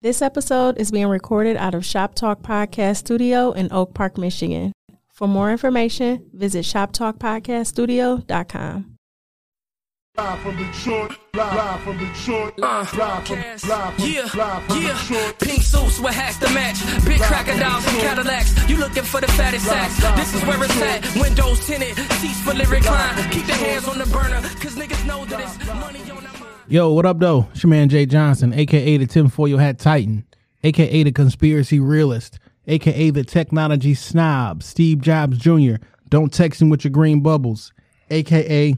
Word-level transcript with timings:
This 0.00 0.22
episode 0.22 0.78
is 0.78 0.92
being 0.92 1.08
recorded 1.08 1.56
out 1.56 1.74
of 1.74 1.84
Shop 1.84 2.14
Talk 2.14 2.40
Podcast 2.40 2.98
Studio 2.98 3.50
in 3.50 3.66
Oak 3.72 3.94
Park, 3.94 4.16
Michigan. 4.16 4.72
For 5.12 5.26
more 5.26 5.50
information, 5.50 6.30
visit 6.32 6.64
shoptalkpodcaststudio.com. 6.64 8.94
Live 10.16 10.38
from 10.40 10.56
Detroit, 10.56 11.12
live 11.34 11.80
from 11.82 11.98
Detroit, 11.98 12.54
Uh, 12.62 12.86
live 12.96 13.26
from, 13.26 13.36
Cass. 13.38 13.68
live 13.68 13.94
from, 13.94 14.04
yeah, 14.08 14.22
live 14.34 14.62
from 14.64 14.82
yeah. 14.82 14.98
Detroit. 15.00 15.38
Pink 15.40 15.62
suits 15.62 15.98
with 16.00 16.14
hats 16.14 16.38
to 16.38 16.48
match. 16.54 16.78
Big 17.04 17.20
crocodiles 17.20 17.86
and 17.86 17.98
Cadillacs. 17.98 18.54
You 18.68 18.76
looking 18.78 19.02
for 19.04 19.20
the 19.20 19.26
fattest 19.28 19.66
sacks. 19.66 19.96
This 20.16 20.34
is 20.34 20.42
where 20.44 20.62
it's 20.62 20.80
at. 20.80 21.04
Windows 21.20 21.64
tinted, 21.66 21.96
seats 22.20 22.40
for 22.42 22.54
lyric 22.54 22.84
line. 22.86 23.30
Keep 23.30 23.46
the 23.46 23.54
hands 23.54 23.86
on 23.88 23.98
the 23.98 24.06
burner, 24.06 24.40
cause 24.62 24.76
niggas 24.76 25.04
know 25.06 25.24
that 25.24 25.40
it's 25.40 25.58
money 25.66 26.00
on 26.10 26.22
the 26.22 26.28
mind. 26.38 26.47
Yo, 26.70 26.92
what 26.92 27.06
up, 27.06 27.18
though? 27.18 27.48
It's 27.52 27.62
your 27.62 27.70
man 27.70 27.88
Jay 27.88 28.04
Johnson, 28.04 28.52
aka 28.52 28.98
the 28.98 29.06
tinfoil 29.06 29.56
hat 29.56 29.78
titan, 29.78 30.26
aka 30.62 31.02
the 31.02 31.10
conspiracy 31.10 31.80
realist, 31.80 32.38
aka 32.66 33.08
the 33.08 33.24
technology 33.24 33.94
snob, 33.94 34.62
Steve 34.62 35.00
Jobs 35.00 35.38
Jr. 35.38 35.76
Don't 36.10 36.30
text 36.30 36.60
him 36.60 36.68
with 36.68 36.84
your 36.84 36.90
green 36.90 37.22
bubbles, 37.22 37.72
aka 38.10 38.76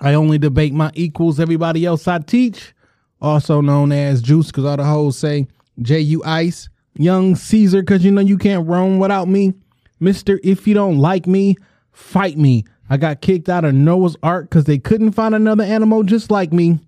I 0.00 0.14
only 0.14 0.38
debate 0.38 0.74
my 0.74 0.92
equals, 0.94 1.40
everybody 1.40 1.84
else 1.84 2.06
I 2.06 2.20
teach, 2.20 2.72
also 3.20 3.60
known 3.60 3.90
as 3.90 4.22
Juice, 4.22 4.46
because 4.46 4.64
all 4.64 4.76
the 4.76 4.84
hoes 4.84 5.18
say 5.18 5.48
J 5.80 5.98
U 5.98 6.22
Ice, 6.24 6.68
Young 6.94 7.34
Caesar, 7.34 7.82
because 7.82 8.04
you 8.04 8.12
know 8.12 8.20
you 8.20 8.38
can't 8.38 8.68
roam 8.68 9.00
without 9.00 9.26
me, 9.26 9.54
Mister. 9.98 10.38
If 10.44 10.68
you 10.68 10.74
don't 10.74 10.98
like 10.98 11.26
me, 11.26 11.56
fight 11.90 12.38
me. 12.38 12.64
I 12.88 12.96
got 12.96 13.22
kicked 13.22 13.48
out 13.48 13.64
of 13.64 13.74
Noah's 13.74 14.16
Ark 14.22 14.50
because 14.50 14.66
they 14.66 14.78
couldn't 14.78 15.12
find 15.12 15.34
another 15.34 15.64
animal 15.64 16.04
just 16.04 16.30
like 16.30 16.52
me 16.52 16.78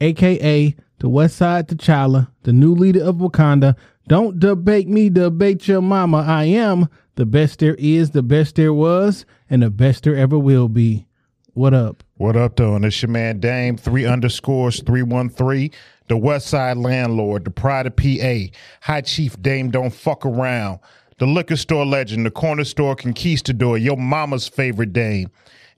aka 0.00 0.74
the 1.00 1.08
West 1.08 1.36
Side 1.36 1.66
T'Challa, 1.68 2.28
the 2.42 2.52
new 2.52 2.74
leader 2.74 3.02
of 3.02 3.16
Wakanda. 3.16 3.74
Don't 4.06 4.38
debate 4.38 4.88
me, 4.88 5.08
debate 5.08 5.66
your 5.66 5.80
mama. 5.80 6.18
I 6.18 6.44
am 6.44 6.88
the 7.16 7.26
best 7.26 7.58
there 7.58 7.76
is, 7.78 8.10
the 8.10 8.22
best 8.22 8.56
there 8.56 8.72
was, 8.72 9.24
and 9.48 9.62
the 9.62 9.70
best 9.70 10.04
there 10.04 10.16
ever 10.16 10.38
will 10.38 10.68
be. 10.68 11.06
What 11.54 11.74
up? 11.74 12.04
What 12.16 12.36
up, 12.36 12.56
though? 12.56 12.76
And 12.76 12.84
it's 12.84 13.02
your 13.02 13.10
man 13.10 13.40
Dame, 13.40 13.76
three 13.76 14.04
underscores, 14.04 14.82
313, 14.82 15.70
the 16.08 16.16
West 16.16 16.46
Side 16.48 16.76
Landlord, 16.76 17.44
the 17.44 17.50
Pride 17.50 17.86
of 17.86 17.96
PA, 17.96 18.36
High 18.82 19.00
Chief 19.00 19.40
Dame 19.42 19.70
Don't 19.70 19.92
Fuck 19.92 20.24
Around, 20.24 20.80
the 21.18 21.26
liquor 21.26 21.56
store 21.56 21.86
legend, 21.86 22.26
the 22.26 22.30
corner 22.30 22.64
store 22.64 22.94
conquistador, 22.94 23.78
your 23.78 23.96
mama's 23.96 24.48
favorite 24.48 24.92
Dame, 24.92 25.30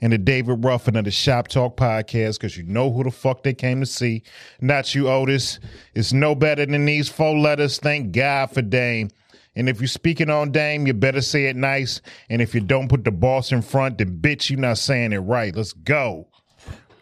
and 0.02 0.12
the 0.12 0.18
David 0.18 0.62
Ruffin 0.64 0.96
of 0.96 1.04
the 1.04 1.12
Shop 1.12 1.48
Talk 1.48 1.76
podcast, 1.76 2.38
because 2.38 2.58
you 2.58 2.64
know 2.64 2.92
who 2.92 3.04
the 3.04 3.10
fuck 3.10 3.42
they 3.44 3.54
came 3.54 3.80
to 3.80 3.86
see. 3.86 4.22
Not 4.60 4.94
you, 4.94 5.08
Otis. 5.08 5.58
It's 5.94 6.12
no 6.12 6.34
better 6.34 6.66
than 6.66 6.84
these 6.84 7.08
four 7.08 7.38
letters. 7.38 7.78
Thank 7.78 8.12
God 8.12 8.50
for 8.50 8.60
Dame. 8.62 9.10
And 9.54 9.68
if 9.68 9.80
you're 9.80 9.86
speaking 9.86 10.28
on 10.28 10.50
Dame, 10.50 10.88
you 10.88 10.92
better 10.92 11.20
say 11.20 11.46
it 11.46 11.54
nice. 11.54 12.00
And 12.28 12.42
if 12.42 12.52
you 12.52 12.60
don't 12.60 12.88
put 12.88 13.04
the 13.04 13.12
boss 13.12 13.52
in 13.52 13.62
front, 13.62 13.98
then 13.98 14.18
bitch, 14.18 14.50
you're 14.50 14.58
not 14.58 14.78
saying 14.78 15.12
it 15.12 15.18
right. 15.18 15.54
Let's 15.54 15.72
go. 15.72 16.26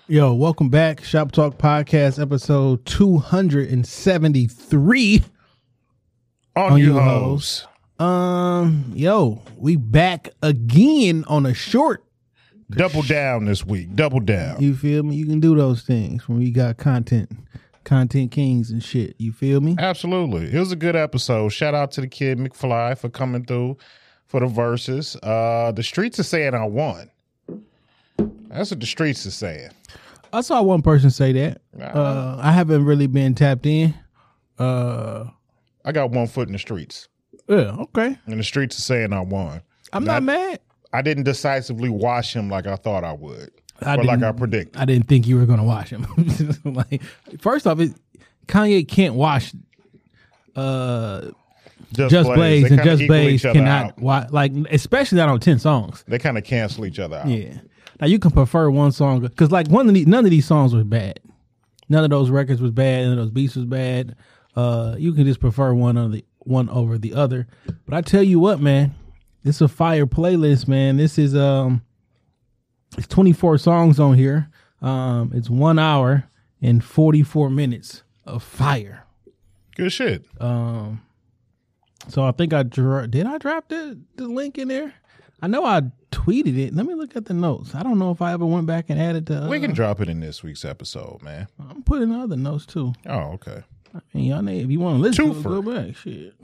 Yo, 0.07 0.35
welcome 0.35 0.69
back. 0.69 1.03
Shop 1.03 1.33
Talk 1.33 1.57
Podcast, 1.57 2.21
episode 2.21 2.85
273. 2.85 5.23
On, 6.57 6.73
On 6.73 6.79
you 6.79 6.99
hoes. 6.99 7.67
Um, 7.99 8.93
yo, 8.95 9.41
we 9.57 9.77
back 9.77 10.29
again 10.43 11.25
on 11.29 11.47
a 11.47 11.55
short. 11.55 12.05
Double 12.71 13.03
down 13.03 13.45
this 13.47 13.65
week. 13.67 13.95
Double 13.95 14.21
down. 14.21 14.61
You 14.61 14.75
feel 14.77 15.03
me? 15.03 15.17
You 15.17 15.27
can 15.27 15.41
do 15.41 15.57
those 15.57 15.83
things 15.83 16.29
when 16.29 16.39
we 16.39 16.51
got 16.51 16.77
content, 16.77 17.31
content 17.85 18.31
kings 18.31 18.71
and 18.71 18.83
shit. 18.83 19.15
You 19.19 19.33
feel 19.33 19.61
me? 19.61 19.77
Absolutely. 19.79 20.53
It 20.55 20.59
was 20.59 20.71
a 20.73 20.77
good 20.77 20.97
episode. 20.97 21.49
Shout 21.51 21.75
out 21.75 21.91
to 21.93 22.01
the 22.01 22.07
kid 22.09 22.39
McFly 22.39 22.97
for 22.97 23.09
coming 23.09 23.45
through 23.45 23.77
for 24.27 24.41
the 24.41 24.47
verses. 24.47 25.17
Uh 25.23 25.73
the 25.75 25.83
streets 25.83 26.19
are 26.21 26.25
saying 26.25 26.55
I 26.55 26.65
won. 26.65 27.11
That's 28.49 28.71
what 28.71 28.81
the 28.81 28.87
streets 28.87 29.27
are 29.27 29.31
saying. 29.31 29.71
I 30.33 30.41
saw 30.43 30.63
one 30.63 30.83
person 30.83 31.11
say 31.11 31.33
that. 31.33 31.61
Uh, 31.81 32.37
I 32.41 32.53
haven't 32.53 32.85
really 32.85 33.09
been 33.09 33.35
tapped 33.35 33.67
in. 33.67 33.95
Uh, 34.59 35.25
I 35.85 35.91
got 35.93 36.11
one 36.11 36.29
foot 36.29 36.47
in 36.47 36.53
the 36.53 36.59
streets. 36.59 37.09
yeah, 37.49 37.77
okay. 37.81 38.17
And 38.27 38.39
the 38.39 38.45
streets 38.45 38.79
are 38.79 38.83
saying 38.83 39.13
I 39.13 39.21
won. 39.23 39.63
I'm 39.93 40.05
not, 40.05 40.23
mad. 40.23 40.61
I 40.93 41.03
didn't 41.03 41.25
decisively 41.25 41.89
wash 41.89 42.35
him 42.35 42.49
like 42.51 42.67
I 42.67 42.77
thought 42.77 43.05
I 43.05 43.13
would. 43.13 43.51
I 43.83 43.97
or 43.97 44.05
like 44.05 44.23
I 44.23 44.33
predicted. 44.33 44.81
I 44.81 44.85
didn't 44.85 45.09
think 45.09 45.27
you 45.27 45.37
were 45.37 45.47
gonna 45.47 45.65
wash 45.65 45.91
him. 45.91 46.07
like, 46.65 47.03
first 47.41 47.67
off, 47.67 47.81
it, 47.81 47.93
Kanye 48.47 48.87
can't 48.87 49.15
wash. 49.15 49.53
Uh, 50.55 51.31
Just 51.93 52.29
Blaze 52.29 52.71
and 52.71 52.83
Just 52.83 53.07
Blaze 53.07 53.43
cannot 53.43 53.87
out. 53.87 53.99
wa- 53.99 54.27
like, 54.31 54.53
especially 54.71 55.17
not 55.17 55.29
on 55.29 55.41
ten 55.41 55.59
songs. 55.59 56.05
They 56.07 56.19
kind 56.19 56.37
of 56.37 56.45
cancel 56.45 56.85
each 56.85 56.99
other 56.99 57.17
out. 57.17 57.29
Yeah. 57.29 57.55
Now 58.01 58.07
you 58.07 58.19
can 58.19 58.31
prefer 58.31 58.71
one 58.71 58.93
song 58.93 59.21
because 59.21 59.51
like 59.51 59.69
one 59.69 59.89
of 59.89 59.95
these, 59.95 60.07
none 60.07 60.25
of 60.25 60.31
these 60.31 60.47
songs 60.47 60.75
was 60.75 60.85
bad. 60.85 61.21
None 61.89 62.05
of 62.05 62.11
those 62.11 62.31
records 62.31 62.61
was 62.61 62.71
bad. 62.71 63.05
None 63.05 63.13
of 63.13 63.19
those 63.19 63.31
beats 63.31 63.57
was 63.57 63.65
bad. 63.67 64.17
Uh, 64.57 64.95
you 64.99 65.13
can 65.13 65.25
just 65.25 65.41
prefer 65.41 65.73
one 65.75 65.97
of 65.97 66.13
the 66.13 66.25
one 66.41 66.69
over 66.71 66.99
the 66.99 67.15
other. 67.15 67.47
But 67.87 67.95
I 67.95 68.01
tell 68.01 68.23
you 68.23 68.41
what, 68.41 68.61
man, 68.61 68.95
this 69.43 69.57
is 69.57 69.63
a 69.63 69.69
fire 69.69 70.07
playlist, 70.07 70.69
man. 70.69 70.97
This 70.97 71.19
is 71.19 71.35
um, 71.35 71.83
it's 72.97 73.07
twenty 73.07 73.33
four 73.33 73.59
songs 73.59 73.99
on 74.01 74.15
here. 74.15 74.51
Um, 74.83 75.33
it's 75.35 75.51
one 75.51 75.79
hour 75.79 76.25
and 76.63 76.83
forty 76.85 77.23
four 77.23 77.51
minutes 77.51 78.03
of 78.25 78.43
fire. 78.43 79.05
Good 79.77 79.93
shit. 79.93 80.25
Um, 80.41 81.03
so 82.09 82.25
I 82.25 82.33
think 82.33 82.53
I 82.53 82.63
dro- 82.63 83.07
did 83.07 83.27
I 83.27 83.39
drop 83.39 83.69
the 83.69 83.99
the 84.17 84.27
link 84.29 84.59
in 84.59 84.69
there. 84.69 84.95
I 85.43 85.47
know 85.47 85.65
I 85.65 85.83
tweeted 86.13 86.59
it. 86.59 86.75
Let 86.75 86.85
me 86.85 86.95
look 86.95 87.17
at 87.17 87.25
the 87.25 87.33
notes. 87.35 87.75
I 87.75 87.83
don't 87.83 87.99
know 87.99 88.11
if 88.11 88.21
I 88.21 88.33
ever 88.33 88.45
went 88.45 88.67
back 88.67 88.87
and 88.91 89.01
added 89.01 89.27
the. 89.27 89.45
Uh, 89.45 89.49
we 89.49 89.59
can 89.61 89.73
drop 89.73 90.01
it 90.01 90.09
in 90.09 90.21
this 90.21 90.43
week's 90.43 90.65
episode, 90.67 91.23
man. 91.23 91.49
I'm 91.71 91.83
putting 91.83 92.13
other 92.13 92.37
notes 92.37 92.67
too. 92.67 92.93
Oh, 93.07 93.33
okay. 93.35 93.63
I 93.95 94.01
mean, 94.13 94.25
y'all 94.27 94.43
need, 94.43 94.63
if 94.65 94.71
you 94.71 94.79
want 94.81 94.99
to 94.99 95.03
listen 95.03 95.25
to 95.25 95.31
it, 95.33 95.43
Twofer. 95.43 95.65
go 95.65 95.75
back. 95.87 95.97
Shit. 95.97 96.35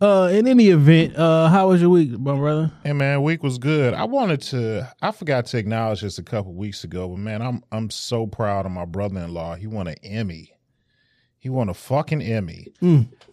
Uh, 0.00 0.30
in 0.32 0.48
any 0.48 0.68
event, 0.68 1.14
uh, 1.16 1.48
how 1.48 1.68
was 1.68 1.80
your 1.82 1.90
week, 1.90 2.18
my 2.18 2.34
brother? 2.34 2.72
Hey 2.82 2.94
man, 2.94 3.22
week 3.22 3.42
was 3.42 3.58
good. 3.58 3.92
I 3.92 4.04
wanted 4.04 4.40
to 4.42 4.90
I 5.02 5.10
forgot 5.10 5.44
to 5.46 5.58
acknowledge 5.58 6.00
this 6.00 6.16
a 6.18 6.22
couple 6.22 6.54
weeks 6.54 6.84
ago, 6.84 7.06
but 7.08 7.18
man, 7.18 7.42
I'm 7.42 7.62
I'm 7.70 7.90
so 7.90 8.26
proud 8.26 8.64
of 8.64 8.72
my 8.72 8.86
brother 8.86 9.20
in 9.20 9.34
law. 9.34 9.56
He 9.56 9.66
won 9.66 9.88
an 9.88 9.96
Emmy. 10.02 10.52
He 11.38 11.50
won 11.50 11.68
a 11.68 11.74
fucking 11.74 12.22
Emmy. 12.22 12.68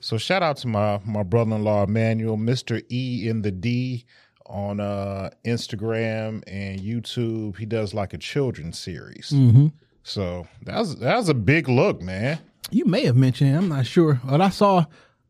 So 0.01 0.17
shout 0.17 0.43
out 0.43 0.57
to 0.57 0.67
my 0.67 0.99
my 1.05 1.23
brother 1.23 1.55
in 1.55 1.63
law 1.63 1.83
Emmanuel, 1.83 2.35
Mr. 2.37 2.83
E 2.91 3.29
in 3.29 3.43
the 3.43 3.51
D 3.51 4.05
on 4.45 4.81
uh 4.81 5.29
Instagram 5.45 6.43
and 6.47 6.81
YouTube. 6.81 7.57
He 7.57 7.65
does 7.65 7.93
like 7.93 8.13
a 8.13 8.17
children's 8.17 8.77
series. 8.77 9.33
So 10.03 10.47
that 10.63 10.79
was 10.79 10.99
that 10.99 11.15
was 11.15 11.29
a 11.29 11.33
big 11.33 11.69
look, 11.69 12.01
man. 12.01 12.39
You 12.71 12.83
may 12.83 13.05
have 13.05 13.15
mentioned. 13.15 13.51
it, 13.53 13.57
I'm 13.57 13.69
not 13.69 13.85
sure, 13.85 14.19
but 14.25 14.41
I 14.41 14.49
saw. 14.49 14.83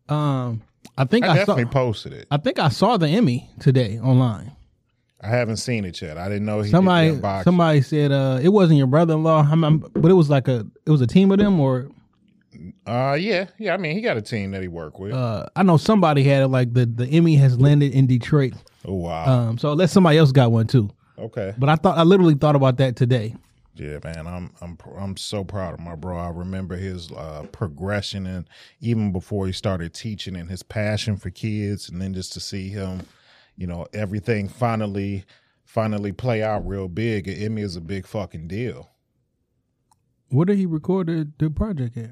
Um, 0.10 0.64
I 0.98 1.06
think 1.06 1.26
I 1.26 1.30
I, 1.30 1.32
saw. 1.32 1.36
definitely 1.56 1.66
posted 1.66 2.14
it. 2.14 2.28
I 2.32 2.38
think 2.38 2.60
I 2.60 2.70
saw 2.70 2.98
the 2.98 3.08
Emmy 3.08 3.50
today 3.60 4.00
online. 4.00 4.52
I 5.22 5.28
haven't 5.30 5.58
seen 5.58 5.84
it 5.86 6.00
yet. 6.02 6.18
I 6.18 6.28
didn't 6.30 6.46
know 6.46 6.62
he 6.62 6.70
Somebody, 6.70 7.20
somebody 7.44 7.82
said 7.82 8.12
uh, 8.12 8.40
it 8.42 8.50
wasn't 8.50 8.78
your 8.78 8.86
brother-in-law, 8.88 9.48
I'm, 9.52 9.64
I'm- 9.64 9.80
but 9.96 10.12
it 10.12 10.14
was 10.14 10.30
like 10.30 10.48
a, 10.48 10.66
it 10.86 10.92
was 10.92 11.02
a 11.02 11.08
team 11.08 11.32
of 11.32 11.40
them, 11.40 11.60
or 11.60 11.90
Uh 12.86 13.18
yeah, 13.20 13.48
yeah. 13.58 13.74
I 13.74 13.78
mean, 13.78 13.96
he 13.96 14.02
got 14.02 14.18
a 14.18 14.22
team 14.22 14.52
that 14.52 14.62
he 14.62 14.68
worked 14.68 15.00
with. 15.00 15.14
uh, 15.14 15.46
I 15.56 15.64
know 15.64 15.78
somebody 15.78 16.24
had 16.24 16.44
it. 16.44 16.48
Like 16.48 16.74
the 16.74 16.86
the 16.86 17.08
Emmy 17.08 17.36
has 17.36 17.60
landed 17.60 17.94
in 17.94 18.06
Detroit, 18.08 18.54
oh 18.86 18.94
wow. 18.94 19.26
um, 19.50 19.58
so 19.58 19.72
unless 19.72 19.92
somebody 19.92 20.18
else 20.20 20.32
got 20.32 20.52
one 20.52 20.68
too. 20.68 20.90
okay. 21.18 21.54
But 21.58 21.70
I 21.70 21.76
thought 21.76 21.98
I 21.98 22.04
literally 22.04 22.36
thought 22.36 22.56
about 22.56 22.78
that 22.78 22.96
today. 22.96 23.36
Yeah, 23.80 24.00
man, 24.04 24.28
I'm 24.28 24.52
I'm 24.62 24.78
I'm 24.98 25.18
so 25.18 25.44
proud 25.44 25.74
of 25.74 25.80
my 25.80 25.96
bro. 25.96 26.18
I 26.18 26.30
remember 26.30 26.76
his 26.76 27.12
uh, 27.12 27.46
progression, 27.52 28.26
and 28.26 28.48
even 28.82 29.12
before 29.12 29.46
he 29.48 29.54
started 29.54 29.94
teaching, 29.94 30.36
and 30.36 30.50
his 30.50 30.64
passion 30.64 31.18
for 31.18 31.30
kids, 31.30 31.90
and 31.90 32.02
then 32.02 32.14
just 32.14 32.34
to 32.34 32.40
see 32.40 32.70
him, 32.70 33.02
you 33.56 33.68
know, 33.68 33.86
everything 33.94 34.48
finally 34.50 35.26
finally 35.66 36.12
play 36.12 36.42
out 36.44 36.66
real 36.68 36.88
big. 36.88 37.28
Emmy 37.28 37.62
is 37.62 37.76
a 37.76 37.82
big 37.82 38.08
fucking 38.08 38.48
deal. 38.48 38.90
Where 40.30 40.46
did 40.46 40.58
he 40.58 40.66
record 40.66 41.08
the, 41.08 41.28
the 41.38 41.50
project 41.50 41.98
at? 41.98 42.10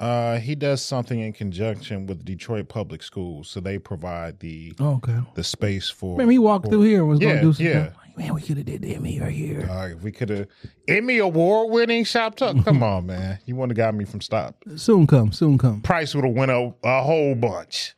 Uh, 0.00 0.38
he 0.38 0.54
does 0.54 0.80
something 0.80 1.18
in 1.18 1.32
conjunction 1.32 2.06
with 2.06 2.24
Detroit 2.24 2.68
Public 2.68 3.02
Schools, 3.02 3.48
so 3.50 3.58
they 3.60 3.78
provide 3.78 4.38
the 4.38 4.72
Oh, 4.78 4.94
okay. 4.96 5.18
the 5.34 5.42
space 5.42 5.90
for. 5.90 6.12
Remember 6.12 6.30
he 6.32 6.38
walked 6.38 6.66
for- 6.66 6.70
through 6.70 6.82
here 6.82 7.00
and 7.00 7.08
was 7.08 7.20
Yeah, 7.20 7.28
gonna 7.30 7.40
do 7.42 7.52
some 7.52 7.66
yeah. 7.66 7.90
Man, 8.18 8.34
we 8.34 8.42
could 8.42 8.56
have 8.56 8.66
did 8.66 8.82
the 8.82 8.96
Emmy 8.96 9.20
right 9.20 9.30
here. 9.30 9.68
Uh, 9.70 9.90
if 9.90 10.02
we 10.02 10.10
could 10.10 10.28
have 10.30 10.48
Emmy 10.88 11.18
award 11.18 11.70
winning 11.70 12.02
shop 12.02 12.34
talk. 12.34 12.64
Come 12.64 12.82
on, 12.82 13.06
man, 13.06 13.38
you 13.46 13.54
wouldn't 13.54 13.78
have 13.78 13.92
got 13.92 13.94
me 13.94 14.04
from 14.04 14.20
stop. 14.20 14.56
Soon 14.74 15.06
come, 15.06 15.30
soon 15.30 15.56
come. 15.56 15.82
Price 15.82 16.16
would 16.16 16.24
have 16.24 16.34
went 16.34 16.50
a, 16.50 16.74
a 16.82 17.02
whole 17.02 17.36
bunch. 17.36 17.94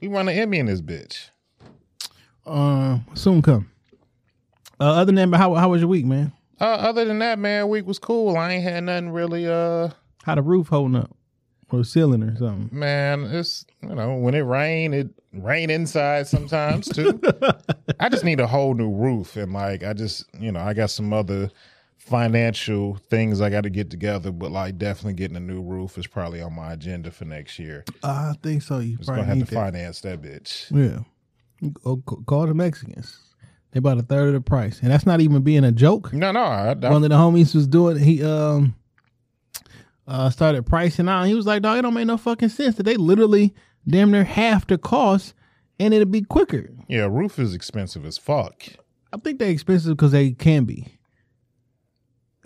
He 0.00 0.08
won 0.08 0.26
an 0.28 0.38
Emmy 0.38 0.58
in 0.58 0.66
this 0.66 0.80
bitch. 0.80 1.28
Um, 2.46 3.04
soon 3.12 3.42
come. 3.42 3.70
Uh, 4.80 4.84
other 4.84 5.12
than 5.12 5.30
that, 5.30 5.36
how 5.38 5.54
how 5.54 5.68
was 5.68 5.82
your 5.82 5.88
week, 5.88 6.06
man? 6.06 6.32
Uh, 6.58 6.64
other 6.64 7.04
than 7.04 7.18
that, 7.18 7.38
man, 7.38 7.68
week 7.68 7.86
was 7.86 7.98
cool. 7.98 8.36
I 8.36 8.52
ain't 8.52 8.64
had 8.64 8.84
nothing 8.84 9.10
really. 9.10 9.46
Uh, 9.46 9.90
How 10.24 10.34
the 10.34 10.42
roof 10.42 10.68
holding 10.68 10.96
up? 10.96 11.14
Or 11.72 11.84
ceiling 11.84 12.22
or 12.22 12.36
something. 12.36 12.68
Man, 12.76 13.24
it's 13.24 13.64
you 13.82 13.94
know 13.94 14.14
when 14.16 14.34
it 14.34 14.40
rain, 14.40 14.92
it 14.92 15.08
rain 15.32 15.70
inside 15.70 16.26
sometimes 16.26 16.88
too. 16.88 17.20
I 18.00 18.08
just 18.08 18.24
need 18.24 18.40
a 18.40 18.46
whole 18.46 18.74
new 18.74 18.90
roof, 18.90 19.36
and 19.36 19.52
like 19.52 19.82
I 19.82 19.92
just 19.92 20.26
you 20.38 20.52
know 20.52 20.60
I 20.60 20.74
got 20.74 20.90
some 20.90 21.12
other 21.12 21.50
financial 21.96 22.96
things 23.08 23.40
I 23.40 23.48
got 23.48 23.62
to 23.62 23.70
get 23.70 23.90
together, 23.90 24.32
but 24.32 24.50
like 24.50 24.76
definitely 24.76 25.14
getting 25.14 25.36
a 25.36 25.40
new 25.40 25.62
roof 25.62 25.96
is 25.96 26.06
probably 26.06 26.42
on 26.42 26.54
my 26.54 26.72
agenda 26.72 27.10
for 27.10 27.24
next 27.24 27.58
year. 27.58 27.84
I 28.02 28.34
think 28.42 28.62
so. 28.62 28.78
You 28.78 28.96
Just 28.96 29.08
gonna 29.08 29.24
have 29.24 29.38
to 29.38 29.46
finance 29.46 30.00
that 30.02 30.20
bitch. 30.20 30.70
Yeah. 30.70 31.04
Go, 31.84 31.96
call 32.26 32.46
the 32.46 32.54
Mexicans. 32.54 33.18
They 33.70 33.78
about 33.78 33.98
a 33.98 34.02
third 34.02 34.28
of 34.28 34.34
the 34.34 34.40
price, 34.42 34.80
and 34.82 34.90
that's 34.90 35.06
not 35.06 35.20
even 35.22 35.40
being 35.42 35.64
a 35.64 35.72
joke. 35.72 36.12
No, 36.12 36.30
no, 36.30 36.42
I, 36.42 36.72
I, 36.72 36.90
One 36.90 37.04
of 37.04 37.08
the 37.08 37.16
homies 37.16 37.54
was 37.54 37.66
doing. 37.66 37.98
He 37.98 38.22
um 38.22 38.74
uh 40.06 40.30
started 40.30 40.66
pricing 40.66 41.08
out. 41.08 41.24
He 41.24 41.34
was 41.34 41.46
like, 41.46 41.62
"Dog, 41.62 41.78
it 41.78 41.82
don't 41.82 41.94
make 41.94 42.06
no 42.06 42.16
fucking 42.16 42.48
sense 42.50 42.76
that 42.76 42.84
they 42.84 42.96
literally 42.96 43.54
damn 43.86 44.10
near 44.10 44.24
half 44.24 44.66
the 44.66 44.78
cost, 44.78 45.34
and 45.78 45.92
it'll 45.94 46.06
be 46.06 46.22
quicker." 46.22 46.70
yeah, 46.88 47.06
roof 47.06 47.38
is 47.38 47.54
expensive 47.54 48.04
as 48.04 48.18
fuck. 48.18 48.64
I 49.12 49.18
think 49.18 49.38
they 49.38 49.50
expensive 49.50 49.96
because 49.96 50.12
they 50.12 50.32
can 50.32 50.64
be. 50.64 50.98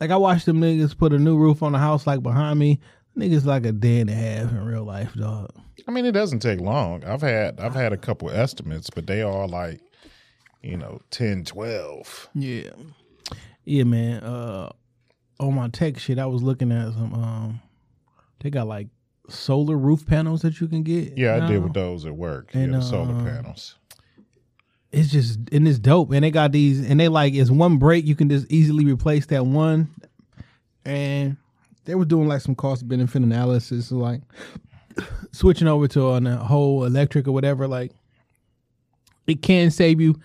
Like 0.01 0.11
I 0.11 0.17
watched 0.17 0.47
them 0.47 0.61
niggas 0.61 0.97
put 0.97 1.13
a 1.13 1.19
new 1.19 1.37
roof 1.37 1.63
on 1.63 1.73
the 1.73 1.79
house 1.79 2.07
like 2.07 2.23
behind 2.23 2.59
me. 2.59 2.81
Niggas 3.17 3.47
like 3.47 3.65
a 3.65 3.73
day 3.73 4.01
and 4.01 4.11
a 4.11 4.15
half 4.15 4.51
in 4.51 4.63
real 4.63 4.85
life, 4.85 5.15
dog. 5.15 5.51
I 5.89 5.91
mean, 5.91 6.05
it 6.05 6.13
doesn't 6.13 6.41
take 6.41 6.61
long. 6.61 7.03
I've 7.05 7.23
had 7.23 7.59
I've 7.61 7.75
had 7.75 7.93
a 7.93 7.97
couple 7.97 8.31
estimates, 8.31 8.91
but 8.91 9.07
they 9.07 9.23
are 9.23 9.49
like, 9.49 9.81
you 10.63 10.77
know, 10.77 11.01
10, 11.11 11.45
12. 11.45 12.29
Yeah. 12.35 12.71
Yeah, 13.65 13.85
man. 13.85 14.23
Uh 14.23 14.73
on 15.39 15.55
my 15.55 15.69
tech 15.69 15.99
shit, 15.99 16.19
I 16.19 16.27
was 16.27 16.43
looking 16.43 16.73
at 16.73 16.93
some 16.93 17.15
um 17.15 17.61
they 18.41 18.51
got 18.51 18.67
like 18.67 18.89
solar 19.29 19.77
roof 19.77 20.07
panels 20.07 20.43
that 20.43 20.61
you 20.61 20.69
can 20.69 20.83
get. 20.83 21.17
Yeah, 21.17 21.43
I 21.43 21.49
did 21.49 21.63
with 21.63 21.75
those 21.75 22.07
at 22.07 22.15
work. 22.15 22.51
And, 22.55 22.73
yeah, 22.73 22.79
the 22.79 22.85
solar 22.85 23.15
uh, 23.15 23.25
panels. 23.25 23.77
It's 24.93 25.11
just 25.11 25.39
and 25.53 25.67
it's 25.67 25.79
dope. 25.79 26.13
And 26.13 26.25
they 26.25 26.31
got 26.31 26.53
these 26.53 26.89
and 26.89 26.99
they 27.01 27.09
like 27.09 27.35
it's 27.35 27.51
one 27.51 27.79
break, 27.79 28.07
you 28.07 28.15
can 28.15 28.29
just 28.29 28.51
easily 28.51 28.85
replace 28.85 29.27
that 29.27 29.47
one. 29.47 29.89
And 30.85 31.37
they 31.85 31.95
were 31.95 32.05
doing 32.05 32.29
like 32.29 32.41
some 32.41 32.55
cost 32.55 32.87
benefit 32.87 33.23
analysis, 33.23 33.91
like 33.91 34.23
switching 35.33 35.69
over 35.69 35.89
to 35.89 36.11
on 36.11 36.27
a 36.27 36.37
whole 36.37 36.85
electric 36.85 37.27
or 37.27 37.33
whatever, 37.33 37.67
like 37.67 37.93
it 39.27 39.43
can 39.43 39.71
save 39.71 40.01
you 40.01 40.17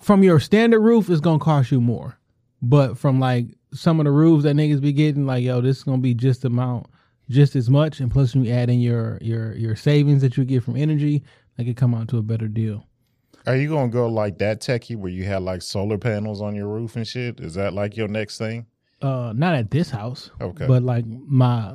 from 0.00 0.22
your 0.22 0.40
standard 0.40 0.80
roof 0.80 1.08
it's 1.08 1.20
gonna 1.20 1.38
cost 1.38 1.70
you 1.70 1.80
more. 1.80 2.18
But 2.62 2.98
from 2.98 3.20
like 3.20 3.46
some 3.72 4.00
of 4.00 4.04
the 4.04 4.10
roofs 4.10 4.44
that 4.44 4.56
niggas 4.56 4.80
be 4.80 4.92
getting, 4.92 5.26
like, 5.26 5.44
yo, 5.44 5.60
this 5.60 5.78
is 5.78 5.82
gonna 5.84 5.98
be 5.98 6.14
just 6.14 6.44
amount 6.44 6.86
just 7.28 7.54
as 7.54 7.70
much 7.70 8.00
and 8.00 8.10
plus 8.10 8.34
when 8.34 8.44
you 8.44 8.52
add 8.52 8.68
in 8.68 8.80
your 8.80 9.16
your 9.20 9.54
your 9.54 9.76
savings 9.76 10.20
that 10.22 10.36
you 10.36 10.44
get 10.44 10.64
from 10.64 10.76
energy, 10.76 11.22
like 11.56 11.66
it 11.68 11.76
come 11.76 11.94
out 11.94 12.08
to 12.08 12.18
a 12.18 12.22
better 12.22 12.48
deal. 12.48 12.84
Are 13.46 13.56
you 13.56 13.68
gonna 13.68 13.88
go 13.88 14.08
like 14.08 14.38
that 14.38 14.60
techie 14.60 14.96
where 14.96 15.12
you 15.12 15.24
have 15.24 15.42
like 15.42 15.62
solar 15.62 15.96
panels 15.96 16.42
on 16.42 16.54
your 16.56 16.66
roof 16.68 16.96
and 16.96 17.06
shit? 17.06 17.38
Is 17.40 17.54
that 17.54 17.72
like 17.72 17.96
your 17.96 18.08
next 18.08 18.38
thing? 18.38 18.66
Uh 19.00 19.32
not 19.34 19.54
at 19.54 19.70
this 19.70 19.90
house. 19.90 20.30
Okay. 20.40 20.66
But 20.66 20.82
like 20.82 21.06
my 21.06 21.74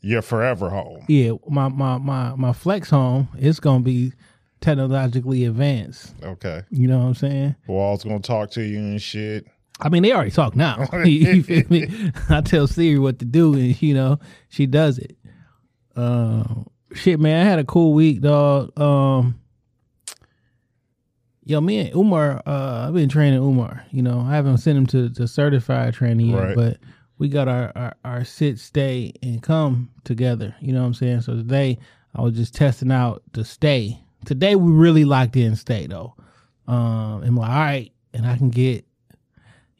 Your 0.00 0.22
forever 0.22 0.68
home. 0.68 1.04
yeah, 1.08 1.32
my 1.48 1.68
my 1.68 1.96
my 1.98 2.34
my 2.34 2.52
flex 2.52 2.90
home, 2.90 3.28
it's 3.38 3.60
gonna 3.60 3.84
be 3.84 4.12
technologically 4.60 5.44
advanced. 5.44 6.14
Okay. 6.22 6.62
You 6.70 6.88
know 6.88 6.98
what 6.98 7.04
I'm 7.06 7.14
saying? 7.14 7.56
Wall's 7.66 8.04
gonna 8.04 8.20
talk 8.20 8.50
to 8.52 8.62
you 8.62 8.78
and 8.78 9.00
shit. 9.00 9.46
I 9.80 9.88
mean, 9.88 10.02
they 10.02 10.12
already 10.12 10.30
talk 10.30 10.54
now. 10.56 10.88
you 11.04 11.42
feel 11.42 11.64
me? 11.70 12.12
I 12.28 12.40
tell 12.40 12.66
Siri 12.66 12.98
what 12.98 13.18
to 13.20 13.24
do, 13.24 13.54
and 13.54 13.80
you 13.82 13.94
know 13.94 14.18
she 14.48 14.66
does 14.66 14.98
it. 14.98 15.16
Uh, 15.96 16.44
shit, 16.94 17.18
man, 17.20 17.44
I 17.46 17.48
had 17.48 17.58
a 17.58 17.64
cool 17.64 17.92
week, 17.94 18.20
dog. 18.20 18.78
Um, 18.78 19.40
yo, 21.44 21.60
me 21.60 21.78
and 21.78 21.94
Umar, 21.94 22.42
uh, 22.46 22.86
I've 22.86 22.94
been 22.94 23.08
training 23.08 23.40
Umar. 23.42 23.84
You 23.90 24.02
know, 24.02 24.20
I 24.20 24.34
haven't 24.34 24.58
sent 24.58 24.78
him 24.78 24.86
to 24.88 25.10
to 25.10 25.26
certified 25.28 25.94
training 25.94 26.26
yet, 26.28 26.38
Right. 26.38 26.56
but 26.56 26.78
we 27.18 27.28
got 27.28 27.48
our, 27.48 27.72
our 27.74 27.96
our 28.04 28.24
sit, 28.24 28.58
stay, 28.58 29.12
and 29.22 29.42
come 29.42 29.90
together. 30.04 30.54
You 30.60 30.72
know 30.72 30.80
what 30.80 30.86
I'm 30.88 30.94
saying? 30.94 31.20
So 31.22 31.34
today, 31.34 31.78
I 32.14 32.22
was 32.22 32.34
just 32.34 32.54
testing 32.54 32.92
out 32.92 33.22
the 33.32 33.44
stay. 33.44 33.98
Today, 34.26 34.54
we 34.56 34.72
really 34.72 35.04
locked 35.04 35.36
in 35.36 35.56
stay 35.56 35.86
though. 35.86 36.14
Um, 36.68 37.22
and 37.22 37.28
I'm 37.28 37.36
like, 37.36 37.50
all 37.50 37.56
right, 37.58 37.92
and 38.14 38.26
I 38.26 38.36
can 38.36 38.50
get 38.50 38.84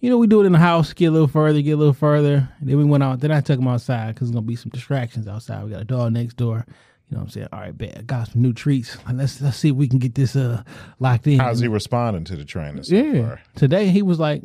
you 0.00 0.08
know, 0.08 0.17
we 0.17 0.26
do 0.26 0.43
it 0.43 0.47
in 0.47 0.52
the 0.52 0.58
house, 0.58 0.93
get 0.93 1.06
a 1.06 1.11
little 1.11 1.29
further, 1.29 1.61
get 1.61 1.73
a 1.73 1.76
little 1.76 1.93
further. 1.93 2.49
And 2.58 2.69
Then 2.69 2.79
we 2.79 2.85
went 2.85 3.02
out. 3.02 3.20
Then 3.20 3.31
I 3.31 3.41
took 3.41 3.58
him 3.58 3.69
outside 3.69 4.14
because 4.14 4.29
there's 4.29 4.35
gonna 4.35 4.47
be 4.47 4.56
some 4.56 4.70
distractions 4.70 5.29
outside. 5.29 5.64
We 5.64 5.70
got 5.70 5.82
a 5.82 5.85
dog 5.85 6.12
next 6.12 6.37
door. 6.37 6.64
You 7.08 7.17
know 7.17 7.23
what 7.23 7.25
I'm 7.25 7.31
saying? 7.31 7.49
All 7.52 7.61
right, 7.61 7.76
bet. 7.76 7.99
I 7.99 8.02
got 8.02 8.29
some 8.29 8.41
new 8.41 8.52
treats. 8.52 8.97
Let's 9.12 9.41
let's 9.41 9.56
see 9.56 9.70
if 9.70 9.76
we 9.76 9.88
can 9.88 9.99
get 9.99 10.14
this 10.14 10.37
uh 10.37 10.62
locked 11.00 11.26
in. 11.26 11.38
How's 11.38 11.61
he 11.61 11.69
responding 11.69 12.25
to 12.25 12.37
the 12.37 12.44
training 12.44 12.85
so 12.85 12.94
yeah. 12.94 13.26
far? 13.26 13.43
Today 13.56 13.88
he 13.88 14.00
was 14.00 14.19
like, 14.19 14.43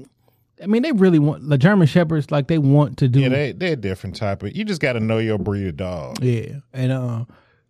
I 0.62 0.68
mean, 0.68 0.82
they 0.82 0.92
really 0.92 1.20
want 1.20 1.48
the 1.48 1.58
German 1.58 1.88
shepherds. 1.88 2.32
Like 2.32 2.48
they 2.48 2.58
want 2.58 2.98
to 2.98 3.08
do. 3.08 3.22
Yeah, 3.22 3.30
they 3.30 3.52
they're 3.52 3.74
a 3.74 3.78
different 3.78 4.16
type 4.16 4.44
of. 4.44 4.56
You 4.56 4.66
just 4.66 4.82
got 4.82 4.94
to 4.94 5.00
know 5.00 5.20
your 5.20 5.38
breed 5.38 5.68
of 5.68 5.78
dog. 5.78 6.24
Yeah, 6.24 6.58
and 6.74 6.92
uh, 6.92 7.26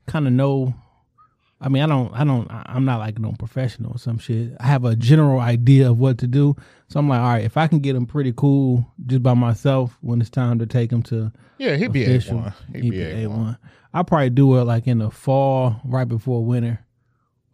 kind 0.07 0.27
of 0.27 0.33
know. 0.33 0.73
I 1.61 1.69
mean, 1.69 1.83
I 1.83 1.87
don't, 1.87 2.13
I 2.13 2.23
don't, 2.23 2.47
I'm 2.51 2.85
not 2.85 2.99
like 2.99 3.17
no 3.17 3.31
professional 3.39 3.93
or 3.93 3.97
some 3.97 4.17
shit. 4.17 4.51
I 4.59 4.67
have 4.67 4.83
a 4.83 4.95
general 4.95 5.39
idea 5.39 5.89
of 5.89 5.97
what 5.97 6.17
to 6.19 6.27
do, 6.27 6.55
so 6.89 6.99
I'm 6.99 7.07
like, 7.07 7.19
all 7.19 7.27
right, 7.27 7.43
if 7.45 7.55
I 7.57 7.67
can 7.67 7.79
get 7.79 7.93
them 7.93 8.05
pretty 8.05 8.33
cool 8.35 8.85
just 9.05 9.23
by 9.23 9.33
myself 9.33 9.97
when 10.01 10.19
it's 10.21 10.29
time 10.29 10.59
to 10.59 10.65
take 10.65 10.89
them 10.89 11.01
to 11.03 11.31
Yeah, 11.57 11.75
he'd 11.77 11.93
be 11.93 12.05
A1. 12.05 12.53
He'd 12.73 12.83
he'd 12.83 12.89
be 12.91 12.97
be 12.97 13.23
a 13.23 13.27
one. 13.29 13.53
A1. 13.53 13.57
I'll 13.93 14.03
probably 14.03 14.29
do 14.29 14.57
it 14.57 14.65
like 14.65 14.85
in 14.87 14.99
the 14.99 15.09
fall, 15.09 15.79
right 15.85 16.07
before 16.07 16.43
winter, 16.43 16.84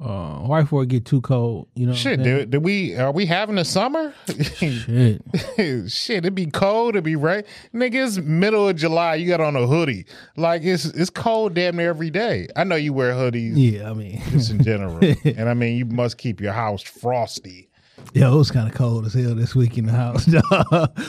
uh, 0.02 0.48
right 0.48 0.64
before 0.64 0.84
it 0.84 0.90
get 0.90 1.06
too 1.06 1.22
cold. 1.22 1.68
You 1.76 1.88
know, 1.88 1.94
Shit, 1.94 2.24
did, 2.24 2.50
did 2.50 2.64
we 2.64 2.96
are 2.96 3.12
we 3.12 3.26
having 3.26 3.58
a 3.58 3.66
summer? 3.66 4.14
Shit. 4.28 5.22
Shit, 5.92 6.18
it'd 6.18 6.36
be 6.36 6.48
cold, 6.48 6.96
it'd 6.96 7.04
be 7.04 7.16
right. 7.16 7.46
Nigga, 7.74 8.08
it's 8.08 8.18
middle 8.18 8.68
of 8.68 8.76
July. 8.76 9.16
You 9.16 9.28
got 9.28 9.42
on 9.42 9.56
a 9.56 9.68
hoodie. 9.68 10.06
Like 10.36 10.64
it's 10.64 10.86
it's 10.86 11.10
cold 11.10 11.54
damn 11.54 11.78
near 11.78 11.90
every 11.90 12.10
day. 12.10 12.48
I 12.56 12.64
know 12.64 12.76
you 12.76 12.94
wear 12.94 13.14
hoodies 13.14 13.54
Yeah, 13.56 13.92
I 13.92 13.94
mean, 13.94 14.22
just 14.32 14.52
in 14.52 14.64
general. 14.64 15.00
and 15.24 15.48
I 15.48 15.54
mean 15.54 15.78
you 15.78 15.86
must 15.86 16.18
keep 16.18 16.42
your 16.42 16.54
house 16.54 16.82
frosty. 16.82 17.70
Yeah, 18.14 18.32
it 18.32 18.36
was 18.36 18.50
kind 18.50 18.68
of 18.68 18.74
cold 18.74 19.06
as 19.06 19.14
hell 19.14 19.36
this 19.36 19.54
week 19.56 19.78
in 19.78 19.86
the 19.86 19.92
house. 19.92 20.28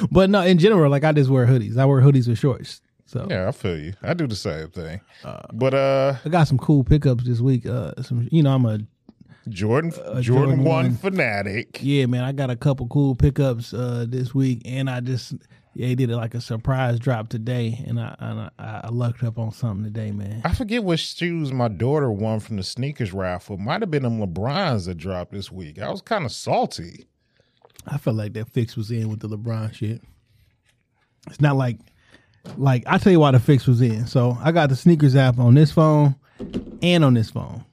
but 0.10 0.28
no, 0.28 0.42
in 0.42 0.58
general, 0.58 0.90
like 0.90 1.04
I 1.04 1.12
just 1.12 1.30
wear 1.30 1.46
hoodies. 1.46 1.78
I 1.78 1.86
wear 1.86 2.02
hoodies 2.02 2.28
with 2.28 2.38
shorts. 2.38 2.82
So 3.12 3.26
Yeah, 3.28 3.46
I 3.48 3.52
feel 3.52 3.78
you. 3.78 3.92
I 4.02 4.14
do 4.14 4.26
the 4.26 4.34
same 4.34 4.68
thing. 4.70 5.00
but 5.52 5.74
uh 5.74 6.16
I 6.24 6.28
got 6.30 6.48
some 6.48 6.58
cool 6.58 6.82
pickups 6.82 7.24
this 7.24 7.40
week. 7.40 7.66
Uh, 7.66 7.92
some, 8.02 8.26
you 8.32 8.42
know, 8.42 8.54
I'm 8.54 8.64
a 8.64 8.78
Jordan 9.48 9.90
Jordan, 9.90 9.92
Uh, 10.16 10.20
Jordan 10.22 10.64
one 10.64 10.86
one. 10.86 10.94
fanatic. 10.96 11.80
yeah, 11.82 12.06
man. 12.06 12.24
I 12.24 12.32
got 12.32 12.48
a 12.50 12.56
couple 12.56 12.86
cool 12.88 13.14
pickups 13.14 13.74
uh 13.74 14.06
this 14.08 14.34
week, 14.34 14.62
and 14.64 14.88
I 14.88 15.00
just 15.00 15.34
yeah, 15.74 15.86
they 15.88 15.94
did 15.94 16.10
it 16.10 16.16
like 16.16 16.34
a 16.34 16.40
surprise 16.40 16.98
drop 16.98 17.28
today, 17.28 17.82
and 17.86 17.98
I 18.00 18.14
and 18.18 18.40
I, 18.58 18.80
I 18.84 18.88
lucked 18.90 19.22
up 19.22 19.38
on 19.38 19.52
something 19.52 19.84
today, 19.84 20.10
man. 20.10 20.40
I 20.44 20.54
forget 20.54 20.82
what 20.84 20.98
shoes 20.98 21.52
my 21.52 21.68
daughter 21.68 22.10
won 22.10 22.40
from 22.40 22.56
the 22.56 22.62
sneakers 22.62 23.12
raffle. 23.12 23.56
Might 23.58 23.80
have 23.82 23.90
been 23.90 24.02
them 24.04 24.20
LeBrons 24.20 24.86
that 24.86 24.96
dropped 24.96 25.32
this 25.32 25.50
week. 25.52 25.78
I 25.80 25.90
was 25.90 26.00
kind 26.02 26.24
of 26.24 26.32
salty. 26.32 27.06
I 27.86 27.98
felt 27.98 28.16
like 28.16 28.32
that 28.34 28.48
fix 28.50 28.76
was 28.76 28.90
in 28.90 29.08
with 29.10 29.20
the 29.20 29.28
LeBron 29.28 29.74
shit. 29.74 30.02
It's 31.28 31.40
not 31.40 31.56
like 31.56 31.78
like 32.56 32.84
I 32.86 32.98
tell 32.98 33.12
you 33.12 33.20
why 33.20 33.30
the 33.30 33.40
fix 33.40 33.66
was 33.66 33.80
in. 33.80 34.06
So 34.06 34.36
I 34.40 34.52
got 34.52 34.68
the 34.68 34.76
sneakers 34.76 35.16
app 35.16 35.38
on 35.38 35.54
this 35.54 35.72
phone 35.72 36.16
and 36.82 37.04
on 37.04 37.14
this 37.14 37.30
phone. 37.30 37.64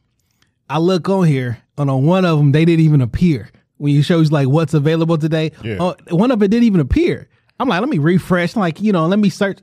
I 0.70 0.78
look 0.78 1.10
on 1.10 1.26
here 1.26 1.60
and 1.78 1.90
on 1.90 2.06
one 2.06 2.26
of 2.26 2.38
them 2.38 2.52
they 2.52 2.66
didn't 2.66 2.86
even 2.86 3.02
appear 3.02 3.50
when 3.78 3.94
you 3.94 4.04
shows 4.04 4.32
like 4.32 4.48
what's 4.48 4.74
available 4.74 5.18
today. 5.18 5.52
Yeah. 5.64 5.78
Oh, 5.80 5.96
one 6.10 6.32
of 6.32 6.44
it 6.44 6.50
didn't 6.50 6.66
even 6.66 6.80
appear. 6.80 7.28
I'm 7.60 7.68
like, 7.68 7.80
let 7.82 7.90
me 7.90 7.98
refresh. 7.98 8.56
Like 8.56 8.82
you 8.82 8.92
know, 8.92 9.08
let 9.08 9.20
me 9.20 9.30
search. 9.30 9.60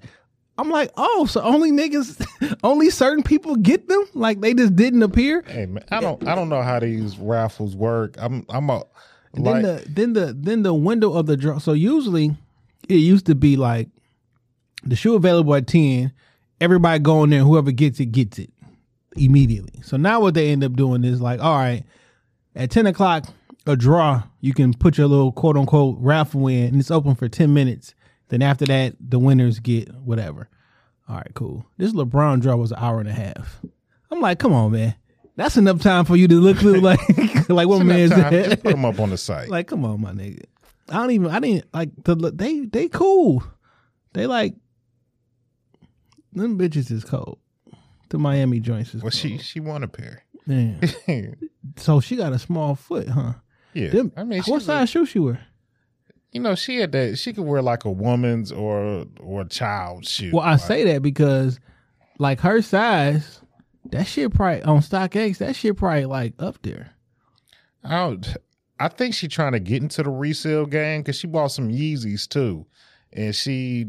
I'm 0.59 0.71
like, 0.71 0.91
oh, 0.97 1.27
so 1.27 1.43
only 1.43 1.71
niggas, 1.71 2.59
only 2.65 2.89
certain 2.89 3.23
people 3.23 3.57
get 3.57 3.89
them. 3.89 4.05
Like 4.15 4.41
they 4.41 4.55
just 4.55 4.75
didn't 4.75 5.03
appear. 5.03 5.43
Hey 5.47 5.67
man, 5.67 5.85
I 5.91 6.01
don't 6.01 6.27
I 6.27 6.35
don't 6.35 6.49
know 6.49 6.63
how 6.63 6.81
these 6.81 7.17
raffles 7.19 7.77
work. 7.77 8.17
I'm 8.19 8.45
I'm 8.49 8.69
a 8.71 8.83
then 9.35 9.63
the 9.63 9.85
then 9.89 10.13
the 10.15 10.37
then 10.37 10.63
the 10.63 10.75
window 10.75 11.13
of 11.13 11.27
the 11.27 11.37
draw. 11.37 11.59
So 11.59 11.73
usually, 11.73 12.35
it 12.89 12.97
used 12.97 13.27
to 13.27 13.35
be 13.35 13.57
like 13.57 13.89
the 14.85 14.97
shoe 14.97 15.15
available 15.15 15.55
at 15.55 15.67
ten. 15.67 16.13
Everybody 16.61 16.99
go 17.01 17.25
in 17.25 17.31
there. 17.31 17.41
Whoever 17.41 17.71
gets 17.71 18.01
it 18.01 18.07
gets 18.07 18.39
it 18.39 18.51
immediately. 19.17 19.81
So 19.83 19.97
now 19.97 20.21
what 20.21 20.35
they 20.35 20.51
end 20.51 20.65
up 20.65 20.73
doing 20.75 21.05
is 21.05 21.21
like, 21.21 21.41
all 21.41 21.57
right, 21.57 21.85
at 22.55 22.71
ten 22.71 22.87
o'clock, 22.87 23.27
a 23.67 23.77
draw. 23.77 24.23
You 24.41 24.55
can 24.55 24.73
put 24.75 24.97
your 24.99 25.07
little 25.07 25.33
quote 25.33 25.57
unquote 25.57 25.97
raffle 26.01 26.47
in, 26.49 26.65
and 26.69 26.81
it's 26.81 26.91
open 26.91 27.15
for 27.15 27.29
ten 27.29 27.53
minutes. 27.55 27.95
Then 28.29 28.43
after 28.43 28.65
that, 28.67 28.97
the 29.01 29.19
winners 29.19 29.61
get 29.61 29.93
whatever. 29.95 30.49
All 31.09 31.17
right, 31.17 31.31
cool. 31.35 31.65
This 31.79 31.93
LeBron 31.93 32.41
draw 32.41 32.57
was 32.57 32.73
an 32.73 32.79
hour 32.81 32.99
and 32.99 33.09
a 33.09 33.13
half. 33.13 33.61
I'm 34.11 34.21
like, 34.21 34.39
come 34.41 34.53
on, 34.53 34.73
man. 34.73 34.95
That's 35.37 35.57
enough 35.57 35.81
time 35.83 36.05
for 36.05 36.17
you 36.17 36.27
to 36.29 36.35
look 36.35 36.57
through 36.59 36.81
like 36.81 36.99
like 37.49 37.69
what 37.69 37.85
man 37.85 38.09
time, 38.11 38.33
said. 38.33 38.45
just 38.51 38.63
put 38.63 38.71
them 38.73 38.85
up 38.85 38.99
on 38.99 39.11
the 39.11 39.17
site. 39.19 39.49
Like, 39.49 39.69
come 39.69 39.85
on, 39.85 40.01
my 40.01 40.13
nigga. 40.13 40.45
I 40.89 40.95
don't 40.95 41.11
even. 41.11 41.31
I 41.31 41.41
didn't 41.41 41.67
like 41.75 41.91
the. 42.05 42.15
They 42.35 42.61
they 42.61 42.89
cool. 42.89 43.45
They 44.15 44.27
like 44.27 44.55
them 46.37 46.59
bitches 46.59 46.91
is 46.91 47.05
cold. 47.05 47.39
The 48.11 48.19
Miami 48.19 48.61
joints 48.61 48.95
is 48.95 49.03
Well, 49.03 49.11
she 49.11 49.31
cold. 49.31 49.43
she 49.43 49.61
won 49.61 49.83
a 49.83 49.89
pair. 49.89 50.23
Man. 50.47 50.81
So 51.79 51.99
she 52.01 52.15
got 52.15 52.33
a 52.33 52.39
small 52.39 52.77
foot, 52.77 53.09
huh? 53.09 53.33
yeah, 53.75 53.89
Them, 53.89 54.13
I 54.17 54.23
mean, 54.23 54.41
what 54.45 54.63
size 54.63 54.89
shoe 54.89 55.05
she 55.05 55.19
wear? 55.19 55.41
you 56.31 56.41
know, 56.41 56.55
she 56.55 56.77
had 56.79 56.93
that. 56.93 57.19
She 57.19 57.33
could 57.33 57.45
wear 57.45 57.61
like 57.61 57.85
a 57.85 57.91
woman's 57.91 58.53
or 58.53 59.05
or 59.19 59.41
a 59.43 59.49
child's 59.49 60.09
shoe. 60.11 60.31
Well, 60.33 60.45
I 60.45 60.53
Like, 60.53 60.61
say 60.61 60.85
that 60.93 61.03
because, 61.03 61.59
like 62.21 62.39
her 62.41 62.63
size, 62.63 63.41
that 63.91 64.07
shit 64.07 64.33
probably 64.33 64.63
on 64.63 64.79
StockX. 64.81 65.39
That 65.39 65.57
shit 65.57 65.77
probably 65.77 66.05
like 66.05 66.35
up 66.39 66.63
there. 66.63 66.93
I 67.83 67.97
don't. 67.97 68.37
I 68.79 68.89
think 68.89 69.15
she 69.15 69.27
trying 69.27 69.53
to 69.53 69.61
get 69.61 69.83
into 69.83 70.03
the 70.05 70.11
resale 70.11 70.67
game 70.67 71.01
because 71.01 71.17
she 71.17 71.27
bought 71.27 71.49
some 71.49 71.69
Yeezys 71.69 72.29
too, 72.29 72.65
and 73.13 73.35
she. 73.35 73.87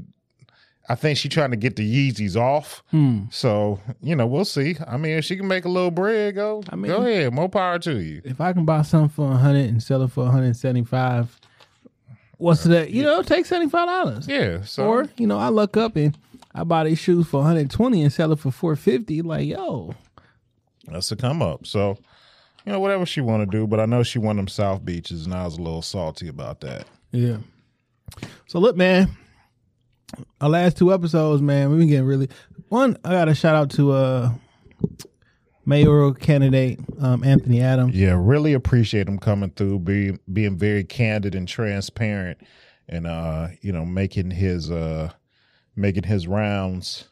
I 0.89 0.95
think 0.95 1.17
she 1.17 1.27
trying 1.27 1.51
to 1.51 1.57
get 1.57 1.75
the 1.75 1.83
Yeezys 2.11 2.35
off. 2.37 2.81
Hmm. 2.91 3.23
So 3.29 3.79
you 4.01 4.15
know, 4.15 4.25
we'll 4.25 4.45
see. 4.45 4.77
I 4.87 4.97
mean, 4.97 5.17
if 5.17 5.25
she 5.25 5.35
can 5.35 5.47
make 5.47 5.65
a 5.65 5.69
little 5.69 5.91
bread, 5.91 6.35
go. 6.35 6.63
I 6.69 6.75
mean- 6.75 6.91
go 6.91 6.97
ahead. 7.01 7.33
More 7.33 7.49
power 7.49 7.77
to 7.79 7.97
you. 8.01 8.21
If 8.23 8.39
I 8.39 8.53
can 8.53 8.65
buy 8.65 8.83
something 8.83 9.09
for 9.09 9.31
a 9.31 9.35
hundred 9.37 9.69
and 9.69 9.81
sell 9.83 10.01
it 10.03 10.11
for 10.11 10.23
one 10.23 10.31
hundred 10.31 10.45
and 10.47 10.57
seventy 10.57 10.83
five, 10.85 11.39
what's 12.37 12.63
that? 12.63 12.91
You 12.91 13.03
know, 13.03 13.21
take 13.21 13.45
seventy 13.45 13.69
five 13.69 13.87
dollars. 13.87 14.27
Yeah. 14.27 14.61
So 14.63 14.87
Or 14.87 15.09
you 15.17 15.27
know, 15.27 15.37
I 15.37 15.49
look 15.49 15.75
up 15.77 15.95
and 15.97 16.17
I 16.55 16.63
buy 16.63 16.85
these 16.85 16.99
shoes 16.99 17.27
for 17.27 17.37
one 17.41 17.47
hundred 17.47 17.69
twenty 17.69 18.01
and 18.01 18.11
sell 18.13 18.31
it 18.31 18.39
for 18.39 18.51
four 18.51 18.75
fifty. 18.75 19.21
Like 19.21 19.45
yo, 19.47 19.93
that's 20.87 21.11
a 21.11 21.15
come 21.15 21.41
up. 21.41 21.67
So 21.67 21.97
you 22.65 22.71
know, 22.71 22.79
whatever 22.79 23.05
she 23.05 23.21
want 23.21 23.49
to 23.49 23.57
do, 23.57 23.65
but 23.67 23.79
I 23.79 23.85
know 23.85 24.03
she 24.03 24.19
won 24.19 24.35
them 24.37 24.47
South 24.47 24.83
Beaches, 24.83 25.25
and 25.25 25.33
I 25.33 25.43
was 25.45 25.57
a 25.57 25.61
little 25.61 25.81
salty 25.81 26.27
about 26.27 26.61
that. 26.61 26.85
Yeah. 27.11 27.37
So 28.47 28.59
look, 28.59 28.75
man, 28.75 29.15
our 30.41 30.49
last 30.49 30.77
two 30.77 30.93
episodes, 30.93 31.41
man, 31.41 31.69
we've 31.69 31.79
been 31.79 31.89
getting 31.89 32.05
really. 32.05 32.29
One, 32.69 32.97
I 33.03 33.11
got 33.11 33.29
a 33.29 33.35
shout 33.35 33.55
out 33.55 33.69
to 33.71 33.91
uh 33.91 34.31
mayoral 35.67 36.13
candidate 36.13 36.79
um, 36.99 37.23
Anthony 37.23 37.61
Adams. 37.61 37.95
Yeah, 37.95 38.15
really 38.17 38.53
appreciate 38.53 39.07
him 39.07 39.19
coming 39.19 39.51
through, 39.51 39.79
being 39.79 40.19
being 40.31 40.57
very 40.57 40.83
candid 40.83 41.35
and 41.35 41.47
transparent, 41.47 42.39
and 42.87 43.05
uh, 43.05 43.49
you 43.61 43.71
know, 43.71 43.85
making 43.85 44.31
his 44.31 44.71
uh, 44.71 45.11
making 45.75 46.03
his 46.03 46.27
rounds 46.27 47.09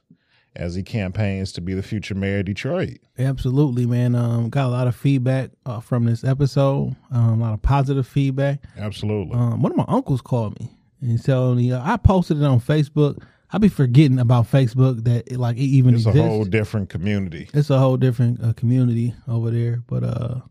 as 0.55 0.73
he 0.73 0.81
campaigns 0.81 1.51
to 1.51 1.59
be 1.59 1.73
the 1.73 1.83
future 1.83 2.15
mayor 2.15 2.39
of 2.39 2.45
Detroit. 2.45 2.99
Absolutely, 3.19 3.85
man. 3.85 4.15
Um, 4.15 4.49
got 4.49 4.67
a 4.67 4.69
lot 4.69 4.87
of 4.87 4.95
feedback 4.95 5.49
uh, 5.65 5.81
from 5.81 6.05
this 6.05 6.23
episode. 6.23 6.95
Um, 7.11 7.41
a 7.41 7.43
lot 7.43 7.53
of 7.53 7.61
positive 7.61 8.07
feedback. 8.07 8.61
Absolutely. 8.77 9.35
Um, 9.35 9.61
one 9.61 9.73
of 9.73 9.77
my 9.77 9.85
uncles 9.89 10.21
called 10.21 10.57
me 10.59 10.71
and 11.09 11.19
so 11.19 11.53
uh, 11.53 11.81
I 11.83 11.97
posted 11.97 12.37
it 12.37 12.43
on 12.43 12.59
Facebook. 12.59 13.21
I 13.51 13.57
be 13.57 13.69
forgetting 13.69 14.19
about 14.19 14.51
Facebook 14.51 15.03
that 15.05 15.31
it, 15.31 15.37
like 15.37 15.55
it 15.57 15.61
even 15.61 15.95
it's 15.95 16.05
a 16.05 16.11
whole 16.11 16.43
different 16.45 16.89
community. 16.89 17.49
it's 17.53 17.69
a 17.69 17.77
whole 17.79 17.95
different 17.97 18.43
uh, 18.43 18.53
community 18.53 19.13
over 19.27 19.49
there. 19.51 19.81
But 19.87 20.03
uh, 20.03 20.41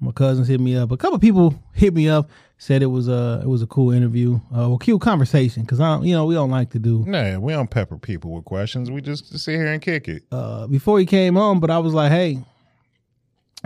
my 0.00 0.12
cousins 0.12 0.48
hit 0.48 0.60
me 0.60 0.76
up. 0.76 0.90
A 0.90 0.96
couple 0.96 1.18
people 1.18 1.54
hit 1.72 1.94
me 1.94 2.08
up, 2.08 2.28
said 2.58 2.82
it 2.82 2.86
was 2.86 3.08
a 3.08 3.40
it 3.42 3.46
was 3.48 3.62
a 3.62 3.66
cool 3.66 3.92
interview, 3.92 4.34
uh, 4.50 4.68
well, 4.68 4.78
cool 4.78 4.98
conversation. 4.98 5.62
Because 5.62 5.80
I, 5.80 5.94
don't- 5.94 6.04
you 6.04 6.14
know, 6.14 6.26
we 6.26 6.34
don't 6.34 6.50
like 6.50 6.70
to 6.70 6.78
do 6.80 7.04
Nah, 7.06 7.38
we 7.38 7.52
don't 7.52 7.70
pepper 7.70 7.96
people 7.96 8.32
with 8.32 8.44
questions. 8.44 8.90
We 8.90 9.00
just 9.00 9.38
sit 9.38 9.54
here 9.54 9.72
and 9.72 9.80
kick 9.80 10.08
it. 10.08 10.24
uh, 10.32 10.66
before 10.66 10.98
he 10.98 11.06
came 11.06 11.36
on. 11.38 11.60
But 11.60 11.70
I 11.70 11.78
was 11.78 11.94
like, 11.94 12.10
hey, 12.10 12.30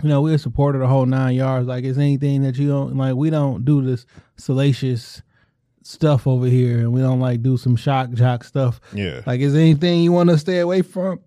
you 0.03 0.09
know, 0.09 0.21
we're 0.21 0.35
a 0.35 0.37
the 0.79 0.87
whole 0.87 1.07
nine 1.07 1.35
yards. 1.35 1.67
Like, 1.67 1.83
is 1.83 1.97
anything 1.97 2.43
that 2.43 2.55
you 2.57 2.69
don't 2.69 2.95
like? 2.95 3.15
We 3.15 3.31
don't 3.31 3.65
do 3.65 3.81
this 3.81 4.05
salacious 4.37 5.23
stuff 5.87 6.27
over 6.27 6.45
here, 6.45 6.79
and 6.79 6.91
we 6.91 7.01
don't 7.01 7.19
like 7.19 7.41
do 7.41 7.57
some 7.57 7.75
shock 7.75 8.11
jock 8.11 8.43
stuff. 8.43 8.79
Yeah. 8.93 9.21
Like, 9.25 9.39
is 9.39 9.53
there 9.53 9.61
anything 9.61 10.01
you 10.01 10.11
want 10.11 10.29
to 10.29 10.37
stay 10.37 10.59
away 10.59 10.81
from? 10.81 11.19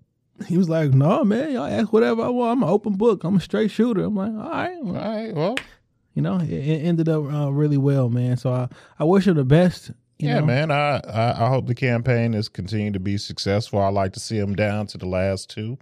He 0.47 0.57
was 0.57 0.69
like, 0.69 0.93
no, 0.93 1.25
man, 1.25 1.53
y'all 1.53 1.65
ask 1.65 1.93
whatever 1.93 2.23
I 2.23 2.29
want. 2.29 2.53
I'm 2.59 2.63
an 2.63 2.69
open 2.69 2.95
book. 2.95 3.25
I'm 3.25 3.37
a 3.37 3.41
straight 3.41 3.71
shooter. 3.71 4.05
I'm 4.05 4.15
like, 4.15 4.31
all 4.31 4.51
right, 4.51 4.77
all 4.79 4.93
right, 4.93 5.35
well. 5.35 5.57
You 6.15 6.23
know, 6.23 6.41
it, 6.41 6.51
it 6.51 6.85
ended 6.85 7.09
up 7.09 7.33
uh, 7.33 7.53
really 7.53 7.77
well, 7.77 8.09
man. 8.09 8.37
So 8.37 8.53
I, 8.53 8.69
I 8.99 9.05
wish 9.05 9.29
him 9.29 9.37
the 9.37 9.45
best. 9.45 9.93
You 10.19 10.29
yeah, 10.29 10.41
know? 10.41 10.47
man. 10.47 10.71
I, 10.71 10.99
I 10.99 11.47
I 11.47 11.49
hope 11.49 11.67
the 11.67 11.75
campaign 11.75 12.35
is 12.35 12.49
continuing 12.49 12.93
to 12.95 13.01
be 13.01 13.17
successful. 13.17 13.81
I 13.81 13.89
like 13.89 14.13
to 14.15 14.21
see 14.21 14.37
him 14.37 14.57
down 14.57 14.89
to 14.89 14.99
the 14.99 15.07
last 15.07 15.49
two, 15.49 15.79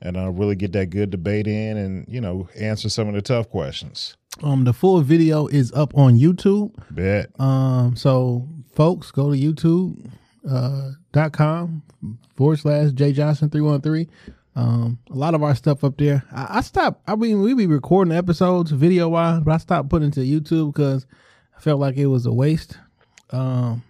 and 0.00 0.16
uh, 0.16 0.30
really 0.30 0.54
get 0.54 0.72
that 0.72 0.90
good 0.90 1.10
debate 1.10 1.48
in, 1.48 1.76
and 1.76 2.06
you 2.08 2.20
know, 2.20 2.48
answer 2.56 2.88
some 2.88 3.08
of 3.08 3.14
the 3.14 3.22
tough 3.22 3.50
questions. 3.50 4.16
Um, 4.42 4.64
the 4.64 4.72
full 4.72 5.00
video 5.00 5.46
is 5.46 5.72
up 5.72 5.96
on 5.96 6.18
YouTube. 6.18 6.72
Bet. 6.90 7.30
Um, 7.40 7.96
so 7.96 8.46
folks, 8.74 9.10
go 9.10 9.32
to 9.32 9.38
YouTube 9.38 10.10
uh, 10.48 10.90
dot 11.12 11.32
com 11.32 11.82
forward 12.36 12.58
slash 12.58 12.92
J 12.92 13.12
Johnson 13.12 13.48
three 13.50 13.62
one 13.62 13.80
three. 13.80 14.08
Um, 14.54 14.98
a 15.10 15.14
lot 15.14 15.34
of 15.34 15.42
our 15.42 15.54
stuff 15.54 15.84
up 15.84 15.96
there. 15.98 16.22
I, 16.32 16.58
I 16.58 16.60
stopped. 16.60 17.02
I 17.08 17.16
mean, 17.16 17.42
we 17.42 17.54
be 17.54 17.66
recording 17.66 18.12
episodes 18.14 18.70
video 18.70 19.08
wise, 19.08 19.40
but 19.40 19.52
I 19.52 19.58
stopped 19.58 19.88
putting 19.90 20.08
it 20.08 20.14
to 20.14 20.20
YouTube 20.20 20.72
because 20.74 21.06
I 21.56 21.60
felt 21.60 21.80
like 21.80 21.96
it 21.96 22.06
was 22.06 22.26
a 22.26 22.32
waste. 22.32 22.78
Um, 23.30 23.82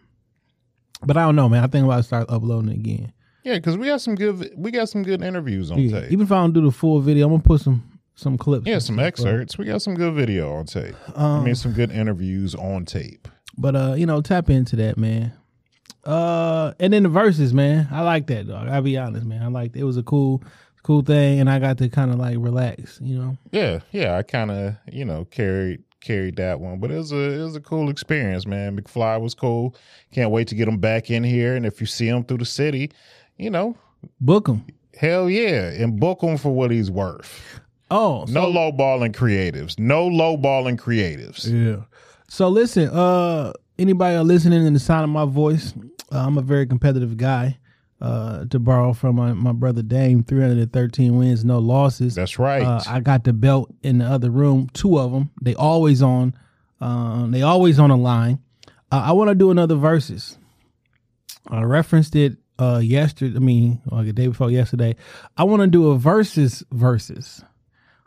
but 1.04 1.16
I 1.16 1.22
don't 1.24 1.36
know, 1.36 1.48
man. 1.48 1.62
I 1.62 1.66
think 1.66 1.82
I'm 1.82 1.90
about 1.90 1.96
to 1.98 2.02
start 2.02 2.26
uploading 2.28 2.70
it 2.70 2.76
again. 2.76 3.12
Yeah, 3.44 3.54
because 3.54 3.76
we 3.76 3.86
got 3.86 4.00
some 4.00 4.14
good 4.16 4.52
we 4.56 4.70
got 4.72 4.88
some 4.88 5.02
good 5.04 5.22
interviews 5.22 5.70
on 5.70 5.78
Yeah, 5.78 6.00
tape. 6.00 6.10
even 6.12 6.24
if 6.26 6.32
I 6.32 6.36
don't 6.36 6.52
do 6.52 6.62
the 6.62 6.72
full 6.72 7.00
video, 7.00 7.26
I'm 7.26 7.32
gonna 7.32 7.42
put 7.42 7.60
some 7.60 7.95
some 8.16 8.36
clips. 8.36 8.66
yeah, 8.66 8.78
some 8.80 8.96
stuff 8.96 9.06
excerpts. 9.06 9.56
We 9.56 9.66
got 9.66 9.80
some 9.82 9.94
good 9.94 10.14
video 10.14 10.52
on 10.54 10.66
tape. 10.66 10.96
I 11.16 11.40
mean, 11.40 11.54
some 11.54 11.72
good 11.72 11.90
interviews 11.92 12.54
on 12.54 12.84
tape. 12.84 13.28
But 13.56 13.76
uh, 13.76 13.94
you 13.96 14.04
know, 14.06 14.20
tap 14.20 14.50
into 14.50 14.74
that, 14.76 14.98
man. 14.98 15.32
Uh, 16.04 16.72
and 16.78 16.92
then 16.92 17.02
the 17.02 17.08
verses, 17.08 17.52
man. 17.54 17.88
I 17.90 18.02
like 18.02 18.26
that, 18.28 18.46
dog. 18.48 18.68
I'll 18.68 18.82
be 18.82 18.96
honest, 18.98 19.26
man. 19.26 19.42
I 19.42 19.48
like 19.48 19.74
it. 19.76 19.84
was 19.84 19.96
a 19.96 20.02
cool, 20.02 20.42
cool 20.82 21.02
thing, 21.02 21.40
and 21.40 21.50
I 21.50 21.58
got 21.58 21.78
to 21.78 21.88
kind 21.88 22.10
of 22.12 22.18
like 22.18 22.36
relax, 22.38 22.98
you 23.02 23.18
know. 23.18 23.36
Yeah, 23.50 23.80
yeah. 23.92 24.16
I 24.16 24.22
kind 24.22 24.50
of 24.50 24.76
you 24.92 25.04
know 25.04 25.24
carried 25.26 25.82
carried 26.00 26.36
that 26.36 26.60
one, 26.60 26.78
but 26.78 26.90
it 26.92 26.96
was 26.96 27.12
a 27.12 27.16
it 27.40 27.42
was 27.42 27.56
a 27.56 27.60
cool 27.60 27.90
experience, 27.90 28.46
man. 28.46 28.80
McFly 28.80 29.20
was 29.20 29.34
cool. 29.34 29.74
Can't 30.12 30.30
wait 30.30 30.48
to 30.48 30.54
get 30.54 30.68
him 30.68 30.78
back 30.78 31.10
in 31.10 31.24
here, 31.24 31.56
and 31.56 31.66
if 31.66 31.80
you 31.80 31.86
see 31.86 32.08
him 32.08 32.22
through 32.24 32.38
the 32.38 32.44
city, 32.44 32.92
you 33.36 33.50
know, 33.50 33.76
Book 34.20 34.46
him. 34.48 34.64
hell 34.96 35.28
yeah, 35.28 35.70
and 35.70 35.98
book 35.98 36.22
him 36.22 36.36
for 36.36 36.50
what 36.54 36.70
he's 36.70 36.90
worth. 36.90 37.60
Oh, 37.90 38.26
so, 38.26 38.32
No 38.32 38.48
low 38.48 38.72
balling 38.72 39.12
creatives. 39.12 39.78
No 39.78 40.06
low 40.06 40.36
balling 40.36 40.76
creatives. 40.76 41.46
yeah. 41.50 41.84
So 42.28 42.48
listen, 42.48 42.88
uh, 42.88 43.52
anybody 43.78 44.18
listening 44.18 44.66
in 44.66 44.72
the 44.72 44.80
sound 44.80 45.04
of 45.04 45.10
my 45.10 45.24
voice, 45.24 45.72
uh, 46.12 46.18
I'm 46.18 46.38
a 46.38 46.42
very 46.42 46.66
competitive 46.66 47.16
guy. 47.16 47.58
Uh, 47.98 48.44
to 48.50 48.58
borrow 48.58 48.92
from 48.92 49.16
my, 49.16 49.32
my 49.32 49.52
brother 49.52 49.80
Dame, 49.80 50.22
313 50.22 51.16
wins, 51.16 51.46
no 51.46 51.58
losses. 51.58 52.14
That's 52.14 52.38
right. 52.38 52.62
Uh, 52.62 52.82
I 52.86 53.00
got 53.00 53.24
the 53.24 53.32
belt 53.32 53.74
in 53.82 53.98
the 53.98 54.04
other 54.04 54.28
room, 54.28 54.68
two 54.74 54.98
of 54.98 55.12
them. 55.12 55.30
They 55.40 55.54
always 55.54 56.02
on. 56.02 56.34
Uh, 56.78 57.26
they 57.28 57.40
always 57.40 57.78
on 57.78 57.90
a 57.90 57.96
line. 57.96 58.38
Uh, 58.92 59.02
I 59.06 59.12
want 59.12 59.30
to 59.30 59.34
do 59.34 59.50
another 59.50 59.76
verses. 59.76 60.36
I 61.48 61.62
referenced 61.62 62.14
it 62.16 62.36
uh, 62.58 62.80
yesterday. 62.82 63.34
I 63.34 63.38
mean, 63.38 63.80
like 63.90 64.04
the 64.04 64.12
day 64.12 64.26
before 64.26 64.50
yesterday. 64.50 64.94
I 65.38 65.44
want 65.44 65.62
to 65.62 65.66
do 65.66 65.88
a 65.90 65.98
versus 65.98 66.62
versus 66.72 67.42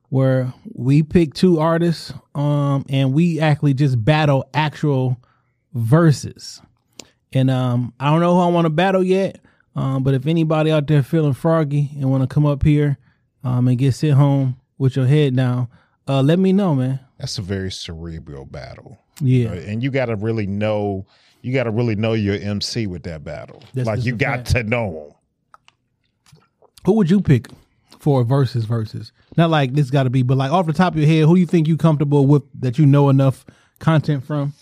where 0.10 0.54
we 0.74 1.04
pick 1.04 1.34
two 1.34 1.60
artists, 1.60 2.13
um, 2.36 2.86
and 2.89 3.13
we 3.13 3.39
actually 3.39 3.74
just 3.74 4.04
battle 4.04 4.50
actual 4.54 5.18
verses. 5.74 6.62
And 7.32 7.51
um, 7.51 7.94
I 8.00 8.10
don't 8.10 8.22
know 8.22 8.34
who 8.36 8.42
I 8.42 8.48
want 8.48 8.66
to 8.66 8.70
battle 8.70 9.04
yet. 9.04 9.39
Um, 9.75 10.04
but 10.04 10.13
if 10.13 10.25
anybody 10.25 10.72
out 10.72 10.88
there 10.88 11.04
feeling 11.04 11.34
froggy 11.34 11.92
and 11.96 12.10
want 12.10 12.24
to 12.24 12.28
come 12.28 12.46
up 12.46 12.63
here 12.63 12.98
um, 13.44 13.68
and 13.68 13.78
get 13.78 13.94
sent 13.94 14.16
home 14.16 14.60
with 14.78 14.96
your 14.96 15.06
head 15.06 15.36
down, 15.36 15.68
uh, 16.08 16.22
let 16.22 16.39
me 16.39 16.51
know, 16.51 16.74
man. 16.75 17.00
That's 17.20 17.38
a 17.38 17.42
very 17.42 17.72
cerebral 17.72 18.46
battle. 18.46 18.98
Yeah, 19.22 19.50
Right? 19.50 19.63
And 19.63 19.84
you 19.84 19.92
got 19.92 20.06
to 20.06 20.16
really 20.16 20.48
know. 20.48 21.06
You 21.42 21.54
got 21.54 21.63
to 21.63 21.72
really 21.72 21.96
know 21.96 22.13
your 22.13 22.36
MC 22.36 22.88
with 22.88 23.04
that 23.04 23.24
battle. 23.24 23.63
That's 23.74 23.88
like 23.88 24.04
you 24.04 24.16
got 24.16 24.39
fact. 24.39 24.51
to 24.51 24.63
know 24.63 25.13
him. 26.34 26.42
who 26.86 26.94
would 26.94 27.10
you 27.10 27.22
pick 27.22 27.48
for 28.00 28.22
a 28.22 28.24
versus 28.25 28.66
versus? 28.66 29.12
Not 29.39 29.51
like 29.51 29.72
this 29.72 29.89
got 29.89 30.03
to 30.03 30.10
be, 30.10 30.22
but 30.22 30.38
like 30.38 30.51
off 30.51 30.65
the 30.65 30.74
top 30.74 30.96
of 30.96 31.00
your 31.00 31.08
head, 31.08 31.24
who 31.24 31.36
do 31.36 31.39
you 31.39 31.48
think 31.48 31.65
you 31.65 31.77
comfortable 31.77 32.25
with 32.25 32.43
that 32.60 32.77
you 32.77 32.86
know 32.86 33.08
enough 33.08 33.46
content 33.79 34.25
from? 34.25 34.53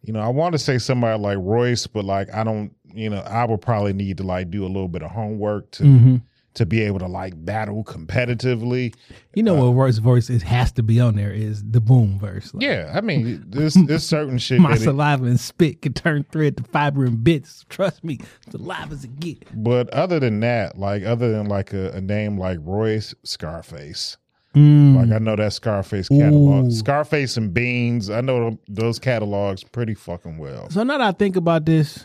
You 0.00 0.14
know, 0.14 0.20
I 0.20 0.28
want 0.28 0.54
to 0.54 0.58
say 0.58 0.78
somebody 0.78 1.20
like 1.20 1.36
Royce, 1.38 1.86
but 1.86 2.06
like 2.06 2.32
I 2.32 2.42
don't. 2.42 2.74
You 2.94 3.10
know, 3.10 3.18
I 3.18 3.44
would 3.44 3.60
probably 3.60 3.92
need 3.92 4.16
to 4.16 4.22
like 4.22 4.50
do 4.50 4.64
a 4.64 4.68
little 4.68 4.88
bit 4.88 5.02
of 5.02 5.10
homework 5.10 5.70
to 5.72 5.82
Mm-hmm. 5.82 6.16
To 6.54 6.66
be 6.66 6.82
able 6.82 6.98
to 6.98 7.06
like 7.06 7.44
battle 7.44 7.84
competitively. 7.84 8.94
You 9.34 9.42
know 9.42 9.54
what 9.54 9.72
verse 9.72 9.98
verse 9.98 10.30
is 10.30 10.42
has 10.42 10.72
to 10.72 10.82
be 10.82 10.98
on 11.00 11.14
there 11.16 11.32
is 11.32 11.62
the 11.62 11.80
boom 11.80 12.18
verse. 12.18 12.52
Like, 12.52 12.62
Yeah, 12.62 12.92
I 12.94 13.00
mean, 13.00 13.44
this 13.48 13.74
there's 13.74 14.04
certain 14.04 14.38
shit 14.38 14.60
My 14.60 14.70
that. 14.70 14.80
It, 14.80 14.84
saliva 14.84 15.24
and 15.26 15.38
spit 15.38 15.82
can 15.82 15.92
turn 15.92 16.24
thread 16.32 16.56
to 16.56 16.64
fiber 16.64 17.04
and 17.04 17.22
bits. 17.22 17.64
Trust 17.68 18.02
me, 18.02 18.18
saliva 18.50 18.92
as 18.92 19.04
it 19.04 19.20
get. 19.20 19.44
but 19.62 19.88
other 19.90 20.18
than 20.18 20.40
that, 20.40 20.78
like 20.78 21.04
other 21.04 21.30
than 21.30 21.46
like 21.46 21.72
a, 21.72 21.90
a 21.92 22.00
name 22.00 22.38
like 22.38 22.58
Royce, 22.62 23.14
Scarface. 23.22 24.16
Mm. 24.54 24.96
Like 24.96 25.12
I 25.14 25.18
know 25.22 25.36
that 25.36 25.52
Scarface 25.52 26.08
catalog, 26.08 26.66
Ooh. 26.66 26.70
Scarface 26.72 27.36
and 27.36 27.54
Beans. 27.54 28.10
I 28.10 28.20
know 28.20 28.58
those 28.66 28.98
catalogs 28.98 29.62
pretty 29.62 29.94
fucking 29.94 30.38
well. 30.38 30.68
So 30.70 30.82
now 30.82 30.98
that 30.98 31.06
I 31.06 31.12
think 31.12 31.36
about 31.36 31.64
this, 31.64 32.04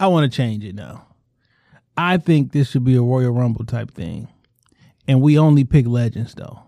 I 0.00 0.06
want 0.06 0.30
to 0.30 0.34
change 0.34 0.64
it 0.64 0.74
now. 0.74 1.07
I 1.98 2.16
think 2.16 2.52
this 2.52 2.70
should 2.70 2.84
be 2.84 2.94
a 2.96 3.02
Royal 3.02 3.32
Rumble 3.32 3.64
type 3.64 3.90
thing. 3.92 4.28
and 5.06 5.20
we 5.20 5.38
only 5.38 5.64
pick 5.64 5.86
legends 5.86 6.34
though. 6.34 6.60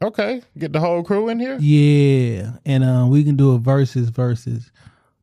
Okay, 0.00 0.42
get 0.56 0.72
the 0.72 0.78
whole 0.80 1.02
crew 1.02 1.28
in 1.28 1.38
here. 1.40 1.58
Yeah, 1.60 2.52
and 2.64 2.84
uh, 2.84 3.06
we 3.08 3.24
can 3.24 3.34
do 3.36 3.52
a 3.52 3.58
versus 3.58 4.08
versus. 4.10 4.70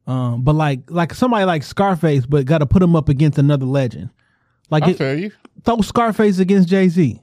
Um, 0.07 0.43
but 0.43 0.53
like 0.55 0.81
like 0.91 1.13
somebody 1.13 1.45
like 1.45 1.63
Scarface, 1.63 2.25
but 2.25 2.45
got 2.45 2.57
to 2.59 2.65
put 2.65 2.83
him 2.83 2.95
up 2.95 3.09
against 3.09 3.37
another 3.39 3.65
legend. 3.65 4.09
Like 4.69 4.83
I 4.83 4.89
it, 4.91 4.97
feel 4.97 5.17
you. 5.17 5.31
throw 5.63 5.81
Scarface 5.81 6.39
against 6.39 6.67
Jay 6.69 6.89
Z. 6.89 7.21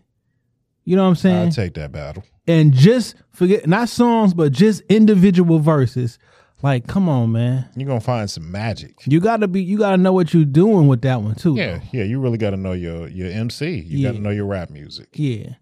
You 0.84 0.96
know 0.96 1.02
what 1.02 1.10
I'm 1.10 1.14
saying? 1.16 1.46
I'll 1.46 1.52
take 1.52 1.74
that 1.74 1.92
battle. 1.92 2.24
and 2.48 2.72
just 2.72 3.14
forget 3.32 3.68
not 3.68 3.88
songs, 3.88 4.32
but 4.34 4.50
just 4.52 4.80
individual 4.88 5.58
verses. 5.60 6.18
Like, 6.62 6.86
come 6.86 7.08
on, 7.08 7.32
man. 7.32 7.68
You're 7.76 7.88
gonna 7.88 8.00
find 8.00 8.30
some 8.30 8.50
magic. 8.50 8.94
You 9.06 9.18
gotta 9.20 9.48
be. 9.48 9.62
You 9.62 9.78
gotta 9.78 9.96
know 9.96 10.12
what 10.12 10.32
you're 10.32 10.44
doing 10.44 10.86
with 10.88 11.02
that 11.02 11.20
one 11.20 11.34
too. 11.34 11.56
Yeah, 11.56 11.80
yeah. 11.92 12.04
You 12.04 12.20
really 12.20 12.38
got 12.38 12.50
to 12.50 12.56
know 12.56 12.72
your 12.72 13.08
your 13.08 13.28
MC. 13.30 13.80
You 13.80 13.98
Yeah. 13.98 14.10
got 14.10 14.16
to 14.16 14.22
know 14.22 14.30
your 14.30 14.46
rap 14.46 14.70
music. 14.70 15.08
Yeah. 15.14 15.54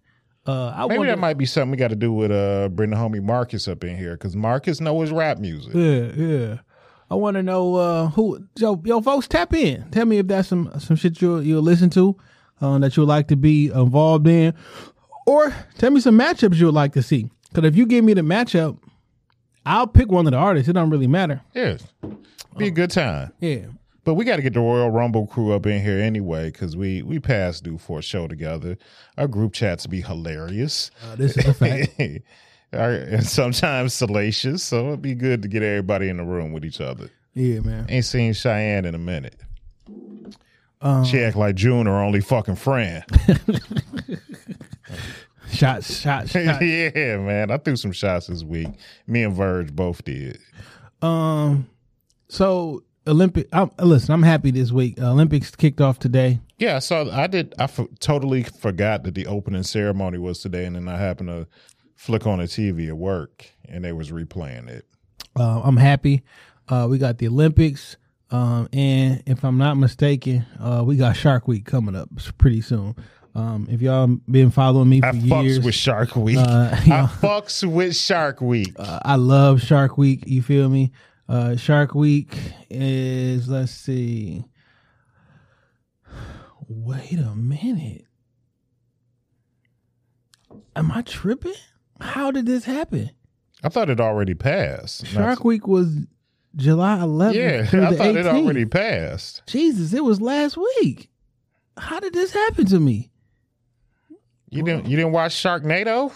Uh, 0.45 0.69
I 0.75 0.87
Maybe 0.87 0.97
wonder, 0.99 1.11
that 1.13 1.19
might 1.19 1.37
be 1.37 1.45
something 1.45 1.71
we 1.71 1.77
got 1.77 1.89
to 1.89 1.95
do 1.95 2.11
with 2.13 2.31
uh 2.31 2.69
bring 2.69 2.89
the 2.91 2.95
homie 2.95 3.21
Marcus 3.21 3.67
up 3.67 3.83
in 3.83 3.97
here 3.97 4.13
because 4.13 4.35
Marcus 4.35 4.79
know 4.81 5.01
his 5.01 5.11
rap 5.11 5.37
music. 5.39 5.73
Yeah, 5.73 6.11
yeah. 6.15 6.57
I 7.09 7.15
want 7.15 7.35
to 7.35 7.43
know 7.43 7.75
uh, 7.75 8.07
who 8.09 8.39
yo 8.57 8.81
yo 8.85 9.01
folks 9.01 9.27
tap 9.27 9.53
in. 9.53 9.89
Tell 9.91 10.05
me 10.05 10.19
if 10.19 10.27
that's 10.27 10.47
some 10.47 10.71
some 10.79 10.95
shit 10.95 11.21
you 11.21 11.39
you'll 11.39 11.61
listen 11.63 11.89
to 11.91 12.15
uh, 12.61 12.77
that 12.79 12.95
you'd 12.95 13.05
like 13.05 13.27
to 13.29 13.35
be 13.35 13.67
involved 13.67 14.27
in, 14.27 14.53
or 15.25 15.53
tell 15.77 15.91
me 15.91 15.99
some 15.99 16.17
matchups 16.17 16.55
you 16.55 16.67
would 16.67 16.75
like 16.75 16.93
to 16.93 17.03
see. 17.03 17.29
Because 17.49 17.65
if 17.65 17.75
you 17.75 17.85
give 17.85 18.05
me 18.05 18.13
the 18.13 18.21
matchup, 18.21 18.77
I'll 19.65 19.87
pick 19.87 20.09
one 20.09 20.25
of 20.27 20.31
the 20.31 20.37
artists. 20.37 20.67
It 20.69 20.73
don't 20.73 20.89
really 20.89 21.07
matter. 21.07 21.41
Yes. 21.53 21.83
be 22.57 22.67
a 22.67 22.71
good 22.71 22.89
time. 22.91 23.31
Yeah. 23.39 23.65
But 24.03 24.15
we 24.15 24.25
got 24.25 24.37
to 24.37 24.41
get 24.41 24.53
the 24.53 24.59
Royal 24.59 24.89
Rumble 24.89 25.27
crew 25.27 25.51
up 25.53 25.67
in 25.67 25.81
here 25.83 25.99
anyway 25.99 26.49
because 26.51 26.75
we 26.75 27.03
we 27.03 27.19
passed 27.19 27.63
due 27.63 27.77
for 27.77 27.99
a 27.99 28.01
show 28.01 28.27
together. 28.27 28.77
Our 29.17 29.27
group 29.27 29.53
chats 29.53 29.85
be 29.85 30.01
hilarious. 30.01 30.89
Uh, 31.05 31.15
this 31.15 31.37
is 31.37 31.45
a 31.45 31.53
fact. 31.53 31.99
Our- 32.73 32.91
and 32.93 33.25
sometimes 33.27 33.93
salacious, 33.93 34.63
so 34.63 34.87
it'd 34.87 35.01
be 35.03 35.13
good 35.13 35.41
to 35.43 35.47
get 35.47 35.61
everybody 35.61 36.09
in 36.09 36.17
the 36.17 36.23
room 36.23 36.51
with 36.51 36.65
each 36.65 36.81
other. 36.81 37.11
yeah, 37.35 37.59
man. 37.59 37.85
Ain't 37.89 38.05
seen 38.05 38.33
Cheyenne 38.33 38.85
in 38.85 38.95
a 38.95 38.97
minute. 38.97 39.35
Um, 40.81 41.05
she 41.05 41.19
act 41.19 41.35
like 41.35 41.53
June 41.55 41.85
her 41.85 41.91
only 42.01 42.21
fucking 42.21 42.55
friend. 42.55 43.03
Shots, 45.51 45.99
shots, 45.99 46.31
shots. 46.31 46.61
yeah, 46.61 47.17
man. 47.17 47.51
I 47.51 47.57
threw 47.57 47.75
some 47.75 47.91
shots 47.91 48.27
this 48.27 48.43
week. 48.43 48.69
Me 49.07 49.23
and 49.23 49.35
Verge 49.35 49.73
both 49.75 50.03
did. 50.03 50.39
um, 51.01 51.67
so 52.29 52.83
Olympic. 53.07 53.47
I'm, 53.51 53.71
listen, 53.79 54.13
I'm 54.13 54.23
happy 54.23 54.51
this 54.51 54.71
week. 54.71 54.99
Olympics 54.99 55.55
kicked 55.55 55.81
off 55.81 55.99
today. 55.99 56.39
Yeah, 56.57 56.79
so 56.79 57.09
I 57.11 57.27
did. 57.27 57.53
I 57.59 57.63
f- 57.63 57.79
totally 57.99 58.43
forgot 58.43 59.03
that 59.03 59.15
the 59.15 59.25
opening 59.27 59.63
ceremony 59.63 60.17
was 60.19 60.39
today, 60.39 60.65
and 60.65 60.75
then 60.75 60.87
I 60.87 60.97
happened 60.97 61.29
to 61.29 61.47
flick 61.95 62.25
on 62.27 62.39
the 62.39 62.45
TV 62.45 62.87
at 62.87 62.97
work, 62.97 63.47
and 63.67 63.83
they 63.83 63.91
was 63.91 64.11
replaying 64.11 64.67
it. 64.69 64.85
Uh, 65.37 65.61
I'm 65.63 65.77
happy. 65.77 66.23
Uh, 66.69 66.87
we 66.89 66.97
got 66.99 67.17
the 67.17 67.27
Olympics, 67.27 67.97
um, 68.29 68.69
and 68.71 69.23
if 69.25 69.43
I'm 69.43 69.57
not 69.57 69.75
mistaken, 69.77 70.45
uh, 70.59 70.83
we 70.85 70.95
got 70.95 71.15
Shark 71.17 71.47
Week 71.47 71.65
coming 71.65 71.95
up 71.95 72.09
pretty 72.37 72.61
soon. 72.61 72.95
Um, 73.33 73.67
if 73.69 73.81
y'all 73.81 74.07
been 74.07 74.51
following 74.51 74.89
me 74.89 74.99
for 75.01 75.07
I 75.07 75.11
fucks 75.13 75.43
years, 75.43 75.59
with 75.61 75.75
Shark 75.75 76.15
Week. 76.15 76.37
Uh, 76.41 76.69
I 76.73 77.07
fucks 77.21 77.63
with 77.69 77.95
Shark 77.95 78.41
Week. 78.41 78.73
uh, 78.77 78.99
I 79.03 79.15
love 79.15 79.61
Shark 79.61 79.97
Week. 79.97 80.23
You 80.27 80.41
feel 80.41 80.67
me? 80.69 80.91
Uh, 81.29 81.55
Shark 81.55 81.95
Week 81.95 82.35
is 82.69 83.47
let's 83.47 83.71
see. 83.71 84.43
Wait 86.67 87.13
a 87.13 87.35
minute. 87.35 88.05
Am 90.75 90.91
I 90.91 91.01
tripping? 91.01 91.53
How 91.99 92.31
did 92.31 92.45
this 92.45 92.65
happen? 92.65 93.11
I 93.63 93.69
thought 93.69 93.89
it 93.89 93.99
already 93.99 94.33
passed. 94.33 95.05
Shark 95.05 95.43
Week 95.45 95.67
was 95.67 95.95
July 96.55 96.97
11th. 96.97 97.33
Yeah, 97.35 97.87
I 97.89 97.95
thought 97.95 98.15
it 98.15 98.25
already 98.27 98.65
passed. 98.65 99.43
Jesus, 99.47 99.93
it 99.93 100.03
was 100.03 100.19
last 100.19 100.57
week. 100.57 101.09
How 101.77 101.99
did 101.99 102.13
this 102.13 102.33
happen 102.33 102.65
to 102.67 102.79
me? 102.79 103.10
You 104.51 104.63
didn't. 104.63 104.87
You 104.87 104.97
didn't 104.97 105.13
watch 105.13 105.33
Sharknado? 105.33 106.13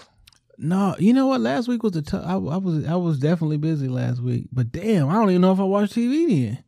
No, 0.58 0.95
you 1.00 1.13
know 1.13 1.28
what? 1.28 1.41
Last 1.41 1.67
week 1.67 1.84
was 1.84 1.93
the 1.93 2.02
t- 2.02 2.17
I, 2.17 2.34
I 2.34 2.58
was 2.58 2.86
I 2.86 2.95
was 2.95 3.17
definitely 3.17 3.58
busy 3.58 3.88
last 3.88 4.21
week. 4.21 4.48
But 4.52 4.71
damn, 4.71 5.10
I 5.10 5.13
don't 5.13 5.30
even 5.30 5.41
know 5.41 5.52
if 5.52 5.60
I 5.60 5.63
watched 5.63 5.95
TV 5.95 6.28
then. 6.28 6.63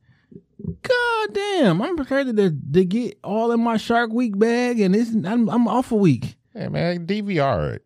God 0.82 1.34
damn, 1.34 1.82
I'm 1.82 1.96
prepared 1.96 2.36
to 2.36 2.50
to 2.74 2.86
get 2.86 3.20
all 3.24 3.52
in 3.52 3.62
my 3.62 3.78
Shark 3.78 4.12
Week 4.12 4.38
bag, 4.38 4.80
and 4.80 4.96
it's 4.96 5.14
I'm 5.14 5.50
I'm 5.50 5.68
off 5.68 5.92
a 5.92 5.96
week. 5.96 6.36
Hey 6.54 6.70
man, 6.70 7.06
DVR 7.06 7.76
it. 7.76 7.84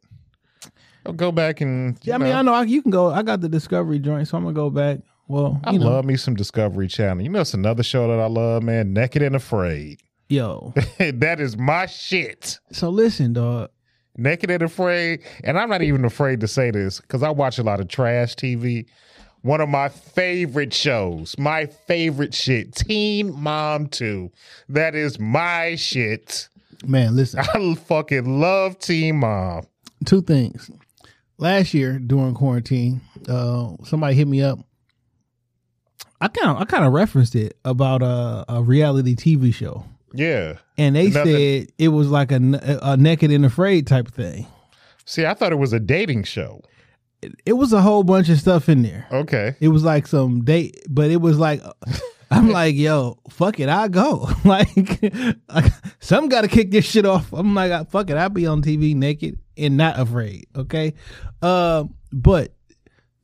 I'll 1.05 1.13
go 1.13 1.31
back 1.31 1.61
and. 1.61 1.97
Yeah, 2.03 2.15
I 2.15 2.17
mean 2.19 2.29
know, 2.29 2.35
I 2.35 2.41
know 2.43 2.53
I, 2.53 2.63
you 2.63 2.81
can 2.81 2.91
go. 2.91 3.09
I 3.09 3.23
got 3.23 3.41
the 3.41 3.49
Discovery 3.49 3.99
joint, 3.99 4.27
so 4.27 4.37
I'm 4.37 4.43
gonna 4.43 4.53
go 4.53 4.69
back. 4.69 4.99
Well, 5.27 5.59
I 5.63 5.77
know, 5.77 5.87
love 5.87 6.05
me 6.05 6.17
some 6.17 6.35
Discovery 6.35 6.87
Channel. 6.87 7.23
You 7.23 7.29
know, 7.29 7.41
it's 7.41 7.53
another 7.53 7.83
show 7.83 8.07
that 8.07 8.19
I 8.19 8.27
love, 8.27 8.63
man. 8.63 8.93
Naked 8.93 9.21
and 9.21 9.35
Afraid. 9.35 10.01
Yo. 10.31 10.73
that 10.97 11.39
is 11.39 11.57
my 11.57 11.85
shit. 11.85 12.59
so 12.71 12.89
listen, 12.89 13.33
dog. 13.33 13.69
Naked 14.17 14.51
and 14.51 14.63
Afraid. 14.63 15.21
And 15.43 15.57
I'm 15.57 15.69
not 15.69 15.81
even 15.81 16.03
afraid 16.05 16.41
to 16.41 16.47
say 16.47 16.71
this 16.71 16.99
because 16.99 17.23
I 17.23 17.29
watch 17.29 17.59
a 17.59 17.63
lot 17.63 17.79
of 17.79 17.87
trash 17.87 18.35
TV. 18.35 18.85
One 19.41 19.61
of 19.61 19.69
my 19.69 19.89
favorite 19.89 20.73
shows, 20.73 21.35
my 21.39 21.65
favorite 21.65 22.33
shit, 22.33 22.75
Teen 22.75 23.33
Mom 23.41 23.87
2. 23.87 24.29
That 24.69 24.93
is 24.93 25.19
my 25.19 25.75
shit. 25.75 26.47
Man, 26.85 27.15
listen. 27.15 27.39
I 27.39 27.75
fucking 27.75 28.39
love 28.39 28.77
Teen 28.79 29.17
Mom. 29.17 29.63
two 30.05 30.21
things. 30.21 30.69
Last 31.37 31.73
year 31.73 31.97
during 31.97 32.35
quarantine, 32.35 33.01
uh, 33.27 33.73
somebody 33.83 34.13
hit 34.15 34.27
me 34.27 34.43
up. 34.43 34.59
I 36.19 36.27
kind 36.27 36.55
of 36.55 36.61
I 36.61 36.65
kind 36.65 36.85
of 36.85 36.93
referenced 36.93 37.33
it 37.35 37.57
about 37.65 38.03
a, 38.03 38.45
a 38.47 38.61
reality 38.61 39.15
TV 39.15 39.51
show, 39.51 39.85
Yeah. 40.13 40.57
and 40.77 40.95
they 40.95 41.09
Nothing- 41.09 41.35
said 41.65 41.67
it 41.77 41.87
was 41.89 42.09
like 42.09 42.31
a, 42.31 42.79
a 42.81 42.97
naked 42.97 43.31
and 43.31 43.45
afraid 43.45 43.87
type 43.87 44.07
of 44.07 44.13
thing. 44.13 44.47
See, 45.05 45.25
I 45.25 45.33
thought 45.33 45.51
it 45.51 45.57
was 45.59 45.73
a 45.73 45.79
dating 45.79 46.23
show. 46.23 46.61
It 47.45 47.53
was 47.53 47.71
a 47.73 47.81
whole 47.81 48.03
bunch 48.03 48.29
of 48.29 48.39
stuff 48.39 48.67
in 48.69 48.81
there. 48.81 49.05
Okay. 49.11 49.55
It 49.59 49.67
was 49.67 49.83
like 49.83 50.07
some 50.07 50.43
date, 50.43 50.81
but 50.89 51.11
it 51.11 51.17
was 51.21 51.37
like. 51.37 51.61
I'm 52.33 52.49
like, 52.49 52.75
yo, 52.75 53.17
fuck 53.29 53.59
it, 53.59 53.67
I 53.67 53.89
go. 53.89 54.29
like, 54.45 54.69
like 55.49 55.71
some 55.99 56.29
got 56.29 56.41
to 56.41 56.47
kick 56.47 56.71
this 56.71 56.85
shit 56.85 57.05
off. 57.05 57.33
I'm 57.33 57.53
like, 57.53 57.91
fuck 57.91 58.09
it, 58.09 58.15
I'll 58.15 58.29
be 58.29 58.47
on 58.47 58.61
TV 58.61 58.95
naked 58.95 59.37
and 59.57 59.75
not 59.75 59.99
afraid. 59.99 60.47
Okay, 60.55 60.93
uh, 61.41 61.83
but 62.13 62.53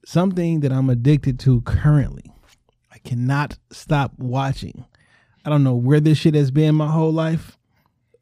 something 0.05 0.59
that 0.59 0.73
I'm 0.73 0.89
addicted 0.89 1.39
to 1.39 1.61
currently, 1.61 2.25
I 2.91 2.97
cannot 2.97 3.57
stop 3.71 4.11
watching. 4.17 4.83
I 5.47 5.49
don't 5.49 5.63
know 5.63 5.75
where 5.75 6.01
this 6.01 6.17
shit 6.17 6.35
has 6.35 6.51
been 6.51 6.75
my 6.75 6.91
whole 6.91 7.13
life, 7.13 7.57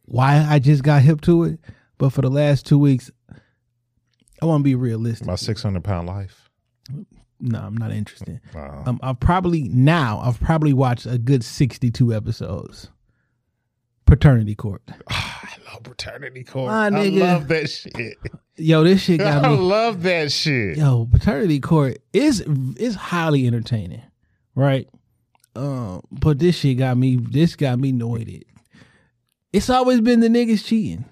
why 0.04 0.46
I 0.48 0.60
just 0.60 0.84
got 0.84 1.02
hip 1.02 1.22
to 1.22 1.44
it, 1.46 1.60
but 1.98 2.12
for 2.14 2.22
the 2.22 2.30
last 2.30 2.68
two 2.68 2.78
weeks, 2.78 3.10
I 4.44 4.46
want 4.46 4.60
to 4.60 4.64
be 4.64 4.76
realistic. 4.76 5.26
My 5.26 5.34
600 5.34 5.84
pound 5.84 6.08
life. 6.08 6.52
No, 7.40 7.58
I'm 7.58 7.76
not 7.76 7.92
interested. 7.92 8.42
Wow. 8.54 8.84
Um, 8.86 9.00
I've 9.02 9.20
probably 9.20 9.64
now 9.64 10.20
I've 10.24 10.40
probably 10.40 10.72
watched 10.72 11.08
a 11.08 11.18
good 11.18 11.44
62 11.44 12.14
episodes. 12.14 12.92
Paternity 14.06 14.54
Court. 14.54 14.84
I 15.08 15.50
love 15.74 15.82
Paternity 15.82 16.44
Court. 16.44 16.68
My 16.68 16.86
I 16.86 16.90
nigga. 16.92 17.22
love 17.22 17.48
that 17.48 17.72
shit. 17.72 18.18
Yo, 18.56 18.84
this 18.84 19.02
shit 19.02 19.18
got 19.18 19.44
I 19.46 19.50
me. 19.50 19.58
love 19.58 20.04
that 20.04 20.32
shit. 20.32 20.78
Yo, 20.78 21.08
Paternity 21.12 21.60
Court 21.60 21.98
is 22.14 22.42
is 22.78 22.94
highly 22.94 23.48
entertaining, 23.48 24.04
right? 24.54 24.88
Um, 25.56 26.02
but 26.12 26.40
this 26.40 26.58
shit 26.58 26.78
got 26.78 26.98
me. 26.98 27.16
This 27.18 27.56
got 27.56 27.80
me 27.80 27.92
noited. 27.92 28.44
It's 29.54 29.70
always 29.70 30.02
been 30.02 30.20
the 30.20 30.28
niggas 30.28 30.66
cheating. 30.66 31.06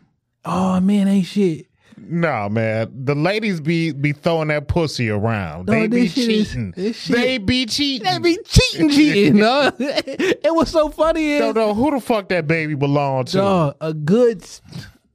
Oh 0.45 0.79
man, 0.79 1.07
ain't 1.07 1.25
shit. 1.25 1.67
No, 1.97 2.49
man. 2.49 2.91
The 3.05 3.15
ladies 3.15 3.61
be 3.61 3.91
be 3.91 4.11
throwing 4.11 4.49
that 4.49 4.67
pussy 4.67 5.09
around. 5.09 5.67
They 5.67 5.87
be 5.87 6.05
is- 6.05 6.13
cheating. 6.13 6.73
shit- 6.75 7.15
they 7.15 7.37
be 7.37 7.65
cheating. 7.65 8.05
They 8.11 8.19
be 8.19 8.37
cheating, 8.45 8.89
cheating. 8.89 9.37
dog. 9.37 9.75
it 9.79 10.53
was 10.53 10.69
so 10.69 10.89
funny. 10.89 11.33
Is, 11.33 11.39
Don't 11.39 11.55
know 11.55 11.73
who 11.73 11.91
the 11.91 12.01
fuck 12.01 12.29
that 12.29 12.47
baby 12.47 12.75
belonged 12.75 13.27
to. 13.29 13.37
Dog, 13.37 13.75
a 13.79 13.93
good. 13.93 14.43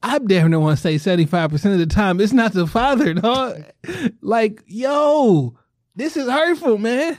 I 0.03 0.19
definitely 0.19 0.59
want 0.59 0.79
to 0.79 0.83
say 0.83 0.97
seventy 0.97 1.27
five 1.27 1.51
percent 1.51 1.75
of 1.75 1.81
the 1.81 1.93
time 1.95 2.21
it's 2.21 2.33
not 2.33 2.53
the 2.53 2.67
father, 2.67 3.13
dog. 3.15 3.63
Like, 4.23 4.63
yo, 4.67 5.57
this 5.97 6.17
is 6.17 6.29
hurtful, 6.29 6.79
man. 6.79 7.19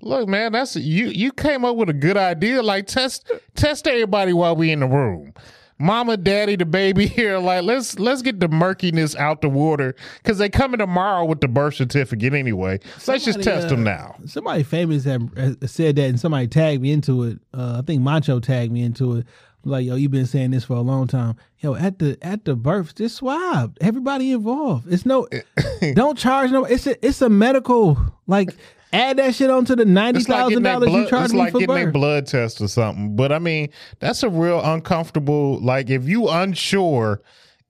Look, 0.00 0.28
man, 0.28 0.52
that's 0.52 0.76
you. 0.76 1.06
You 1.08 1.32
came 1.32 1.64
up 1.64 1.76
with 1.76 1.88
a 1.88 1.94
good 1.94 2.16
idea. 2.16 2.62
Like 2.62 2.86
test 2.86 3.30
test 3.56 3.86
everybody 3.86 4.32
while 4.32 4.54
we 4.54 4.70
in 4.70 4.80
the 4.80 4.86
room. 4.86 5.34
Mama, 5.80 6.16
daddy, 6.16 6.56
the 6.56 6.64
baby 6.64 7.06
here. 7.08 7.38
Like 7.38 7.64
let's 7.64 7.98
let's 7.98 8.22
get 8.22 8.38
the 8.40 8.48
murkiness 8.48 9.16
out 9.16 9.42
the 9.42 9.48
water 9.48 9.94
because 10.22 10.38
they 10.38 10.48
coming 10.48 10.78
tomorrow 10.78 11.24
with 11.24 11.40
the 11.40 11.48
birth 11.48 11.74
certificate 11.74 12.32
anyway. 12.32 12.78
So 12.98 13.12
let's 13.12 13.24
just 13.24 13.42
test 13.42 13.66
uh, 13.66 13.70
them 13.70 13.82
now. 13.82 14.16
Somebody 14.26 14.62
famous 14.62 15.04
has 15.04 15.56
said 15.66 15.96
that, 15.96 16.08
and 16.08 16.20
somebody 16.20 16.46
tagged 16.46 16.82
me 16.82 16.92
into 16.92 17.24
it. 17.24 17.38
Uh, 17.52 17.78
I 17.78 17.82
think 17.82 18.02
Macho 18.02 18.38
tagged 18.40 18.72
me 18.72 18.82
into 18.82 19.16
it. 19.16 19.26
Like, 19.64 19.84
yo, 19.84 19.96
you've 19.96 20.12
been 20.12 20.26
saying 20.26 20.52
this 20.52 20.64
for 20.64 20.74
a 20.74 20.80
long 20.80 21.08
time. 21.08 21.36
Yo, 21.58 21.74
at 21.74 21.98
the 21.98 22.16
at 22.22 22.44
the 22.44 22.54
birth, 22.54 22.94
just 22.94 23.16
swab. 23.16 23.76
Everybody 23.80 24.30
involved. 24.30 24.90
It's 24.92 25.04
no 25.04 25.26
don't 25.94 26.16
charge 26.16 26.52
no 26.52 26.64
it's 26.64 26.86
a 26.86 27.04
it's 27.04 27.20
a 27.20 27.28
medical 27.28 27.98
like 28.28 28.50
add 28.92 29.16
that 29.18 29.34
shit 29.34 29.50
onto 29.50 29.74
the 29.76 29.84
ninety 29.84 30.20
like 30.20 30.26
thousand 30.26 30.62
that 30.62 30.72
dollars 30.80 30.90
you 30.92 31.08
charge 31.08 31.24
it's 31.26 31.32
me 31.32 31.38
like 31.38 31.52
for 31.52 31.58
getting 31.60 31.88
a 31.88 31.92
blood 31.92 32.26
test 32.26 32.60
or 32.60 32.68
something. 32.68 33.16
But 33.16 33.32
I 33.32 33.38
mean, 33.38 33.70
that's 34.00 34.22
a 34.22 34.28
real 34.28 34.60
uncomfortable. 34.62 35.60
Like 35.60 35.90
if 35.90 36.06
you 36.08 36.28
unsure 36.28 37.22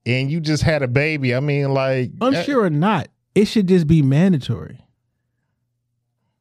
and 0.06 0.30
you 0.30 0.40
just 0.40 0.62
had 0.62 0.82
a 0.82 0.88
baby, 0.88 1.34
I 1.34 1.40
mean, 1.40 1.72
like 1.74 2.12
Unsure 2.20 2.64
or 2.64 2.70
not, 2.70 3.08
it 3.34 3.44
should 3.46 3.66
just 3.68 3.86
be 3.86 4.02
mandatory. 4.02 4.80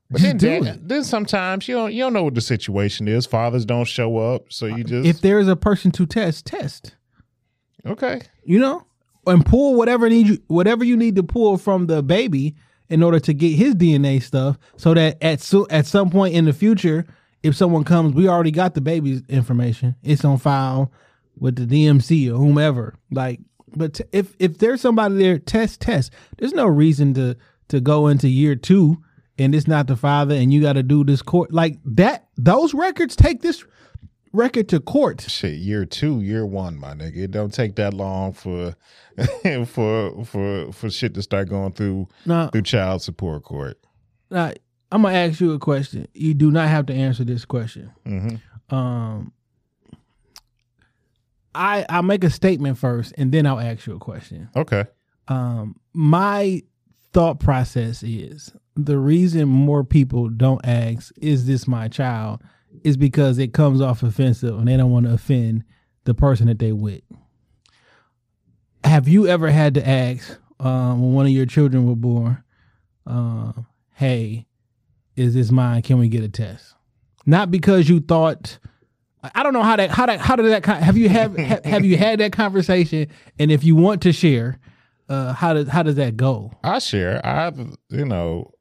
But 0.09 0.21
then, 0.21 0.39
Just 0.39 0.59
do 0.61 0.65
dad- 0.65 0.75
it. 0.75 0.87
then 0.87 1.03
sometimes 1.03 1.67
you 1.67 1.75
don't 1.75 1.93
you 1.93 2.01
don't 2.03 2.13
know 2.13 2.23
what 2.23 2.35
the 2.35 2.41
situation 2.41 3.07
is. 3.09 3.25
Fathers 3.25 3.65
don't 3.65 3.83
show 3.85 4.17
up, 4.17 4.45
so 4.53 4.65
you 4.65 4.83
uh, 4.85 4.87
just 4.87 5.05
If 5.07 5.21
there 5.21 5.39
is 5.39 5.49
a 5.49 5.55
person 5.57 5.91
to 5.91 6.05
test, 6.05 6.45
test. 6.45 6.95
okay. 7.85 8.21
you 8.45 8.57
know, 8.59 8.85
and 9.25 9.45
pull 9.45 9.75
whatever 9.75 10.07
need 10.07 10.27
you 10.27 10.37
whatever 10.47 10.85
you 10.85 10.95
need 10.95 11.17
to 11.17 11.23
pull 11.23 11.57
from 11.57 11.87
the 11.87 12.01
baby 12.01 12.55
in 12.89 13.03
order 13.03 13.19
to 13.19 13.33
get 13.33 13.55
his 13.55 13.75
DNA 13.75 14.21
stuff, 14.21 14.57
so 14.77 14.93
that 14.93 15.17
at 15.21 15.41
so 15.41 15.67
at 15.69 15.85
some 15.85 16.09
point 16.09 16.33
in 16.33 16.45
the 16.45 16.53
future, 16.53 17.05
if 17.43 17.55
someone 17.55 17.83
comes, 17.83 18.13
we 18.13 18.27
already 18.27 18.51
got 18.51 18.73
the 18.73 18.81
baby's 18.81 19.21
information. 19.27 19.95
It's 20.03 20.25
on 20.25 20.37
file 20.37 20.91
with 21.37 21.55
the 21.55 21.65
DMC 21.65 22.29
or 22.29 22.37
whomever. 22.37 22.95
Like, 23.11 23.39
but 23.75 23.95
t- 23.95 24.03
if 24.11 24.35
if 24.39 24.57
there's 24.57 24.81
somebody 24.81 25.15
there, 25.15 25.39
test 25.39 25.81
test. 25.81 26.13
There's 26.37 26.53
no 26.53 26.65
reason 26.65 27.13
to 27.15 27.35
to 27.69 27.81
go 27.81 28.07
into 28.07 28.27
year 28.29 28.55
two 28.55 28.97
and 29.39 29.53
it's 29.53 29.67
not 29.67 29.87
the 29.87 29.95
father, 29.95 30.35
and 30.35 30.51
you 30.51 30.61
got 30.61 30.73
to 30.73 30.83
do 30.83 31.03
this 31.03 31.21
court 31.21 31.53
like 31.53 31.77
that. 31.85 32.27
Those 32.37 32.73
records 32.73 33.15
take 33.15 33.41
this 33.41 33.63
record 34.33 34.69
to 34.69 34.79
court. 34.79 35.21
Shit, 35.21 35.55
year 35.55 35.85
two, 35.85 36.21
year 36.21 36.45
one, 36.45 36.77
my 36.77 36.93
nigga. 36.93 37.17
It 37.23 37.31
don't 37.31 37.53
take 37.53 37.75
that 37.75 37.93
long 37.93 38.33
for 38.33 38.75
for 39.65 40.25
for 40.25 40.71
for 40.71 40.89
shit 40.89 41.13
to 41.15 41.21
start 41.21 41.49
going 41.49 41.73
through 41.73 42.07
Now, 42.25 42.49
through 42.49 42.63
child 42.63 43.01
support 43.01 43.43
court. 43.43 43.77
Now, 44.29 44.51
I'm 44.91 45.01
gonna 45.01 45.15
ask 45.17 45.39
you 45.39 45.51
a 45.53 45.59
question. 45.59 46.07
You 46.13 46.33
do 46.33 46.51
not 46.51 46.67
have 46.69 46.85
to 46.87 46.93
answer 46.93 47.23
this 47.23 47.45
question. 47.45 47.91
hmm 48.05 48.35
Um, 48.73 49.31
I 51.55 51.85
I'll 51.89 52.03
make 52.03 52.23
a 52.23 52.29
statement 52.29 52.77
first, 52.77 53.13
and 53.17 53.31
then 53.31 53.45
I'll 53.45 53.59
ask 53.59 53.87
you 53.87 53.95
a 53.95 53.99
question. 53.99 54.49
Okay. 54.55 54.85
Um, 55.27 55.75
my 55.93 56.61
thought 57.13 57.39
process 57.39 58.03
is 58.03 58.53
the 58.75 58.97
reason 58.97 59.47
more 59.49 59.83
people 59.83 60.29
don't 60.29 60.63
ask, 60.65 61.11
"Is 61.17 61.47
this 61.47 61.67
my 61.67 61.87
child?" 61.87 62.41
Is 62.83 62.97
because 62.97 63.37
it 63.37 63.53
comes 63.53 63.81
off 63.81 64.03
offensive, 64.03 64.57
and 64.57 64.67
they 64.67 64.77
don't 64.77 64.91
want 64.91 65.05
to 65.05 65.13
offend 65.13 65.63
the 66.05 66.13
person 66.13 66.47
that 66.47 66.59
they 66.59 66.71
with. 66.71 67.01
Have 68.83 69.07
you 69.07 69.27
ever 69.27 69.49
had 69.49 69.73
to 69.75 69.87
ask 69.87 70.39
um, 70.59 71.01
when 71.01 71.13
one 71.13 71.25
of 71.25 71.31
your 71.31 71.45
children 71.45 71.85
were 71.85 71.95
born, 71.95 72.43
uh, 73.05 73.51
"Hey, 73.93 74.47
is 75.15 75.33
this 75.33 75.51
mine? 75.51 75.81
Can 75.81 75.99
we 75.99 76.07
get 76.07 76.23
a 76.23 76.29
test?" 76.29 76.73
Not 77.25 77.51
because 77.51 77.89
you 77.89 77.99
thought. 77.99 78.59
I 79.35 79.43
don't 79.43 79.51
know 79.51 79.63
how 79.63 79.75
that 79.75 79.89
how 79.89 80.05
that 80.05 80.19
how 80.19 80.35
did 80.35 80.45
that 80.45 80.65
have 80.65 80.95
you 80.95 81.09
have 81.09 81.35
have, 81.35 81.83
you 81.83 81.97
had 81.97 82.19
that 82.19 82.31
conversation? 82.31 83.07
And 83.37 83.51
if 83.51 83.63
you 83.63 83.75
want 83.75 84.03
to 84.03 84.13
share, 84.13 84.59
uh, 85.09 85.33
how 85.33 85.53
does 85.53 85.67
how 85.67 85.83
does 85.83 85.95
that 85.95 86.15
go? 86.15 86.51
I 86.63 86.79
share. 86.79 87.25
I've 87.25 87.57
you 87.89 88.05
know 88.05 88.51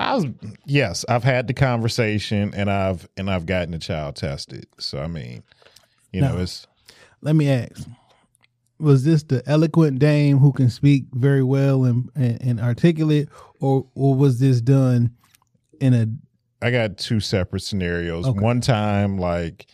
I 0.00 0.14
was 0.14 0.26
yes, 0.64 1.04
I've 1.10 1.24
had 1.24 1.46
the 1.46 1.52
conversation 1.52 2.54
and 2.54 2.70
I've 2.70 3.06
and 3.18 3.30
I've 3.30 3.44
gotten 3.44 3.72
the 3.72 3.78
child 3.78 4.16
tested. 4.16 4.66
So 4.78 5.00
I 5.00 5.06
mean, 5.06 5.42
you 6.10 6.22
know, 6.22 6.38
it's 6.38 6.66
Let 7.20 7.36
me 7.36 7.50
ask: 7.50 7.86
Was 8.78 9.04
this 9.04 9.22
the 9.24 9.42
eloquent 9.46 9.98
dame 9.98 10.38
who 10.38 10.52
can 10.52 10.70
speak 10.70 11.04
very 11.12 11.42
well 11.42 11.84
and 11.84 12.10
and, 12.14 12.40
and 12.40 12.60
articulate, 12.60 13.28
or 13.60 13.86
or 13.94 14.14
was 14.14 14.40
this 14.40 14.62
done 14.62 15.14
in 15.80 15.92
a 15.92 16.06
I 16.62 16.70
got 16.70 16.96
two 16.96 17.20
separate 17.20 17.60
scenarios. 17.60 18.26
Okay. 18.26 18.38
One 18.38 18.60
time, 18.60 19.18
like, 19.18 19.66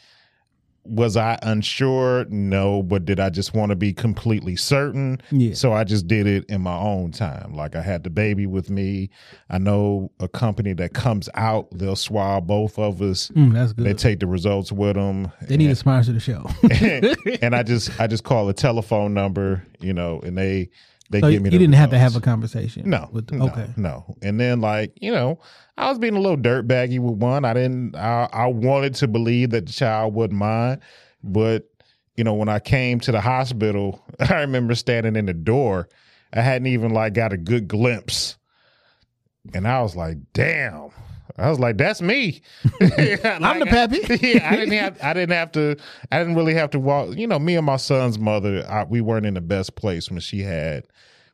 was 0.88 1.16
I 1.16 1.38
unsure? 1.42 2.24
No, 2.26 2.82
but 2.82 3.04
did 3.04 3.20
I 3.20 3.30
just 3.30 3.54
want 3.54 3.70
to 3.70 3.76
be 3.76 3.92
completely 3.92 4.56
certain? 4.56 5.20
Yeah. 5.30 5.54
So 5.54 5.72
I 5.72 5.84
just 5.84 6.06
did 6.06 6.26
it 6.26 6.44
in 6.48 6.60
my 6.60 6.76
own 6.76 7.12
time. 7.12 7.54
Like 7.54 7.76
I 7.76 7.82
had 7.82 8.04
the 8.04 8.10
baby 8.10 8.46
with 8.46 8.70
me. 8.70 9.10
I 9.50 9.58
know 9.58 10.10
a 10.20 10.28
company 10.28 10.72
that 10.74 10.94
comes 10.94 11.28
out, 11.34 11.68
they'll 11.72 11.96
swab 11.96 12.46
both 12.46 12.78
of 12.78 13.02
us. 13.02 13.28
Mm, 13.28 13.52
that's 13.52 13.72
They 13.74 13.94
take 13.94 14.20
the 14.20 14.26
results 14.26 14.72
with 14.72 14.96
them. 14.96 15.30
They 15.42 15.56
need 15.56 15.68
to 15.68 15.76
sponsor 15.76 16.12
the 16.12 16.20
show. 16.20 16.48
and 17.42 17.54
I 17.54 17.62
just 17.62 17.98
I 18.00 18.06
just 18.06 18.24
call 18.24 18.48
a 18.48 18.54
telephone 18.54 19.14
number, 19.14 19.64
you 19.80 19.92
know, 19.92 20.20
and 20.20 20.36
they 20.36 20.70
they 21.10 21.20
so 21.20 21.26
you 21.28 21.34
give 21.34 21.42
me. 21.42 21.50
the 21.50 21.58
didn't 21.58 21.74
have 21.74 21.90
to 21.90 21.98
have 21.98 22.16
a 22.16 22.20
conversation. 22.20 22.88
No, 22.88 23.08
With 23.12 23.30
no, 23.30 23.46
okay. 23.46 23.68
no. 23.76 24.16
And 24.22 24.40
then 24.40 24.60
like 24.60 24.92
you 25.00 25.12
know, 25.12 25.40
I 25.76 25.88
was 25.88 25.98
being 25.98 26.16
a 26.16 26.20
little 26.20 26.36
dirtbaggy 26.36 26.98
with 26.98 27.18
one. 27.18 27.44
I 27.44 27.54
didn't. 27.54 27.94
I, 27.96 28.28
I 28.32 28.46
wanted 28.46 28.94
to 28.96 29.08
believe 29.08 29.50
that 29.50 29.66
the 29.66 29.72
child 29.72 30.14
wouldn't 30.14 30.38
mind, 30.38 30.80
but 31.22 31.68
you 32.16 32.24
know, 32.24 32.34
when 32.34 32.48
I 32.48 32.58
came 32.58 32.98
to 33.00 33.12
the 33.12 33.20
hospital, 33.20 34.02
I 34.20 34.40
remember 34.40 34.74
standing 34.74 35.16
in 35.16 35.26
the 35.26 35.34
door. 35.34 35.88
I 36.32 36.40
hadn't 36.40 36.66
even 36.66 36.92
like 36.92 37.14
got 37.14 37.32
a 37.32 37.36
good 37.36 37.68
glimpse, 37.68 38.36
and 39.54 39.66
I 39.66 39.82
was 39.82 39.96
like, 39.96 40.18
"Damn." 40.32 40.90
I 41.38 41.50
was 41.50 41.58
like, 41.58 41.76
"That's 41.76 42.00
me." 42.02 42.40
I'm 42.80 43.58
the 43.60 43.66
pappy. 43.68 43.98
yeah, 44.26 44.48
I 44.50 44.56
didn't 44.56 44.72
have. 44.72 44.98
I 45.02 45.12
didn't 45.14 45.34
have 45.34 45.52
to. 45.52 45.76
I 46.10 46.18
didn't 46.18 46.34
really 46.36 46.54
have 46.54 46.70
to 46.70 46.78
walk. 46.78 47.16
You 47.16 47.26
know, 47.26 47.38
me 47.38 47.56
and 47.56 47.66
my 47.66 47.76
son's 47.76 48.18
mother, 48.18 48.64
I, 48.68 48.84
we 48.84 49.00
weren't 49.00 49.26
in 49.26 49.34
the 49.34 49.40
best 49.40 49.74
place 49.76 50.10
when 50.10 50.20
she 50.20 50.40
had 50.40 50.84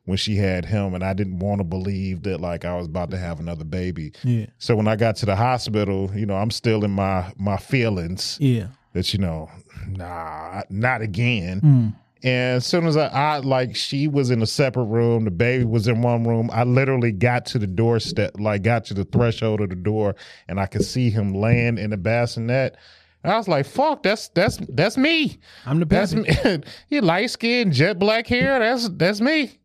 when 0.05 0.17
she 0.17 0.35
had 0.35 0.65
him, 0.65 0.93
and 0.93 1.03
I 1.03 1.13
didn't 1.13 1.39
want 1.39 1.59
to 1.59 1.63
believe 1.63 2.23
that 2.23 2.41
like 2.41 2.65
I 2.65 2.75
was 2.75 2.87
about 2.87 3.11
to 3.11 3.17
have 3.17 3.39
another 3.39 3.63
baby. 3.63 4.11
Yeah. 4.23 4.47
So 4.57 4.75
when 4.75 4.87
I 4.87 4.95
got 4.97 5.15
to 5.17 5.25
the 5.25 5.35
hospital, 5.35 6.11
you 6.13 6.25
know, 6.25 6.35
I'm 6.35 6.51
still 6.51 6.83
in 6.83 6.91
my 6.91 7.31
my 7.37 7.55
feelings 7.57 8.37
Yeah. 8.41 8.67
that 8.93 9.13
you 9.13 9.19
know, 9.19 9.49
nah, 9.87 10.63
not 10.69 11.01
again. 11.01 11.61
Mm. 11.61 11.95
And 12.23 12.57
as 12.57 12.65
soon 12.65 12.87
as 12.87 12.95
I, 12.95 13.07
I 13.07 13.37
like, 13.39 13.75
she 13.75 14.07
was 14.07 14.31
in 14.31 14.41
a 14.41 14.47
separate 14.47 14.85
room. 14.85 15.25
The 15.25 15.31
baby 15.31 15.65
was 15.65 15.87
in 15.87 16.01
one 16.01 16.23
room. 16.23 16.49
I 16.53 16.63
literally 16.63 17.11
got 17.11 17.45
to 17.47 17.59
the 17.59 17.67
doorstep, 17.67 18.39
like 18.39 18.63
got 18.63 18.85
to 18.85 18.93
the 18.93 19.03
threshold 19.03 19.59
of 19.59 19.69
the 19.69 19.75
door, 19.75 20.15
and 20.47 20.59
I 20.59 20.65
could 20.65 20.85
see 20.85 21.09
him 21.09 21.33
laying 21.33 21.77
in 21.77 21.89
the 21.89 21.97
bassinet. 21.97 22.77
And 23.23 23.31
I 23.31 23.37
was 23.37 23.47
like, 23.47 23.65
"Fuck, 23.65 24.03
that's 24.03 24.29
that's 24.29 24.57
that's 24.69 24.97
me. 24.97 25.37
I'm 25.65 25.79
the 25.79 26.15
me. 26.15 26.61
he 26.89 27.01
light 27.01 27.29
skin, 27.29 27.71
jet 27.71 27.99
black 27.99 28.27
hair. 28.27 28.59
That's 28.59 28.89
that's 28.89 29.19
me." 29.19 29.59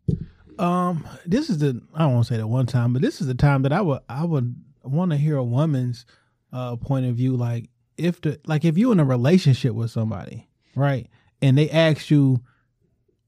Um, 0.59 1.07
this 1.25 1.51
is 1.51 1.59
the 1.59 1.81
I 1.94 2.01
don't 2.01 2.14
want 2.14 2.27
to 2.27 2.35
say 2.35 2.38
that 2.38 2.47
one 2.47 2.66
time, 2.66 2.92
but 2.92 3.03
this 3.03 3.21
is 3.21 3.29
the 3.29 3.35
time 3.35 3.62
that 3.62 3.73
I 3.73 3.81
would 3.81 4.01
I 4.09 4.25
would 4.25 4.55
want 4.83 5.12
to 5.12 5.16
hear 5.16 5.37
a 5.37 5.44
woman's 5.44 6.07
uh 6.53 6.77
point 6.77 7.07
of 7.07 7.14
view. 7.14 7.37
Like 7.37 7.71
if 7.97 8.21
the 8.21 8.40
like 8.47 8.64
if 8.64 8.77
you 8.77 8.90
in 8.92 9.01
a 9.01 9.05
relationship 9.05 9.75
with 9.75 9.90
somebody, 9.90 10.49
right, 10.75 11.09
and 11.42 11.57
they 11.57 11.70
ask 11.70 12.11
you, 12.11 12.40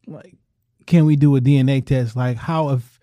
like, 0.07 0.37
can 0.87 1.05
we 1.05 1.17
do 1.17 1.37
a 1.37 1.41
DNA 1.41 1.85
test? 1.85 2.17
Like, 2.17 2.37
how 2.37 2.71
if 2.71 2.99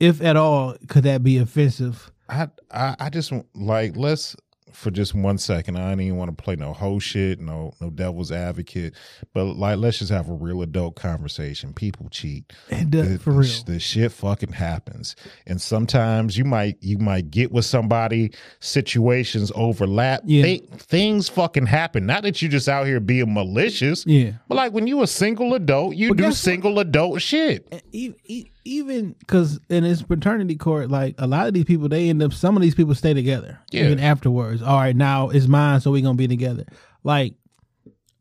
if 0.00 0.22
at 0.22 0.36
all 0.36 0.76
could 0.88 1.04
that 1.04 1.22
be 1.22 1.38
offensive? 1.38 2.10
I, 2.28 2.48
I 2.70 2.96
I 2.98 3.10
just 3.10 3.32
like 3.54 3.96
let's 3.96 4.36
for 4.76 4.90
just 4.90 5.14
one 5.14 5.38
second. 5.38 5.76
I 5.76 5.88
don't 5.88 6.00
even 6.00 6.16
want 6.18 6.36
to 6.36 6.42
play 6.42 6.54
no 6.56 6.72
whole 6.72 7.00
shit, 7.00 7.40
no 7.40 7.72
no 7.80 7.90
devil's 7.90 8.30
advocate, 8.30 8.94
but 9.32 9.44
like 9.56 9.78
let's 9.78 9.98
just 9.98 10.10
have 10.10 10.28
a 10.28 10.32
real 10.34 10.62
adult 10.62 10.96
conversation. 10.96 11.72
People 11.72 12.08
cheat. 12.10 12.52
It 12.68 12.90
does, 12.90 13.06
uh, 13.06 13.12
the, 13.14 13.18
for 13.18 13.30
real. 13.32 13.50
the 13.66 13.80
shit 13.80 14.12
fucking 14.12 14.52
happens, 14.52 15.16
and 15.46 15.60
sometimes 15.60 16.36
you 16.36 16.44
might 16.44 16.76
you 16.80 16.98
might 16.98 17.30
get 17.30 17.50
with 17.52 17.64
somebody. 17.64 18.32
Situations 18.60 19.50
overlap. 19.54 20.20
Yeah. 20.24 20.42
They, 20.42 20.58
things 20.58 21.28
fucking 21.28 21.66
happen. 21.66 22.04
Not 22.06 22.22
that 22.24 22.42
you 22.42 22.48
just 22.48 22.68
out 22.68 22.86
here 22.86 23.00
being 23.00 23.32
malicious. 23.32 24.04
Yeah. 24.06 24.32
But 24.48 24.56
like 24.56 24.72
when 24.72 24.86
you 24.86 25.02
a 25.02 25.06
single 25.06 25.54
adult, 25.54 25.96
you 25.96 26.08
But 26.10 26.18
do 26.18 26.22
guess 26.24 26.32
what? 26.32 26.36
single 26.38 26.78
adult 26.78 27.22
shit. 27.22 27.82
E- 27.92 28.12
e- 28.24 28.50
even 28.66 29.14
because 29.18 29.60
in 29.68 29.84
this 29.84 30.02
paternity 30.02 30.56
court, 30.56 30.90
like 30.90 31.14
a 31.18 31.26
lot 31.26 31.46
of 31.48 31.54
these 31.54 31.64
people, 31.64 31.88
they 31.88 32.08
end 32.08 32.22
up. 32.22 32.32
Some 32.32 32.56
of 32.56 32.62
these 32.62 32.74
people 32.74 32.94
stay 32.94 33.14
together 33.14 33.58
Yeah. 33.70 33.84
even 33.86 33.98
afterwards. 34.00 34.62
All 34.62 34.76
right, 34.76 34.94
now 34.96 35.30
it's 35.30 35.46
mine, 35.46 35.80
so 35.80 35.90
we 35.90 36.02
gonna 36.02 36.14
be 36.16 36.28
together. 36.28 36.64
Like, 37.04 37.34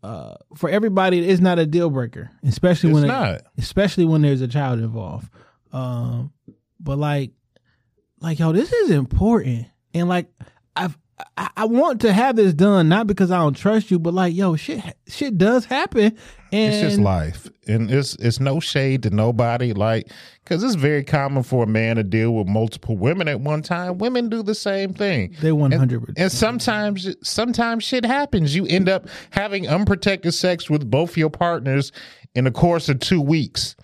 uh, 0.03 0.35
for 0.55 0.69
everybody, 0.69 1.19
it's 1.27 1.41
not 1.41 1.57
a 1.59 1.65
deal 1.65 1.89
breaker, 1.89 2.29
especially 2.43 2.91
It's 2.91 3.01
when 3.01 3.09
it- 3.09 3.41
especially 3.57 4.05
when 4.05 4.21
there's 4.21 4.41
a 4.41 4.47
child 4.47 4.79
involved. 4.79 5.29
Um, 5.73 6.31
but 6.79 6.97
like, 6.97 7.31
like 8.21 8.39
yo, 8.39 8.51
this 8.51 8.71
is 8.71 8.91
important, 8.91 9.65
and 9.93 10.07
like 10.07 10.31
I've 10.75 10.97
I, 11.37 11.49
I 11.57 11.65
want 11.65 12.01
to 12.01 12.11
have 12.11 12.35
this 12.35 12.53
done 12.53 12.89
not 12.89 13.07
because 13.07 13.31
I 13.31 13.37
don't 13.37 13.55
trust 13.55 13.89
you, 13.89 13.99
but 13.99 14.13
like, 14.13 14.35
yo, 14.35 14.55
shit, 14.55 14.81
shit 15.07 15.37
does 15.37 15.63
happen, 15.65 16.17
and 16.51 16.73
It's 16.73 16.81
just 16.81 16.99
life, 16.99 17.49
and 17.67 17.89
it's 17.89 18.15
it's 18.15 18.39
no 18.41 18.59
shade 18.59 19.03
to 19.03 19.09
nobody. 19.09 19.71
Like, 19.71 20.11
because 20.43 20.61
it's 20.63 20.75
very 20.75 21.03
common 21.03 21.43
for 21.43 21.63
a 21.63 21.67
man 21.67 21.95
to 21.95 22.03
deal 22.03 22.33
with 22.35 22.47
multiple 22.47 22.97
women 22.97 23.27
at 23.29 23.39
one 23.39 23.61
time. 23.61 23.97
Women 23.97 24.29
do 24.29 24.43
the 24.43 24.55
same 24.55 24.93
thing. 24.93 25.35
They 25.41 25.49
100%. 25.51 25.73
And, 25.73 26.17
and 26.17 26.31
sometimes, 26.31 27.15
sometimes 27.23 27.83
shit 27.83 28.05
happens. 28.05 28.53
You 28.53 28.65
end 28.67 28.89
up 28.89 29.07
having 29.31 29.67
unprotected 29.67 30.33
sex 30.33 30.69
with 30.69 30.89
both 30.89 31.17
your 31.17 31.29
partners 31.29 31.91
in 32.35 32.43
the 32.43 32.51
course 32.51 32.89
of 32.89 32.99
two 32.99 33.21
weeks. 33.21 33.75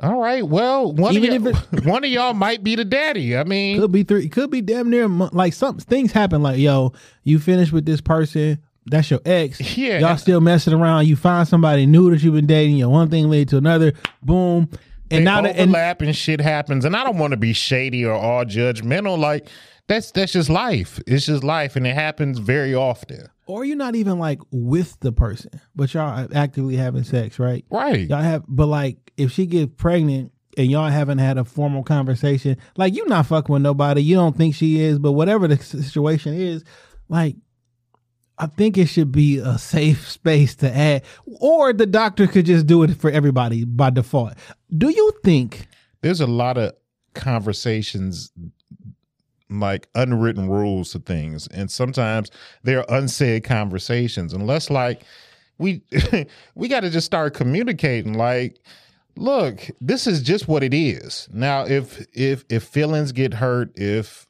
All 0.00 0.18
right. 0.18 0.46
Well, 0.46 0.92
one 0.92 1.14
Even 1.14 1.46
of 1.46 1.54
y'all, 1.72 1.82
one 1.84 2.04
of 2.04 2.10
y'all 2.10 2.34
might 2.34 2.64
be 2.64 2.74
the 2.74 2.84
daddy. 2.84 3.36
I 3.36 3.44
mean, 3.44 3.78
could 3.78 3.92
be 3.92 4.02
three, 4.04 4.28
could 4.28 4.50
be 4.50 4.60
damn 4.60 4.90
near 4.90 5.06
like 5.06 5.52
some 5.52 5.78
things 5.78 6.12
happen. 6.12 6.42
Like, 6.42 6.58
yo, 6.58 6.92
you 7.24 7.38
finish 7.38 7.72
with 7.72 7.84
this 7.84 8.00
person. 8.00 8.58
That's 8.86 9.10
your 9.10 9.20
ex. 9.24 9.76
Yeah. 9.76 9.98
Y'all 9.98 10.16
still 10.16 10.40
messing 10.40 10.72
around. 10.72 11.06
You 11.06 11.14
find 11.14 11.46
somebody 11.46 11.86
new 11.86 12.10
that 12.10 12.22
you've 12.22 12.34
been 12.34 12.46
dating. 12.46 12.76
You 12.76 12.84
know, 12.84 12.90
one 12.90 13.10
thing 13.10 13.28
led 13.28 13.48
to 13.50 13.58
another. 13.58 13.92
Boom. 14.22 14.68
And 15.10 15.24
now 15.24 15.42
that 15.42 15.56
and 15.56 15.70
overlap 15.70 16.00
and, 16.00 16.16
shit 16.16 16.40
happens. 16.40 16.84
And 16.84 16.96
I 16.96 17.04
don't 17.04 17.18
want 17.18 17.32
to 17.32 17.36
be 17.36 17.52
shady 17.52 18.04
or 18.04 18.14
all 18.14 18.44
judgmental. 18.44 19.18
Like 19.18 19.48
that's 19.88 20.10
that's 20.10 20.32
just 20.32 20.48
life. 20.48 21.00
It's 21.06 21.26
just 21.26 21.44
life, 21.44 21.76
and 21.76 21.86
it 21.86 21.94
happens 21.94 22.38
very 22.38 22.74
often. 22.74 23.28
Or 23.46 23.64
you're 23.64 23.76
not 23.76 23.94
even 23.94 24.18
like 24.18 24.40
with 24.50 24.98
the 25.00 25.12
person, 25.12 25.50
but 25.74 25.92
y'all 25.94 26.20
are 26.20 26.28
actively 26.34 26.76
having 26.76 27.04
sex, 27.04 27.38
right? 27.38 27.64
Right. 27.70 28.08
Y'all 28.08 28.22
have, 28.22 28.44
but 28.48 28.66
like 28.66 29.12
if 29.16 29.32
she 29.32 29.46
gets 29.46 29.72
pregnant 29.76 30.32
and 30.56 30.70
y'all 30.70 30.88
haven't 30.88 31.18
had 31.18 31.38
a 31.38 31.44
formal 31.44 31.82
conversation, 31.82 32.56
like 32.76 32.94
you 32.94 33.06
not 33.06 33.26
fucking 33.26 33.52
with 33.52 33.62
nobody, 33.62 34.02
you 34.02 34.14
don't 34.14 34.36
think 34.36 34.54
she 34.54 34.80
is, 34.80 34.98
but 34.98 35.12
whatever 35.12 35.48
the 35.48 35.56
situation 35.56 36.34
is, 36.34 36.64
like 37.08 37.36
I 38.38 38.46
think 38.46 38.78
it 38.78 38.86
should 38.86 39.12
be 39.12 39.38
a 39.38 39.58
safe 39.58 40.08
space 40.08 40.54
to 40.56 40.74
add, 40.74 41.02
or 41.26 41.72
the 41.72 41.86
doctor 41.86 42.26
could 42.26 42.46
just 42.46 42.66
do 42.66 42.82
it 42.82 42.96
for 42.96 43.10
everybody 43.10 43.64
by 43.64 43.90
default. 43.90 44.34
Do 44.76 44.88
you 44.88 45.12
think? 45.22 45.68
There's 46.00 46.20
a 46.20 46.26
lot 46.26 46.58
of 46.58 46.72
conversations 47.14 48.32
like 49.60 49.88
unwritten 49.94 50.48
rules 50.48 50.92
to 50.92 50.98
things. 50.98 51.46
And 51.48 51.70
sometimes 51.70 52.30
there 52.62 52.80
are 52.80 52.98
unsaid 52.98 53.44
conversations. 53.44 54.32
Unless 54.32 54.70
like 54.70 55.02
we 55.58 55.82
we 56.54 56.68
got 56.68 56.80
to 56.80 56.90
just 56.90 57.06
start 57.06 57.34
communicating 57.34 58.14
like 58.14 58.58
look 59.16 59.68
this 59.80 60.06
is 60.06 60.22
just 60.22 60.48
what 60.48 60.62
it 60.62 60.74
is. 60.74 61.28
Now 61.32 61.66
if 61.66 62.04
if 62.12 62.44
if 62.48 62.64
feelings 62.64 63.12
get 63.12 63.34
hurt 63.34 63.72
if 63.76 64.26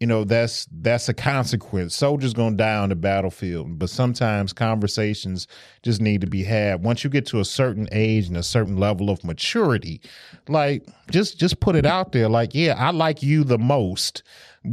you 0.00 0.06
know 0.06 0.24
that's 0.24 0.66
that's 0.70 1.08
a 1.08 1.14
consequence. 1.14 1.94
Soldiers 1.96 2.34
gonna 2.34 2.56
die 2.56 2.76
on 2.76 2.90
the 2.90 2.96
battlefield 2.96 3.78
but 3.78 3.90
sometimes 3.90 4.52
conversations 4.52 5.46
just 5.82 6.00
need 6.00 6.20
to 6.20 6.26
be 6.26 6.44
had. 6.44 6.82
Once 6.82 7.04
you 7.04 7.10
get 7.10 7.26
to 7.26 7.40
a 7.40 7.44
certain 7.44 7.88
age 7.92 8.28
and 8.28 8.36
a 8.36 8.42
certain 8.42 8.76
level 8.76 9.10
of 9.10 9.24
maturity 9.24 10.00
like 10.48 10.86
just 11.10 11.38
just 11.38 11.60
put 11.60 11.76
it 11.76 11.86
out 11.86 12.12
there 12.12 12.28
like 12.28 12.54
yeah 12.54 12.74
i 12.78 12.90
like 12.90 13.22
you 13.22 13.44
the 13.44 13.58
most 13.58 14.22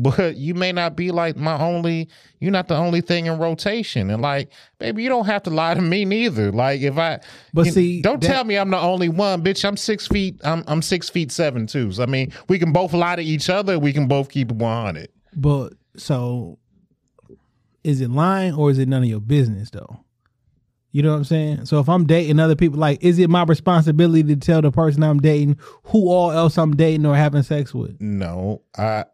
but 0.02 0.36
you 0.36 0.54
may 0.54 0.72
not 0.72 0.96
be 0.96 1.12
like 1.12 1.36
my 1.38 1.58
only 1.60 2.08
you're 2.40 2.52
not 2.52 2.68
the 2.68 2.76
only 2.76 3.02
thing 3.02 3.26
in 3.28 3.38
rotation 3.38 4.10
and 4.10 4.22
like 4.22 4.50
baby 4.80 5.04
you 5.04 5.10
don't 5.10 5.26
have 5.26 5.44
to 5.44 5.50
lie 5.50 5.74
to 5.74 5.82
me 5.82 6.04
neither 6.06 6.52
like 6.52 6.82
if 6.82 6.98
i 6.98 7.20
But 7.54 7.68
see, 7.68 8.02
don't 8.02 8.22
that- 8.22 8.28
tell 8.28 8.44
me 8.44 8.58
i'm 8.58 8.70
the 8.72 8.80
only 8.80 9.10
one 9.10 9.44
bitch 9.44 9.64
i'm 9.66 9.78
six 9.78 10.08
feet 10.08 10.40
i'm, 10.44 10.64
I'm 10.68 10.82
six 10.82 11.10
feet 11.10 11.32
seven 11.32 11.68
too 11.68 11.92
so 11.92 12.04
i 12.04 12.06
mean 12.06 12.34
we 12.50 12.58
can 12.60 12.72
both 12.72 12.94
lie 12.94 13.16
to 13.16 13.24
each 13.24 13.50
other 13.50 13.78
we 13.78 13.94
can 13.94 14.08
both 14.08 14.30
keep 14.30 14.50
it 14.52 14.58
100 14.58 15.10
But 15.36 15.74
so, 15.96 16.58
is 17.84 18.02
it 18.02 18.10
lying 18.10 18.54
or 18.54 18.72
is 18.72 18.80
it 18.80 18.88
none 18.88 19.04
of 19.04 19.10
your 19.10 19.20
business 19.20 19.70
though? 19.70 20.00
You 20.92 21.02
know 21.02 21.10
what 21.12 21.18
I'm 21.18 21.24
saying? 21.24 21.66
So 21.66 21.80
if 21.80 21.90
I'm 21.90 22.06
dating 22.06 22.40
other 22.40 22.56
people, 22.56 22.78
like, 22.80 23.04
is 23.04 23.18
it 23.18 23.28
my 23.30 23.44
responsibility 23.44 24.24
to 24.24 24.36
tell 24.36 24.62
the 24.62 24.72
person 24.72 25.02
I'm 25.04 25.20
dating 25.20 25.58
who 25.86 26.08
all 26.10 26.32
else 26.32 26.58
I'm 26.58 26.76
dating 26.76 27.06
or 27.08 27.16
having 27.16 27.42
sex 27.42 27.74
with? 27.74 28.00
No, 28.00 28.62
I 28.78 29.06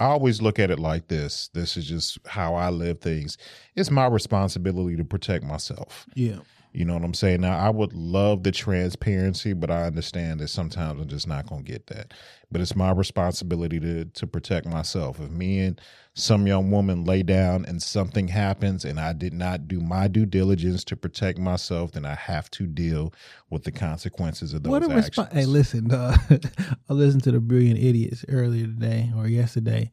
I 0.00 0.06
always 0.06 0.40
look 0.40 0.58
at 0.58 0.70
it 0.70 0.78
like 0.78 1.08
this. 1.08 1.48
This 1.52 1.76
is 1.76 1.86
just 1.86 2.18
how 2.26 2.54
I 2.54 2.70
live 2.70 3.00
things. 3.00 3.36
It's 3.76 3.90
my 3.90 4.06
responsibility 4.06 4.96
to 4.96 5.04
protect 5.04 5.44
myself. 5.44 6.06
Yeah. 6.14 6.38
You 6.72 6.84
know 6.84 6.94
what 6.94 7.04
I'm 7.04 7.14
saying? 7.14 7.40
Now, 7.40 7.58
I 7.58 7.68
would 7.68 7.92
love 7.92 8.44
the 8.44 8.52
transparency, 8.52 9.52
but 9.52 9.70
I 9.70 9.82
understand 9.82 10.40
that 10.40 10.48
sometimes 10.48 11.00
I'm 11.00 11.08
just 11.08 11.26
not 11.26 11.46
going 11.46 11.64
to 11.64 11.70
get 11.70 11.88
that. 11.88 12.14
But 12.50 12.60
it's 12.60 12.76
my 12.76 12.92
responsibility 12.92 13.80
to 13.80 14.04
to 14.04 14.26
protect 14.26 14.66
myself. 14.66 15.20
If 15.20 15.30
me 15.30 15.60
and 15.60 15.80
some 16.14 16.46
young 16.46 16.70
woman 16.70 17.04
lay 17.04 17.22
down 17.22 17.64
and 17.64 17.80
something 17.82 18.28
happens 18.28 18.84
and 18.84 18.98
I 18.98 19.12
did 19.12 19.32
not 19.32 19.68
do 19.68 19.80
my 19.80 20.08
due 20.08 20.26
diligence 20.26 20.82
to 20.84 20.96
protect 20.96 21.38
myself, 21.38 21.92
then 21.92 22.04
I 22.04 22.14
have 22.14 22.50
to 22.52 22.66
deal 22.66 23.14
with 23.48 23.62
the 23.64 23.70
consequences 23.72 24.52
of 24.52 24.62
those 24.64 24.70
What 24.72 24.82
a 24.82 24.86
actions. 24.86 25.06
response! 25.06 25.32
Hey, 25.32 25.44
listen, 25.46 25.92
uh, 25.92 26.16
I 26.88 26.92
listened 26.92 27.22
to 27.24 27.32
the 27.32 27.40
Brilliant 27.40 27.78
Idiots 27.78 28.24
earlier 28.28 28.66
today 28.66 29.12
or 29.16 29.28
yesterday, 29.28 29.90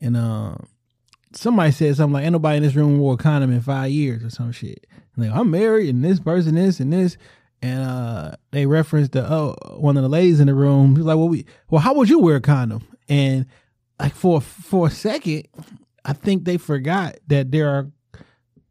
and 0.00 0.16
um, 0.16 0.66
somebody 1.32 1.70
said 1.72 1.96
something 1.96 2.14
like, 2.14 2.24
"Ain't 2.24 2.32
nobody 2.32 2.56
in 2.58 2.62
this 2.62 2.74
room 2.74 2.98
wore 2.98 3.14
a 3.14 3.16
condom 3.16 3.52
in 3.52 3.60
five 3.60 3.90
years" 3.90 4.24
or 4.24 4.30
some 4.30 4.52
shit. 4.52 4.86
And 5.16 5.26
like, 5.26 5.34
I'm 5.38 5.50
married, 5.50 5.88
and 5.88 6.04
this 6.04 6.18
person, 6.20 6.56
this 6.56 6.80
and 6.80 6.92
this, 6.92 7.16
and 7.62 7.80
uh, 7.82 8.32
they 8.50 8.66
referenced 8.66 9.12
the 9.12 9.30
oh, 9.32 9.54
one 9.76 9.96
of 9.96 10.02
the 10.02 10.08
ladies 10.08 10.40
in 10.40 10.48
the 10.48 10.54
room. 10.54 10.96
She's 10.96 11.04
like, 11.04 11.16
"Well, 11.16 11.28
we, 11.28 11.46
well, 11.70 11.80
how 11.80 11.94
would 11.94 12.08
you 12.08 12.18
wear 12.18 12.36
a 12.36 12.40
condom?" 12.40 12.86
And 13.08 13.46
like 14.00 14.14
for 14.14 14.40
for 14.40 14.86
a 14.86 14.90
second, 14.90 15.46
I 16.04 16.12
think 16.12 16.44
they 16.44 16.56
forgot 16.56 17.16
that 17.28 17.50
there 17.50 17.68
are 17.68 17.90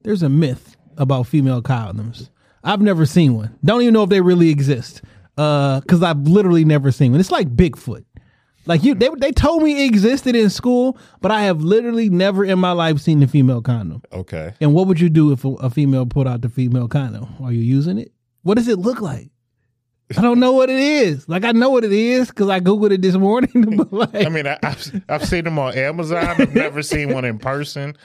there's 0.02 0.24
a 0.24 0.30
myth 0.30 0.76
about 0.98 1.28
female 1.28 1.62
condoms. 1.62 2.30
I've 2.64 2.82
never 2.82 3.06
seen 3.06 3.36
one. 3.36 3.58
Don't 3.64 3.82
even 3.82 3.94
know 3.94 4.04
if 4.04 4.10
they 4.10 4.22
really 4.22 4.50
exist. 4.50 5.02
Uh, 5.38 5.80
cause 5.82 6.04
I've 6.04 6.28
literally 6.28 6.66
never 6.66 6.92
seen 6.92 7.12
one. 7.12 7.22
It's 7.22 7.32
like 7.32 7.56
Bigfoot. 7.56 8.04
Like 8.66 8.84
you, 8.84 8.94
they 8.94 9.10
they 9.18 9.32
told 9.32 9.64
me 9.64 9.84
it 9.84 9.88
existed 9.88 10.36
in 10.36 10.50
school, 10.50 10.98
but 11.22 11.32
I 11.32 11.44
have 11.44 11.62
literally 11.62 12.10
never 12.10 12.44
in 12.44 12.60
my 12.60 12.72
life 12.72 13.00
seen 13.00 13.20
the 13.20 13.28
female 13.28 13.62
condom. 13.62 14.04
Okay. 14.12 14.54
And 14.60 14.74
what 14.74 14.88
would 14.88 15.00
you 15.00 15.10
do 15.10 15.32
if 15.32 15.46
a, 15.46 15.50
a 15.56 15.70
female 15.70 16.06
pulled 16.06 16.28
out 16.28 16.42
the 16.42 16.50
female 16.50 16.88
condom? 16.88 17.36
Are 17.42 17.54
you 17.54 17.62
using 17.62 17.98
it? 17.98 18.12
What 18.44 18.56
does 18.56 18.68
it 18.68 18.78
look 18.78 19.02
like? 19.02 19.30
I 20.18 20.22
don't 20.22 20.40
know 20.40 20.54
what 20.54 20.70
it 20.70 20.80
is. 20.80 21.30
Like 21.30 21.44
I 21.44 21.52
know 21.52 21.70
what 21.70 21.84
it 21.84 21.92
is 21.92 22.30
because 22.30 22.50
I 22.50 22.60
googled 22.60 22.92
it 22.92 23.02
this 23.02 23.16
morning. 23.16 23.76
but 23.78 23.94
like, 23.94 24.26
I 24.26 24.30
mean, 24.30 24.48
I, 24.48 24.58
I've 24.64 25.04
I've 25.08 25.26
seen 25.26 25.44
them 25.44 25.60
on 25.60 25.76
Amazon. 25.76 26.18
I've 26.18 26.54
never 26.56 26.82
seen 26.82 27.14
one 27.14 27.26
in 27.26 27.38
person. 27.38 27.96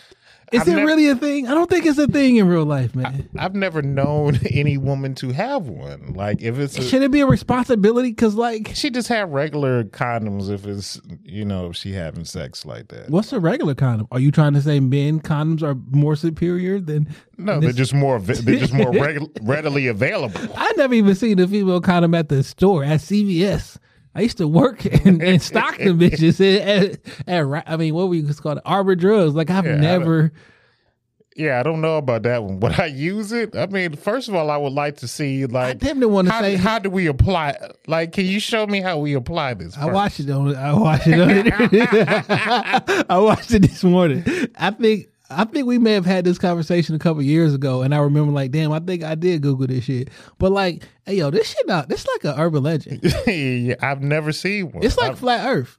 Is 0.55 0.63
I've 0.63 0.69
it 0.69 0.77
nev- 0.77 0.87
really 0.87 1.09
a 1.09 1.17
thing? 1.17 1.47
I 1.49 1.55
don't 1.55 1.69
think 1.69 1.85
it's 1.87 1.99
a 1.99 2.07
thing 2.07 2.37
in 2.37 2.49
real 2.49 2.65
life, 2.65 2.95
man. 2.95 3.29
I've 3.39 3.55
never 3.55 3.83
known 3.83 4.39
any 4.51 4.79
woman 4.79 5.15
to 5.17 5.31
have 5.33 5.69
one. 5.69 6.15
Like 6.15 6.41
if 6.43 6.59
it's 6.59 6.79
a, 6.79 6.83
Should 6.83 7.03
it 7.03 7.11
be 7.11 7.21
a 7.21 7.27
responsibility? 7.27 8.11
Because 8.11 8.35
like, 8.35 8.71
she 8.75 8.91
just 8.91 9.09
have 9.09 9.31
regular 9.31 9.85
condoms 9.85 10.51
if 10.51 10.67
it's 10.67 11.01
you 11.23 11.45
know 11.45 11.71
if 11.71 11.77
she 11.77 11.93
having 11.93 12.25
sex 12.25 12.65
like 12.65 12.89
that. 12.89 13.11
what's 13.11 13.33
a 13.33 13.41
regular 13.41 13.75
condom? 13.75 14.07
Are 14.13 14.21
you 14.21 14.31
trying 14.31 14.55
to 14.55 14.63
say 14.63 14.81
men 14.81 15.21
condoms 15.21 15.63
are 15.63 15.77
more 15.91 16.17
superior 16.17 16.81
than? 16.81 17.09
No, 17.37 17.59
they're 17.61 17.73
just 17.73 17.95
more 17.95 18.19
they're 18.21 18.57
just 18.59 18.73
more 18.73 18.93
reg- 18.99 19.29
readily 19.43 19.87
available. 19.89 20.41
I 20.57 20.73
never 20.77 20.95
even 20.95 21.15
seen 21.15 21.39
a 21.41 21.49
female 21.49 21.81
condom 21.81 22.15
at 22.15 22.29
the 22.29 22.43
store 22.43 22.85
at 22.85 23.01
CVS. 23.01 23.79
I 24.15 24.21
used 24.23 24.39
to 24.39 24.49
work 24.49 24.85
and, 25.05 25.23
and 25.23 25.43
stock 25.43 25.77
the 25.79 25.91
bitches 25.91 26.41
at, 26.41 26.99
at, 27.29 27.45
at 27.47 27.65
I 27.67 27.77
mean, 27.77 27.95
what 27.95 28.09
were 28.09 28.15
you 28.15 28.33
called? 28.35 28.61
Arbor 28.65 28.95
Drugs. 28.95 29.35
Like 29.35 29.51
I've 29.51 29.65
Yeah, 29.67 29.73
I 29.75 29.77
never. 29.77 30.33
Yeah, 31.37 31.59
I 31.59 31.65
don't 31.65 31.81
know 31.81 31.97
about 31.97 32.23
that 32.23 32.45
one. 32.45 32.61
Would 32.61 32.79
I 32.79 32.87
use 32.87 33.33
it? 33.33 33.57
I 33.57 33.67
mean, 33.67 33.97
first 33.97 34.29
of 34.29 34.37
all, 34.37 34.53
I 34.53 34.57
would 34.57 34.73
like 34.73 34.99
to 34.99 35.09
see 35.09 35.47
like 35.47 35.79
damn 35.79 35.99
near 35.99 36.09
wanna 36.09 36.31
how, 36.31 36.43
say- 36.43 36.55
how 36.55 36.79
do 36.79 36.91
we 36.91 37.07
apply? 37.09 37.57
Like, 37.89 38.13
can 38.13 38.25
you 38.25 38.39
show 38.39 38.65
me 38.69 38.81
how 38.81 38.99
we 38.99 39.15
apply 39.15 39.55
this? 39.55 39.77
I 39.77 39.87
watched 39.87 40.21
it 40.21 40.31
on. 40.31 40.55
I 40.55 40.73
watched 40.73 41.09
it 41.09 41.21
on. 41.21 43.05
I 43.11 43.19
watched 43.19 43.53
it 43.53 43.63
this 43.63 43.83
morning. 43.83 44.23
I 44.57 44.71
think. 44.71 45.09
I 45.31 45.45
think 45.45 45.67
we 45.67 45.79
may 45.79 45.93
have 45.93 46.05
had 46.05 46.25
this 46.25 46.39
conversation 46.39 46.95
a 46.95 46.99
couple 46.99 47.23
years 47.23 47.55
ago, 47.55 47.83
and 47.83 47.95
I 47.95 47.99
remember 47.99 48.33
like, 48.33 48.51
damn, 48.51 48.73
I 48.73 48.79
think 48.81 49.03
I 49.03 49.15
did 49.15 49.41
Google 49.43 49.67
this 49.67 49.85
shit. 49.85 50.11
But 50.39 50.53
like, 50.53 50.83
hey, 51.07 51.15
yo, 51.17 51.31
this 51.31 51.49
shit 51.55 51.67
not. 51.67 51.89
This 51.89 52.07
like 52.07 52.25
an 52.25 52.41
urban 52.41 52.63
legend. 52.63 53.01
yeah, 53.27 53.75
I've 53.81 54.03
never 54.03 54.33
seen 54.33 54.73
one. 54.73 54.85
It's 54.85 54.97
like 54.99 55.13
I've- 55.13 55.21
flat 55.21 55.47
Earth. 55.49 55.79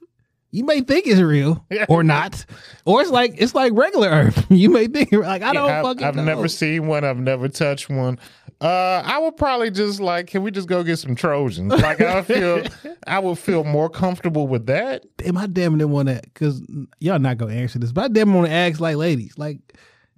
You 0.56 0.64
may 0.64 0.80
think 0.80 1.06
it's 1.06 1.20
real 1.20 1.62
or 1.86 2.02
not, 2.14 2.46
or 2.86 3.02
it's 3.02 3.10
like 3.10 3.34
it's 3.36 3.54
like 3.54 3.74
regular 3.74 4.08
Earth. 4.08 4.46
You 4.50 4.70
may 4.70 4.86
think 4.86 5.12
like 5.12 5.42
I 5.42 5.52
don't 5.52 5.70
I've, 5.70 5.84
fucking. 5.84 6.02
I've 6.02 6.16
know. 6.16 6.24
never 6.24 6.48
seen 6.48 6.86
one. 6.86 7.04
I've 7.04 7.18
never 7.18 7.46
touched 7.46 7.90
one. 7.90 8.18
Uh, 8.58 9.02
I 9.04 9.18
would 9.18 9.36
probably 9.36 9.70
just 9.70 10.00
like, 10.00 10.28
can 10.28 10.42
we 10.42 10.50
just 10.50 10.66
go 10.66 10.82
get 10.82 10.96
some 10.96 11.14
Trojans? 11.14 11.70
Like, 11.70 12.00
I 12.00 12.22
feel, 12.22 12.62
I 13.06 13.18
would 13.18 13.38
feel 13.38 13.64
more 13.64 13.90
comfortable 13.90 14.48
with 14.48 14.64
that. 14.64 15.04
Damn, 15.18 15.36
I 15.36 15.46
damn 15.46 15.76
near 15.76 15.86
want 15.86 16.08
to 16.08 16.22
because 16.24 16.62
y'all 17.00 17.18
not 17.18 17.36
gonna 17.36 17.52
answer 17.52 17.78
this, 17.78 17.92
but 17.92 18.04
I 18.04 18.08
damn 18.08 18.32
want 18.32 18.46
to 18.46 18.52
ask 18.52 18.80
like 18.80 18.96
ladies, 18.96 19.36
like, 19.36 19.58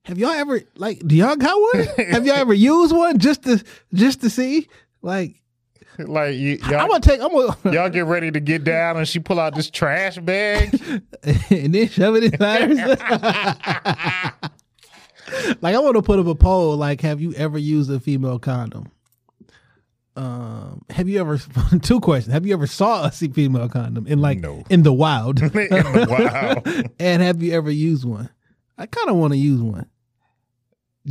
have 0.05 0.19
y'all 0.19 0.31
ever 0.31 0.61
like 0.77 1.05
do 1.05 1.17
y'all 1.17 1.35
got 1.35 1.61
one? 1.61 2.07
have 2.11 2.25
y'all 2.25 2.37
ever 2.37 2.55
used 2.55 2.95
one 2.95 3.19
just 3.19 3.43
to 3.43 3.65
just 3.93 4.21
to 4.21 4.31
see? 4.31 4.69
Like, 5.03 5.43
Like 5.99 6.37
you, 6.37 6.59
I'm 6.63 6.71
y'all, 6.71 6.89
gonna 6.89 7.01
take. 7.01 7.21
I'm 7.21 7.31
gonna 7.33 7.57
y'all 7.73 7.89
get 7.91 8.07
ready 8.07 8.31
to 8.31 8.39
get 8.41 8.63
down, 8.65 8.97
and 8.97 9.07
she 9.09 9.19
pull 9.19 9.41
out 9.41 9.55
this 9.57 9.69
trash 9.69 10.17
bag. 10.19 10.81
and 11.51 11.75
then 11.75 11.89
shove 11.89 12.15
it 12.17 12.25
inside 12.33 12.71
like 15.61 15.75
I 15.75 15.79
want 15.79 15.97
to 15.97 16.03
put 16.03 16.19
up 16.19 16.27
a 16.27 16.35
poll. 16.35 16.77
Like, 16.77 17.01
have 17.01 17.21
you 17.21 17.33
ever 17.35 17.59
used 17.59 17.91
a 17.91 18.01
female 18.01 18.39
condom? 18.39 18.91
Um, 20.17 20.85
have 20.91 21.09
you 21.09 21.21
ever? 21.21 21.39
Two 21.83 22.01
questions. 22.01 22.33
Have 22.33 22.47
you 22.47 22.53
ever 22.55 22.67
saw 22.67 23.07
a 23.07 23.11
female 23.11 23.69
condom 23.69 24.07
in 24.07 24.21
like 24.21 24.41
No. 24.41 24.65
in 24.71 24.83
the 24.83 24.93
wild? 24.93 25.41
wow. 25.55 26.63
and 26.99 27.23
have 27.23 27.43
you 27.43 27.53
ever 27.53 27.71
used 27.71 28.05
one? 28.05 28.31
I 28.77 28.87
kind 28.87 29.11
of 29.11 29.17
want 29.17 29.33
to 29.33 29.39
use 29.39 29.61
one. 29.61 29.87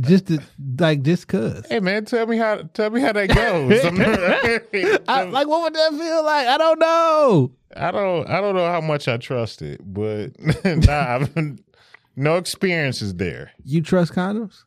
Just 0.00 0.26
to 0.26 0.40
like, 0.78 1.02
just 1.02 1.26
cause. 1.26 1.66
Hey 1.68 1.80
man, 1.80 2.04
tell 2.04 2.26
me 2.26 2.36
how 2.36 2.62
tell 2.74 2.90
me 2.90 3.00
how 3.00 3.12
that 3.12 3.28
goes. 3.28 5.02
I, 5.08 5.24
like, 5.24 5.48
what 5.48 5.62
would 5.62 5.74
that 5.74 5.90
feel 5.92 6.24
like? 6.24 6.46
I 6.46 6.56
don't 6.58 6.78
know. 6.78 7.52
I 7.76 7.90
don't 7.90 8.28
I 8.28 8.40
don't 8.40 8.54
know 8.54 8.66
how 8.66 8.80
much 8.80 9.08
I 9.08 9.16
trust 9.16 9.60
it, 9.62 9.80
but 9.84 10.32
nah, 10.64 11.16
I've, 11.16 11.36
no 12.16 12.36
experiences 12.36 13.14
there. 13.14 13.52
You 13.64 13.82
trust 13.82 14.12
condoms? 14.12 14.64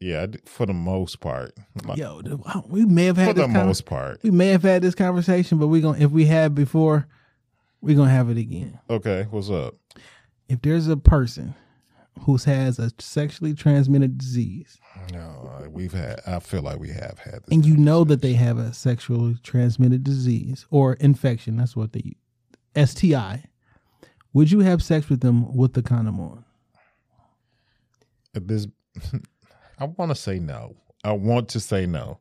Yeah, 0.00 0.26
for 0.44 0.64
the 0.64 0.72
most 0.74 1.18
part. 1.18 1.56
Like, 1.84 1.98
Yo, 1.98 2.20
we 2.68 2.84
may 2.84 3.06
have 3.06 3.16
for 3.16 3.22
had 3.22 3.36
the 3.36 3.46
this 3.46 3.52
con- 3.52 3.66
most 3.66 3.84
part. 3.84 4.20
we 4.22 4.30
may 4.30 4.48
have 4.48 4.62
had 4.62 4.82
this 4.82 4.94
conversation, 4.94 5.58
but 5.58 5.66
we 5.66 5.80
gonna 5.80 5.98
if 5.98 6.12
we 6.12 6.26
had 6.26 6.54
before, 6.54 7.08
we're 7.80 7.96
gonna 7.96 8.10
have 8.10 8.30
it 8.30 8.36
again. 8.38 8.78
Okay, 8.88 9.26
what's 9.30 9.50
up? 9.50 9.74
If 10.48 10.62
there's 10.62 10.86
a 10.86 10.96
person 10.96 11.54
who 12.22 12.36
has 12.36 12.78
a 12.78 12.90
sexually 12.98 13.54
transmitted 13.54 14.18
disease, 14.18 14.78
No, 15.12 15.66
we've 15.70 15.92
had. 15.92 16.20
I 16.26 16.38
feel 16.40 16.62
like 16.62 16.78
we 16.78 16.88
have 16.90 17.18
had 17.18 17.34
this. 17.34 17.48
and 17.50 17.64
you 17.64 17.76
know 17.76 18.04
that 18.04 18.22
they 18.22 18.34
have 18.34 18.58
a 18.58 18.72
sexually 18.72 19.36
transmitted 19.42 20.04
disease 20.04 20.66
or 20.70 20.94
infection, 20.94 21.56
that's 21.56 21.74
what 21.76 21.92
they 21.92 22.14
STI. 22.76 23.44
Would 24.32 24.50
you 24.52 24.60
have 24.60 24.82
sex 24.82 25.08
with 25.08 25.20
them 25.20 25.56
with 25.56 25.72
the 25.72 25.82
condom 25.82 26.20
on? 26.20 26.44
this 28.34 28.66
I 29.78 29.84
want 29.84 30.10
to 30.10 30.14
say 30.14 30.38
no. 30.38 30.76
I 31.04 31.12
want 31.12 31.48
to 31.50 31.60
say 31.60 31.86
no. 31.86 32.20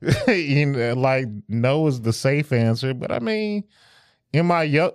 you 0.28 0.66
know, 0.66 0.94
like 0.94 1.26
no 1.48 1.86
is 1.86 2.00
the 2.02 2.12
safe 2.12 2.52
answer, 2.52 2.94
but 2.94 3.10
I 3.10 3.18
mean, 3.18 3.64
in 4.32 4.46
my 4.46 4.62
young, 4.64 4.92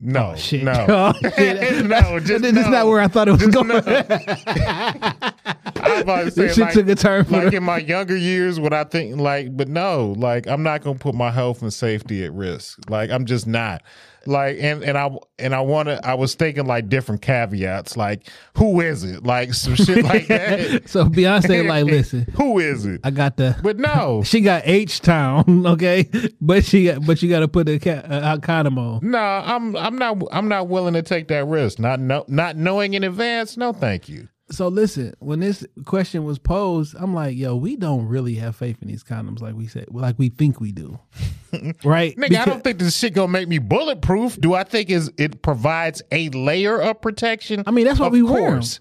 no, 0.00 0.30
Oh, 0.32 0.36
shit. 0.36 0.62
no, 0.62 0.72
Oh, 0.88 1.12
shit. 1.36 1.84
no, 1.86 2.20
just 2.20 2.42
this 2.42 2.56
is 2.56 2.66
not 2.68 2.86
where 2.86 3.00
I 3.00 3.08
thought 3.08 3.28
it 3.28 3.32
was 3.32 3.40
Just 3.40 3.52
going. 3.52 3.68
no. 3.68 3.76
I 3.84 5.92
was 5.94 6.00
about 6.02 6.24
to 6.24 6.30
say, 6.30 6.42
This 6.42 6.54
shit 6.54 6.64
like, 6.64 6.74
took 6.74 6.88
a 6.88 6.94
turn 6.94 7.24
for 7.24 7.32
like 7.32 7.50
the- 7.50 7.56
in 7.56 7.64
my 7.64 7.78
younger 7.78 8.16
years, 8.16 8.60
what 8.60 8.72
I 8.72 8.84
think, 8.84 9.18
like, 9.18 9.56
but 9.56 9.68
no, 9.68 10.14
like, 10.16 10.46
I'm 10.46 10.62
not 10.62 10.82
gonna 10.82 10.98
put 10.98 11.14
my 11.14 11.30
health 11.30 11.62
and 11.62 11.72
safety 11.72 12.24
at 12.24 12.32
risk. 12.32 12.78
Like, 12.88 13.10
I'm 13.10 13.26
just 13.26 13.46
not. 13.46 13.82
Like, 14.26 14.58
and 14.60 14.82
and 14.82 14.98
I 14.98 15.10
and 15.38 15.54
I 15.54 15.60
want 15.60 15.88
to. 15.88 16.06
I 16.06 16.14
was 16.14 16.34
thinking 16.34 16.66
like 16.66 16.88
different 16.88 17.22
caveats, 17.22 17.96
like, 17.96 18.28
who 18.56 18.80
is 18.80 19.02
it? 19.04 19.24
Like 19.24 19.54
some 19.54 19.74
shit 19.76 20.04
like 20.04 20.26
that. 20.28 20.88
so 20.88 21.04
Beyonce, 21.06 21.66
like, 21.66 21.84
listen, 21.86 22.26
who 22.36 22.58
is 22.58 22.84
it? 22.86 23.00
I 23.04 23.10
got 23.10 23.36
the. 23.36 23.56
But 23.62 23.78
no, 23.78 24.22
She 24.26 24.40
got 24.40 24.62
H 24.66 25.00
Town, 25.00 25.66
okay, 25.66 26.08
but 26.40 26.64
she 26.64 26.86
got, 26.86 27.06
but 27.06 27.22
you 27.22 27.28
got 27.30 27.40
to 27.40 27.48
put 27.48 27.66
the 27.66 27.78
ca- 27.78 27.90
uh, 28.06 28.38
condom 28.38 28.78
on. 28.78 29.00
no, 29.10 29.18
I'm 29.18 29.76
I'm 29.76 29.96
not 29.96 30.18
I'm 30.32 30.48
not 30.48 30.68
willing 30.68 30.94
to 30.94 31.02
take 31.02 31.28
that 31.28 31.46
risk. 31.46 31.78
Not 31.78 32.00
no, 32.00 32.24
not 32.28 32.56
knowing 32.56 32.94
in 32.94 33.04
advance. 33.04 33.56
No, 33.56 33.72
thank 33.72 34.08
you. 34.08 34.28
So 34.50 34.66
listen, 34.68 35.14
when 35.20 35.40
this 35.40 35.64
question 35.84 36.24
was 36.24 36.38
posed, 36.38 36.96
I'm 36.98 37.14
like, 37.14 37.36
yo, 37.36 37.54
we 37.54 37.76
don't 37.76 38.06
really 38.06 38.34
have 38.36 38.56
faith 38.56 38.78
in 38.82 38.88
these 38.88 39.04
condoms, 39.04 39.40
like 39.40 39.54
we 39.54 39.68
said, 39.68 39.86
like 39.90 40.18
we 40.18 40.28
think 40.28 40.60
we 40.60 40.72
do, 40.72 40.98
right? 41.84 42.16
Nigga, 42.16 42.36
I 42.38 42.44
don't 42.46 42.64
think 42.64 42.78
this 42.78 42.96
shit 42.96 43.14
gonna 43.14 43.28
make 43.28 43.48
me 43.48 43.58
bulletproof. 43.58 44.40
Do 44.40 44.54
I 44.54 44.64
think 44.64 44.90
is 44.90 45.10
it 45.18 45.42
provides 45.42 46.02
a 46.10 46.28
layer 46.30 46.80
of 46.80 47.00
protection? 47.00 47.62
I 47.66 47.70
mean, 47.70 47.84
that's 47.84 48.00
what 48.00 48.10
we 48.12 48.22
wear 48.22 48.50
course. 48.50 48.80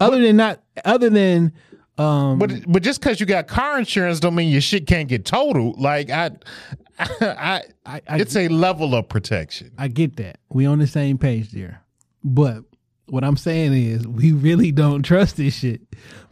other 0.00 0.20
than 0.20 0.36
not, 0.36 0.62
other 0.84 1.10
than, 1.10 1.52
um, 1.96 2.38
But 2.40 2.50
but 2.66 2.82
just 2.82 3.00
because 3.00 3.20
you 3.20 3.26
got 3.26 3.46
car 3.46 3.78
insurance 3.78 4.18
don't 4.18 4.34
mean 4.34 4.50
your 4.50 4.60
shit 4.60 4.86
can't 4.86 5.08
get 5.08 5.24
totaled. 5.24 5.80
Like 5.80 6.10
I, 6.10 6.32
I, 6.98 7.62
I, 7.86 8.00
I, 8.08 8.18
it's 8.18 8.34
a 8.36 8.48
level 8.48 8.94
of 8.96 9.08
protection. 9.08 9.70
I 9.78 9.88
get 9.88 10.16
that. 10.16 10.38
We 10.48 10.66
on 10.66 10.80
the 10.80 10.86
same 10.88 11.18
page 11.18 11.52
there. 11.52 11.82
But 12.24 12.64
what 13.14 13.22
I'm 13.22 13.36
saying 13.36 13.72
is 13.74 14.08
we 14.08 14.32
really 14.32 14.72
don't 14.72 15.04
trust 15.04 15.36
this 15.36 15.54
shit 15.54 15.80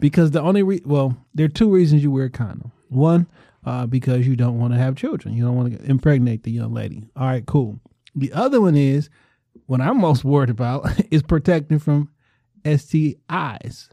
because 0.00 0.32
the 0.32 0.42
only 0.42 0.64
re- 0.64 0.82
well, 0.84 1.16
there 1.32 1.46
are 1.46 1.48
two 1.48 1.70
reasons 1.70 2.02
you 2.02 2.10
wear 2.10 2.24
a 2.24 2.30
condom. 2.30 2.72
One, 2.88 3.28
uh, 3.64 3.86
because 3.86 4.26
you 4.26 4.34
don't 4.34 4.58
want 4.58 4.72
to 4.72 4.80
have 4.80 4.96
children. 4.96 5.32
You 5.34 5.44
don't 5.44 5.54
want 5.54 5.78
to 5.78 5.88
impregnate 5.88 6.42
the 6.42 6.50
young 6.50 6.74
lady. 6.74 7.04
All 7.16 7.24
right, 7.24 7.46
cool. 7.46 7.78
The 8.16 8.32
other 8.32 8.60
one 8.60 8.74
is 8.74 9.10
what 9.66 9.80
I'm 9.80 10.00
most 10.00 10.24
worried 10.24 10.50
about 10.50 10.90
is 11.12 11.22
protecting 11.22 11.78
from 11.78 12.10
STIs. 12.64 13.88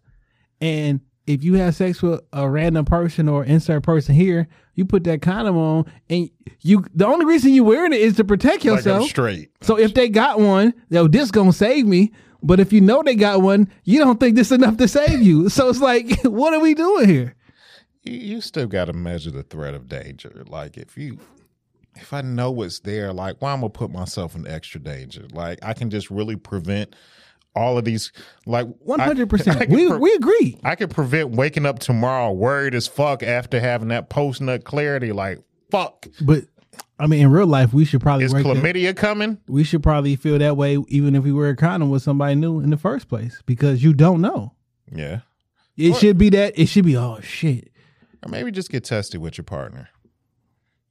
And 0.59 1.01
if 1.27 1.43
you 1.43 1.53
have 1.53 1.75
sex 1.75 2.01
with 2.01 2.21
a 2.33 2.49
random 2.49 2.85
person 2.85 3.29
or 3.29 3.45
insert 3.45 3.83
person 3.83 4.15
here, 4.15 4.47
you 4.73 4.83
put 4.83 5.03
that 5.03 5.21
condom 5.21 5.57
on, 5.57 5.85
and 6.09 6.27
you 6.61 6.85
the 6.95 7.05
only 7.05 7.25
reason 7.25 7.51
you 7.51 7.63
wearing 7.63 7.93
it 7.93 8.01
is 8.01 8.15
to 8.15 8.23
protect 8.23 8.65
Like 8.65 8.77
yourself. 8.77 9.03
I'm 9.03 9.09
straight. 9.09 9.51
So 9.61 9.77
if 9.77 9.93
they 9.93 10.09
got 10.09 10.39
one, 10.39 10.73
yo, 10.89 11.07
this 11.07 11.29
gonna 11.29 11.53
save 11.53 11.85
me. 11.85 12.11
But 12.41 12.59
if 12.59 12.71
you 12.71 12.81
know 12.81 13.03
they 13.03 13.15
got 13.15 13.41
one, 13.41 13.69
you 13.83 13.99
don't 13.99 14.19
think 14.19 14.35
this 14.35 14.51
enough 14.51 14.77
to 14.77 14.87
save 14.87 15.21
you. 15.21 15.49
So 15.49 15.69
it's 15.69 15.81
like, 15.81 16.09
what 16.23 16.53
are 16.53 16.59
we 16.59 16.73
doing 16.73 17.07
here? 17.09 17.35
You, 18.03 18.41
still 18.41 18.65
got 18.67 18.85
to 18.85 18.93
measure 18.93 19.29
the 19.31 19.43
threat 19.43 19.73
of 19.73 19.87
danger. 19.89 20.43
Like 20.47 20.77
if 20.77 20.97
you, 20.97 21.19
if 21.95 22.13
I 22.13 22.21
know 22.21 22.61
it's 22.63 22.79
there, 22.79 23.11
like 23.13 23.35
why 23.41 23.51
I'm 23.51 23.59
gonna 23.59 23.69
put 23.69 23.91
myself 23.91 24.35
in 24.35 24.47
extra 24.47 24.79
danger? 24.79 25.27
Like 25.33 25.59
I 25.61 25.73
can 25.73 25.89
just 25.89 26.09
really 26.09 26.37
prevent 26.37 26.95
all 27.55 27.77
of 27.77 27.83
these. 27.83 28.11
Like 28.45 28.67
One 28.79 28.99
I- 29.01 29.05
hundred 29.05 29.27
I 29.27 29.37
percent. 29.37 29.69
We 29.69 29.87
pre- 29.89 29.97
we 29.97 30.13
agree. 30.13 30.57
I 30.63 30.75
could 30.75 30.89
prevent 30.91 31.31
waking 31.31 31.65
up 31.65 31.79
tomorrow 31.79 32.31
worried 32.31 32.73
as 32.73 32.87
fuck 32.87 33.21
after 33.21 33.59
having 33.59 33.89
that 33.89 34.09
post 34.09 34.39
nut 34.41 34.63
clarity. 34.63 35.11
Like 35.11 35.39
fuck, 35.69 36.07
But 36.21 36.45
I 36.99 37.07
mean, 37.07 37.21
in 37.21 37.31
real 37.31 37.47
life, 37.47 37.73
we 37.73 37.85
should 37.85 38.01
probably 38.01 38.25
is 38.25 38.33
chlamydia 38.33 38.95
coming? 38.95 39.37
we 39.47 39.63
should 39.63 39.81
probably 39.81 40.15
feel 40.15 40.37
that 40.37 40.57
way 40.57 40.77
even 40.89 41.15
if 41.15 41.23
we 41.23 41.31
wear 41.31 41.49
a 41.49 41.55
condom 41.55 41.89
with 41.89 42.03
somebody 42.03 42.35
new 42.35 42.59
in 42.59 42.69
the 42.69 42.77
first 42.77 43.07
place 43.07 43.41
because 43.45 43.81
you 43.83 43.93
don't 43.93 44.21
know. 44.21 44.53
Yeah. 44.93 45.21
It 45.77 45.95
should 45.95 46.17
be 46.17 46.29
that. 46.31 46.59
It 46.59 46.65
should 46.67 46.85
be. 46.85 46.97
Oh 46.97 47.21
shit. 47.21 47.71
Or 48.21 48.29
maybe 48.29 48.51
just 48.51 48.69
get 48.69 48.83
tested 48.83 49.21
with 49.21 49.37
your 49.37 49.45
partner. 49.45 49.89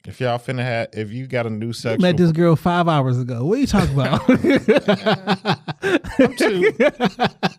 If 0.07 0.21
y'all 0.21 0.39
finna 0.39 0.63
have, 0.63 0.89
if 0.93 1.11
you 1.11 1.27
got 1.27 1.47
a 1.47 1.51
new 1.51 1.73
sexual, 1.73 2.01
met 2.01 2.17
this 2.17 2.31
girl 2.33 2.55
five 2.57 2.89
hours 2.89 3.19
ago. 3.21 3.45
What 3.45 3.59
are 3.59 3.61
you 3.61 3.67
talking 3.67 3.95
about? 3.95 4.27
too, 6.39 6.73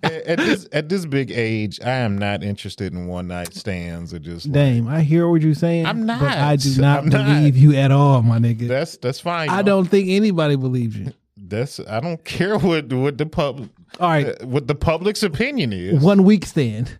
at, 0.02 0.04
at 0.04 0.38
this 0.39 0.67
at 0.71 0.89
this 0.89 1.06
big 1.06 1.30
age, 1.32 1.80
I 1.84 1.91
am 1.91 2.17
not 2.17 2.43
interested 2.43 2.93
in 2.93 3.06
one 3.08 3.28
night 3.28 3.54
stands 3.54 4.13
or 4.13 4.19
just. 4.19 4.45
like- 4.47 4.54
Dame, 4.54 4.88
I 4.88 5.02
hear 5.02 5.28
what 5.30 5.41
you're 5.41 5.54
saying. 5.54 5.86
I'm 5.86 6.08
But 6.08 6.21
I 6.21 6.56
do 6.56 6.82
not 6.82 6.99
I'm 6.99 7.10
not. 7.10 7.25
believe 7.28 7.58
you 7.58 7.75
at 7.75 7.91
all, 7.91 8.21
my 8.23 8.39
nigga. 8.39 8.67
that's 8.67 8.97
that's 8.97 9.19
fine. 9.19 9.49
I 9.49 9.62
don't 9.62 9.86
think 9.86 10.10
anybody 10.10 10.56
believes 10.56 10.97
you. 10.97 11.13
That's 11.38 11.80
I 11.82 11.99
don't 11.99 12.23
care 12.25 12.58
what 12.58 12.91
what 12.91 13.17
the 13.17 13.25
public 13.25 13.69
All 13.99 14.10
right. 14.10 14.28
Uh, 14.41 14.45
what 14.47 14.67
the 14.67 14.75
public's 14.75 15.23
opinion 15.23 15.73
is. 15.73 16.02
One 16.02 16.23
week 16.23 16.45
stand. 16.45 16.97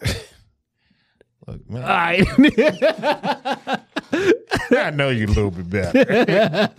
Look, 1.46 1.68
man, 1.68 1.82
All 1.82 1.88
right. 1.88 3.80
I 4.72 4.90
know 4.90 5.08
you 5.08 5.26
a 5.26 5.28
little 5.28 5.50
bit 5.50 5.68
better. 5.70 6.04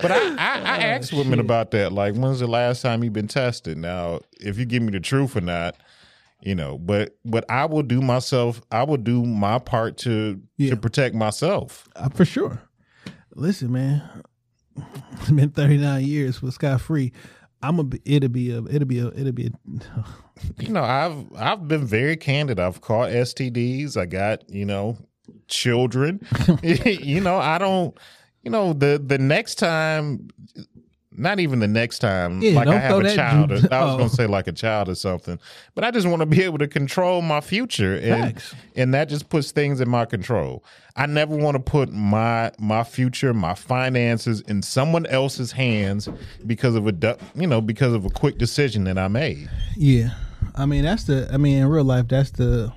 but 0.00 0.12
I, 0.12 0.34
I, 0.36 0.60
I 0.60 0.78
asked 0.78 1.12
women 1.12 1.40
about 1.40 1.70
that. 1.72 1.92
Like, 1.92 2.14
when's 2.14 2.40
the 2.40 2.46
last 2.46 2.82
time 2.82 3.02
you've 3.02 3.12
been 3.12 3.28
tested? 3.28 3.76
Now, 3.78 4.20
if 4.40 4.58
you 4.58 4.64
give 4.64 4.82
me 4.82 4.92
the 4.92 5.00
truth 5.00 5.36
or 5.36 5.40
not, 5.40 5.76
you 6.40 6.54
know, 6.54 6.78
but 6.78 7.16
but 7.24 7.44
I 7.50 7.64
will 7.64 7.82
do 7.82 8.00
myself. 8.00 8.60
I 8.70 8.84
will 8.84 8.96
do 8.96 9.24
my 9.24 9.58
part 9.58 9.96
to 9.98 10.40
Yeah. 10.56 10.70
to 10.70 10.76
protect 10.76 11.14
myself. 11.14 11.88
Uh, 11.96 12.08
For 12.10 12.24
sure. 12.24 12.62
Listen, 13.34 13.72
man. 13.72 14.02
It's 15.20 15.30
been 15.30 15.50
39 15.50 16.04
years 16.04 16.40
with 16.40 16.54
Scott 16.54 16.80
Free. 16.80 17.12
I'm 17.60 17.80
a. 17.80 17.84
It'll 18.04 18.28
be 18.28 18.52
a. 18.52 18.62
It'll 18.66 18.86
be 18.86 19.00
a. 19.00 19.08
It'll 19.08 19.32
be 19.32 19.46
a. 19.48 19.50
You 20.60 20.68
know, 20.68 20.84
I've 20.84 21.24
I've 21.36 21.66
been 21.66 21.84
very 21.84 22.16
candid. 22.16 22.60
I've 22.60 22.80
caught 22.80 23.10
STDs. 23.10 23.96
I 23.96 24.06
got 24.06 24.48
you 24.48 24.64
know 24.64 24.96
children. 25.48 26.20
you 26.62 27.20
know, 27.20 27.38
I 27.38 27.58
don't. 27.58 27.96
You 28.42 28.50
know, 28.50 28.72
the 28.72 29.02
the 29.04 29.18
next 29.18 29.56
time, 29.56 30.28
not 31.10 31.40
even 31.40 31.58
the 31.58 31.66
next 31.68 31.98
time, 31.98 32.40
Yeah, 32.40 32.52
like 32.52 32.68
I 32.68 32.78
have 32.78 33.00
a 33.00 33.14
child. 33.14 33.50
ju- 33.50 33.68
I 33.70 33.84
was 33.84 33.94
oh. 33.94 33.96
going 33.98 34.08
to 34.08 34.14
say 34.14 34.26
like 34.26 34.46
a 34.46 34.52
child 34.52 34.88
or 34.88 34.94
something, 34.94 35.38
but 35.74 35.82
I 35.84 35.90
just 35.90 36.06
want 36.06 36.20
to 36.20 36.26
be 36.26 36.42
able 36.44 36.58
to 36.58 36.68
control 36.68 37.20
my 37.20 37.40
future, 37.40 37.96
and 37.98 38.40
and 38.76 38.94
that 38.94 39.08
just 39.08 39.28
puts 39.28 39.50
things 39.50 39.80
in 39.80 39.88
my 39.88 40.04
control. 40.04 40.64
I 40.96 41.06
never 41.06 41.36
want 41.36 41.56
to 41.56 41.62
put 41.62 41.92
my 41.92 42.52
my 42.58 42.84
future, 42.84 43.34
my 43.34 43.54
finances 43.54 44.40
in 44.42 44.62
someone 44.62 45.04
else's 45.06 45.52
hands 45.52 46.08
because 46.46 46.74
of 46.76 46.86
a 46.86 47.18
you 47.34 47.46
know 47.46 47.60
because 47.60 47.92
of 47.92 48.04
a 48.04 48.10
quick 48.10 48.38
decision 48.38 48.84
that 48.84 48.98
I 48.98 49.08
made. 49.08 49.50
Yeah. 49.76 50.10
I 50.54 50.66
mean, 50.66 50.84
that's 50.84 51.04
the. 51.04 51.28
I 51.32 51.36
mean, 51.36 51.58
in 51.58 51.68
real 51.68 51.84
life, 51.84 52.08
that's 52.08 52.30
the. 52.30 52.72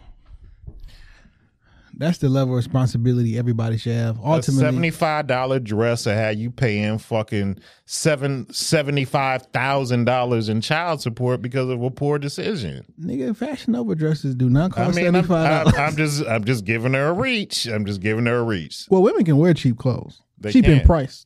That's 2.01 2.17
the 2.17 2.29
level 2.29 2.53
of 2.53 2.57
responsibility 2.57 3.37
everybody 3.37 3.77
should 3.77 3.93
have. 3.93 4.17
Ultimately, 4.17 4.63
A 4.63 4.67
seventy-five 4.67 5.27
dollar 5.27 5.59
dress 5.59 6.05
will 6.05 6.13
have 6.13 6.35
you 6.37 6.49
paying 6.49 6.97
fucking 6.97 7.59
seven 7.85 8.51
seventy-five 8.51 9.43
thousand 9.53 10.05
dollars 10.05 10.49
in 10.49 10.61
child 10.61 11.01
support 11.01 11.41
because 11.41 11.69
of 11.69 11.81
a 11.81 11.91
poor 11.91 12.17
decision. 12.17 12.83
nigga, 12.99 13.35
Fashion 13.35 13.75
over 13.75 13.95
dresses 13.95 14.35
do 14.35 14.49
not 14.49 14.71
I 14.73 14.85
cost 14.85 14.95
mean, 14.95 15.05
seventy 15.05 15.19
I'm, 15.19 15.27
five 15.27 15.67
I'm, 15.67 15.71
dollars. 15.73 15.79
I'm 15.79 15.95
just 15.95 16.25
I'm 16.27 16.43
just 16.43 16.65
giving 16.65 16.93
her 16.93 17.07
a 17.07 17.13
reach. 17.13 17.67
I'm 17.67 17.85
just 17.85 18.01
giving 18.01 18.25
her 18.25 18.37
a 18.37 18.43
reach. 18.43 18.85
Well, 18.89 19.01
women 19.01 19.23
can 19.23 19.37
wear 19.37 19.53
cheap 19.53 19.77
clothes. 19.77 20.21
They 20.39 20.51
cheap 20.51 20.65
in 20.65 20.81
price. 20.81 21.25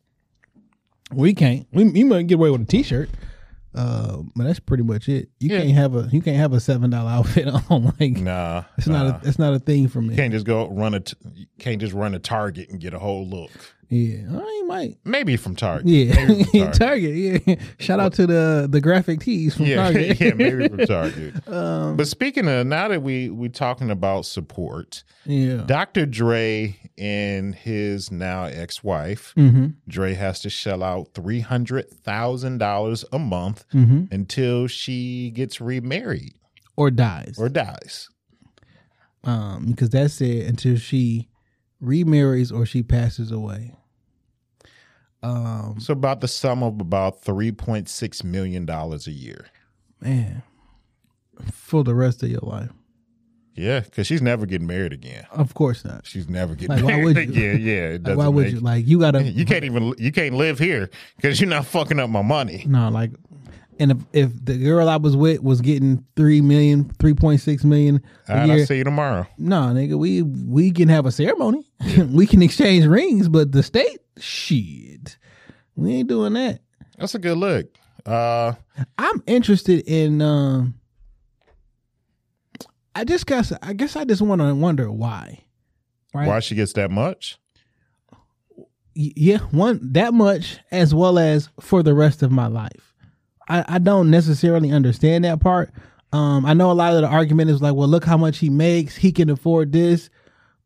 We 1.14 1.34
can't. 1.34 1.68
We 1.72 1.86
you 1.92 2.06
might 2.06 2.28
get 2.28 2.36
away 2.36 2.50
with 2.50 2.62
a 2.62 2.66
t 2.66 2.84
shirt. 2.84 3.10
Uh, 3.76 4.22
but 4.36 4.46
that's 4.46 4.60
pretty 4.60 4.84
much 4.84 5.10
it. 5.10 5.30
You 5.40 5.50
Yeah. 5.50 5.62
can't 5.62 5.72
have 5.74 5.96
a 5.96 6.10
you 6.12 6.22
can't 6.22 6.38
have 6.38 6.54
a 6.54 6.60
seven 6.60 6.90
dollar 6.92 7.10
outfit 7.12 7.48
on. 7.70 7.94
Like 8.00 8.18
Nah, 8.18 8.64
it's 8.78 8.88
nah. 8.88 9.04
not 9.04 9.24
a 9.24 9.28
it's 9.28 9.38
not 9.40 9.54
a 9.54 9.60
thing 9.60 9.88
for 9.90 10.02
me. 10.02 10.10
You 10.12 10.16
can't 10.16 10.32
just 10.34 10.46
go 10.46 10.68
run 10.70 10.94
a 10.94 11.02
t- 11.02 11.16
you 11.34 11.46
can't 11.60 11.82
just 11.82 11.94
run 11.94 12.16
a 12.16 12.20
Target 12.20 12.70
and 12.70 12.80
get 12.80 12.94
a 12.94 13.00
whole 13.00 13.28
look. 13.28 13.52
Yeah, 13.90 14.26
I 14.32 14.64
might. 14.66 14.98
Maybe 15.06 15.38
from 15.38 15.56
Target. 15.56 15.86
Yeah, 15.88 16.26
Maybe 16.26 16.44
from 16.46 16.72
Target. 16.72 17.44
Yeah, 17.48 17.56
shout 17.80 18.00
out 18.00 18.14
to 18.14 18.26
the 18.26 18.68
the 18.70 18.82
graphic 18.82 19.20
tees 19.20 19.56
from 19.56 19.66
yeah, 19.66 19.76
Target. 19.92 20.20
yeah, 20.20 20.34
maybe 20.34 20.68
from 20.68 20.86
Target. 20.86 21.34
Um, 21.48 21.96
but 21.98 22.08
speaking 22.08 22.48
of 22.48 22.66
now 22.66 22.88
that 22.88 23.02
we 23.04 23.30
we 23.30 23.50
talking 23.50 23.92
about 23.92 24.26
support, 24.26 25.04
yeah. 25.26 25.58
Dr. 25.66 26.06
Dre 26.08 26.76
and 26.98 27.54
his 27.54 28.12
now 28.12 28.46
ex-wife, 28.46 29.34
Mm-hmm. 29.38 29.68
Dre 29.88 30.14
has 30.16 30.40
to 30.42 30.50
shell 30.50 30.82
out 30.82 31.10
three 31.14 31.42
hundred 31.42 31.90
thousand 32.04 32.58
dollars 32.58 33.06
a 33.14 33.20
month 33.20 33.66
Mm-hmm. 33.74 34.06
until 34.14 34.68
she 34.68 35.30
gets 35.32 35.62
remarried 35.62 36.34
Or 36.76 36.90
dies. 36.90 37.36
or 37.38 37.50
dies. 37.50 38.10
um, 39.24 39.66
because 39.68 39.90
that's 39.90 40.22
it 40.22 40.48
until 40.48 40.78
she 40.78 41.30
remarries 41.80 42.52
or 42.52 42.66
she 42.66 42.82
passes 42.84 43.32
away. 43.32 43.74
Um, 45.24 45.78
So 45.80 45.94
about 45.94 46.22
the 46.22 46.28
sum 46.28 46.62
of 46.64 46.80
about 46.80 47.22
three 47.22 47.52
point 47.52 47.90
six 47.90 48.24
million 48.24 48.66
dollars 48.66 49.08
a 49.08 49.12
year. 49.12 49.48
man, 50.02 50.44
for 51.52 51.84
the 51.84 51.96
rest 51.96 52.22
of 52.24 52.30
your 52.30 52.42
life, 52.42 52.70
Yeah, 53.56 53.80
because 53.80 54.06
she's 54.08 54.22
never 54.22 54.46
getting 54.46 54.68
married 54.68 54.94
again. 54.94 55.26
of 55.32 55.54
course 55.54 55.84
not. 55.84 56.06
She's 56.06 56.30
never 56.30 56.54
getting 56.54 56.76
Like, 56.76 56.84
why 56.84 56.92
married 56.92 57.04
would 57.06 57.18
again. 57.18 57.62
Yeah, 57.62 57.74
it 57.96 58.04
Like, 58.04 58.18
why 58.18 58.28
would 58.28 58.46
make- 58.46 58.54
you? 58.54 58.60
Like, 58.60 58.88
you 58.88 59.00
gotta. 59.00 59.24
You 59.24 59.46
can't 59.46 59.64
even 59.64 59.94
you 59.98 60.12
can't 60.12 60.36
live 60.36 60.60
here 60.60 60.90
because 61.16 61.40
you're 61.42 61.50
not 61.50 61.66
fucking 61.66 62.00
up 62.00 62.10
my 62.10 62.22
money. 62.22 62.64
No, 62.68 62.90
like, 62.90 63.12
and 63.80 63.92
if 63.92 63.98
if 64.14 64.46
the 64.46 64.58
girl 64.58 64.88
I 64.90 64.98
was 64.98 65.16
with 65.16 65.42
was 65.42 65.62
getting 65.62 66.06
three 66.16 66.42
million, 66.42 66.92
three 67.00 67.14
point 67.14 67.42
six 67.42 67.64
million 67.64 68.02
a 68.28 68.32
All 68.32 68.38
right, 68.38 68.50
I'll 68.52 68.66
see 68.66 68.78
you 68.78 68.84
tomorrow. 68.84 69.28
no, 69.38 69.58
nigga, 69.58 69.98
we 69.98 70.22
we 70.22 70.72
can 70.72 70.90
have 70.90 71.06
a 71.06 71.12
ceremony, 71.12 71.66
we 72.10 72.28
can 72.28 72.42
exchange 72.42 72.86
rings, 72.86 73.28
but 73.28 73.52
the 73.52 73.64
state, 73.64 74.00
shit, 74.18 75.18
we 75.76 75.96
ain't 75.96 76.10
doing 76.10 76.34
that. 76.34 76.62
That's 76.98 77.16
a 77.16 77.20
good 77.20 77.38
look. 77.38 77.68
Uh, 78.06 78.54
I'm 78.98 79.24
interested 79.26 79.84
in. 79.88 80.22
Um, 80.22 80.76
I 82.94 83.04
just 83.04 83.26
guess. 83.26 83.52
I 83.62 83.74
guess 83.74 83.96
I 83.96 84.06
just 84.06 84.22
want 84.22 84.42
to 84.42 84.54
wonder 84.56 84.92
why. 84.92 85.44
Right? 86.14 86.28
why 86.28 86.40
she 86.40 86.56
gets 86.56 86.74
that 86.74 86.92
much? 86.92 87.38
Yeah, 88.94 89.40
one 89.52 89.80
that 89.92 90.14
much 90.14 90.60
as 90.72 90.96
well 90.96 91.20
as 91.20 91.50
for 91.60 91.84
the 91.84 91.94
rest 91.94 92.24
of 92.24 92.32
my 92.32 92.48
life. 92.48 92.85
I, 93.48 93.66
I 93.68 93.80
don't 93.80 94.10
necessarily 94.10 94.72
understand 94.72 95.24
that 95.24 95.40
part. 95.40 95.72
Um, 96.12 96.46
I 96.46 96.54
know 96.54 96.72
a 96.72 96.74
lot 96.74 96.94
of 96.94 97.02
the 97.02 97.08
argument 97.08 97.50
is 97.50 97.62
like, 97.62 97.76
well, 97.76 97.88
look 97.88 98.06
how 98.06 98.18
much 98.18 98.38
he 98.38 98.50
makes. 98.50 98.96
He 98.96 99.12
can 99.12 99.30
afford 99.30 99.72
this. 99.72 100.10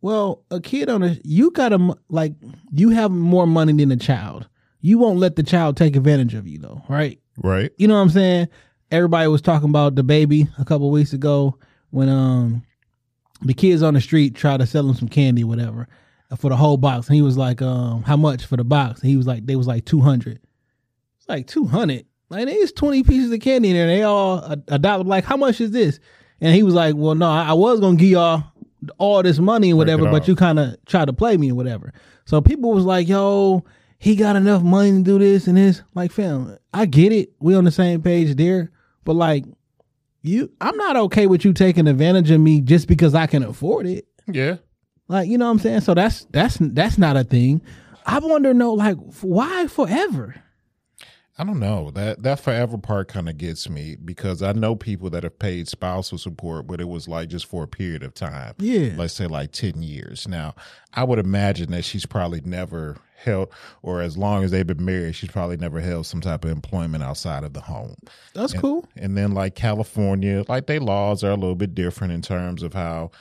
Well, 0.01 0.43
a 0.51 0.61
kid 0.61 0.89
on 0.89 1.03
a 1.03 1.17
you 1.23 1.51
got 1.51 1.69
to 1.69 1.97
like 2.09 2.33
you 2.71 2.89
have 2.89 3.11
more 3.11 3.47
money 3.47 3.73
than 3.73 3.91
a 3.91 3.97
child. 3.97 4.47
You 4.81 4.97
won't 4.97 5.19
let 5.19 5.35
the 5.35 5.43
child 5.43 5.75
take 5.75 5.95
advantage 5.95 6.35
of 6.35 6.47
you 6.47 6.57
though, 6.57 6.81
right? 6.87 7.19
Right. 7.37 7.71
you 7.77 7.87
know 7.87 7.95
what 7.95 8.01
I'm 8.01 8.09
saying? 8.09 8.47
Everybody 8.91 9.27
was 9.27 9.41
talking 9.41 9.69
about 9.69 9.95
the 9.95 10.03
baby 10.03 10.47
a 10.57 10.65
couple 10.65 10.89
weeks 10.91 11.13
ago 11.13 11.57
when 11.89 12.09
um 12.09 12.63
the 13.41 13.53
kids 13.53 13.81
on 13.81 13.93
the 13.93 14.01
street 14.01 14.35
tried 14.35 14.59
to 14.59 14.67
sell 14.67 14.87
him 14.87 14.95
some 14.95 15.07
candy, 15.07 15.43
whatever, 15.43 15.87
for 16.37 16.49
the 16.49 16.57
whole 16.57 16.77
box. 16.77 17.07
And 17.07 17.15
he 17.15 17.21
was 17.21 17.37
like, 17.37 17.61
um, 17.61 18.03
how 18.03 18.17
much 18.17 18.45
for 18.45 18.57
the 18.57 18.63
box? 18.63 19.01
And 19.01 19.09
he 19.09 19.17
was 19.17 19.27
like, 19.27 19.45
they 19.45 19.55
was 19.55 19.67
like 19.67 19.85
two 19.85 20.01
hundred. 20.01 20.39
It's 21.17 21.27
like 21.27 21.47
two 21.47 21.65
hundred. 21.65 22.05
Like 22.29 22.45
there's 22.45 22.71
twenty 22.71 23.03
pieces 23.03 23.31
of 23.31 23.39
candy 23.39 23.69
in 23.69 23.75
there. 23.75 23.87
And 23.87 23.97
They 23.97 24.03
all 24.03 24.37
a, 24.37 24.57
a 24.69 24.79
dollar. 24.79 25.03
Like 25.03 25.25
how 25.25 25.37
much 25.37 25.61
is 25.61 25.71
this? 25.71 25.99
And 26.41 26.55
he 26.55 26.63
was 26.63 26.73
like, 26.73 26.95
well, 26.95 27.15
no, 27.15 27.29
I, 27.29 27.49
I 27.49 27.53
was 27.53 27.79
gonna 27.79 27.97
give 27.97 28.09
y'all 28.09 28.43
all 28.97 29.21
this 29.23 29.39
money 29.39 29.69
and 29.69 29.77
whatever, 29.77 30.05
but 30.05 30.21
off. 30.21 30.27
you 30.27 30.35
kind 30.35 30.59
of 30.59 30.77
tried 30.85 31.05
to 31.05 31.13
play 31.13 31.37
me 31.37 31.51
or 31.51 31.55
whatever. 31.55 31.93
So 32.25 32.41
people 32.41 32.71
was 32.71 32.85
like, 32.85 33.07
yo, 33.07 33.65
he 33.97 34.15
got 34.15 34.35
enough 34.35 34.63
money 34.63 34.91
to 34.91 35.01
do 35.01 35.19
this 35.19 35.47
and 35.47 35.57
this. 35.57 35.81
Like, 35.95 36.11
fam, 36.11 36.57
I 36.73 36.85
get 36.85 37.11
it. 37.11 37.33
We 37.39 37.55
on 37.55 37.65
the 37.65 37.71
same 37.71 38.01
page 38.01 38.35
there. 38.35 38.71
But 39.03 39.13
like, 39.13 39.45
you, 40.21 40.51
I'm 40.61 40.77
not 40.77 40.95
okay 40.95 41.27
with 41.27 41.43
you 41.43 41.53
taking 41.53 41.87
advantage 41.87 42.31
of 42.31 42.39
me 42.39 42.61
just 42.61 42.87
because 42.87 43.15
I 43.15 43.27
can 43.27 43.43
afford 43.43 43.85
it. 43.85 44.07
Yeah. 44.27 44.57
Like, 45.07 45.27
you 45.27 45.37
know 45.37 45.45
what 45.45 45.51
I'm 45.51 45.59
saying? 45.59 45.81
So 45.81 45.93
that's 45.93 46.25
that's 46.25 46.57
that's 46.61 46.97
not 46.97 47.17
a 47.17 47.23
thing. 47.23 47.61
I 48.05 48.19
wonder, 48.19 48.53
no, 48.53 48.73
like, 48.73 48.97
why 49.21 49.67
forever? 49.67 50.35
I 51.39 51.45
don't 51.45 51.59
know 51.59 51.89
that 51.91 52.21
that 52.23 52.41
forever 52.41 52.77
part 52.77 53.07
kind 53.07 53.29
of 53.29 53.37
gets 53.37 53.69
me 53.69 53.95
because 54.03 54.43
I 54.43 54.51
know 54.51 54.75
people 54.75 55.09
that 55.11 55.23
have 55.23 55.39
paid 55.39 55.69
spousal 55.69 56.17
support, 56.17 56.67
but 56.67 56.81
it 56.81 56.89
was 56.89 57.07
like 57.07 57.29
just 57.29 57.45
for 57.45 57.63
a 57.63 57.67
period 57.67 58.03
of 58.03 58.13
time. 58.13 58.55
Yeah. 58.57 58.91
let's 58.97 59.13
say 59.13 59.25
like 59.25 59.53
ten 59.53 59.81
years. 59.81 60.27
Now, 60.27 60.53
I 60.93 61.05
would 61.05 61.17
imagine 61.17 61.71
that 61.71 61.85
she's 61.85 62.05
probably 62.05 62.41
never 62.41 62.97
held, 63.15 63.53
or 63.81 64.01
as 64.01 64.17
long 64.17 64.43
as 64.43 64.51
they've 64.51 64.67
been 64.67 64.83
married, 64.83 65.15
she's 65.15 65.31
probably 65.31 65.55
never 65.55 65.79
held 65.79 66.05
some 66.05 66.19
type 66.19 66.43
of 66.43 66.51
employment 66.51 67.03
outside 67.05 67.45
of 67.45 67.53
the 67.53 67.61
home. 67.61 67.95
That's 68.33 68.51
And- 68.51 68.61
cool. 68.61 68.85
And 68.97 69.17
then 69.17 69.31
like 69.31 69.55
California, 69.55 70.43
like 70.49 70.67
they 70.67 70.79
laws 70.79 71.23
are 71.23 71.31
a 71.31 71.35
little 71.35 71.55
bit 71.55 71.73
different 71.73 72.11
in 72.11 72.21
terms 72.21 72.63
of 72.63 72.73
how 72.73 73.11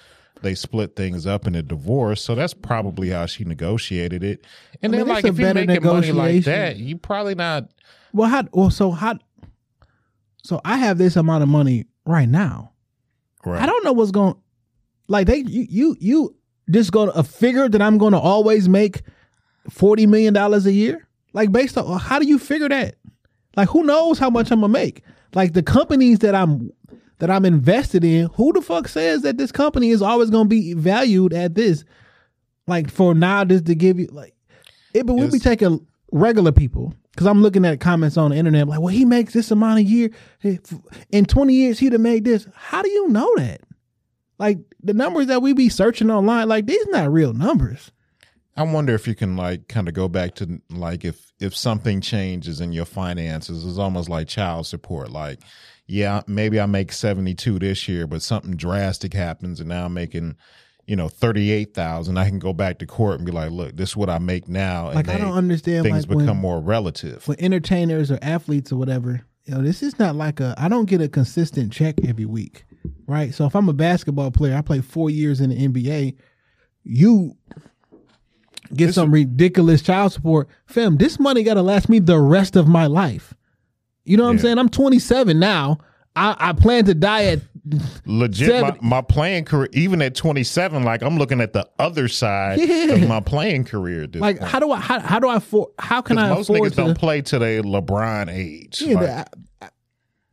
they 0.42 0.56
split 0.56 0.96
things 0.96 1.24
up 1.24 1.46
in 1.46 1.54
a 1.54 1.62
divorce. 1.62 2.20
So 2.22 2.34
that's 2.34 2.54
probably 2.54 3.10
how 3.10 3.26
she 3.26 3.44
negotiated 3.44 4.24
it. 4.24 4.44
And 4.82 4.92
I 4.94 4.98
then 4.98 5.06
like 5.08 5.24
if 5.24 5.38
you're 5.38 5.54
making 5.54 5.84
money 5.84 6.10
like 6.12 6.44
that, 6.44 6.78
you 6.78 6.96
probably 6.96 7.36
not. 7.36 7.68
Well, 8.12 8.28
how? 8.28 8.44
Well, 8.52 8.70
so 8.70 8.90
how? 8.90 9.18
So 10.42 10.60
I 10.64 10.76
have 10.78 10.98
this 10.98 11.16
amount 11.16 11.42
of 11.42 11.48
money 11.48 11.86
right 12.04 12.28
now. 12.28 12.72
Right. 13.44 13.62
I 13.62 13.66
don't 13.66 13.84
know 13.84 13.92
what's 13.92 14.10
going. 14.10 14.34
Like 15.08 15.26
they, 15.26 15.38
you, 15.38 15.66
you, 15.68 15.96
you 16.00 16.36
just 16.70 16.92
going 16.92 17.10
to 17.10 17.18
a 17.18 17.22
figure 17.22 17.68
that 17.68 17.80
I'm 17.80 17.98
going 17.98 18.12
to 18.12 18.18
always 18.18 18.68
make 18.68 19.02
forty 19.70 20.06
million 20.06 20.34
dollars 20.34 20.66
a 20.66 20.72
year. 20.72 21.06
Like 21.32 21.52
based 21.52 21.76
on 21.78 21.98
how 21.98 22.18
do 22.18 22.26
you 22.26 22.38
figure 22.38 22.68
that? 22.68 22.96
Like 23.56 23.68
who 23.68 23.84
knows 23.84 24.18
how 24.18 24.30
much 24.30 24.50
I'm 24.50 24.60
gonna 24.60 24.72
make? 24.72 25.02
Like 25.34 25.52
the 25.52 25.62
companies 25.62 26.20
that 26.20 26.34
I'm 26.34 26.70
that 27.18 27.30
I'm 27.30 27.44
invested 27.44 28.04
in, 28.04 28.28
who 28.34 28.52
the 28.52 28.62
fuck 28.62 28.88
says 28.88 29.22
that 29.22 29.36
this 29.36 29.52
company 29.52 29.90
is 29.90 30.02
always 30.02 30.30
gonna 30.30 30.48
be 30.48 30.74
valued 30.74 31.32
at 31.32 31.54
this? 31.54 31.84
Like 32.66 32.90
for 32.90 33.14
now, 33.14 33.44
just 33.44 33.66
to 33.66 33.74
give 33.74 33.98
you 33.98 34.06
like, 34.12 34.34
it, 34.94 35.06
but 35.06 35.14
we'll 35.14 35.30
be 35.30 35.38
taking 35.38 35.86
regular 36.12 36.52
people 36.52 36.94
because 37.18 37.26
I'm 37.26 37.42
looking 37.42 37.64
at 37.64 37.80
comments 37.80 38.16
on 38.16 38.30
the 38.30 38.36
internet 38.36 38.68
like, 38.68 38.78
well, 38.78 38.94
he 38.94 39.04
makes 39.04 39.32
this 39.32 39.50
amount 39.50 39.80
a 39.80 39.82
year. 39.82 40.10
In 41.10 41.24
20 41.24 41.52
years, 41.52 41.80
he'd 41.80 41.90
have 41.90 42.00
made 42.00 42.24
this. 42.24 42.46
How 42.54 42.80
do 42.80 42.88
you 42.88 43.08
know 43.08 43.28
that? 43.38 43.60
Like 44.38 44.58
the 44.84 44.94
numbers 44.94 45.26
that 45.26 45.42
we 45.42 45.52
be 45.52 45.68
searching 45.68 46.12
online, 46.12 46.46
like 46.46 46.66
these 46.66 46.86
not 46.86 47.10
real 47.10 47.32
numbers. 47.32 47.90
I 48.56 48.62
wonder 48.62 48.94
if 48.94 49.08
you 49.08 49.16
can 49.16 49.36
like 49.36 49.66
kind 49.66 49.88
of 49.88 49.94
go 49.94 50.06
back 50.06 50.36
to 50.36 50.62
like 50.70 51.04
if 51.04 51.32
if 51.40 51.56
something 51.56 52.00
changes 52.00 52.60
in 52.60 52.70
your 52.70 52.84
finances, 52.84 53.66
it's 53.66 53.78
almost 53.78 54.08
like 54.08 54.28
child 54.28 54.68
support. 54.68 55.10
Like, 55.10 55.40
yeah, 55.88 56.22
maybe 56.28 56.60
I 56.60 56.66
make 56.66 56.92
seventy 56.92 57.34
two 57.34 57.58
this 57.58 57.88
year, 57.88 58.06
but 58.06 58.22
something 58.22 58.54
drastic 58.54 59.12
happens, 59.12 59.58
and 59.58 59.70
now 59.70 59.86
I'm 59.86 59.94
making, 59.94 60.36
you 60.88 60.96
know, 60.96 61.08
thirty 61.08 61.52
eight 61.52 61.74
thousand. 61.74 62.16
I 62.16 62.28
can 62.28 62.38
go 62.38 62.54
back 62.54 62.78
to 62.78 62.86
court 62.86 63.16
and 63.18 63.26
be 63.26 63.30
like, 63.30 63.50
look, 63.50 63.76
this 63.76 63.90
is 63.90 63.96
what 63.96 64.08
I 64.08 64.18
make 64.18 64.48
now. 64.48 64.86
And 64.86 64.96
Like 64.96 65.10
I 65.10 65.18
don't 65.18 65.34
understand 65.34 65.84
Things 65.84 66.08
like 66.08 66.18
become 66.18 66.36
when, 66.36 66.36
more 66.38 66.60
relative. 66.60 67.22
For 67.22 67.36
entertainers 67.38 68.10
or 68.10 68.18
athletes 68.22 68.72
or 68.72 68.76
whatever, 68.76 69.20
you 69.44 69.54
know, 69.54 69.62
this 69.62 69.82
is 69.82 69.98
not 69.98 70.16
like 70.16 70.40
a 70.40 70.54
I 70.56 70.68
don't 70.68 70.86
get 70.86 71.02
a 71.02 71.08
consistent 71.08 71.74
check 71.74 71.96
every 72.06 72.24
week. 72.24 72.64
Right? 73.06 73.34
So 73.34 73.44
if 73.44 73.54
I'm 73.54 73.68
a 73.68 73.74
basketball 73.74 74.30
player, 74.30 74.56
I 74.56 74.62
play 74.62 74.80
4 74.80 75.10
years 75.10 75.40
in 75.40 75.50
the 75.50 75.68
NBA, 75.68 76.16
you 76.84 77.36
get 78.74 78.94
some 78.94 79.12
ridiculous 79.12 79.82
child 79.82 80.12
support. 80.12 80.48
Fam, 80.66 80.96
this 80.96 81.20
money 81.20 81.42
got 81.42 81.54
to 81.54 81.62
last 81.62 81.90
me 81.90 81.98
the 81.98 82.18
rest 82.18 82.56
of 82.56 82.66
my 82.66 82.86
life. 82.86 83.34
You 84.04 84.16
know 84.16 84.24
what 84.24 84.30
I'm 84.30 84.38
saying? 84.38 84.58
I'm 84.58 84.70
27 84.70 85.38
now. 85.38 85.78
I, 86.16 86.34
I 86.38 86.52
plan 86.54 86.86
to 86.86 86.94
die 86.94 87.24
at 87.26 87.40
Legit, 88.06 88.62
my, 88.62 88.76
my 88.80 89.00
playing 89.00 89.44
career, 89.44 89.68
even 89.72 90.00
at 90.02 90.14
27, 90.14 90.82
like 90.82 91.02
I'm 91.02 91.18
looking 91.18 91.40
at 91.40 91.52
the 91.52 91.68
other 91.78 92.08
side 92.08 92.58
Yeah. 92.60 92.92
of 92.94 93.08
my 93.08 93.20
playing 93.20 93.64
career. 93.64 94.06
Like 94.14 94.38
point. 94.38 94.50
how 94.50 94.60
do 94.60 94.70
I 94.72 94.78
how, 94.80 95.00
how 95.00 95.18
do 95.18 95.28
I 95.28 95.38
for 95.38 95.70
how 95.78 96.00
can 96.02 96.18
I 96.18 96.28
most 96.30 96.48
afford 96.50 96.72
niggas 96.72 96.76
to 96.76 96.76
don't 96.76 96.98
play 96.98 97.20
to 97.22 97.38
their 97.38 97.62
LeBron 97.62 98.28
age. 98.32 98.80
Yeah, 98.82 98.94
Like, 98.94 99.30
the, 99.60 99.70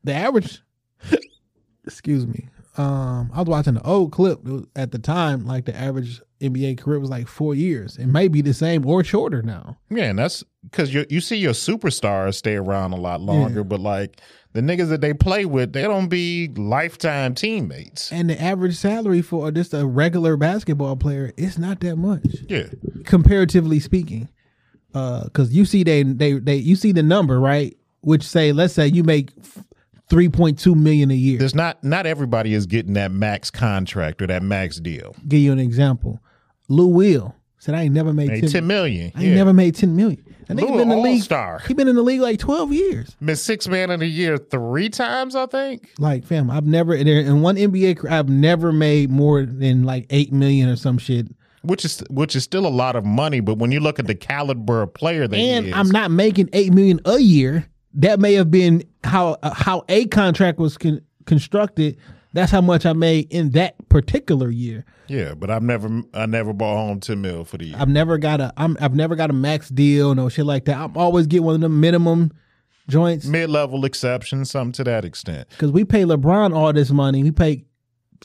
the 0.05 0.13
average. 0.13 0.61
excuse 1.85 2.25
me. 2.25 2.47
Um, 2.77 3.31
I 3.33 3.39
was 3.39 3.47
watching 3.47 3.75
the 3.75 3.83
old 3.83 4.11
clip 4.11 4.39
at 4.75 4.91
the 4.91 4.99
time. 4.99 5.45
Like 5.45 5.65
the 5.65 5.75
average 5.75 6.21
NBA 6.41 6.77
career 6.79 6.99
was 6.99 7.09
like 7.09 7.27
four 7.27 7.55
years. 7.55 7.97
It 7.97 8.07
may 8.07 8.27
be 8.27 8.41
the 8.41 8.53
same 8.53 8.85
or 8.85 9.03
shorter 9.03 9.41
now. 9.41 9.77
Yeah, 9.89 10.05
and 10.05 10.19
that's 10.19 10.43
because 10.63 10.93
you 10.93 11.05
you 11.09 11.21
see 11.21 11.37
your 11.37 11.53
superstars 11.53 12.35
stay 12.35 12.55
around 12.55 12.93
a 12.93 12.97
lot 12.97 13.21
longer, 13.21 13.63
but 13.63 13.79
like 13.79 14.19
the 14.53 14.61
niggas 14.61 14.89
that 14.89 15.01
they 15.01 15.13
play 15.13 15.45
with, 15.45 15.73
they 15.73 15.83
don't 15.83 16.07
be 16.07 16.49
lifetime 16.49 17.35
teammates. 17.35 18.11
And 18.11 18.29
the 18.29 18.41
average 18.41 18.75
salary 18.75 19.21
for 19.21 19.51
just 19.51 19.73
a 19.73 19.85
regular 19.85 20.37
basketball 20.37 20.95
player 20.95 21.33
it's 21.37 21.57
not 21.57 21.79
that 21.81 21.95
much. 21.95 22.25
Yeah, 22.47 22.67
comparatively 23.05 23.79
speaking 23.79 24.29
because 24.91 25.53
you 25.53 25.65
see 25.65 25.83
they 25.83 26.03
they 26.03 26.33
they 26.33 26.55
you 26.55 26.75
see 26.75 26.93
the 26.93 27.03
number 27.03 27.37
right 27.37 27.75
which 27.99 28.23
say 28.23 28.53
let's 28.53 28.73
say 28.73 28.87
you 28.87 29.03
make 29.03 29.31
3.2 30.09 30.75
million 30.75 31.09
a 31.11 31.15
year 31.15 31.39
there's 31.39 31.55
not 31.55 31.83
not 31.83 32.05
everybody 32.05 32.53
is 32.53 32.65
getting 32.65 32.93
that 32.93 33.11
max 33.11 33.49
contract 33.49 34.21
or 34.21 34.27
that 34.27 34.43
max 34.43 34.79
deal. 34.79 35.15
give 35.27 35.39
you 35.39 35.51
an 35.51 35.59
example 35.59 36.19
lou 36.67 36.87
will 36.87 37.35
said 37.57 37.73
i 37.73 37.81
ain't 37.83 37.93
never 37.93 38.13
made 38.13 38.29
Hey, 38.29 38.41
10, 38.41 38.49
ten 38.49 38.67
million. 38.67 39.11
i 39.15 39.19
ain't 39.21 39.29
yeah. 39.29 39.35
never 39.35 39.53
made 39.53 39.75
10 39.75 39.95
million 39.95 40.21
and 40.47 40.59
Lou 40.59 40.67
been 40.67 40.81
in 40.81 40.89
the 40.89 40.97
league 40.97 41.21
all-star. 41.21 41.59
he 41.67 41.73
been 41.73 41.87
in 41.87 41.95
the 41.95 42.03
league 42.03 42.21
like 42.21 42.37
12 42.37 42.71
years 42.71 43.15
been 43.19 43.35
six 43.35 43.67
man 43.67 43.89
of 43.89 43.99
the 43.99 44.05
year 44.05 44.37
three 44.37 44.89
times, 44.89 45.35
I 45.35 45.47
think. 45.47 45.89
like 45.97 46.23
fam 46.23 46.51
i've 46.51 46.67
never 46.67 46.95
there 47.03 47.21
in 47.21 47.41
one 47.41 47.55
nba 47.55 48.07
i've 48.11 48.29
never 48.29 48.71
made 48.71 49.09
more 49.09 49.43
than 49.43 49.83
like 49.83 50.05
8 50.11 50.31
million 50.31 50.69
or 50.69 50.75
some 50.75 50.99
shit 50.99 51.27
Which 51.63 51.83
is 51.83 52.03
which 52.11 52.35
is 52.35 52.43
still 52.43 52.67
a 52.67 52.69
lot 52.69 52.95
of 52.95 53.03
money, 53.03 53.39
but 53.39 53.57
when 53.57 53.71
you 53.71 53.79
look 53.79 53.97
at 53.97 54.05
the 54.05 54.13
caliber 54.13 54.83
of 54.83 54.93
player 54.93 55.27
that 55.27 55.35
and 55.35 55.65
he 55.65 55.71
is, 55.71 55.75
I'm 55.75 55.89
not 55.89 56.11
making 56.11 56.49
eight 56.53 56.71
million 56.71 56.99
a 57.05 57.17
year. 57.17 57.65
That 57.95 58.19
may 58.19 58.33
have 58.33 58.51
been 58.51 58.83
how 59.03 59.37
uh, 59.43 59.53
how 59.53 59.83
a 59.89 60.05
contract 60.07 60.59
was 60.59 60.77
con- 60.77 61.01
constructed. 61.25 61.97
That's 62.33 62.51
how 62.51 62.59
much 62.61 62.85
I 62.85 62.91
made 62.93 63.31
in 63.31 63.51
that 63.51 63.75
particular 63.87 64.49
year. 64.49 64.83
yeah, 65.07 65.33
but 65.33 65.49
I've 65.49 65.63
never 65.63 66.01
I 66.13 66.25
never 66.25 66.51
bought 66.53 66.75
home 66.75 66.99
ten 66.99 67.21
mil 67.21 67.45
for 67.45 67.57
the 67.57 67.67
year. 67.67 67.75
I've 67.79 67.87
never 67.89 68.17
got 68.17 68.41
a 68.41 68.53
I'm 68.57 68.75
I've 68.81 68.95
never 68.95 69.15
got 69.15 69.29
a 69.29 69.33
max 69.33 69.69
deal, 69.69 70.13
no 70.15 70.27
shit 70.29 70.45
like 70.45 70.65
that. 70.65 70.77
I'm 70.77 70.97
always 70.97 71.27
getting 71.27 71.45
one 71.45 71.55
of 71.55 71.61
the 71.61 71.69
minimum 71.69 72.31
joints 72.89 73.25
Mid 73.25 73.49
level 73.49 73.85
exceptions, 73.85 74.51
something 74.51 74.73
to 74.73 74.83
that 74.83 75.05
extent. 75.05 75.47
because 75.49 75.71
we 75.71 75.85
pay 75.85 76.03
LeBron 76.03 76.53
all 76.55 76.73
this 76.73 76.91
money. 76.91 77.23
We 77.23 77.31
pay. 77.31 77.63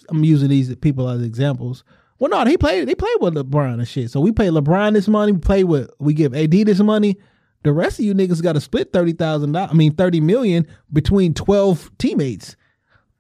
I'm 0.09 0.25
using 0.25 0.49
these 0.49 0.75
people 0.77 1.09
as 1.09 1.23
examples. 1.23 1.85
Well, 2.19 2.31
no, 2.31 2.45
he 2.45 2.59
played. 2.59 2.87
They 2.89 2.95
played 2.95 3.17
with 3.21 3.35
LeBron 3.35 3.75
and 3.75 3.89
shit. 3.89 4.11
So 4.11 4.21
we 4.21 4.33
pay 4.33 4.49
LeBron 4.49 4.93
this 4.95 5.09
money. 5.09 5.33
We 5.33 5.39
play 5.39 5.65
with. 5.65 5.89
We 6.01 6.15
give 6.15 6.35
AD 6.35 6.51
this 6.51 6.81
money. 6.81 7.17
The 7.63 7.73
rest 7.73 7.99
of 7.99 8.05
you 8.05 8.15
niggas 8.15 8.43
got 8.43 8.55
to 8.55 8.61
split 8.61 8.93
thirty 8.93 9.13
thousand 9.13 9.53
dollars. 9.53 9.71
I 9.73 9.75
mean, 9.75 9.95
thirty 9.95 10.21
million 10.21 10.67
between 10.93 11.35
twelve 11.35 11.91
teammates 11.99 12.57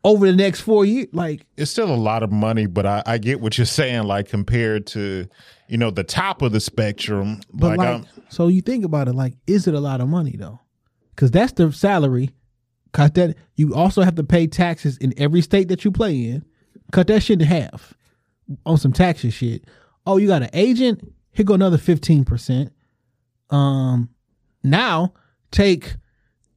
over 0.02 0.26
the 0.26 0.36
next 0.36 0.60
four 0.60 0.84
years. 0.84 1.08
Like, 1.12 1.46
It's 1.56 1.70
still 1.70 1.92
a 1.92 1.96
lot 1.96 2.22
of 2.22 2.32
money, 2.32 2.66
but 2.66 2.86
I, 2.86 3.02
I 3.04 3.18
get 3.18 3.40
what 3.40 3.58
you're 3.58 3.66
saying. 3.66 4.04
Like 4.04 4.28
compared 4.28 4.86
to, 4.88 5.26
you 5.68 5.76
know, 5.76 5.90
the 5.90 6.04
top 6.04 6.40
of 6.42 6.52
the 6.52 6.60
spectrum. 6.60 7.40
but 7.52 7.76
like, 7.76 8.02
like, 8.02 8.04
so 8.30 8.48
you 8.48 8.62
think 8.62 8.84
about 8.84 9.08
it. 9.08 9.14
Like, 9.14 9.34
is 9.46 9.66
it 9.66 9.74
a 9.74 9.80
lot 9.80 10.00
of 10.00 10.08
money 10.08 10.36
though? 10.38 10.58
Because 11.14 11.30
that's 11.30 11.52
the 11.52 11.70
salary. 11.72 12.30
Cut 12.92 13.14
that. 13.14 13.36
You 13.56 13.74
also 13.74 14.02
have 14.02 14.14
to 14.16 14.24
pay 14.24 14.46
taxes 14.46 14.96
in 14.96 15.12
every 15.18 15.42
state 15.42 15.68
that 15.68 15.84
you 15.84 15.92
play 15.92 16.24
in. 16.24 16.44
Cut 16.92 17.06
that 17.08 17.22
shit 17.22 17.40
in 17.42 17.46
half 17.46 17.92
on 18.66 18.78
some 18.78 18.92
taxes 18.92 19.34
shit. 19.34 19.64
Oh, 20.06 20.16
you 20.16 20.26
got 20.26 20.42
an 20.42 20.50
agent? 20.54 21.12
Here 21.32 21.44
go 21.44 21.54
another 21.54 21.78
fifteen 21.78 22.24
percent. 22.24 22.72
Um, 23.50 24.08
now 24.62 25.12
take 25.50 25.96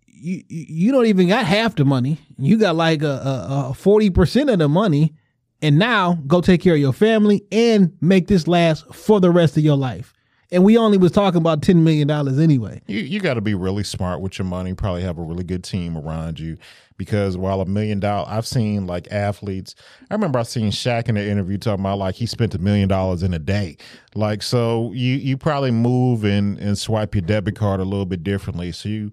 you. 0.07 0.43
you- 0.47 0.91
don't 0.91 1.05
even 1.07 1.27
got 1.27 1.45
half 1.45 1.75
the 1.75 1.85
money. 1.85 2.19
You 2.37 2.57
got 2.57 2.75
like 2.75 3.01
a 3.03 3.73
forty 3.75 4.09
percent 4.09 4.49
of 4.49 4.59
the 4.59 4.69
money, 4.69 5.13
and 5.61 5.77
now 5.77 6.15
go 6.27 6.41
take 6.41 6.61
care 6.61 6.75
of 6.75 6.79
your 6.79 6.93
family 6.93 7.43
and 7.51 7.93
make 8.01 8.27
this 8.27 8.47
last 8.47 8.85
for 8.93 9.19
the 9.19 9.31
rest 9.31 9.57
of 9.57 9.63
your 9.63 9.77
life. 9.77 10.12
And 10.53 10.63
we 10.63 10.77
only 10.77 10.97
was 10.99 11.11
talking 11.11 11.39
about 11.39 11.63
ten 11.63 11.83
million 11.83 12.07
dollars 12.07 12.37
anyway. 12.39 12.81
you 12.87 12.99
you 12.99 13.19
got 13.19 13.33
to 13.33 13.41
be 13.41 13.55
really 13.55 13.83
smart 13.83 14.21
with 14.21 14.37
your 14.37 14.45
money. 14.45 14.73
Probably 14.73 15.01
have 15.01 15.17
a 15.17 15.23
really 15.23 15.43
good 15.43 15.63
team 15.63 15.97
around 15.97 16.39
you, 16.39 16.57
because 16.95 17.35
while 17.35 17.59
a 17.59 17.65
million 17.65 17.99
dollar, 17.99 18.25
I've 18.29 18.45
seen 18.45 18.85
like 18.85 19.11
athletes. 19.11 19.73
I 20.11 20.13
remember 20.13 20.37
I 20.37 20.43
seen 20.43 20.69
Shaq 20.69 21.09
in 21.09 21.17
an 21.17 21.27
interview 21.27 21.57
talking 21.57 21.83
about 21.83 21.97
like 21.97 22.15
he 22.15 22.27
spent 22.27 22.53
a 22.53 22.59
million 22.59 22.87
dollars 22.87 23.23
in 23.23 23.33
a 23.33 23.39
day. 23.39 23.77
Like 24.13 24.43
so, 24.43 24.91
you 24.93 25.15
you 25.15 25.37
probably 25.37 25.71
move 25.71 26.23
and 26.23 26.59
and 26.59 26.77
swipe 26.77 27.15
your 27.15 27.23
debit 27.23 27.55
card 27.55 27.79
a 27.79 27.85
little 27.85 28.05
bit 28.05 28.23
differently. 28.23 28.71
So 28.71 28.89
you, 28.89 29.11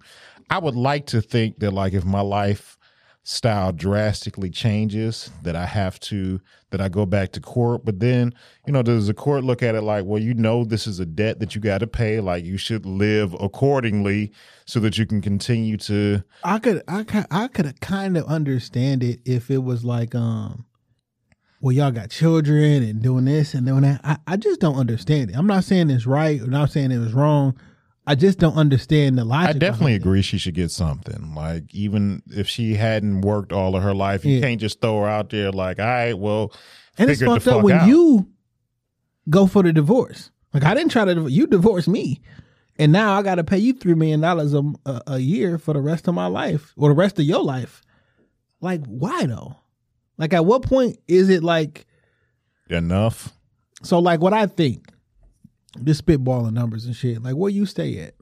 I 0.51 0.59
would 0.59 0.76
like 0.76 1.07
to 1.07 1.22
think 1.22 1.61
that 1.61 1.72
like 1.72 1.95
if 1.95 2.05
my 2.05 2.20
life 2.20 2.76
style 3.22 3.72
drastically 3.72 4.50
changes 4.50 5.30
that 5.42 5.54
I 5.54 5.66
have 5.66 6.00
to 6.00 6.40
that 6.70 6.80
I 6.80 6.88
go 6.88 7.04
back 7.04 7.32
to 7.32 7.40
court. 7.40 7.84
But 7.84 8.00
then, 8.00 8.32
you 8.66 8.72
know, 8.72 8.82
does 8.82 9.06
the 9.06 9.14
court 9.14 9.44
look 9.44 9.62
at 9.62 9.74
it 9.74 9.82
like, 9.82 10.04
well, 10.04 10.22
you 10.22 10.34
know 10.34 10.64
this 10.64 10.86
is 10.86 11.00
a 11.00 11.06
debt 11.06 11.38
that 11.40 11.54
you 11.54 11.60
got 11.60 11.78
to 11.78 11.86
pay, 11.86 12.20
like 12.20 12.44
you 12.44 12.56
should 12.56 12.86
live 12.86 13.34
accordingly 13.34 14.32
so 14.64 14.80
that 14.80 14.96
you 14.96 15.06
can 15.06 15.20
continue 15.20 15.76
to 15.76 16.22
I 16.44 16.58
could 16.58 16.82
I 16.88 17.04
I 17.30 17.48
could 17.48 17.80
kind 17.80 18.16
of 18.16 18.24
understand 18.26 19.02
it 19.02 19.20
if 19.24 19.50
it 19.50 19.58
was 19.58 19.84
like 19.84 20.14
um 20.14 20.64
well 21.60 21.72
y'all 21.72 21.90
got 21.90 22.10
children 22.10 22.82
and 22.82 23.02
doing 23.02 23.26
this 23.26 23.52
and 23.52 23.66
doing 23.66 23.82
that. 23.82 24.00
I, 24.02 24.16
I 24.26 24.36
just 24.36 24.60
don't 24.60 24.76
understand 24.76 25.30
it. 25.30 25.36
I'm 25.36 25.46
not 25.46 25.64
saying 25.64 25.90
it's 25.90 26.06
right 26.06 26.40
or 26.40 26.46
not 26.46 26.70
saying 26.70 26.90
it 26.90 26.98
was 26.98 27.12
wrong. 27.12 27.58
I 28.11 28.14
just 28.16 28.38
don't 28.38 28.56
understand 28.56 29.16
the 29.18 29.24
logic. 29.24 29.56
I 29.56 29.58
definitely 29.58 29.92
it. 29.92 29.96
agree 30.02 30.22
she 30.22 30.36
should 30.38 30.54
get 30.54 30.70
something. 30.70 31.34
Like 31.34 31.72
even 31.74 32.22
if 32.28 32.48
she 32.48 32.74
hadn't 32.74 33.20
worked 33.20 33.52
all 33.52 33.76
of 33.76 33.82
her 33.82 33.94
life, 33.94 34.24
you 34.24 34.36
Yeah. 34.36 34.40
can't 34.42 34.61
just 34.61 34.80
throw 34.80 35.00
her 35.02 35.08
out 35.08 35.30
there 35.30 35.52
like, 35.52 35.78
all 35.78 35.86
right, 35.86 36.18
well, 36.18 36.52
And 36.98 37.08
it's 37.11 37.22
fucked 37.22 37.46
up 37.46 37.62
when 37.62 37.76
out. 37.76 37.88
you 37.88 38.28
go 39.28 39.46
for 39.46 39.62
the 39.62 39.72
divorce. 39.72 40.30
Like 40.52 40.64
I 40.64 40.74
didn't 40.74 40.90
try 40.90 41.04
to 41.04 41.28
you 41.28 41.46
divorced 41.46 41.86
me. 41.88 42.20
And 42.78 42.90
now 42.92 43.12
I 43.12 43.22
got 43.22 43.36
to 43.36 43.44
pay 43.44 43.58
you 43.58 43.74
3 43.74 43.94
million 43.94 44.20
dollars 44.20 44.54
a 44.54 44.62
a 45.06 45.18
year 45.18 45.56
for 45.58 45.72
the 45.74 45.80
rest 45.80 46.08
of 46.08 46.14
my 46.14 46.26
life 46.26 46.72
or 46.76 46.88
the 46.88 46.94
rest 46.96 47.18
of 47.20 47.24
your 47.24 47.44
life. 47.44 47.82
Like 48.61 48.84
why 48.86 49.26
though? 49.26 49.56
Like 50.18 50.32
at 50.34 50.44
what 50.44 50.62
point 50.62 50.98
is 51.06 51.28
it 51.28 51.42
like 51.44 51.86
enough. 52.68 53.32
So 53.82 53.98
like 53.98 54.20
what 54.20 54.32
I 54.32 54.46
think, 54.46 54.90
just 55.84 56.04
spitballing 56.04 56.52
numbers 56.52 56.86
and 56.86 56.94
shit. 56.96 57.22
Like 57.22 57.34
where 57.34 57.50
you 57.50 57.66
stay 57.66 57.98
at? 58.00 58.14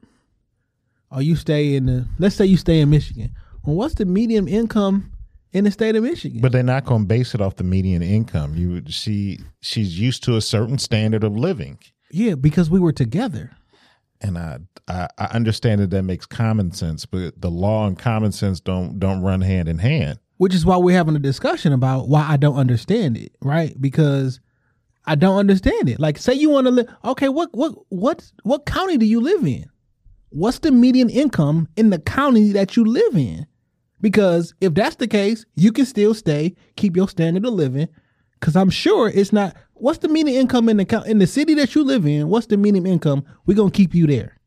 Or 1.11 1.21
you 1.21 1.35
stay 1.35 1.75
in 1.75 1.85
the 1.87 2.05
let's 2.19 2.35
say 2.35 2.45
you 2.45 2.57
stay 2.57 2.79
in 2.81 2.89
Michigan. 2.89 3.31
Well, 3.63 3.75
what's 3.75 3.95
the 3.95 4.05
median 4.05 4.47
income 4.47 5.11
in 5.51 5.63
the 5.63 5.71
state 5.71 5.95
of 5.95 6.03
Michigan? 6.03 6.41
But 6.41 6.51
they're 6.51 6.63
not 6.63 6.85
going 6.85 7.01
to 7.03 7.07
base 7.07 7.33
it 7.33 7.41
off 7.41 7.55
the 7.55 7.63
median 7.63 8.01
income. 8.03 8.55
You 8.55 8.69
would 8.73 8.93
she 8.93 9.39
she's 9.61 9.99
used 9.99 10.23
to 10.25 10.35
a 10.35 10.41
certain 10.41 10.77
standard 10.77 11.23
of 11.23 11.35
living. 11.35 11.79
yeah, 12.11 12.35
because 12.35 12.69
we 12.69 12.79
were 12.79 12.91
together. 12.93 13.51
and 14.21 14.37
I, 14.37 14.59
I 14.87 15.07
I 15.17 15.25
understand 15.27 15.81
that 15.81 15.89
that 15.89 16.03
makes 16.03 16.25
common 16.27 16.71
sense, 16.73 17.05
but 17.07 17.41
the 17.41 17.49
law 17.49 17.87
and 17.87 17.97
common 17.97 18.31
sense 18.31 18.59
don't 18.59 18.99
don't 18.99 19.21
run 19.21 19.41
hand 19.41 19.67
in 19.67 19.79
hand. 19.79 20.19
Which 20.37 20.53
is 20.53 20.65
why 20.65 20.77
we're 20.77 20.95
having 20.95 21.15
a 21.15 21.19
discussion 21.19 21.73
about 21.73 22.07
why 22.07 22.25
I 22.29 22.37
don't 22.37 22.55
understand 22.55 23.17
it, 23.17 23.33
right? 23.41 23.73
Because 23.81 24.39
I 25.09 25.15
don't 25.15 25.37
understand 25.37 25.89
it. 25.89 25.99
Like 25.99 26.19
say 26.19 26.35
you 26.35 26.51
want 26.51 26.67
to 26.67 26.71
live 26.71 26.87
okay, 27.03 27.29
what 27.29 27.49
what 27.51 27.73
what 27.89 28.31
what 28.43 28.67
county 28.67 28.95
do 28.95 29.07
you 29.07 29.19
live 29.19 29.43
in? 29.43 29.65
What's 30.29 30.59
the 30.59 30.71
median 30.71 31.09
income 31.09 31.67
in 31.75 31.89
the 31.89 31.97
county 31.97 32.51
that 32.51 32.77
you 32.77 32.85
live 32.85 33.15
in? 33.15 33.47
Because 34.01 34.53
if 34.61 34.75
that's 34.75 34.97
the 34.97 35.07
case, 35.07 35.47
you 35.55 35.71
can 35.71 35.85
still 35.85 36.13
stay, 36.13 36.55
keep 36.75 36.95
your 36.95 37.09
standard 37.09 37.43
of 37.43 37.53
living. 37.53 37.89
Cause 38.39 38.55
I'm 38.55 38.69
sure 38.69 39.09
it's 39.09 39.33
not. 39.33 39.55
What's 39.73 39.97
the 39.97 40.09
median 40.09 40.41
income 40.41 40.69
in 40.69 40.77
the 40.77 41.03
in 41.07 41.17
the 41.17 41.25
city 41.25 41.55
that 41.55 41.73
you 41.73 41.83
live 41.83 42.05
in? 42.05 42.29
What's 42.29 42.45
the 42.45 42.57
median 42.57 42.85
income? 42.85 43.25
We're 43.47 43.57
gonna 43.57 43.71
keep 43.71 43.95
you 43.95 44.05
there. 44.05 44.37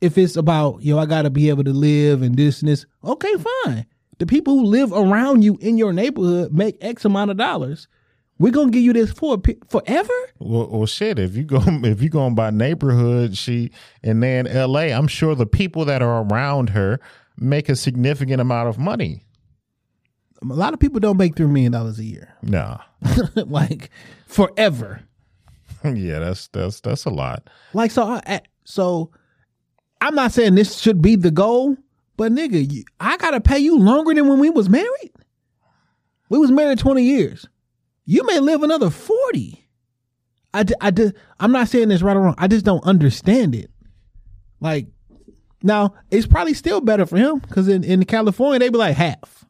If 0.00 0.18
it's 0.18 0.34
about 0.34 0.82
yo, 0.82 0.98
I 0.98 1.06
gotta 1.06 1.30
be 1.30 1.50
able 1.50 1.62
to 1.62 1.72
live 1.72 2.20
and 2.20 2.36
this 2.36 2.62
and 2.62 2.68
this. 2.68 2.84
Okay, 3.04 3.32
fine. 3.64 3.86
The 4.18 4.26
people 4.26 4.58
who 4.58 4.64
live 4.64 4.92
around 4.92 5.44
you 5.44 5.56
in 5.60 5.78
your 5.78 5.92
neighborhood 5.92 6.52
make 6.52 6.78
X 6.80 7.04
amount 7.04 7.30
of 7.30 7.36
dollars. 7.36 7.86
We're 8.38 8.50
gonna 8.52 8.70
give 8.70 8.82
you 8.82 8.92
this 8.92 9.12
for 9.12 9.40
forever. 9.68 10.12
Well, 10.40 10.68
well, 10.68 10.86
shit. 10.86 11.18
If 11.18 11.36
you 11.36 11.44
go, 11.44 11.60
if 11.66 12.02
you 12.02 12.08
going 12.08 12.34
by 12.34 12.50
neighborhood, 12.50 13.36
she 13.36 13.70
and 14.02 14.22
then 14.22 14.46
L.A., 14.46 14.92
I'm 14.92 15.06
sure 15.06 15.34
the 15.34 15.46
people 15.46 15.84
that 15.84 16.02
are 16.02 16.22
around 16.24 16.70
her 16.70 16.98
make 17.38 17.68
a 17.68 17.76
significant 17.76 18.40
amount 18.40 18.68
of 18.68 18.78
money. 18.78 19.22
A 20.42 20.46
lot 20.54 20.74
of 20.74 20.80
people 20.80 21.00
don't 21.00 21.16
make 21.16 21.36
three 21.36 21.46
million 21.46 21.72
dollars 21.72 21.98
a 21.98 22.04
year, 22.04 22.34
Nah, 22.42 22.78
like 23.36 23.90
forever. 24.26 25.00
yeah, 25.84 26.18
that's 26.18 26.48
that's 26.48 26.80
that's 26.80 27.04
a 27.04 27.10
lot. 27.10 27.48
Like 27.72 27.90
so, 27.90 28.04
I- 28.26 28.42
so 28.64 29.10
I'm 30.00 30.14
not 30.14 30.32
saying 30.32 30.54
this 30.56 30.78
should 30.80 31.00
be 31.00 31.16
the 31.16 31.30
goal, 31.30 31.76
but 32.16 32.32
nigga, 32.32 32.70
you, 32.70 32.84
I 33.00 33.16
gotta 33.16 33.40
pay 33.40 33.58
you 33.58 33.78
longer 33.78 34.12
than 34.12 34.28
when 34.28 34.38
we 34.40 34.50
was 34.50 34.68
married. 34.68 35.12
We 36.30 36.38
was 36.38 36.50
married 36.50 36.78
20 36.78 37.02
years. 37.02 37.46
You 38.06 38.24
may 38.26 38.38
live 38.40 38.62
another 38.62 38.90
40. 38.90 39.60
I, 40.52 40.62
d- 40.62 40.74
I 40.80 40.90
d- 40.90 41.12
I'm 41.40 41.52
not 41.52 41.68
saying 41.68 41.88
this 41.88 42.02
right 42.02 42.16
or 42.16 42.20
wrong. 42.20 42.34
I 42.38 42.46
just 42.48 42.64
don't 42.64 42.84
understand 42.84 43.54
it. 43.54 43.70
Like, 44.60 44.86
now 45.62 45.94
it's 46.10 46.26
probably 46.26 46.54
still 46.54 46.80
better 46.80 47.06
for 47.06 47.16
him 47.16 47.38
because 47.38 47.66
in, 47.68 47.82
in 47.82 48.04
California 48.04 48.58
they 48.60 48.68
be 48.68 48.78
like 48.78 48.96
half. 48.96 49.44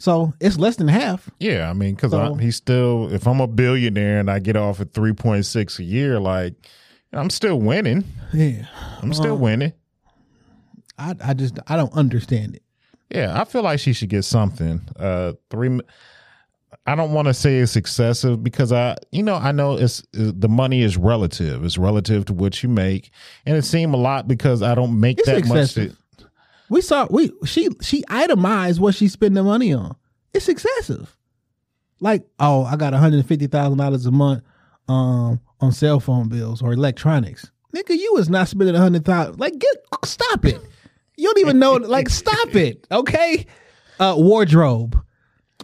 So 0.00 0.32
it's 0.40 0.58
less 0.58 0.76
than 0.76 0.88
half. 0.88 1.28
Yeah, 1.40 1.68
I 1.70 1.72
mean, 1.72 1.94
because 1.94 2.10
So- 2.12 2.34
he's 2.34 2.56
still. 2.56 3.08
If 3.12 3.26
I'm 3.26 3.40
a 3.40 3.46
billionaire 3.48 4.20
and 4.20 4.30
I 4.30 4.38
get 4.38 4.56
off 4.56 4.80
at 4.80 4.92
three 4.92 5.12
point 5.12 5.44
six 5.46 5.78
a 5.78 5.84
year, 5.84 6.20
like 6.20 6.54
I'm 7.12 7.30
still 7.30 7.58
winning. 7.60 8.04
Yeah. 8.32 8.66
I'm 9.02 9.12
still 9.14 9.36
winning. 9.38 9.72
I 10.98 11.14
I 11.24 11.34
just 11.34 11.58
I 11.66 11.76
don't 11.76 11.92
understand 11.94 12.56
it. 12.56 12.62
Yeah, 13.10 13.40
I 13.40 13.44
feel 13.44 13.62
like 13.62 13.80
she 13.80 13.92
should 13.92 14.10
get 14.10 14.24
something. 14.24 14.82
Uh, 14.98 15.32
three. 15.50 15.80
I 16.88 16.94
don't 16.94 17.12
want 17.12 17.28
to 17.28 17.34
say 17.34 17.58
it's 17.58 17.76
excessive 17.76 18.42
because 18.42 18.72
I, 18.72 18.96
you 19.12 19.22
know, 19.22 19.34
I 19.34 19.52
know 19.52 19.76
it's 19.76 20.02
the 20.12 20.48
money 20.48 20.82
is 20.82 20.96
relative. 20.96 21.64
It's 21.64 21.76
relative 21.78 22.24
to 22.26 22.32
what 22.32 22.62
you 22.62 22.68
make, 22.68 23.10
and 23.44 23.56
it 23.56 23.62
seemed 23.62 23.92
a 23.94 23.98
lot 23.98 24.26
because 24.26 24.62
I 24.62 24.74
don't 24.74 24.98
make 24.98 25.18
It's 25.18 25.26
that 25.28 25.38
excessive. 25.38 25.88
much. 25.88 26.18
To, 26.18 26.30
We 26.70 26.80
saw 26.80 27.06
we 27.10 27.30
she 27.44 27.68
she 27.82 28.04
itemized 28.08 28.80
what 28.80 28.94
she 28.94 29.08
spent 29.08 29.34
the 29.34 29.42
money 29.42 29.72
on. 29.74 29.96
It's 30.32 30.48
excessive. 30.48 31.14
Like, 32.00 32.24
oh, 32.38 32.64
I 32.64 32.76
got 32.76 32.92
hundred 32.94 33.18
and 33.18 33.28
fifty 33.28 33.48
thousand 33.48 33.78
dollars 33.78 34.06
a 34.06 34.10
month 34.10 34.42
um 34.88 35.40
on 35.60 35.72
cell 35.72 36.00
phone 36.00 36.28
bills 36.28 36.62
or 36.62 36.72
electronics. 36.72 37.50
Nigga, 37.76 37.90
you 37.90 38.14
was 38.14 38.30
not 38.30 38.48
spending 38.48 38.74
a 38.74 38.78
hundred 38.78 39.04
thousand. 39.04 39.38
Like, 39.38 39.58
get 39.58 39.76
stop 40.04 40.44
it. 40.46 40.58
You 41.16 41.24
don't 41.28 41.38
even 41.40 41.58
know. 41.58 41.72
Like, 41.74 42.08
stop 42.08 42.54
it. 42.54 42.86
Okay. 42.90 43.44
Uh, 44.00 44.14
wardrobe, 44.16 44.98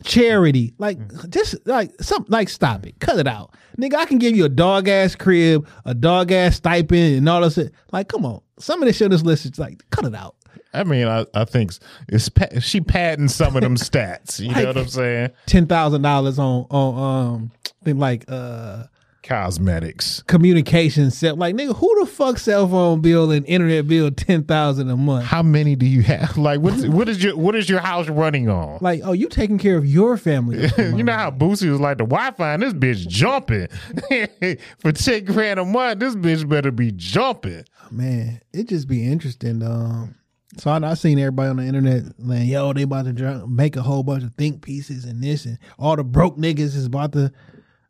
charity. 0.04 0.74
Like, 0.78 0.98
just 1.30 1.56
like 1.66 1.90
some. 2.00 2.24
Like, 2.28 2.48
stop 2.48 2.86
it. 2.86 3.00
Cut 3.00 3.18
it 3.18 3.26
out, 3.26 3.54
nigga. 3.78 3.94
I 3.94 4.04
can 4.06 4.18
give 4.18 4.36
you 4.36 4.44
a 4.44 4.48
dog 4.48 4.88
ass 4.88 5.16
crib, 5.16 5.66
a 5.84 5.94
dog 5.94 6.30
ass 6.30 6.56
stipend, 6.56 7.16
and 7.18 7.28
all 7.28 7.40
this. 7.40 7.54
shit. 7.54 7.72
Like, 7.92 8.08
come 8.08 8.24
on. 8.24 8.40
Some 8.58 8.82
of 8.82 8.86
this 8.86 8.96
shit 8.96 9.06
on 9.06 9.10
this 9.10 9.22
list 9.22 9.46
is 9.46 9.58
like, 9.58 9.82
cut 9.90 10.04
it 10.04 10.14
out. 10.14 10.36
I 10.72 10.84
mean, 10.84 11.06
I, 11.06 11.24
I 11.34 11.44
think 11.44 11.72
it's 12.08 12.30
she 12.60 12.80
padding 12.80 13.28
some 13.28 13.56
of 13.56 13.62
them 13.62 13.76
stats. 13.76 14.40
You 14.40 14.54
know 14.54 14.66
what 14.66 14.76
I'm 14.76 14.88
saying? 14.88 15.30
ten 15.46 15.66
thousand 15.66 16.02
dollars 16.02 16.38
on 16.38 16.66
on 16.70 17.32
um 17.34 17.50
thing 17.84 17.98
like 17.98 18.24
uh 18.28 18.84
Cosmetics. 19.24 20.22
communication 20.26 21.10
set 21.10 21.38
like 21.38 21.54
nigga 21.54 21.74
who 21.76 22.00
the 22.00 22.06
fuck 22.06 22.38
cell 22.38 22.68
phone 22.68 23.00
bill 23.00 23.30
and 23.30 23.44
internet 23.46 23.86
bill 23.88 24.10
ten 24.10 24.44
thousand 24.44 24.90
a 24.90 24.96
month 24.96 25.24
How 25.24 25.42
many 25.42 25.74
do 25.76 25.86
you 25.86 26.02
have? 26.02 26.36
Like, 26.44 26.60
what? 26.60 26.74
What 26.88 27.08
is 27.08 27.22
your 27.24 27.36
What 27.36 27.54
is 27.54 27.68
your 27.68 27.80
house 27.80 28.08
running 28.08 28.48
on? 28.48 28.78
like 28.80 29.00
oh 29.04 29.12
you 29.12 29.28
taking 29.28 29.58
care 29.58 29.76
of 29.76 29.86
your 29.86 30.16
family 30.16 30.68
you 30.78 31.02
know 31.02 31.12
how 31.14 31.30
Boosie 31.30 31.70
was 31.70 31.80
like 31.80 31.98
the 31.98 32.04
Wi-Fi, 32.04 32.54
and 32.54 32.62
this 32.62 32.72
bitch 32.74 33.08
jumping 33.08 33.68
for 34.78 34.92
ten 34.92 35.24
grand 35.24 35.58
a 35.60 35.64
month. 35.64 36.00
This 36.00 36.14
bitch 36.14 36.48
better 36.48 36.70
be 36.70 36.92
jumping. 36.92 37.64
man 37.90 38.40
it 38.52 38.68
just 38.68 38.88
be 38.88 39.06
interesting 39.06 39.62
um 39.62 40.14
so 40.56 40.70
I, 40.70 40.78
I 40.90 40.94
seen 40.94 41.18
everybody 41.18 41.48
on 41.50 41.56
the 41.56 41.64
internet 41.64 42.02
like 42.18 42.46
yo 42.46 42.72
they 42.72 42.82
about 42.82 43.06
to 43.16 43.46
make 43.46 43.76
a 43.76 43.82
whole 43.82 44.02
bunch 44.02 44.22
of 44.22 44.34
think 44.34 44.62
pieces 44.62 45.04
and 45.04 45.22
this 45.22 45.46
and 45.46 45.58
all 45.78 45.96
the 45.96 46.04
broke 46.04 46.36
niggas 46.36 46.76
is 46.76 46.86
about 46.86 47.12
to 47.12 47.32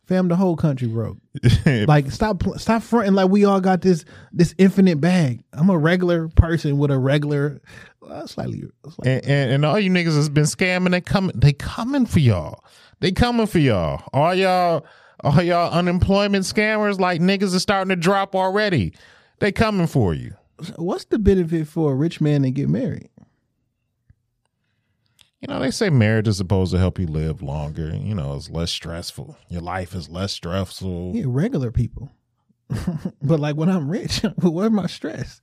fam 0.07 0.28
the 0.28 0.36
whole 0.36 0.57
country 0.57 0.88
broke 0.88 1.16
like 1.86 2.11
stop 2.11 2.42
stop 2.57 2.82
fronting 2.82 3.14
like 3.14 3.28
we 3.28 3.44
all 3.44 3.61
got 3.61 3.80
this 3.82 4.05
this 4.32 4.55
infinite 4.59 5.00
bag. 5.00 5.42
I'm 5.52 5.70
a 5.70 5.78
regular 5.78 6.28
person 6.28 6.78
with 6.78 6.90
a 6.90 6.98
regular 6.98 7.61
uh, 8.09 8.26
slightly, 8.26 8.64
slightly 8.82 9.12
and, 9.12 9.24
and, 9.24 9.50
and 9.52 9.64
all 9.64 9.78
you 9.78 9.90
niggas 9.90 10.16
has 10.16 10.28
been 10.28 10.44
scamming. 10.44 10.90
They 10.90 11.00
coming. 11.00 11.32
They 11.34 11.52
coming 11.52 12.07
for 12.07 12.20
y'all. 12.20 12.64
They 13.00 13.12
coming 13.12 13.46
for 13.46 13.59
y'all. 13.59 14.02
All 14.12 14.34
y'all. 14.34 14.86
All 15.22 15.42
y'all 15.42 15.72
unemployment 15.72 16.44
scammers. 16.44 17.00
Like 17.00 17.20
niggas 17.20 17.55
are 17.55 17.61
starting 17.61 17.88
to 17.88 17.96
drop 17.96 18.34
already. 18.34 18.94
They 19.40 19.52
coming 19.52 19.86
for 19.86 20.12
you. 20.14 20.34
what's 20.76 21.07
the 21.07 21.18
benefit 21.18 21.66
for 21.66 21.92
a 21.92 21.94
rich 21.94 22.20
man 22.20 22.42
to 22.42 22.50
get 22.50 22.68
married? 22.68 23.09
You 25.47 25.53
know, 25.53 25.61
they 25.61 25.70
say 25.70 25.90
marriage 25.90 26.26
is 26.26 26.38
supposed 26.38 26.72
to 26.72 26.78
help 26.78 26.99
you 26.99 27.07
live 27.07 27.42
longer. 27.42 27.95
You 27.95 28.14
know, 28.14 28.34
it's 28.34 28.49
less 28.49 28.70
stressful. 28.70 29.36
Your 29.51 29.61
life 29.61 29.95
is 29.95 30.09
less 30.09 30.32
stressful. 30.32 31.12
Yeah, 31.14 31.24
regular 31.26 31.70
people. 31.70 32.11
but 33.22 33.40
like 33.40 33.55
when 33.55 33.68
I'm 33.68 33.90
rich, 33.90 34.22
where's 34.40 34.70
my 34.70 34.86
stress? 34.86 35.42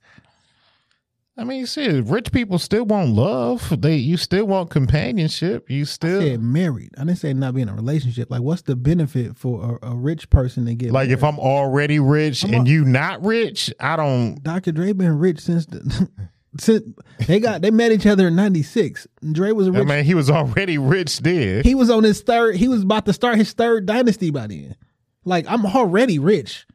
I 1.38 1.44
mean, 1.44 1.60
you 1.60 1.66
see, 1.66 2.00
rich 2.00 2.32
people 2.32 2.58
still 2.58 2.84
want 2.84 3.10
love. 3.10 3.80
They 3.80 3.94
you 3.94 4.16
still 4.16 4.44
want 4.46 4.70
companionship. 4.70 5.70
You 5.70 5.82
I 5.82 5.84
still 5.84 6.20
said 6.20 6.42
married. 6.42 6.90
I 6.98 7.04
didn't 7.04 7.18
say 7.18 7.32
not 7.32 7.54
being 7.54 7.68
in 7.68 7.72
a 7.72 7.76
relationship. 7.76 8.28
Like, 8.28 8.42
what's 8.42 8.62
the 8.62 8.74
benefit 8.74 9.36
for 9.36 9.78
a, 9.84 9.92
a 9.92 9.94
rich 9.94 10.30
person 10.30 10.66
to 10.66 10.74
get 10.74 10.90
like 10.90 11.10
married? 11.10 11.18
if 11.18 11.22
I'm 11.22 11.38
already 11.38 12.00
rich 12.00 12.42
I'm 12.42 12.54
and 12.54 12.66
a- 12.66 12.70
you 12.70 12.84
not 12.84 13.24
rich, 13.24 13.72
I 13.78 13.94
don't. 13.94 14.42
Dr. 14.42 14.72
Dre 14.72 14.92
been 14.94 15.16
rich 15.16 15.38
since 15.38 15.64
the 15.66 16.08
since 16.58 16.82
they 17.26 17.40
got 17.40 17.62
they 17.62 17.70
met 17.70 17.92
each 17.92 18.06
other 18.06 18.28
in 18.28 18.36
'96. 18.36 19.06
Dre 19.32 19.52
was 19.52 19.68
a 19.68 19.72
I 19.72 19.78
rich. 19.78 19.88
mean, 19.88 20.04
he 20.04 20.14
was 20.14 20.30
already 20.30 20.78
rich 20.78 21.18
then. 21.20 21.62
he 21.64 21.74
was 21.74 21.90
on 21.90 22.04
his 22.04 22.20
third. 22.22 22.56
He 22.56 22.68
was 22.68 22.82
about 22.82 23.06
to 23.06 23.12
start 23.12 23.36
his 23.36 23.52
third 23.52 23.86
dynasty 23.86 24.30
by 24.30 24.46
then. 24.46 24.76
Like 25.24 25.46
I'm 25.48 25.64
already 25.66 26.18
rich. 26.18 26.66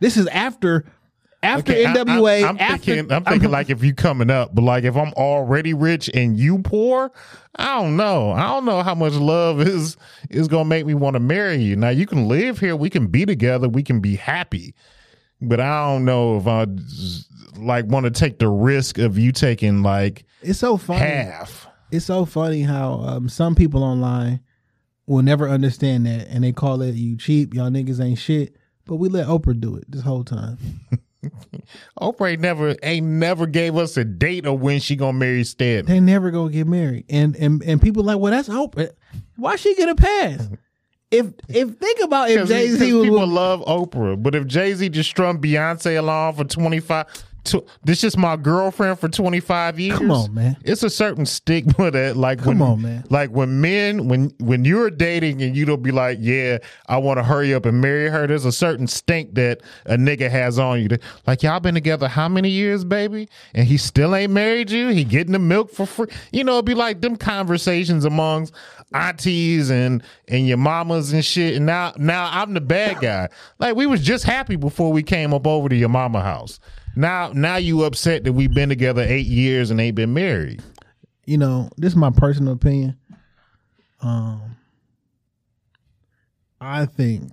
This 0.00 0.16
is 0.16 0.26
after 0.28 0.84
after 1.42 1.72
Okay, 1.72 1.84
I- 1.84 1.92
I- 1.92 1.94
NWA. 1.96 2.48
I'm 2.48 2.58
after, 2.58 2.84
thinking, 2.94 3.12
I'm 3.12 3.24
thinking 3.24 3.50
like 3.50 3.68
if 3.70 3.84
you 3.84 3.94
coming 3.94 4.30
up, 4.30 4.54
but 4.54 4.62
like 4.62 4.84
if 4.84 4.96
I'm 4.96 5.12
already 5.12 5.74
rich 5.74 6.08
and 6.14 6.36
you 6.36 6.58
poor, 6.60 7.12
I 7.56 7.78
don't 7.80 7.96
know. 7.96 8.32
I 8.32 8.44
don't 8.48 8.64
know 8.64 8.82
how 8.82 8.94
much 8.94 9.12
love 9.12 9.60
is 9.60 9.96
is 10.30 10.48
gonna 10.48 10.64
make 10.64 10.86
me 10.86 10.94
want 10.94 11.14
to 11.14 11.20
marry 11.20 11.56
you. 11.56 11.76
Now 11.76 11.90
you 11.90 12.06
can 12.06 12.26
live 12.28 12.58
here, 12.58 12.74
we 12.74 12.88
can 12.90 13.06
be 13.08 13.26
together, 13.26 13.68
we 13.68 13.82
can 13.82 14.00
be 14.00 14.16
happy, 14.16 14.74
but 15.48 15.60
I 15.60 15.86
don't 15.86 16.04
know 16.04 16.36
if 16.36 16.46
I 16.46 16.66
like 17.58 17.86
want 17.86 18.04
to 18.04 18.10
take 18.10 18.38
the 18.38 18.48
risk 18.48 18.98
of 18.98 19.18
you 19.18 19.32
taking 19.32 19.82
like 19.82 20.24
it's 20.42 20.58
so 20.58 20.76
funny. 20.76 21.00
half. 21.00 21.66
It's 21.90 22.06
so 22.06 22.24
funny 22.24 22.62
how 22.62 22.94
um, 23.00 23.28
some 23.28 23.54
people 23.54 23.84
online 23.84 24.40
will 25.06 25.22
never 25.22 25.48
understand 25.48 26.06
that, 26.06 26.28
and 26.28 26.42
they 26.42 26.52
call 26.52 26.82
it 26.82 26.94
you 26.94 27.16
cheap, 27.16 27.54
y'all 27.54 27.70
niggas 27.70 28.02
ain't 28.02 28.18
shit. 28.18 28.56
But 28.84 28.96
we 28.96 29.08
let 29.08 29.26
Oprah 29.26 29.58
do 29.58 29.76
it 29.76 29.84
this 29.90 30.02
whole 30.02 30.24
time. 30.24 30.58
Oprah 32.00 32.32
ain't 32.32 32.40
never 32.40 32.76
ain't 32.82 33.06
never 33.06 33.46
gave 33.46 33.76
us 33.76 33.96
a 33.96 34.04
date 34.04 34.46
of 34.46 34.60
when 34.60 34.80
she 34.80 34.96
gonna 34.96 35.18
marry 35.18 35.44
Stedman. 35.44 35.86
They 35.86 36.00
never 36.00 36.30
gonna 36.30 36.50
get 36.50 36.66
married, 36.66 37.06
and 37.08 37.34
and 37.36 37.62
and 37.62 37.80
people 37.80 38.02
like, 38.02 38.18
well, 38.18 38.32
that's 38.32 38.48
Oprah. 38.48 38.90
Why 39.36 39.56
she 39.56 39.74
get 39.74 39.88
a 39.88 39.94
pass? 39.94 40.48
If 41.14 41.26
if 41.48 41.76
think 41.78 42.00
about 42.02 42.30
if 42.30 42.48
Jay 42.48 42.68
Z 42.68 42.78
people 42.84 43.20
with- 43.20 43.28
love 43.28 43.60
Oprah, 43.66 44.20
but 44.22 44.34
if 44.34 44.46
Jay 44.46 44.74
Z 44.74 44.88
just 44.90 45.08
strummed 45.10 45.40
Beyonce 45.42 45.98
along 45.98 46.34
for 46.34 46.44
twenty 46.44 46.80
five, 46.80 47.06
this 47.82 48.04
is 48.04 48.16
my 48.16 48.36
girlfriend 48.36 48.98
for 48.98 49.08
twenty 49.08 49.40
five 49.40 49.78
years. 49.78 49.98
Come 49.98 50.10
on, 50.10 50.34
man. 50.34 50.56
It's 50.64 50.82
a 50.82 50.90
certain 50.90 51.26
stigma 51.26 51.90
that, 51.90 52.16
like, 52.16 52.38
Come 52.38 52.58
when, 52.58 52.68
on, 52.68 52.82
man. 52.82 53.04
Like 53.10 53.30
when 53.30 53.60
men, 53.60 54.08
when 54.08 54.32
when 54.38 54.64
you're 54.64 54.90
dating 54.90 55.42
and 55.42 55.56
you 55.56 55.64
don't 55.64 55.82
be 55.82 55.92
like, 55.92 56.18
yeah, 56.20 56.58
I 56.86 56.98
want 56.98 57.18
to 57.18 57.24
hurry 57.24 57.54
up 57.54 57.66
and 57.66 57.80
marry 57.80 58.08
her. 58.08 58.26
There's 58.26 58.44
a 58.44 58.52
certain 58.52 58.86
stink 58.86 59.34
that 59.34 59.60
a 59.86 59.96
nigga 59.96 60.30
has 60.30 60.58
on 60.58 60.82
you. 60.82 60.88
That, 60.88 61.02
like 61.26 61.42
y'all 61.42 61.60
been 61.60 61.74
together 61.74 62.08
how 62.08 62.28
many 62.28 62.50
years, 62.50 62.84
baby? 62.84 63.28
And 63.54 63.66
he 63.66 63.76
still 63.76 64.14
ain't 64.14 64.32
married 64.32 64.70
you. 64.70 64.88
He 64.88 65.04
getting 65.04 65.32
the 65.32 65.38
milk 65.38 65.70
for 65.70 65.86
free. 65.86 66.08
You 66.32 66.44
know, 66.44 66.54
it'd 66.54 66.64
be 66.64 66.74
like 66.74 67.00
them 67.00 67.16
conversations 67.16 68.04
amongst 68.04 68.54
aunties 68.92 69.70
and 69.70 70.02
and 70.28 70.46
your 70.46 70.56
mamas 70.56 71.12
and 71.12 71.24
shit. 71.24 71.56
And 71.56 71.66
now 71.66 71.92
now 71.98 72.30
I'm 72.32 72.54
the 72.54 72.60
bad 72.60 73.00
guy. 73.00 73.28
Like 73.58 73.76
we 73.76 73.86
was 73.86 74.00
just 74.02 74.24
happy 74.24 74.56
before 74.56 74.92
we 74.92 75.02
came 75.02 75.34
up 75.34 75.46
over 75.46 75.68
to 75.68 75.76
your 75.76 75.88
mama 75.88 76.22
house. 76.22 76.60
Now 76.96 77.30
now 77.34 77.56
you 77.56 77.84
upset 77.84 78.24
that 78.24 78.32
we've 78.32 78.54
been 78.54 78.68
together 78.68 79.02
eight 79.02 79.26
years 79.26 79.70
and 79.70 79.80
ain't 79.80 79.96
been 79.96 80.14
married. 80.14 80.62
you 81.26 81.38
know, 81.38 81.70
this 81.76 81.92
is 81.92 81.96
my 81.96 82.10
personal 82.10 82.52
opinion. 82.52 82.96
Um, 84.00 84.56
I 86.60 86.86
think 86.86 87.32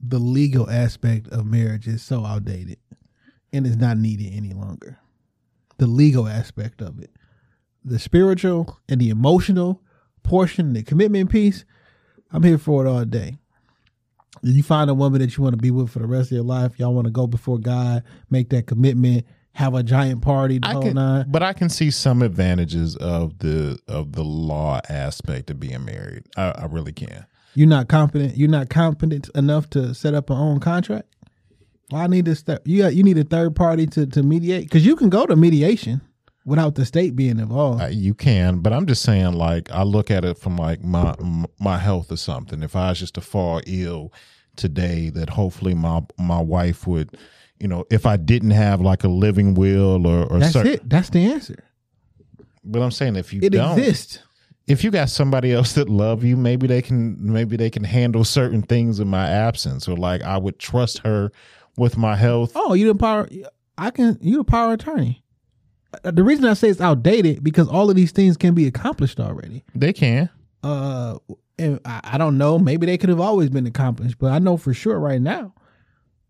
the 0.00 0.18
legal 0.18 0.68
aspect 0.70 1.28
of 1.28 1.44
marriage 1.46 1.86
is 1.86 2.02
so 2.02 2.24
outdated 2.24 2.78
and 3.52 3.66
is 3.66 3.76
not 3.76 3.98
needed 3.98 4.32
any 4.32 4.52
longer. 4.52 4.98
The 5.78 5.86
legal 5.86 6.28
aspect 6.28 6.80
of 6.80 7.00
it, 7.00 7.10
the 7.84 7.98
spiritual 7.98 8.78
and 8.88 9.00
the 9.00 9.10
emotional 9.10 9.82
portion, 10.22 10.72
the 10.72 10.82
commitment 10.82 11.30
piece, 11.30 11.64
I'm 12.30 12.42
here 12.44 12.58
for 12.58 12.86
it 12.86 12.88
all 12.88 13.04
day. 13.04 13.38
If 14.42 14.56
you 14.56 14.62
find 14.62 14.88
a 14.88 14.94
woman 14.94 15.20
that 15.20 15.36
you 15.36 15.42
want 15.42 15.54
to 15.54 15.60
be 15.60 15.70
with 15.70 15.90
for 15.90 15.98
the 15.98 16.06
rest 16.06 16.30
of 16.30 16.36
your 16.36 16.44
life, 16.44 16.78
y'all 16.78 16.94
want 16.94 17.06
to 17.06 17.10
go 17.10 17.26
before 17.26 17.58
God, 17.58 18.02
make 18.30 18.48
that 18.50 18.66
commitment, 18.66 19.26
have 19.52 19.74
a 19.74 19.82
giant 19.82 20.22
party, 20.22 20.58
the 20.58 20.68
I 20.68 20.72
whole 20.72 20.82
can, 20.82 20.94
nine. 20.94 21.26
but 21.28 21.42
I 21.42 21.52
can 21.52 21.68
see 21.68 21.90
some 21.90 22.22
advantages 22.22 22.96
of 22.96 23.38
the 23.40 23.78
of 23.88 24.12
the 24.12 24.24
law 24.24 24.80
aspect 24.88 25.50
of 25.50 25.60
being 25.60 25.84
married. 25.84 26.24
I, 26.36 26.50
I 26.52 26.66
really 26.66 26.92
can. 26.92 27.26
You're 27.54 27.68
not 27.68 27.88
confident. 27.88 28.36
You're 28.36 28.48
not 28.48 28.70
competent 28.70 29.28
enough 29.34 29.68
to 29.70 29.92
set 29.94 30.14
up 30.14 30.30
an 30.30 30.36
own 30.36 30.60
contract. 30.60 31.08
Well, 31.90 32.00
I 32.00 32.06
need 32.06 32.24
to 32.26 32.36
start. 32.36 32.62
You 32.64 32.82
got, 32.82 32.94
you 32.94 33.02
need 33.02 33.18
a 33.18 33.24
third 33.24 33.56
party 33.56 33.86
to 33.88 34.06
to 34.06 34.22
mediate 34.22 34.64
because 34.64 34.86
you 34.86 34.96
can 34.96 35.10
go 35.10 35.26
to 35.26 35.34
mediation 35.36 36.00
without 36.44 36.74
the 36.74 36.84
state 36.84 37.14
being 37.16 37.38
involved. 37.38 37.82
Uh, 37.82 37.86
you 37.86 38.14
can, 38.14 38.58
but 38.60 38.72
I'm 38.72 38.86
just 38.86 39.02
saying, 39.02 39.32
like, 39.32 39.70
I 39.70 39.82
look 39.82 40.10
at 40.10 40.24
it 40.24 40.38
from 40.38 40.56
like 40.56 40.82
my 40.82 41.14
my 41.58 41.78
health 41.78 42.10
or 42.10 42.16
something. 42.16 42.62
If 42.62 42.74
I 42.76 42.90
was 42.90 42.98
just 42.98 43.14
to 43.14 43.20
fall 43.20 43.60
ill 43.66 44.12
today, 44.56 45.10
that 45.10 45.30
hopefully 45.30 45.74
my 45.74 46.02
my 46.18 46.40
wife 46.40 46.86
would, 46.86 47.16
you 47.58 47.68
know, 47.68 47.84
if 47.90 48.06
I 48.06 48.16
didn't 48.16 48.50
have 48.52 48.80
like 48.80 49.04
a 49.04 49.08
living 49.08 49.54
will 49.54 50.06
or 50.06 50.24
or 50.24 50.38
That's 50.38 50.52
certain, 50.52 50.72
it. 50.72 50.88
That's 50.88 51.10
the 51.10 51.32
answer. 51.32 51.64
But 52.64 52.82
I'm 52.82 52.90
saying 52.90 53.16
if 53.16 53.32
you 53.32 53.40
It 53.42 53.50
don't, 53.50 53.78
exists. 53.78 54.18
if 54.66 54.84
you 54.84 54.90
got 54.90 55.08
somebody 55.08 55.52
else 55.52 55.72
that 55.74 55.88
love 55.88 56.24
you, 56.24 56.36
maybe 56.36 56.66
they 56.66 56.82
can 56.82 57.16
maybe 57.32 57.56
they 57.56 57.70
can 57.70 57.84
handle 57.84 58.24
certain 58.24 58.62
things 58.62 59.00
in 59.00 59.08
my 59.08 59.28
absence, 59.28 59.88
or 59.88 59.96
like 59.96 60.20
I 60.22 60.36
would 60.36 60.58
trust 60.58 60.98
her 60.98 61.32
with 61.76 61.96
my 61.96 62.16
health. 62.16 62.52
Oh, 62.54 62.74
you 62.74 62.86
the 62.88 62.94
power. 62.94 63.28
I 63.78 63.90
can. 63.90 64.18
You 64.20 64.38
the 64.38 64.44
power 64.44 64.74
attorney. 64.74 65.19
Uh, 66.04 66.10
The 66.10 66.22
reason 66.24 66.44
I 66.44 66.54
say 66.54 66.68
it's 66.68 66.80
outdated 66.80 67.42
because 67.42 67.68
all 67.68 67.90
of 67.90 67.96
these 67.96 68.12
things 68.12 68.36
can 68.36 68.54
be 68.54 68.66
accomplished 68.66 69.20
already. 69.20 69.64
They 69.74 69.92
can. 69.92 70.28
Uh, 70.62 71.18
and 71.58 71.80
I, 71.84 72.00
I 72.04 72.18
don't 72.18 72.38
know. 72.38 72.58
Maybe 72.58 72.86
they 72.86 72.98
could 72.98 73.08
have 73.08 73.20
always 73.20 73.50
been 73.50 73.66
accomplished, 73.66 74.18
but 74.18 74.32
I 74.32 74.38
know 74.38 74.56
for 74.56 74.74
sure 74.74 74.98
right 74.98 75.20
now. 75.20 75.54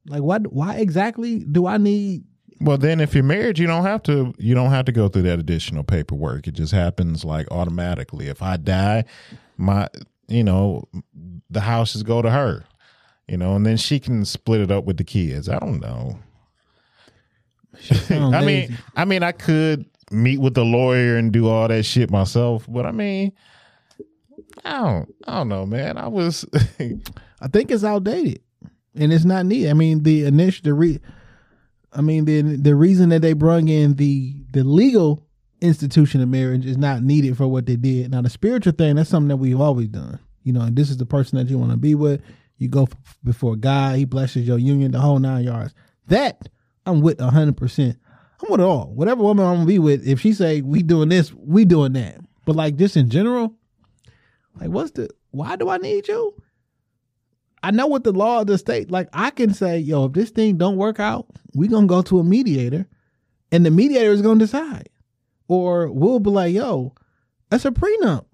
Like, 0.06 0.22
what? 0.22 0.52
Why 0.52 0.76
exactly 0.76 1.40
do 1.40 1.66
I 1.66 1.76
need? 1.76 2.24
Well, 2.60 2.78
then 2.78 3.00
if 3.00 3.14
you're 3.14 3.24
married, 3.24 3.58
you 3.58 3.66
don't 3.66 3.84
have 3.84 4.02
to 4.04 4.34
you 4.38 4.54
don't 4.54 4.70
have 4.70 4.84
to 4.86 4.92
go 4.92 5.08
through 5.08 5.22
that 5.22 5.38
additional 5.38 5.82
paperwork. 5.84 6.46
It 6.46 6.52
just 6.52 6.72
happens 6.72 7.24
like 7.24 7.50
automatically. 7.50 8.28
If 8.28 8.42
I 8.42 8.56
die, 8.56 9.04
my 9.56 9.88
you 10.28 10.44
know, 10.44 10.84
the 11.48 11.60
houses 11.60 12.02
go 12.02 12.22
to 12.22 12.30
her. 12.30 12.64
You 13.28 13.36
know, 13.36 13.54
and 13.54 13.64
then 13.64 13.76
she 13.76 14.00
can 14.00 14.24
split 14.24 14.60
it 14.60 14.70
up 14.72 14.84
with 14.84 14.96
the 14.96 15.04
kids. 15.04 15.48
I 15.48 15.58
don't 15.58 15.80
know. 15.80 16.18
Sound 17.78 18.34
I 18.36 18.44
mean, 18.44 18.76
I 18.96 19.04
mean, 19.04 19.22
I 19.22 19.32
could 19.32 19.86
meet 20.10 20.40
with 20.40 20.54
the 20.54 20.64
lawyer 20.64 21.16
and 21.16 21.32
do 21.32 21.48
all 21.48 21.68
that 21.68 21.84
shit 21.84 22.10
myself, 22.10 22.66
but 22.68 22.86
I 22.86 22.92
mean, 22.92 23.32
I 24.64 24.72
don't, 24.78 25.14
I 25.26 25.36
don't 25.38 25.48
know, 25.48 25.66
man. 25.66 25.96
I 25.96 26.08
was, 26.08 26.44
I 26.80 27.48
think 27.48 27.70
it's 27.70 27.84
outdated, 27.84 28.40
and 28.94 29.12
it's 29.12 29.24
not 29.24 29.46
needed. 29.46 29.70
I 29.70 29.74
mean, 29.74 30.02
the 30.02 30.24
initial, 30.24 30.64
the 30.64 30.74
re, 30.74 31.00
I 31.92 32.00
mean, 32.00 32.24
the 32.24 32.42
the 32.42 32.74
reason 32.74 33.08
that 33.10 33.22
they 33.22 33.32
brung 33.32 33.68
in 33.68 33.94
the 33.94 34.34
the 34.52 34.64
legal 34.64 35.26
institution 35.60 36.20
of 36.20 36.28
marriage 36.28 36.66
is 36.66 36.78
not 36.78 37.02
needed 37.02 37.36
for 37.36 37.46
what 37.46 37.66
they 37.66 37.76
did. 37.76 38.10
Now, 38.10 38.22
the 38.22 38.30
spiritual 38.30 38.72
thing 38.72 38.96
that's 38.96 39.10
something 39.10 39.28
that 39.28 39.36
we've 39.36 39.60
always 39.60 39.88
done. 39.88 40.18
You 40.42 40.52
know, 40.54 40.62
and 40.62 40.74
this 40.76 40.90
is 40.90 40.96
the 40.96 41.06
person 41.06 41.38
that 41.38 41.48
you 41.48 41.58
want 41.58 41.70
to 41.70 41.76
be 41.76 41.94
with. 41.94 42.22
You 42.56 42.68
go 42.68 42.88
before 43.24 43.56
God. 43.56 43.96
He 43.96 44.04
blesses 44.04 44.46
your 44.46 44.58
union, 44.58 44.92
the 44.92 45.00
whole 45.00 45.18
nine 45.18 45.44
yards. 45.44 45.74
That 46.08 46.48
I'm 46.90 47.00
with 47.00 47.20
hundred 47.20 47.56
percent. 47.56 47.98
I'm 48.42 48.50
with 48.50 48.60
it 48.60 48.64
all. 48.64 48.92
Whatever 48.92 49.22
woman 49.22 49.46
I'm 49.46 49.56
gonna 49.56 49.66
be 49.66 49.78
with, 49.78 50.06
if 50.06 50.20
she 50.20 50.32
say 50.32 50.60
we 50.60 50.82
doing 50.82 51.08
this, 51.08 51.32
we 51.32 51.64
doing 51.64 51.92
that. 51.94 52.18
But 52.44 52.56
like 52.56 52.76
just 52.76 52.96
in 52.96 53.08
general, 53.08 53.54
like 54.58 54.70
what's 54.70 54.92
the 54.92 55.10
why 55.30 55.56
do 55.56 55.68
I 55.68 55.78
need 55.78 56.08
you? 56.08 56.34
I 57.62 57.70
know 57.70 57.86
what 57.86 58.04
the 58.04 58.12
law 58.12 58.40
of 58.40 58.46
the 58.46 58.58
state 58.58 58.90
like 58.90 59.08
I 59.12 59.30
can 59.30 59.52
say, 59.52 59.78
yo, 59.78 60.06
if 60.06 60.12
this 60.12 60.30
thing 60.30 60.56
don't 60.56 60.76
work 60.76 60.98
out, 60.98 61.26
we 61.54 61.68
gonna 61.68 61.86
go 61.86 62.02
to 62.02 62.18
a 62.18 62.24
mediator 62.24 62.86
and 63.52 63.64
the 63.64 63.70
mediator 63.70 64.10
is 64.10 64.22
gonna 64.22 64.38
decide. 64.40 64.88
Or 65.48 65.90
we'll 65.90 66.20
be 66.20 66.30
like, 66.30 66.54
yo, 66.54 66.94
that's 67.50 67.64
a 67.64 67.70
prenup. 67.70 68.24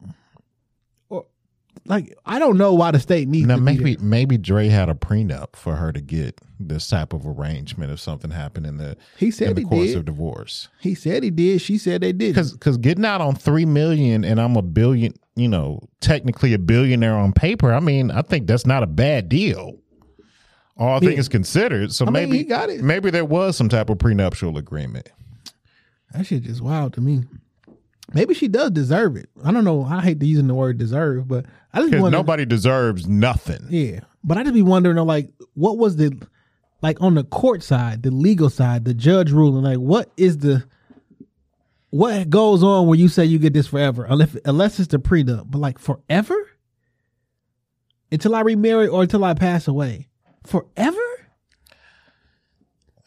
Like 1.89 2.16
I 2.26 2.39
don't 2.39 2.59
know 2.59 2.74
why 2.74 2.91
the 2.91 3.01
state 3.01 3.28
needs 3.28 3.47
now 3.47 3.57
to 3.57 3.61
be 3.61 3.64
maybe 3.76 3.97
maybe 3.99 4.39
Dre 4.39 4.68
had 4.68 4.89
a 4.89 4.95
prenup 4.95 5.57
for 5.57 5.76
her 5.76 5.93
to 5.93 6.01
get 6.01 6.41
this 6.59 6.89
type 6.89 7.12
of 7.12 7.26
arrangement 7.26 7.93
if 7.93 8.01
something 8.01 8.30
happened 8.30 8.66
in 8.66 8.76
the 8.78 8.97
He 9.18 9.30
said 9.30 9.51
in 9.51 9.55
the 9.57 9.61
he 9.62 9.66
course 9.66 9.87
did. 9.89 9.97
of 9.99 10.05
divorce. 10.07 10.68
He 10.80 10.95
said 10.95 11.22
he 11.22 11.30
did. 11.30 11.61
She 11.61 11.78
said 11.78 12.01
they 12.01 12.12
did. 12.12 12.34
Because 12.34 12.53
because 12.53 12.76
getting 12.78 13.05
out 13.05 13.20
on 13.20 13.34
three 13.34 13.64
million 13.66 14.24
and 14.24 14.41
I'm 14.41 14.57
a 14.57 14.62
billion, 14.62 15.12
you 15.37 15.49
know, 15.49 15.80
technically 16.01 16.53
a 16.55 16.59
billionaire 16.59 17.14
on 17.16 17.32
paper. 17.32 17.72
I 17.72 17.80
mean, 17.80 18.11
I 18.11 18.22
think 18.22 18.47
that's 18.47 18.66
not 18.66 18.82
a 18.82 18.87
bad 18.87 19.28
deal. 19.28 19.76
All 20.78 21.03
Yeah. 21.03 21.11
things 21.11 21.28
considered. 21.28 21.93
So 21.93 22.05
I 22.07 22.11
mean, 22.11 22.30
maybe 22.30 22.39
he 22.39 22.45
got 22.45 22.68
it. 22.68 22.82
maybe 22.82 23.11
there 23.11 23.24
was 23.24 23.57
some 23.57 23.68
type 23.68 23.89
of 23.91 23.99
prenuptial 23.99 24.59
agreement. 24.59 25.09
That 26.12 26.26
shit 26.26 26.43
just 26.43 26.61
wild 26.62 26.93
to 26.95 27.01
me. 27.01 27.24
Maybe 28.14 28.34
she 28.34 28.48
does 28.48 28.70
deserve 28.70 29.16
it. 29.16 29.28
I 29.44 29.50
don't 29.50 29.64
know. 29.64 29.82
I 29.84 30.00
hate 30.00 30.22
using 30.22 30.46
the 30.46 30.54
word 30.54 30.78
deserve, 30.78 31.26
but 31.26 31.44
I 31.72 31.78
just 31.80 31.90
Because 31.90 32.02
wonder. 32.02 32.18
nobody 32.18 32.44
deserves 32.44 33.09
nothing. 33.09 33.66
Yeah, 33.68 34.00
but 34.22 34.38
I 34.38 34.42
just 34.42 34.54
be 34.54 34.62
wondering, 34.62 34.96
like, 34.98 35.30
what 35.54 35.76
was 35.76 35.96
the, 35.96 36.16
like, 36.82 37.00
on 37.02 37.14
the 37.14 37.24
court 37.24 37.62
side, 37.64 38.02
the 38.04 38.11
legal 38.12 38.48
side, 38.48 38.84
the 38.84 38.94
judge 38.94 39.32
ruling, 39.32 39.64
like, 39.64 39.78
what 39.78 40.11
is 40.16 40.38
the, 40.38 40.64
what 41.90 42.30
goes 42.30 42.62
on 42.62 42.86
where 42.86 42.98
you 42.98 43.09
say 43.09 43.24
you 43.24 43.38
get 43.40 43.54
this 43.54 43.66
forever, 43.66 44.04
unless 44.09 44.36
unless 44.44 44.78
it's 44.78 44.88
the 44.88 44.98
prenup, 44.98 45.50
but 45.50 45.59
like 45.59 45.78
forever, 45.78 46.34
until 48.12 48.34
I 48.36 48.40
remarry 48.42 48.86
or 48.86 49.02
until 49.02 49.24
I 49.24 49.34
pass 49.34 49.66
away, 49.66 50.09
forever. 50.44 50.98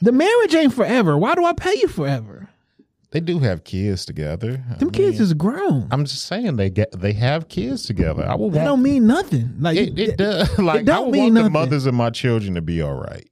The 0.02 0.12
marriage 0.12 0.56
ain't 0.56 0.74
forever. 0.74 1.18
Why 1.18 1.36
do 1.36 1.46
I 1.46 1.54
pay 1.54 1.76
you 1.78 1.88
forever? 1.88 2.49
They 3.12 3.20
do 3.20 3.40
have 3.40 3.64
kids 3.64 4.06
together. 4.06 4.64
I 4.70 4.76
Them 4.76 4.92
kids 4.92 5.18
mean, 5.18 5.24
is 5.24 5.34
grown. 5.34 5.88
I'm 5.90 6.06
just 6.06 6.26
saying 6.26 6.58
they 6.58 6.70
get 6.70 6.92
they 7.00 7.14
have 7.14 7.48
kids 7.50 7.84
together. 7.86 8.24
I 8.28 8.36
will 8.36 8.52
That 8.52 8.66
don't 8.66 8.84
mean 8.84 9.08
nothing. 9.08 9.56
Like 9.60 9.78
it, 9.78 9.98
it 9.98 10.18
does. 10.18 10.58
Like 10.60 10.86
don't 10.86 10.96
I 10.96 11.00
would 11.00 11.12
mean 11.12 11.34
want 11.34 11.46
the 11.46 11.50
mothers 11.50 11.86
of 11.88 11.96
my 11.96 12.12
children 12.12 12.54
to 12.56 12.62
be 12.62 12.82
all 12.84 12.94
right. 12.94 13.28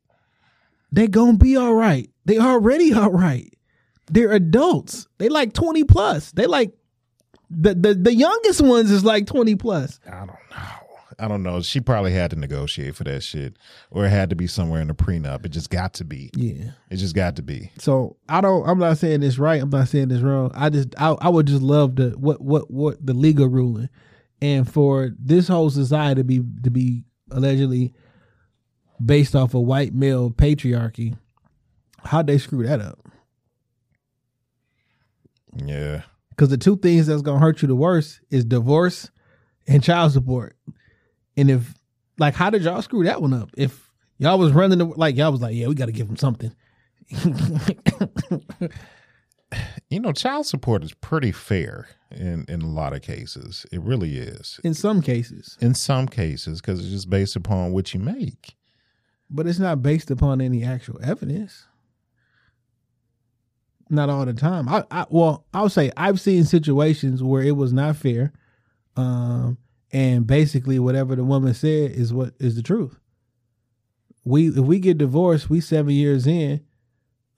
they 0.92 1.08
gonna 1.08 1.38
be 1.38 1.56
all 1.56 1.74
right. 1.76 2.10
They 2.26 2.40
already 2.40 2.92
all 3.02 3.12
right. 3.12 3.54
They're 4.10 4.32
adults. 4.32 5.08
They 5.20 5.30
like 5.30 5.54
20 5.54 5.84
plus. 5.84 6.32
They 6.32 6.48
like 6.48 6.72
the 7.52 7.76
the, 7.76 7.94
the 7.94 8.16
youngest 8.16 8.62
ones 8.62 8.90
is 8.90 9.04
like 9.06 9.28
20 9.28 9.56
plus. 9.58 10.00
I 10.08 10.18
don't 10.20 10.28
know. 10.28 10.36
I 11.20 11.28
don't 11.28 11.42
know. 11.42 11.62
She 11.62 11.80
probably 11.80 12.12
had 12.12 12.30
to 12.32 12.36
negotiate 12.36 12.96
for 12.96 13.04
that 13.06 13.24
shit, 13.24 13.58
or 13.90 14.06
it 14.06 14.10
had 14.10 14.30
to 14.30 14.36
be 14.36 14.46
somewhere 14.46 14.82
in 14.82 14.88
the 14.88 14.94
prenup. 14.94 15.46
It 15.46 15.50
just 15.50 15.72
got 15.72 15.94
to 15.96 16.06
be. 16.06 16.30
Yeah. 16.36 16.72
It 16.92 16.98
just 16.98 17.16
got 17.16 17.36
to 17.38 17.42
be. 17.42 17.72
So 17.80 18.18
I 18.30 18.42
don't 18.42 18.68
I'm 18.70 18.78
not 18.78 18.98
saying 18.98 19.22
this 19.22 19.40
right. 19.40 19.62
I'm 19.62 19.70
not 19.72 19.88
saying 19.88 20.10
this 20.10 20.22
wrong. 20.22 20.52
I 20.54 20.70
just 20.70 20.90
I, 21.00 21.16
I 21.20 21.30
would 21.30 21.48
just 21.48 21.64
love 21.64 21.96
the 21.96 22.10
what 22.12 22.42
what 22.42 22.70
what 22.70 23.04
the 23.04 23.14
legal 23.14 23.48
ruling 23.48 23.90
and 24.42 24.72
for 24.72 25.12
this 25.18 25.48
whole 25.48 25.70
society 25.70 26.20
to 26.22 26.24
be 26.24 26.42
to 26.64 26.70
be 26.70 27.04
allegedly 27.32 27.94
based 29.04 29.36
off 29.36 29.54
of 29.54 29.62
white 29.62 29.94
male 29.94 30.30
patriarchy. 30.30 31.18
How'd 32.04 32.28
they 32.28 32.38
screw 32.38 32.66
that 32.68 32.80
up? 32.80 33.00
Yeah. 35.56 36.04
Because 36.30 36.50
the 36.50 36.58
two 36.58 36.78
things 36.78 37.08
that's 37.08 37.24
gonna 37.24 37.40
hurt 37.40 37.64
you 37.64 37.68
the 37.68 37.76
worst 37.76 38.22
is 38.30 38.46
divorce 38.46 39.10
and 39.68 39.84
child 39.84 40.12
support. 40.12 40.57
And 41.38 41.50
if 41.50 41.74
like 42.18 42.34
how 42.34 42.50
did 42.50 42.64
y'all 42.64 42.82
screw 42.82 43.06
that 43.06 43.22
one 43.22 43.34
up? 43.34 43.52
If 43.56 43.90
y'all 44.18 44.40
was 44.40 44.52
running 44.52 44.80
the 44.80 44.86
like 44.86 45.16
y'all 45.16 45.32
was 45.32 45.42
like, 45.42 45.56
yeah, 45.56 45.68
we 45.68 45.76
gotta 45.76 45.92
give 45.94 46.10
him 46.10 46.18
something. 46.18 46.54
You 49.90 50.02
know, 50.02 50.12
child 50.12 50.46
support 50.46 50.84
is 50.84 50.94
pretty 50.94 51.32
fair 51.32 51.88
in 52.12 52.46
in 52.50 52.62
a 52.62 52.68
lot 52.68 52.94
of 52.94 53.02
cases. 53.02 53.66
It 53.72 53.82
really 53.82 54.18
is. 54.18 54.60
In 54.64 54.74
some 54.74 55.02
cases. 55.02 55.58
In 55.62 55.74
some 55.74 56.08
cases, 56.08 56.60
because 56.60 56.80
it's 56.80 56.90
just 56.90 57.10
based 57.10 57.38
upon 57.38 57.72
what 57.72 57.94
you 57.94 58.00
make. 58.02 58.56
But 59.30 59.48
it's 59.48 59.60
not 59.60 59.82
based 59.82 60.12
upon 60.12 60.42
any 60.42 60.64
actual 60.64 61.00
evidence. 61.02 61.68
Not 63.90 64.10
all 64.10 64.26
the 64.26 64.34
time. 64.34 64.68
I, 64.68 64.84
I 64.92 65.06
well, 65.10 65.46
I'll 65.54 65.70
say 65.70 65.92
I've 65.96 66.20
seen 66.20 66.44
situations 66.44 67.24
where 67.24 67.42
it 67.42 67.56
was 67.56 67.72
not 67.72 67.96
fair. 67.96 68.34
Um 68.98 69.58
and 69.98 70.28
basically 70.28 70.78
whatever 70.78 71.16
the 71.16 71.24
woman 71.24 71.56
said 71.56 71.90
is 71.90 72.14
what 72.14 72.36
is 72.40 72.56
the 72.56 72.62
truth. 72.62 73.00
We 74.24 74.50
if 74.50 74.58
we 74.58 74.78
get 74.78 75.00
divorced, 75.00 75.50
we 75.50 75.60
seven 75.60 75.92
years 75.92 76.28
in, 76.28 76.62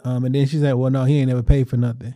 um, 0.04 0.26
and 0.26 0.36
then 0.36 0.46
she's 0.46 0.62
like, 0.62 0.76
Well, 0.76 0.92
no, 0.92 1.06
he 1.06 1.20
ain't 1.20 1.30
never 1.30 1.42
paid 1.42 1.70
for 1.70 1.78
nothing. 1.78 2.16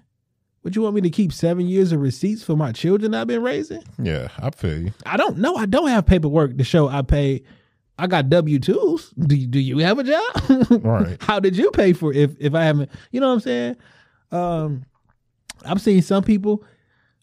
Would 0.63 0.75
you 0.75 0.81
want 0.81 0.95
me 0.95 1.01
to 1.01 1.09
keep 1.09 1.31
seven 1.31 1.65
years 1.65 1.93
of 1.93 2.01
receipts 2.01 2.43
for 2.43 2.57
my 2.57 2.73
children 2.73 3.13
I've 3.13 3.27
been 3.27 3.41
raising? 3.41 3.83
Yeah, 4.01 4.27
I 4.37 4.49
feel 4.49 4.79
you. 4.79 4.93
I 5.05 5.15
don't 5.15 5.37
know. 5.37 5.55
I 5.55 5.65
don't 5.65 5.87
have 5.87 6.05
paperwork 6.05 6.57
to 6.57 6.63
show 6.65 6.89
I 6.89 7.03
paid. 7.03 7.45
I 7.97 8.07
got 8.07 8.29
W 8.29 8.59
twos. 8.59 9.11
Do 9.11 9.35
you, 9.35 9.47
do 9.47 9.59
you 9.59 9.77
have 9.79 9.99
a 9.99 10.03
job? 10.03 10.81
Right. 10.83 11.21
How 11.21 11.39
did 11.39 11.55
you 11.55 11.71
pay 11.71 11.93
for 11.93 12.11
it 12.11 12.17
if 12.17 12.35
if 12.39 12.53
I 12.53 12.65
haven't? 12.65 12.91
You 13.11 13.21
know 13.21 13.27
what 13.29 13.35
I'm 13.35 13.39
saying? 13.39 13.75
Um, 14.29 14.85
I've 15.63 15.81
seen 15.81 16.01
some 16.01 16.23
people. 16.23 16.65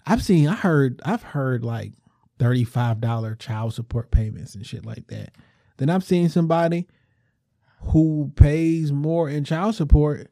I've 0.07 0.23
seen. 0.23 0.49
I 0.49 0.55
heard. 0.55 1.03
I've 1.05 1.23
heard 1.23 1.65
like 1.67 1.93
thirty 2.41 2.65
five 2.65 3.01
dollar 3.01 3.37
child 3.37 3.75
support 3.75 4.11
payments 4.11 4.57
and 4.57 4.67
shit 4.67 4.85
like 4.85 5.07
that. 5.09 5.35
Then 5.77 5.91
I'm 5.91 6.01
seeing 6.01 6.29
somebody 6.29 6.89
who 7.83 8.33
pays 8.35 8.91
more 8.91 9.29
in 9.29 9.45
child 9.45 9.75
support 9.77 10.29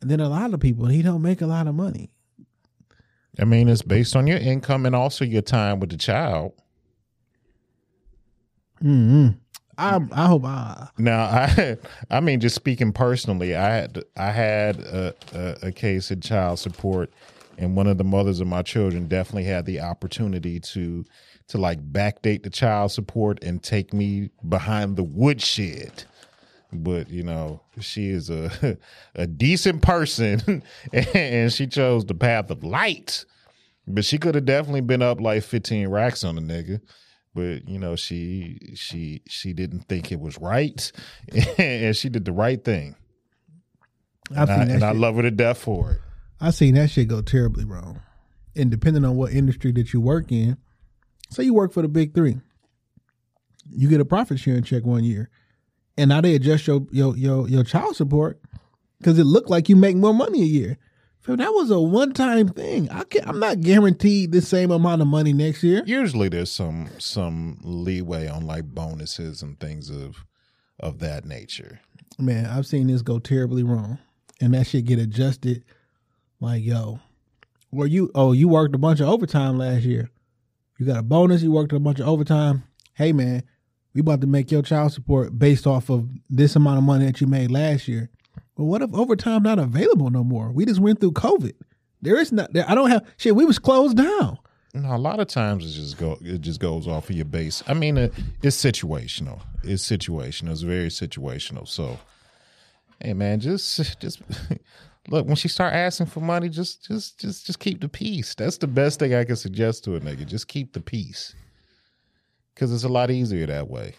than 0.00 0.20
a 0.20 0.28
lot 0.28 0.52
of 0.52 0.60
people, 0.60 0.86
and 0.86 0.94
he 0.94 1.02
don't 1.02 1.22
make 1.22 1.40
a 1.40 1.46
lot 1.46 1.68
of 1.68 1.74
money. 1.74 2.10
I 3.38 3.44
mean, 3.44 3.68
it's 3.68 3.82
based 3.82 4.16
on 4.16 4.26
your 4.26 4.38
income 4.38 4.86
and 4.86 4.96
also 4.96 5.24
your 5.24 5.42
time 5.42 5.78
with 5.80 5.90
the 5.90 5.96
child. 5.96 6.52
Mm-hmm. 8.82 9.38
I 9.76 10.00
I 10.12 10.26
hope 10.26 10.44
I. 10.44 10.88
Now, 10.98 11.22
I, 11.22 11.76
I 12.10 12.20
mean, 12.20 12.40
just 12.40 12.54
speaking 12.54 12.92
personally, 12.92 13.54
I 13.54 13.68
had, 13.68 14.02
I 14.16 14.30
had 14.30 14.80
a, 14.80 15.14
a, 15.34 15.68
a 15.68 15.72
case 15.72 16.10
in 16.10 16.22
child 16.22 16.58
support, 16.58 17.12
and 17.58 17.76
one 17.76 17.86
of 17.86 17.98
the 17.98 18.04
mothers 18.04 18.40
of 18.40 18.46
my 18.46 18.62
children 18.62 19.08
definitely 19.08 19.44
had 19.44 19.66
the 19.66 19.80
opportunity 19.80 20.58
to, 20.60 21.04
to 21.50 21.58
like 21.58 21.80
backdate 21.92 22.42
the 22.42 22.50
child 22.50 22.92
support 22.92 23.42
and 23.42 23.62
take 23.62 23.92
me 23.92 24.30
behind 24.48 24.96
the 24.96 25.02
woodshed. 25.02 26.04
But 26.72 27.10
you 27.10 27.22
know, 27.22 27.60
she 27.80 28.10
is 28.10 28.30
a, 28.30 28.78
a 29.14 29.26
decent 29.26 29.82
person, 29.82 30.62
and 30.92 31.52
she 31.52 31.66
chose 31.66 32.04
the 32.04 32.14
path 32.14 32.50
of 32.50 32.62
light. 32.62 33.24
But 33.86 34.04
she 34.04 34.18
could 34.18 34.36
have 34.36 34.44
definitely 34.44 34.82
been 34.82 35.02
up 35.02 35.20
like 35.20 35.42
15 35.42 35.88
racks 35.88 36.22
on 36.22 36.36
the 36.36 36.40
nigga. 36.40 36.80
But 37.34 37.68
you 37.68 37.78
know, 37.78 37.96
she 37.96 38.58
she 38.74 39.22
she 39.28 39.52
didn't 39.52 39.88
think 39.88 40.12
it 40.12 40.20
was 40.20 40.38
right. 40.38 40.90
and 41.58 41.96
she 41.96 42.08
did 42.08 42.24
the 42.24 42.32
right 42.32 42.62
thing. 42.64 42.96
I've 44.36 44.48
And, 44.48 44.70
I, 44.70 44.74
and 44.74 44.84
I 44.84 44.92
love 44.92 45.16
her 45.16 45.22
to 45.22 45.30
death 45.30 45.58
for 45.58 45.92
it. 45.92 46.00
I 46.40 46.50
seen 46.50 46.74
that 46.74 46.90
shit 46.90 47.08
go 47.08 47.20
terribly 47.20 47.64
wrong. 47.64 48.00
And 48.56 48.70
depending 48.70 49.04
on 49.04 49.16
what 49.16 49.32
industry 49.32 49.72
that 49.72 49.92
you 49.92 50.00
work 50.00 50.32
in, 50.32 50.56
say 51.30 51.44
you 51.44 51.54
work 51.54 51.72
for 51.72 51.82
the 51.82 51.88
big 51.88 52.14
three, 52.14 52.38
you 53.70 53.88
get 53.88 54.00
a 54.00 54.04
profit 54.04 54.38
sharing 54.38 54.62
check 54.62 54.84
one 54.84 55.04
year, 55.04 55.30
and 55.96 56.08
now 56.08 56.20
they 56.20 56.34
adjust 56.34 56.66
your 56.66 56.86
your 56.90 57.16
your, 57.16 57.48
your 57.48 57.64
child 57.64 57.96
support 57.96 58.40
because 58.98 59.18
it 59.18 59.24
looked 59.24 59.50
like 59.50 59.68
you 59.68 59.76
make 59.76 59.96
more 59.96 60.14
money 60.14 60.42
a 60.42 60.46
year. 60.46 60.78
So 61.26 61.36
that 61.36 61.52
was 61.52 61.70
a 61.70 61.78
one 61.78 62.12
time 62.12 62.48
thing. 62.48 62.88
I 62.90 63.04
can't. 63.04 63.28
I'm 63.28 63.38
not 63.38 63.60
guaranteed 63.60 64.32
the 64.32 64.40
same 64.40 64.70
amount 64.70 65.02
of 65.02 65.08
money 65.08 65.32
next 65.32 65.62
year. 65.62 65.82
Usually 65.86 66.28
there's 66.28 66.50
some 66.50 66.88
some 66.98 67.58
leeway 67.62 68.26
on 68.26 68.46
like 68.46 68.64
bonuses 68.64 69.42
and 69.42 69.58
things 69.60 69.90
of 69.90 70.24
of 70.78 70.98
that 71.00 71.24
nature. 71.24 71.80
Man, 72.18 72.46
I've 72.46 72.66
seen 72.66 72.86
this 72.86 73.02
go 73.02 73.18
terribly 73.18 73.62
wrong, 73.62 73.98
and 74.40 74.54
that 74.54 74.66
shit 74.66 74.86
get 74.86 74.98
adjusted. 74.98 75.64
Like 76.40 76.64
yo, 76.64 77.00
where 77.68 77.86
you? 77.86 78.10
Oh, 78.14 78.32
you 78.32 78.48
worked 78.48 78.74
a 78.74 78.78
bunch 78.78 79.00
of 79.00 79.08
overtime 79.08 79.58
last 79.58 79.82
year. 79.82 80.10
You 80.80 80.86
got 80.86 80.96
a 80.96 81.02
bonus. 81.02 81.42
You 81.42 81.52
worked 81.52 81.74
a 81.74 81.78
bunch 81.78 82.00
of 82.00 82.08
overtime. 82.08 82.64
Hey 82.94 83.12
man, 83.12 83.42
we 83.92 84.00
about 84.00 84.22
to 84.22 84.26
make 84.26 84.50
your 84.50 84.62
child 84.62 84.94
support 84.94 85.38
based 85.38 85.66
off 85.66 85.90
of 85.90 86.08
this 86.30 86.56
amount 86.56 86.78
of 86.78 86.84
money 86.84 87.04
that 87.04 87.20
you 87.20 87.26
made 87.26 87.50
last 87.50 87.86
year. 87.86 88.08
But 88.56 88.64
what 88.64 88.80
if 88.80 88.94
overtime 88.94 89.42
not 89.42 89.58
available 89.58 90.08
no 90.08 90.24
more? 90.24 90.50
We 90.50 90.64
just 90.64 90.80
went 90.80 90.98
through 90.98 91.12
COVID. 91.12 91.52
There 92.00 92.18
is 92.18 92.32
not. 92.32 92.54
There, 92.54 92.64
I 92.66 92.74
don't 92.74 92.88
have 92.88 93.06
shit. 93.18 93.36
We 93.36 93.44
was 93.44 93.58
closed 93.58 93.98
down. 93.98 94.38
No, 94.72 94.94
a 94.94 94.96
lot 94.96 95.20
of 95.20 95.26
times 95.26 95.66
it 95.66 95.78
just 95.78 95.98
go 95.98 96.16
it 96.22 96.40
just 96.40 96.60
goes 96.60 96.88
off 96.88 97.10
of 97.10 97.16
your 97.16 97.26
base. 97.26 97.62
I 97.66 97.74
mean, 97.74 97.98
it, 97.98 98.14
it's 98.42 98.56
situational. 98.56 99.42
It's 99.62 99.86
situational. 99.86 100.50
It's 100.52 100.62
very 100.62 100.88
situational. 100.88 101.68
So, 101.68 101.98
hey 103.00 103.12
man, 103.12 103.40
just 103.40 104.00
just 104.00 104.22
look 105.08 105.26
when 105.26 105.36
she 105.36 105.48
start 105.48 105.74
asking 105.74 106.06
for 106.06 106.20
money, 106.20 106.48
just 106.48 106.86
just 106.86 107.18
just 107.18 107.46
just 107.46 107.58
keep 107.58 107.80
the 107.80 107.88
peace. 107.88 108.34
That's 108.34 108.58
the 108.58 108.66
best 108.66 108.98
thing 108.98 109.14
I 109.14 109.24
can 109.24 109.36
suggest 109.36 109.84
to 109.84 109.96
a 109.96 110.00
nigga. 110.00 110.26
Just 110.26 110.48
keep 110.48 110.72
the 110.72 110.80
peace, 110.80 111.34
because 112.54 112.72
it's 112.72 112.84
a 112.84 112.88
lot 112.88 113.10
easier 113.10 113.46
that 113.46 113.68
way. 113.68 113.94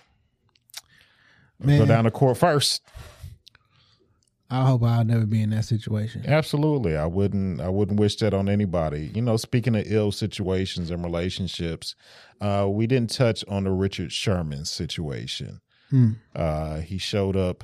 Go 1.66 1.86
down 1.86 2.06
to 2.06 2.12
court 2.12 2.38
first. 2.38 2.82
I 4.49 4.66
hope 4.66 4.84
I'll 4.84 5.06
never 5.06 5.26
be 5.26 5.41
in 5.41 5.52
that 5.52 5.64
situation. 5.64 6.26
Absolutely. 6.28 6.97
I 6.97 7.06
wouldn't 7.06 7.62
I 7.62 7.70
wouldn't 7.70 7.99
wish 7.99 8.18
that 8.18 8.34
on 8.34 8.49
anybody. 8.49 9.10
You 9.16 9.22
know, 9.22 9.38
speaking 9.38 9.78
of 9.78 9.84
ill 9.86 10.12
situations 10.12 10.91
and 10.91 11.04
relationships, 11.04 11.95
uh, 12.41 12.68
we 12.70 12.86
didn't 12.86 13.12
touch 13.12 13.45
on 13.47 13.64
the 13.64 13.72
Richard 13.72 14.12
Sherman 14.12 14.66
situation. 14.66 15.62
Hmm. 15.89 16.12
Uh, 16.36 16.80
he 16.80 16.97
showed 16.97 17.38
up 17.38 17.64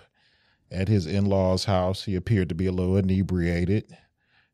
at 0.72 0.88
his 0.88 1.06
in-laws' 1.06 1.66
house. 1.66 2.04
He 2.04 2.16
appeared 2.16 2.50
to 2.50 2.56
be 2.56 2.66
a 2.66 2.72
little 2.72 2.98
inebriated. 2.98 3.96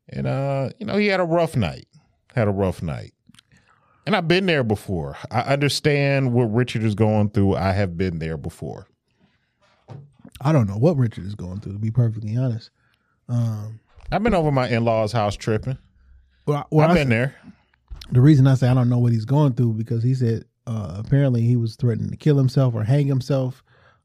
And 0.08 0.26
uh, 0.26 0.70
you 0.78 0.86
know, 0.86 0.96
he 0.96 1.06
had 1.08 1.20
a 1.20 1.24
rough 1.24 1.56
night. 1.56 1.86
Had 2.34 2.48
a 2.48 2.52
rough 2.52 2.82
night. 2.82 3.12
And 4.06 4.14
I've 4.14 4.28
been 4.28 4.46
there 4.46 4.62
before. 4.64 5.16
I 5.30 5.40
understand 5.40 6.32
what 6.34 6.52
Richard 6.52 6.82
is 6.82 6.94
going 6.94 7.30
through. 7.30 7.56
I 7.56 7.72
have 7.72 7.96
been 7.96 8.18
there 8.18 8.36
before. 8.36 8.86
I 10.40 10.52
don't 10.52 10.68
know 10.68 10.76
what 10.76 10.96
Richard 10.96 11.24
is 11.26 11.34
going 11.34 11.60
through. 11.60 11.74
To 11.74 11.78
be 11.78 11.90
perfectly 11.90 12.36
honest, 12.36 12.70
um, 13.28 13.80
I've 14.12 14.22
been 14.22 14.34
over 14.34 14.50
my 14.50 14.68
in-laws' 14.68 15.12
house 15.12 15.36
tripping. 15.36 15.78
well, 16.46 16.58
I- 16.58 16.64
well, 16.70 16.84
I've 16.90 16.96
I 16.96 17.00
been 17.00 17.08
there. 17.08 17.34
the 18.10 18.20
reason 18.20 18.46
I 18.46 18.54
say 18.54 18.68
I 18.68 18.74
don't 18.74 18.88
know 18.90 18.98
what 18.98 19.12
he's 19.12 19.24
going 19.24 19.54
through 19.54 19.74
because 19.74 20.02
he 20.02 20.14
said 20.14 20.44
uh, 20.66 20.96
apparently 20.98 21.42
he 21.42 21.56
was 21.56 21.76
threatening 21.76 22.10
to 22.10 22.16
kill 22.16 22.36
himself 22.36 22.74
or 22.74 22.82
hang 22.84 23.06
himself. 23.06 23.62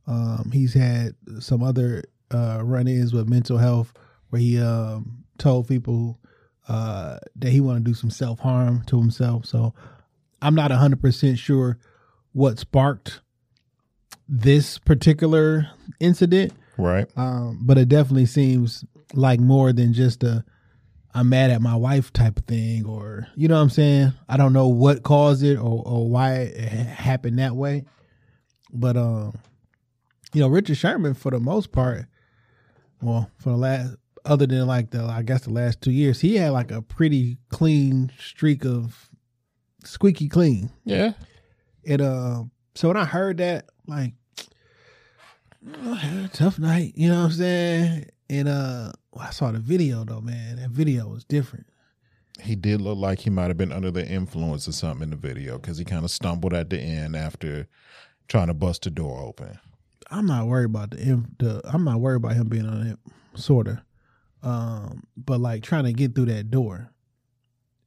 Um, 0.10 0.50
he's 0.52 0.74
had 0.74 1.16
some 1.40 1.62
other 1.64 2.04
uh, 2.34 2.62
run-ins 2.64 3.14
with 3.14 3.30
mental 3.30 3.58
health 3.58 3.94
where 4.30 4.42
he 4.42 4.60
um, 4.60 5.24
told 5.38 5.68
people 5.68 6.20
uh, 6.68 7.20
that 7.36 7.52
he 7.52 7.62
wanted 7.62 7.86
to 7.86 7.92
do 7.92 7.96
some 7.96 8.10
self-harm 8.10 8.84
to 8.88 9.00
himself. 9.00 9.46
So 9.46 9.74
I'm 10.42 10.56
not 10.56 10.72
100% 10.72 11.38
sure 11.38 11.78
what 12.34 12.60
sparked 12.60 13.22
this 14.28 14.80
particular 14.80 15.70
incident. 16.00 16.54
Right. 16.78 17.08
Um, 17.16 17.60
but 17.62 17.78
it 17.78 17.88
definitely 17.90 18.26
seems 18.26 18.84
like 19.14 19.40
more 19.40 19.72
than 19.72 19.94
just 19.94 20.24
a 20.24 20.44
I'm 21.14 21.30
mad 21.30 21.50
at 21.50 21.62
my 21.62 21.76
wife 21.76 22.14
type 22.14 22.38
of 22.38 22.46
thing, 22.46 22.86
or 22.86 23.28
you 23.36 23.48
know 23.48 23.56
what 23.56 23.62
I'm 23.62 23.70
saying. 23.72 24.14
I 24.28 24.38
don't 24.38 24.54
know 24.54 24.68
what 24.68 25.02
caused 25.02 25.44
it 25.44 25.56
or, 25.58 25.84
or 25.86 26.08
why 26.08 26.34
it 26.34 26.70
happened 26.70 27.40
that 27.40 27.56
way, 27.56 27.86
but 28.72 28.96
um, 28.96 29.34
you 30.34 30.42
know, 30.42 30.48
Richard 30.48 30.78
Sherman 30.78 31.14
for 31.14 31.32
the 31.32 31.40
most 31.40 31.72
part, 31.72 32.06
well, 33.02 33.30
for 33.38 33.50
the 33.52 33.58
last 33.58 33.96
other 34.26 34.46
than 34.46 34.68
like 34.68 34.92
the 34.92 35.04
I 35.04 35.22
guess 35.24 35.42
the 35.44 35.52
last 35.52 35.82
two 35.82 35.92
years, 35.92 36.20
he 36.22 36.36
had 36.36 36.52
like 36.52 36.72
a 36.72 36.82
pretty 36.82 37.38
clean 37.50 38.12
streak 38.20 38.66
of 38.66 39.10
squeaky 39.84 40.28
clean. 40.28 40.70
Yeah. 40.86 41.14
And 41.86 42.02
uh, 42.02 42.44
so 42.76 42.90
when 42.90 42.98
I 42.98 43.06
heard 43.06 43.38
that, 43.38 43.66
like, 43.88 44.14
I 45.84 45.96
had 45.96 46.26
a 46.26 46.28
tough 46.28 46.60
night, 46.60 46.94
you 46.96 47.10
know 47.10 47.20
what 47.20 47.26
I'm 47.26 47.32
saying? 47.32 48.06
And 48.30 48.48
uh, 48.48 48.92
well, 49.12 49.26
I 49.28 49.32
saw 49.32 49.52
the 49.52 49.60
video 49.60 50.04
though, 50.04 50.22
man. 50.22 50.58
That 50.58 50.70
video 50.70 51.08
was 51.08 51.24
different. 51.24 51.66
he 52.42 52.56
did 52.56 52.82
look 52.82 52.98
like 52.98 53.20
he 53.20 53.30
might 53.30 53.48
have 53.48 53.58
been 53.58 53.72
under 53.72 53.92
the 53.92 54.08
influence 54.08 54.68
of 54.68 54.76
something 54.76 55.04
in 55.04 55.10
the 55.10 55.16
video 55.16 55.58
because 55.58 55.78
he 55.78 55.86
kind 55.86 56.04
of 56.06 56.12
stumbled 56.12 56.54
at 56.54 56.70
the 56.70 56.80
end 56.80 57.16
after 57.16 57.68
trying 58.28 58.48
to 58.48 58.54
bust 58.54 58.84
the 58.84 58.90
door 58.92 59.22
open. 59.22 59.58
I'm 60.12 60.26
not 60.26 60.48
worried 60.48 60.66
about 60.66 60.92
the 60.92 61.24
the. 61.38 61.62
I'm 61.66 61.84
not 61.84 62.00
worried 62.00 62.18
about 62.18 62.34
him 62.34 62.48
being 62.50 62.66
on 62.68 62.88
it, 62.88 63.00
sorta. 63.36 63.84
Um, 64.42 65.04
but 65.18 65.40
like 65.40 65.64
trying 65.64 65.84
to 65.84 65.94
get 65.94 66.16
through 66.16 66.26
that 66.26 66.50
door, 66.50 66.92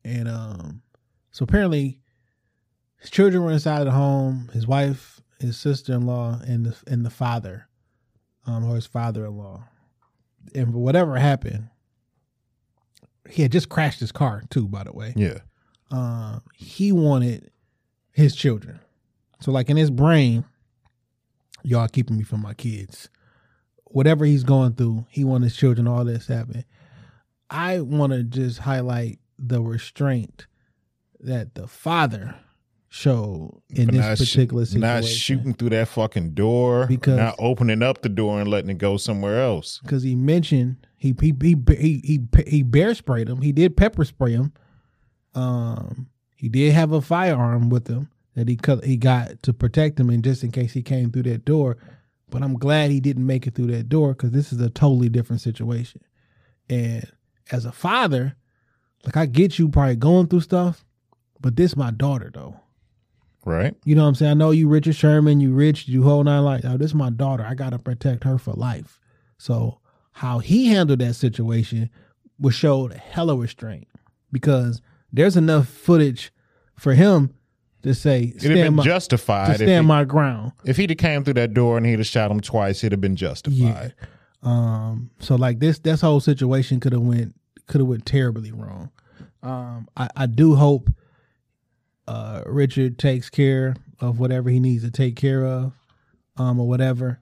and 0.04 0.28
um, 0.28 0.82
so 1.30 1.44
apparently, 1.44 2.00
his 2.98 3.10
children 3.10 3.42
were 3.42 3.50
inside 3.52 3.84
the 3.84 3.90
home. 3.90 4.50
His 4.52 4.66
wife, 4.66 5.20
his 5.40 5.56
sister 5.56 5.94
in 5.94 6.06
law, 6.06 6.38
and 6.46 6.66
the 6.66 6.76
and 6.86 7.04
the 7.06 7.10
father, 7.10 7.68
um, 8.46 8.64
or 8.64 8.74
his 8.76 8.86
father 8.86 9.24
in 9.26 9.36
law, 9.36 9.64
and 10.54 10.74
whatever 10.74 11.16
happened, 11.16 11.68
he 13.28 13.42
had 13.42 13.50
just 13.52 13.68
crashed 13.68 14.00
his 14.00 14.12
car 14.12 14.42
too. 14.50 14.68
By 14.68 14.84
the 14.84 14.92
way, 14.92 15.14
Yeah. 15.16 15.38
um, 15.90 16.42
he 16.54 16.92
wanted 16.92 17.50
his 18.12 18.36
children. 18.36 18.78
So 19.40 19.50
like 19.52 19.70
in 19.70 19.76
his 19.76 19.90
brain, 19.90 20.44
y'all 21.62 21.88
keeping 21.88 22.16
me 22.16 22.24
from 22.24 22.40
my 22.42 22.54
kids. 22.54 23.08
Whatever 23.86 24.24
he's 24.24 24.44
going 24.44 24.72
through, 24.74 25.06
he 25.10 25.24
want 25.24 25.44
his 25.44 25.56
children, 25.56 25.86
all 25.86 26.04
this 26.04 26.26
happen. 26.26 26.64
I 27.50 27.80
want 27.80 28.12
to 28.12 28.22
just 28.22 28.60
highlight 28.60 29.18
the 29.38 29.60
restraint 29.60 30.46
that 31.20 31.54
the 31.54 31.66
father 31.66 32.34
showed 32.88 33.60
in 33.70 33.86
For 33.86 33.92
this 33.92 34.20
particular 34.20 34.64
situation. 34.64 34.80
Not 34.80 35.04
shooting 35.04 35.54
through 35.54 35.70
that 35.70 35.88
fucking 35.88 36.34
door, 36.34 36.86
Because- 36.86 37.16
not 37.18 37.36
opening 37.38 37.82
up 37.82 38.02
the 38.02 38.08
door 38.08 38.40
and 38.40 38.48
letting 38.50 38.70
it 38.70 38.78
go 38.78 38.96
somewhere 38.96 39.40
else. 39.42 39.78
because 39.82 40.02
he 40.02 40.14
mentioned 40.14 40.76
he 40.96 41.14
he 41.20 41.34
he 41.42 41.56
he 41.66 42.00
he, 42.04 42.20
he 42.46 42.62
bear 42.62 42.94
sprayed 42.94 43.28
him. 43.28 43.40
He 43.42 43.52
did 43.52 43.76
pepper 43.76 44.04
spray 44.04 44.32
him. 44.32 44.52
Um, 45.34 46.08
he 46.36 46.48
did 46.48 46.72
have 46.74 46.92
a 46.92 47.00
firearm 47.00 47.70
with 47.70 47.88
him 47.88 48.08
that 48.34 48.48
he 48.48 48.56
cut, 48.56 48.84
he 48.84 48.96
got 48.96 49.42
to 49.42 49.52
protect 49.52 50.00
him, 50.00 50.10
and 50.10 50.24
just 50.24 50.42
in 50.42 50.50
case 50.50 50.72
he 50.72 50.82
came 50.82 51.10
through 51.10 51.24
that 51.24 51.44
door. 51.44 51.76
But 52.30 52.42
I'm 52.42 52.58
glad 52.58 52.90
he 52.90 53.00
didn't 53.00 53.26
make 53.26 53.46
it 53.46 53.54
through 53.54 53.66
that 53.68 53.88
door 53.88 54.14
because 54.14 54.30
this 54.30 54.52
is 54.52 54.60
a 54.60 54.70
totally 54.70 55.10
different 55.10 55.42
situation. 55.42 56.00
And 56.70 57.06
as 57.50 57.66
a 57.66 57.72
father, 57.72 58.36
like 59.04 59.16
I 59.16 59.26
get 59.26 59.58
you 59.58 59.68
probably 59.68 59.96
going 59.96 60.28
through 60.28 60.40
stuff, 60.40 60.84
but 61.40 61.56
this 61.56 61.76
my 61.76 61.90
daughter 61.90 62.30
though. 62.32 62.56
Right? 63.44 63.74
You 63.84 63.96
know 63.96 64.02
what 64.02 64.08
I'm 64.08 64.14
saying? 64.14 64.30
I 64.30 64.34
know 64.34 64.52
you 64.52 64.68
Richard 64.68 64.94
Sherman, 64.94 65.40
you 65.40 65.52
rich, 65.52 65.88
you 65.88 66.04
whole 66.04 66.22
nine 66.22 66.44
like 66.44 66.64
oh, 66.64 66.76
this 66.76 66.92
is 66.92 66.94
my 66.94 67.10
daughter. 67.10 67.44
I 67.44 67.54
gotta 67.54 67.78
protect 67.78 68.24
her 68.24 68.38
for 68.38 68.52
life. 68.52 69.00
So 69.36 69.80
how 70.12 70.38
he 70.38 70.68
handled 70.68 71.00
that 71.00 71.14
situation 71.14 71.90
was 72.38 72.54
showed 72.54 72.92
hella 72.92 73.36
restraint 73.36 73.88
because 74.30 74.80
there's 75.12 75.36
enough 75.36 75.68
footage 75.68 76.32
for 76.76 76.94
him 76.94 77.34
to 77.82 77.94
say 77.94 78.32
It'd 78.36 78.42
have 78.42 78.54
been 78.54 78.74
my, 78.74 78.82
to 78.82 78.88
justified 78.88 79.50
if, 79.50 79.56
stand 79.56 79.84
he, 79.84 79.88
my 79.88 80.04
ground. 80.04 80.52
if 80.64 80.76
he'd 80.76 80.90
have 80.90 80.98
came 80.98 81.24
through 81.24 81.34
that 81.34 81.54
door 81.54 81.76
and 81.76 81.84
he'd 81.86 81.98
have 81.98 82.06
shot 82.06 82.30
him 82.30 82.40
twice, 82.40 82.78
it'd 82.78 82.92
have 82.92 83.00
been 83.00 83.16
justified. 83.16 83.94
Um, 84.42 85.10
so 85.20 85.36
like 85.36 85.58
this, 85.58 85.78
this 85.78 86.00
whole 86.00 86.20
situation 86.20 86.80
could 86.80 86.92
have 86.92 87.02
went 87.02 87.34
could 87.66 87.80
have 87.80 87.88
went 87.88 88.06
terribly 88.06 88.52
wrong. 88.52 88.90
Um, 89.42 89.88
I, 89.96 90.08
I 90.16 90.26
do 90.26 90.54
hope 90.54 90.90
uh 92.08 92.42
Richard 92.46 92.98
takes 92.98 93.30
care 93.30 93.76
of 94.00 94.18
whatever 94.18 94.50
he 94.50 94.58
needs 94.58 94.82
to 94.82 94.90
take 94.90 95.14
care 95.14 95.44
of, 95.46 95.72
um, 96.36 96.58
or 96.58 96.66
whatever. 96.66 97.20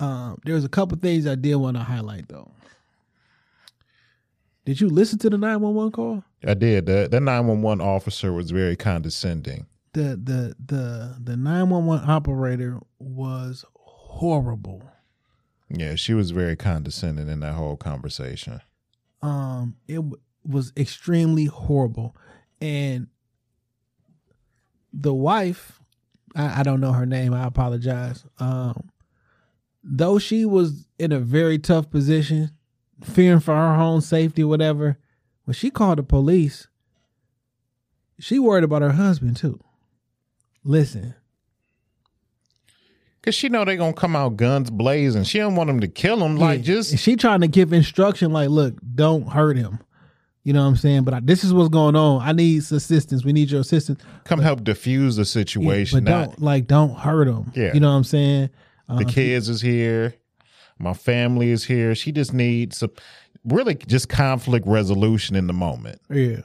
Um, 0.00 0.38
there's 0.44 0.64
a 0.64 0.68
couple 0.68 0.98
things 0.98 1.26
I 1.26 1.34
did 1.36 1.54
want 1.56 1.76
to 1.76 1.82
highlight 1.82 2.28
though. 2.28 2.50
Did 4.64 4.80
you 4.80 4.88
listen 4.88 5.18
to 5.20 5.30
the 5.30 5.38
nine 5.38 5.60
one 5.60 5.74
one 5.74 5.90
call? 5.90 6.22
I 6.46 6.54
did. 6.54 6.86
The 6.86 7.08
one 7.10 7.62
one 7.62 7.80
officer 7.80 8.32
was 8.32 8.50
very 8.50 8.76
condescending. 8.76 9.66
The 9.94 10.18
the 10.22 10.56
the 10.64 11.16
the 11.22 11.36
nine 11.36 11.68
one 11.68 11.84
one 11.86 12.08
operator 12.08 12.80
was 12.98 13.64
horrible. 13.74 14.82
Yeah, 15.68 15.94
she 15.96 16.14
was 16.14 16.30
very 16.30 16.56
condescending 16.56 17.28
in 17.28 17.40
that 17.40 17.54
whole 17.54 17.76
conversation. 17.76 18.60
Um, 19.20 19.76
it 19.86 19.96
w- 19.96 20.16
was 20.44 20.72
extremely 20.76 21.44
horrible, 21.46 22.16
and 22.60 23.08
the 24.92 25.14
wife, 25.14 25.80
I, 26.34 26.60
I 26.60 26.62
don't 26.62 26.80
know 26.80 26.92
her 26.92 27.06
name. 27.06 27.32
I 27.34 27.46
apologize. 27.46 28.24
Um, 28.38 28.90
though 29.82 30.18
she 30.18 30.44
was 30.44 30.86
in 30.98 31.12
a 31.12 31.18
very 31.20 31.58
tough 31.58 31.90
position, 31.90 32.50
fearing 33.02 33.40
for 33.40 33.54
her 33.54 33.74
own 33.74 34.00
safety, 34.00 34.44
whatever. 34.44 34.98
When 35.44 35.54
she 35.54 35.70
called 35.70 35.98
the 35.98 36.02
police, 36.02 36.68
she 38.18 38.38
worried 38.38 38.64
about 38.64 38.82
her 38.82 38.92
husband 38.92 39.36
too. 39.36 39.60
Listen, 40.64 41.14
Cause 43.22 43.36
she 43.36 43.48
know 43.48 43.64
they 43.64 43.76
gonna 43.76 43.92
come 43.92 44.16
out 44.16 44.36
guns 44.36 44.68
blazing. 44.68 45.22
She 45.22 45.38
don't 45.38 45.54
want 45.54 45.68
them 45.68 45.78
to 45.80 45.86
kill 45.88 46.18
him. 46.24 46.36
Like 46.36 46.58
Yeah. 46.58 46.64
just 46.64 46.98
she 46.98 47.14
trying 47.14 47.40
to 47.42 47.48
give 47.48 47.72
instruction 47.72 48.32
like 48.32 48.48
look 48.48 48.74
don't 48.94 49.28
hurt 49.28 49.56
him 49.56 49.78
you 50.44 50.52
know 50.52 50.60
what 50.62 50.66
i'm 50.70 50.74
saying 50.76 51.04
but 51.04 51.14
I, 51.14 51.20
this 51.20 51.44
is 51.44 51.54
what's 51.54 51.68
going 51.68 51.94
on 51.94 52.20
i 52.20 52.32
need 52.32 52.58
assistance 52.72 53.24
we 53.24 53.32
need 53.32 53.48
your 53.52 53.60
assistance 53.60 54.02
come 54.24 54.40
help 54.40 54.64
diffuse 54.64 55.14
the 55.14 55.20
Yeah, 55.20 55.24
situation. 55.24 56.02
but 56.04 56.10
don't 56.10 56.42
like 56.42 56.66
don't 56.66 56.96
hurt 56.98 57.28
him 57.28 57.52
Yeah. 57.54 57.72
you 57.72 57.78
know 57.78 57.90
what 57.90 57.94
i'm 57.98 58.02
saying 58.02 58.50
uh, 58.88 58.98
the 58.98 59.04
kids 59.04 59.48
is 59.48 59.60
here, 59.60 60.14
my 60.80 60.94
family 60.94 61.50
is 61.50 61.64
here. 61.64 61.94
She 61.94 62.10
just 62.10 62.32
needs 62.34 62.78
some 62.78 62.90
really 63.44 63.76
just 63.76 64.08
conflict 64.08 64.66
resolution 64.66 65.36
in 65.36 65.46
the 65.46 65.52
moment. 65.52 66.00
yeah 66.10 66.40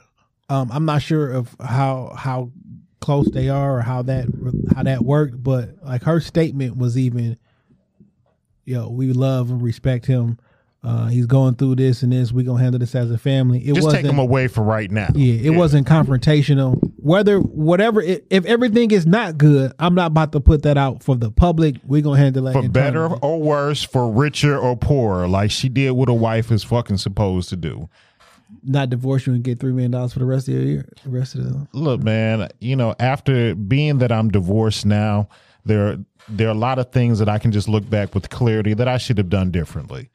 um 0.48 0.70
i'm 0.72 0.84
not 0.84 1.02
sure 1.02 1.32
of 1.32 1.56
how 1.60 2.14
how 2.16 2.52
close 3.00 3.28
they 3.30 3.48
are 3.48 3.78
or 3.78 3.80
how 3.82 4.02
that 4.02 4.26
how 4.74 4.82
that 4.82 5.02
worked 5.04 5.42
but 5.42 5.70
like 5.84 6.02
her 6.02 6.20
statement 6.20 6.76
was 6.76 6.98
even 6.98 7.36
yo 8.64 8.88
we 8.88 9.12
love 9.12 9.50
and 9.50 9.62
respect 9.62 10.06
him 10.06 10.38
uh 10.84 11.06
he's 11.08 11.26
going 11.26 11.54
through 11.56 11.74
this 11.74 12.02
and 12.02 12.12
this 12.12 12.32
we 12.32 12.44
gonna 12.44 12.62
handle 12.62 12.78
this 12.78 12.94
as 12.94 13.10
a 13.10 13.18
family 13.18 13.66
it 13.66 13.74
Just 13.74 13.90
take 13.90 14.04
them 14.04 14.18
away 14.18 14.46
for 14.46 14.62
right 14.62 14.90
now. 14.90 15.08
Yeah, 15.14 15.34
it 15.46 15.50
wasn't 15.50 15.88
confrontational. 15.88 16.78
Whether 16.98 17.40
whatever, 17.40 18.00
i- 18.00 18.20
if 18.30 18.44
everything 18.44 18.92
is 18.92 19.04
not 19.06 19.36
good, 19.38 19.72
I'm 19.80 19.94
not 19.96 20.08
about 20.08 20.30
to 20.32 20.40
put 20.40 20.62
that 20.62 20.76
out 20.78 21.02
for 21.02 21.16
the 21.16 21.32
public. 21.32 21.76
We're 21.84 22.02
gonna 22.02 22.18
handle 22.18 22.44
that 22.44 22.52
for 22.52 22.68
better 22.68 23.06
or 23.08 23.40
worse, 23.42 23.82
for 23.82 24.08
richer 24.10 24.56
or 24.56 24.76
poorer, 24.76 25.26
like 25.26 25.50
she 25.50 25.68
did 25.68 25.90
what 25.92 26.08
a 26.08 26.14
wife 26.14 26.52
is 26.52 26.62
fucking 26.62 26.98
supposed 26.98 27.48
to 27.48 27.56
do. 27.56 27.88
Not 28.62 28.90
divorce 28.90 29.26
you 29.26 29.34
and 29.34 29.42
get 29.42 29.58
three 29.58 29.72
million 29.72 29.90
dollars 29.90 30.12
for 30.12 30.18
the 30.20 30.24
rest 30.24 30.48
of 30.48 30.54
your 30.54 30.62
year. 30.62 30.88
The 31.04 31.10
rest 31.10 31.34
of 31.34 31.44
the 31.44 31.66
Look, 31.72 32.02
man, 32.02 32.48
you 32.60 32.76
know, 32.76 32.94
after 32.98 33.54
being 33.54 33.98
that 33.98 34.10
I'm 34.10 34.30
divorced 34.30 34.86
now, 34.86 35.28
there 35.64 35.98
there 36.28 36.48
are 36.48 36.52
a 36.52 36.54
lot 36.54 36.78
of 36.78 36.92
things 36.92 37.18
that 37.18 37.28
I 37.28 37.38
can 37.38 37.52
just 37.52 37.68
look 37.68 37.88
back 37.88 38.14
with 38.14 38.30
clarity 38.30 38.74
that 38.74 38.88
I 38.88 38.98
should 38.98 39.18
have 39.18 39.30
done 39.30 39.50
differently. 39.50 40.10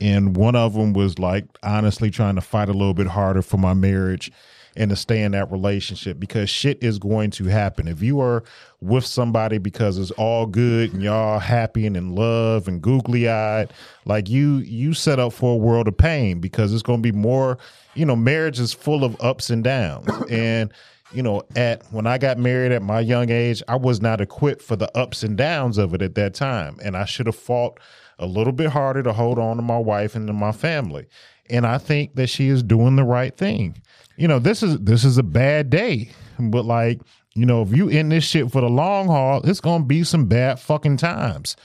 And 0.00 0.36
one 0.36 0.56
of 0.56 0.74
them 0.74 0.92
was 0.92 1.18
like 1.18 1.46
honestly 1.62 2.10
trying 2.10 2.34
to 2.34 2.40
fight 2.40 2.68
a 2.68 2.72
little 2.72 2.94
bit 2.94 3.06
harder 3.06 3.42
for 3.42 3.56
my 3.56 3.74
marriage 3.74 4.30
and 4.76 4.90
to 4.90 4.96
stay 4.96 5.22
in 5.22 5.32
that 5.32 5.50
relationship 5.50 6.18
because 6.18 6.50
shit 6.50 6.82
is 6.82 6.98
going 6.98 7.30
to 7.30 7.44
happen. 7.44 7.86
If 7.86 8.02
you 8.02 8.20
are 8.20 8.42
with 8.80 9.06
somebody 9.06 9.58
because 9.58 9.98
it's 9.98 10.10
all 10.12 10.46
good 10.46 10.92
and 10.92 11.02
y'all 11.02 11.38
happy 11.38 11.86
and 11.86 11.96
in 11.96 12.14
love 12.14 12.66
and 12.66 12.82
googly 12.82 13.28
eyed, 13.28 13.72
like 14.04 14.28
you 14.28 14.56
you 14.58 14.94
set 14.94 15.18
up 15.18 15.32
for 15.32 15.54
a 15.54 15.56
world 15.56 15.88
of 15.88 15.96
pain 15.96 16.40
because 16.40 16.72
it's 16.72 16.82
going 16.82 17.02
to 17.02 17.12
be 17.12 17.16
more, 17.16 17.58
you 17.94 18.04
know, 18.04 18.16
marriage 18.16 18.58
is 18.58 18.72
full 18.72 19.04
of 19.04 19.20
ups 19.20 19.50
and 19.50 19.64
downs. 19.64 20.08
And 20.30 20.72
you 21.12 21.22
know, 21.22 21.42
at 21.54 21.84
when 21.92 22.08
I 22.08 22.18
got 22.18 22.38
married 22.38 22.72
at 22.72 22.82
my 22.82 22.98
young 22.98 23.30
age, 23.30 23.62
I 23.68 23.76
was 23.76 24.02
not 24.02 24.20
equipped 24.20 24.62
for 24.62 24.74
the 24.74 24.94
ups 24.96 25.22
and 25.22 25.36
downs 25.36 25.78
of 25.78 25.94
it 25.94 26.02
at 26.02 26.16
that 26.16 26.34
time. 26.34 26.76
And 26.82 26.96
I 26.96 27.04
should 27.04 27.26
have 27.26 27.36
fought 27.36 27.78
a 28.18 28.26
little 28.26 28.52
bit 28.52 28.70
harder 28.70 29.02
to 29.04 29.12
hold 29.12 29.38
on 29.38 29.56
to 29.56 29.62
my 29.62 29.78
wife 29.78 30.16
and 30.16 30.26
to 30.26 30.32
my 30.32 30.50
family. 30.50 31.06
And 31.48 31.66
I 31.66 31.78
think 31.78 32.16
that 32.16 32.28
she 32.28 32.48
is 32.48 32.62
doing 32.62 32.96
the 32.96 33.04
right 33.04 33.36
thing. 33.36 33.80
You 34.16 34.28
know, 34.28 34.38
this 34.38 34.62
is 34.62 34.78
this 34.78 35.04
is 35.04 35.18
a 35.18 35.22
bad 35.22 35.70
day. 35.70 36.10
But 36.38 36.64
like, 36.64 37.00
you 37.34 37.46
know, 37.46 37.62
if 37.62 37.76
you 37.76 37.88
in 37.88 38.08
this 38.08 38.24
shit 38.24 38.50
for 38.50 38.60
the 38.60 38.68
long 38.68 39.06
haul, 39.06 39.40
it's 39.44 39.60
gonna 39.60 39.84
be 39.84 40.04
some 40.04 40.26
bad 40.26 40.60
fucking 40.60 40.98
times. 40.98 41.56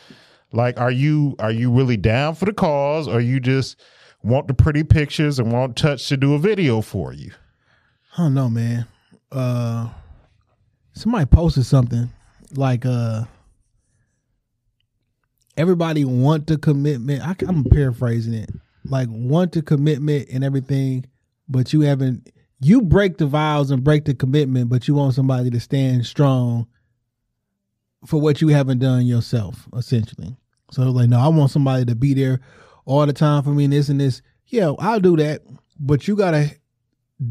Like, 0.52 0.80
are 0.80 0.92
you 0.92 1.36
are 1.40 1.52
you 1.52 1.72
really 1.72 1.98
down 1.98 2.36
for 2.36 2.46
the 2.46 2.54
cause 2.54 3.08
or 3.08 3.20
you 3.20 3.40
just 3.40 3.80
want 4.24 4.48
the 4.48 4.54
pretty 4.54 4.84
pictures 4.84 5.40
and 5.40 5.52
want 5.52 5.78
touch 5.78 6.08
to 6.10 6.18
do 6.18 6.34
a 6.34 6.40
video 6.40 6.82
for 6.82 7.14
you? 7.14 7.32
I 8.18 8.24
don't 8.24 8.34
know, 8.34 8.50
man. 8.50 8.88
Uh, 9.32 9.90
somebody 10.94 11.26
posted 11.26 11.66
something 11.66 12.12
like 12.56 12.86
uh, 12.86 13.26
everybody 15.56 16.04
want 16.06 16.48
the 16.48 16.58
commitment. 16.58 17.22
I, 17.22 17.36
I'm 17.48 17.64
paraphrasing 17.64 18.34
it, 18.34 18.50
like 18.84 19.08
want 19.12 19.52
the 19.52 19.62
commitment 19.62 20.30
and 20.32 20.44
everything, 20.44 21.06
but 21.48 21.74
you 21.74 21.82
haven't. 21.82 22.32
You 22.62 22.82
break 22.82 23.18
the 23.18 23.26
vows 23.26 23.72
and 23.72 23.84
break 23.84 24.06
the 24.06 24.14
commitment, 24.14 24.70
but 24.70 24.88
you 24.88 24.96
want 24.96 25.14
somebody 25.16 25.50
to 25.50 25.60
stand 25.60 26.06
strong 26.06 26.68
for 28.06 28.20
what 28.20 28.42
you 28.42 28.50
haven't 28.50 28.80
done 28.80 29.06
yourself, 29.06 29.68
essentially. 29.76 30.36
So 30.72 30.84
like, 30.92 31.10
no, 31.10 31.20
I 31.20 31.28
want 31.30 31.52
somebody 31.52 31.86
to 31.86 31.96
be 31.96 32.14
there 32.14 32.40
all 32.86 33.06
the 33.06 33.14
time 33.14 33.44
for 33.44 33.50
me 33.52 33.66
and 33.66 33.74
this 33.74 33.90
and 33.90 34.00
this. 34.00 34.22
Yeah, 34.48 34.74
I'll 34.80 35.00
do 35.00 35.16
that, 35.18 35.42
but 35.80 36.08
you 36.08 36.16
gotta 36.16 36.52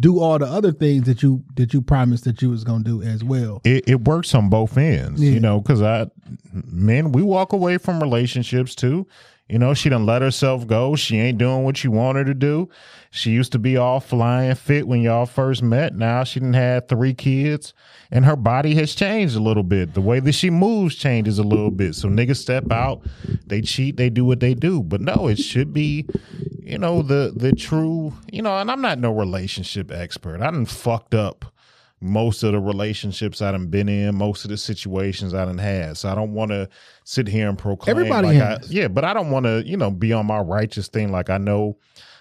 do 0.00 0.20
all 0.20 0.38
the 0.38 0.46
other 0.46 0.70
things 0.72 1.04
that 1.06 1.22
you 1.22 1.42
that 1.56 1.72
you 1.72 1.80
promised 1.80 2.24
that 2.24 2.42
you 2.42 2.50
was 2.50 2.62
gonna 2.64 2.84
do 2.84 3.02
as 3.02 3.24
well. 3.24 3.60
it, 3.64 3.88
it 3.88 4.04
works 4.06 4.34
on 4.34 4.50
both 4.50 4.76
ends, 4.76 5.22
Yeah. 5.22 5.30
you 5.32 5.40
know, 5.40 5.60
because 5.60 5.80
I, 5.82 6.06
men, 6.52 7.12
we 7.12 7.22
walk 7.22 7.52
away 7.52 7.78
from 7.78 8.00
relationships 8.00 8.74
too. 8.74 9.06
You 9.48 9.58
know, 9.58 9.72
she 9.72 9.88
done 9.88 10.04
let 10.04 10.20
herself 10.20 10.66
go. 10.66 10.94
She 10.94 11.18
ain't 11.18 11.38
doing 11.38 11.64
what 11.64 11.82
you 11.82 11.90
want 11.90 12.18
her 12.18 12.24
to 12.24 12.34
do. 12.34 12.68
She 13.10 13.30
used 13.30 13.52
to 13.52 13.58
be 13.58 13.76
all 13.76 14.00
flying 14.00 14.54
fit 14.54 14.86
when 14.86 15.00
y'all 15.00 15.26
first 15.26 15.62
met. 15.62 15.94
Now 15.94 16.24
she 16.24 16.40
didn't 16.40 16.54
have 16.54 16.88
three 16.88 17.14
kids 17.14 17.72
and 18.10 18.24
her 18.24 18.36
body 18.36 18.74
has 18.74 18.94
changed 18.94 19.36
a 19.36 19.40
little 19.40 19.62
bit. 19.62 19.94
The 19.94 20.00
way 20.00 20.20
that 20.20 20.32
she 20.32 20.50
moves 20.50 20.94
changes 20.94 21.38
a 21.38 21.42
little 21.42 21.70
bit. 21.70 21.94
So 21.94 22.08
niggas 22.08 22.36
step 22.36 22.70
out, 22.70 23.02
they 23.46 23.60
cheat, 23.60 23.96
they 23.96 24.10
do 24.10 24.24
what 24.24 24.40
they 24.40 24.54
do. 24.54 24.82
But 24.82 25.00
no, 25.00 25.28
it 25.28 25.38
should 25.38 25.72
be, 25.72 26.06
you 26.62 26.78
know, 26.78 27.02
the 27.02 27.32
the 27.34 27.52
true, 27.52 28.12
you 28.30 28.42
know, 28.42 28.56
and 28.56 28.70
I'm 28.70 28.82
not 28.82 28.98
no 28.98 29.12
relationship 29.12 29.90
expert. 29.90 30.40
I 30.40 30.50
done 30.50 30.66
fucked 30.66 31.14
up 31.14 31.46
most 32.00 32.42
of 32.44 32.52
the 32.52 32.60
relationships 32.60 33.42
I 33.42 33.50
done 33.52 33.66
been 33.66 33.88
in, 33.88 34.14
most 34.14 34.44
of 34.44 34.50
the 34.50 34.56
situations 34.56 35.34
I 35.34 35.44
done 35.44 35.58
had. 35.58 35.96
So 35.96 36.08
I 36.08 36.14
don't 36.14 36.32
want 36.32 36.52
to 36.52 36.68
sit 37.04 37.26
here 37.26 37.48
and 37.48 37.58
proclaim. 37.58 37.90
Everybody 37.90 38.28
like 38.28 38.36
has. 38.36 38.70
I, 38.70 38.72
yeah, 38.72 38.88
but 38.88 39.04
I 39.04 39.12
don't 39.12 39.30
want 39.30 39.46
to, 39.46 39.64
you 39.66 39.76
know, 39.76 39.90
be 39.90 40.12
on 40.12 40.26
my 40.26 40.38
righteous 40.38 40.88
thing 40.88 41.10
like 41.10 41.28
I 41.28 41.38
know 41.38 41.76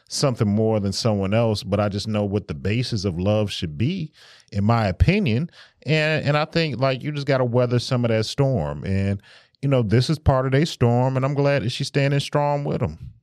something 0.10 0.48
more 0.48 0.80
than 0.80 0.94
someone 0.94 1.34
else, 1.34 1.64
but 1.64 1.80
I 1.80 1.90
just 1.90 2.08
know 2.08 2.24
what 2.24 2.48
the 2.48 2.54
basis 2.54 3.06
of 3.06 3.20
love 3.20 3.52
should 3.52 3.78
be, 3.78 4.12
in 4.52 4.64
my 4.64 4.88
opinion. 4.88 5.50
And 5.86 6.26
and 6.26 6.38
I 6.38 6.46
think 6.46 6.80
like 6.80 7.04
you 7.04 7.12
just 7.12 7.28
got 7.28 7.40
to 7.40 7.46
weather 7.46 7.80
some 7.80 8.06
of 8.06 8.10
that 8.10 8.26
storm. 8.26 8.84
And 8.84 9.22
you 9.62 9.70
know, 9.70 9.82
this 9.82 10.10
is 10.10 10.20
part 10.20 10.46
of 10.46 10.52
their 10.52 10.66
storm, 10.66 11.16
and 11.16 11.26
I'm 11.26 11.34
glad 11.34 11.64
that 11.64 11.72
she's 11.72 11.88
standing 11.88 12.20
strong 12.20 12.64
with 12.64 12.80
them. 12.80 13.14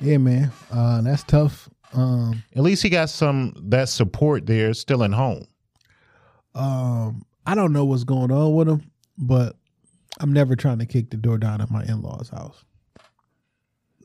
Yeah, 0.00 0.18
man, 0.18 0.52
uh, 0.70 1.00
that's 1.02 1.24
tough. 1.24 1.68
Um, 1.92 2.42
At 2.54 2.62
least 2.62 2.82
he 2.82 2.88
got 2.88 3.10
some 3.10 3.54
that 3.68 3.88
support 3.88 4.46
there, 4.46 4.72
still 4.74 5.02
in 5.02 5.12
home. 5.12 5.46
um, 6.54 7.24
I 7.46 7.54
don't 7.54 7.72
know 7.72 7.84
what's 7.84 8.04
going 8.04 8.30
on 8.30 8.54
with 8.54 8.68
him, 8.68 8.90
but 9.16 9.56
I'm 10.20 10.32
never 10.32 10.54
trying 10.54 10.78
to 10.80 10.86
kick 10.86 11.10
the 11.10 11.16
door 11.16 11.38
down 11.38 11.60
at 11.60 11.70
my 11.70 11.82
in 11.84 12.02
laws' 12.02 12.28
house. 12.28 12.64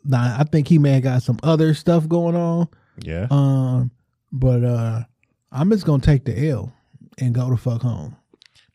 Now, 0.05 0.35
I 0.39 0.43
think 0.43 0.67
he 0.67 0.77
may 0.77 0.93
have 0.93 1.03
got 1.03 1.23
some 1.23 1.39
other 1.43 1.73
stuff 1.73 2.07
going 2.07 2.35
on. 2.35 2.67
Yeah. 3.01 3.27
Um, 3.31 3.91
but 4.31 4.63
uh, 4.63 5.03
I'm 5.51 5.69
just 5.71 5.85
gonna 5.85 6.01
take 6.03 6.25
the 6.25 6.49
L 6.49 6.73
and 7.19 7.33
go 7.33 7.49
the 7.49 7.57
fuck 7.57 7.81
home. 7.81 8.15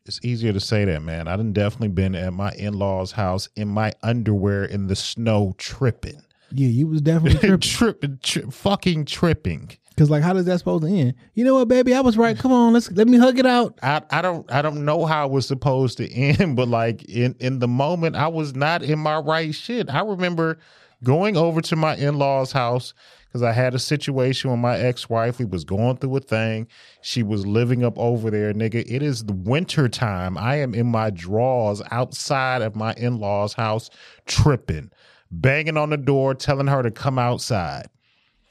it's 0.07 0.20
easier 0.22 0.53
to 0.53 0.61
say 0.61 0.85
that, 0.87 1.03
man. 1.03 1.29
I 1.29 1.37
done 1.37 1.53
definitely 1.53 1.89
been 1.89 2.14
at 2.14 2.33
my 2.33 2.53
in 2.53 2.74
law's 2.74 3.12
house 3.12 3.49
in 3.57 3.68
my 3.68 3.93
underwear 4.03 4.64
in 4.64 4.87
the 4.87 4.97
snow 4.97 5.55
tripping. 5.59 6.22
Yeah, 6.51 6.68
you 6.68 6.87
was 6.87 7.01
definitely 7.03 7.39
tripping. 7.41 7.61
tripping, 7.61 8.18
tri- 8.22 8.51
fucking 8.51 9.05
tripping. 9.05 9.70
Cause 9.99 10.11
like, 10.11 10.22
how 10.22 10.33
does 10.33 10.45
that 10.45 10.57
supposed 10.61 10.85
to 10.85 10.89
end? 10.89 11.14
You 11.35 11.45
know 11.45 11.55
what, 11.57 11.66
baby? 11.66 11.93
I 11.93 12.01
was 12.01 12.16
right. 12.16 12.39
Come 12.39 12.53
on, 12.53 12.72
let's 12.72 12.89
let 12.93 13.09
me 13.09 13.18
hug 13.18 13.41
it 13.41 13.47
out. 13.47 13.76
I, 13.83 14.01
I 14.11 14.22
don't 14.22 14.51
I 14.51 14.62
don't 14.62 14.85
know 14.85 15.05
how 15.07 15.26
it 15.26 15.33
was 15.33 15.47
supposed 15.47 15.99
to 15.99 16.09
end, 16.12 16.55
but 16.55 16.68
like 16.68 17.05
in, 17.07 17.35
in 17.41 17.59
the 17.59 17.66
moment 17.68 18.14
I 18.14 18.29
was 18.29 18.55
not 18.55 18.85
in 18.85 19.01
my 19.01 19.18
right 19.18 19.53
shit. 19.53 19.91
I 19.91 20.03
remember 20.03 20.61
going 21.05 21.36
over 21.36 21.61
to 21.61 21.76
my 21.76 21.96
in-laws 21.96 22.53
house 22.53 22.94
because 23.26 23.42
I 23.42 23.53
had 23.53 23.74
a 23.74 23.78
situation 23.78 24.51
with 24.51 24.59
my 24.59 24.78
ex-wife. 24.78 25.38
We 25.38 25.44
was 25.44 25.64
going 25.64 25.99
through 25.99 26.16
a 26.16 26.20
thing. 26.20 26.66
She 27.03 27.22
was 27.22 27.46
living 27.46 27.84
up 27.84 27.99
over 27.99 28.30
there, 28.30 28.55
nigga. 28.55 28.84
It 28.86 29.03
is 29.03 29.24
the 29.24 29.34
winter 29.34 29.88
time. 29.88 30.38
I 30.38 30.57
am 30.57 30.74
in 30.74 30.86
my 30.86 31.11
drawers 31.11 31.82
outside 31.90 32.62
of 32.62 32.74
my 32.74 32.94
in-laws 32.94 33.53
house 33.53 33.90
tripping, 34.26 34.90
banging 35.30 35.76
on 35.76 35.90
the 35.90 35.99
door, 35.99 36.34
telling 36.34 36.68
her 36.68 36.82
to 36.82 36.90
come 36.90 37.18
outside. 37.18 37.88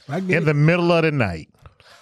In 0.08 0.32
it. 0.32 0.46
the 0.46 0.54
middle 0.54 0.92
of 0.92 1.04
the 1.04 1.12
night. 1.12 1.50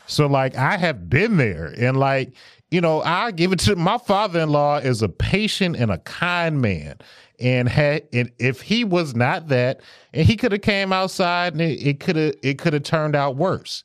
So 0.07 0.27
like 0.27 0.55
I 0.55 0.77
have 0.77 1.09
been 1.09 1.37
there 1.37 1.73
and 1.77 1.97
like, 1.97 2.33
you 2.71 2.81
know, 2.81 3.01
I 3.01 3.31
give 3.31 3.53
it 3.53 3.59
to 3.59 3.75
my 3.75 3.97
father-in-law 3.97 4.79
is 4.79 5.01
a 5.01 5.09
patient 5.09 5.75
and 5.77 5.91
a 5.91 5.97
kind 5.99 6.61
man. 6.61 6.97
And 7.39 7.67
had 7.67 8.07
and 8.13 8.31
if 8.39 8.61
he 8.61 8.83
was 8.83 9.15
not 9.15 9.49
that, 9.49 9.81
and 10.13 10.25
he 10.25 10.37
could 10.37 10.51
have 10.51 10.61
came 10.61 10.93
outside 10.93 11.53
and 11.53 11.61
it 11.61 11.99
could 11.99 12.15
have 12.15 12.35
it 12.41 12.59
could 12.59 12.73
have 12.73 12.83
turned 12.83 13.15
out 13.15 13.35
worse. 13.35 13.83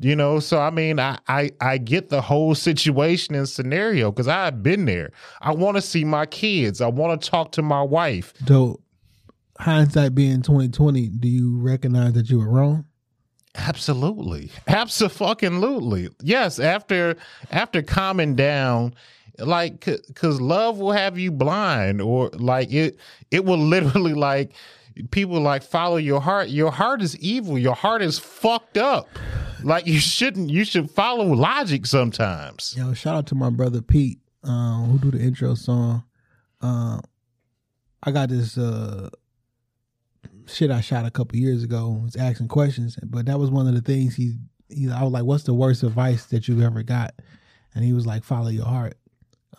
You 0.00 0.16
know, 0.16 0.40
so 0.40 0.60
I 0.60 0.70
mean, 0.70 0.98
I 0.98 1.18
I, 1.28 1.50
I 1.60 1.78
get 1.78 2.08
the 2.08 2.20
whole 2.20 2.54
situation 2.54 3.34
and 3.34 3.48
scenario 3.48 4.10
because 4.10 4.28
I've 4.28 4.62
been 4.62 4.84
there. 4.86 5.12
I 5.40 5.52
want 5.52 5.76
to 5.76 5.80
see 5.80 6.04
my 6.04 6.26
kids. 6.26 6.80
I 6.80 6.88
want 6.88 7.22
to 7.22 7.30
talk 7.30 7.52
to 7.52 7.62
my 7.62 7.80
wife. 7.80 8.34
So, 8.46 8.80
hindsight 9.58 10.14
being 10.14 10.42
twenty 10.42 10.68
twenty, 10.68 11.08
do 11.08 11.28
you 11.28 11.58
recognize 11.58 12.12
that 12.14 12.28
you 12.28 12.38
were 12.40 12.48
wrong? 12.48 12.84
Absolutely. 13.54 14.50
Absolutely. 14.66 16.08
Yes, 16.22 16.58
after 16.58 17.16
after 17.52 17.82
calming 17.82 18.34
down 18.34 18.94
like 19.38 19.80
cuz 20.14 20.40
love 20.40 20.78
will 20.78 20.92
have 20.92 21.18
you 21.18 21.30
blind 21.30 22.00
or 22.00 22.30
like 22.34 22.72
it 22.72 22.98
it 23.30 23.44
will 23.44 23.58
literally 23.74 24.14
like 24.14 24.52
people 25.10 25.40
like 25.40 25.62
follow 25.62 25.96
your 25.96 26.20
heart. 26.20 26.48
Your 26.48 26.70
heart 26.70 27.02
is 27.02 27.16
evil. 27.18 27.58
Your 27.58 27.74
heart 27.74 28.02
is 28.02 28.18
fucked 28.18 28.76
up. 28.76 29.08
Like 29.62 29.86
you 29.86 29.98
shouldn't 29.98 30.50
you 30.50 30.64
should 30.64 30.90
follow 30.90 31.24
logic 31.24 31.86
sometimes. 31.86 32.74
Yo, 32.76 32.92
shout 32.94 33.16
out 33.16 33.26
to 33.28 33.34
my 33.34 33.50
brother 33.50 33.80
Pete, 33.80 34.20
um, 34.42 34.90
who 34.90 34.98
do 34.98 35.16
the 35.16 35.24
intro 35.24 35.54
song. 35.54 36.04
Uh, 36.60 37.00
I 38.02 38.10
got 38.10 38.28
this 38.28 38.58
uh, 38.58 39.08
shit 40.46 40.70
I 40.70 40.80
shot 40.80 41.06
a 41.06 41.10
couple 41.10 41.38
years 41.38 41.62
ago. 41.62 42.00
Was 42.04 42.16
asking 42.16 42.48
questions, 42.48 42.98
but 43.02 43.26
that 43.26 43.38
was 43.38 43.50
one 43.50 43.66
of 43.66 43.74
the 43.74 43.80
things 43.80 44.14
he. 44.14 44.34
he 44.68 44.90
I 44.90 45.02
was 45.02 45.12
like, 45.12 45.24
"What's 45.24 45.44
the 45.44 45.54
worst 45.54 45.82
advice 45.82 46.26
that 46.26 46.46
you've 46.46 46.62
ever 46.62 46.82
got?" 46.82 47.14
And 47.74 47.84
he 47.84 47.94
was 47.94 48.06
like, 48.06 48.22
"Follow 48.22 48.48
your 48.48 48.66
heart." 48.66 48.98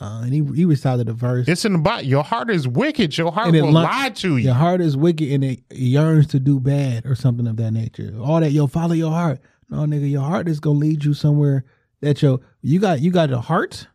Uh, 0.02 0.22
and 0.24 0.34
he 0.34 0.44
he 0.56 0.66
recited 0.66 1.08
a 1.10 1.14
verse. 1.14 1.48
It's 1.48 1.66
in 1.66 1.74
the 1.74 1.80
body. 1.80 2.08
Your 2.08 2.24
heart 2.24 2.50
is 2.50 2.68
wicked. 2.68 3.18
Your 3.18 3.32
heart 3.32 3.52
will 3.54 3.68
li- 3.68 3.72
lie 3.72 4.12
to 4.16 4.38
you. 4.38 4.46
Your 4.46 4.54
heart 4.54 4.82
is 4.82 4.98
wicked 4.98 5.32
and 5.32 5.44
it 5.44 5.62
yearns 5.74 6.28
to 6.28 6.40
do 6.40 6.60
bad 6.60 7.06
or 7.06 7.16
something 7.16 7.48
of 7.48 7.58
that 7.58 7.72
nature. 7.72 8.14
All 8.22 8.40
that, 8.40 8.52
yo, 8.52 8.68
follow 8.68 8.94
your 8.94 9.12
heart. 9.12 9.40
No, 9.70 9.78
nigga, 9.80 10.10
your 10.10 10.22
heart 10.24 10.48
is 10.48 10.60
gonna 10.60 10.80
lead 10.80 11.06
you 11.06 11.14
somewhere 11.14 11.64
that 12.02 12.22
yo 12.22 12.42
you 12.62 12.80
got 12.80 13.00
you 13.02 13.10
got 13.12 13.32
a 13.32 13.40
heart 13.40 13.88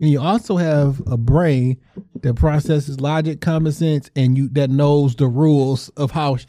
and 0.00 0.08
you 0.10 0.20
also 0.20 0.56
have 0.56 1.02
a 1.06 1.16
brain 1.18 1.76
that 2.22 2.34
processes 2.34 2.98
logic, 3.00 3.40
common 3.42 3.72
sense, 3.72 4.10
and 4.16 4.38
you 4.38 4.48
that 4.52 4.70
knows 4.70 5.14
the 5.16 5.26
rules 5.28 5.90
of 5.90 6.10
how 6.12 6.36
sh- 6.36 6.46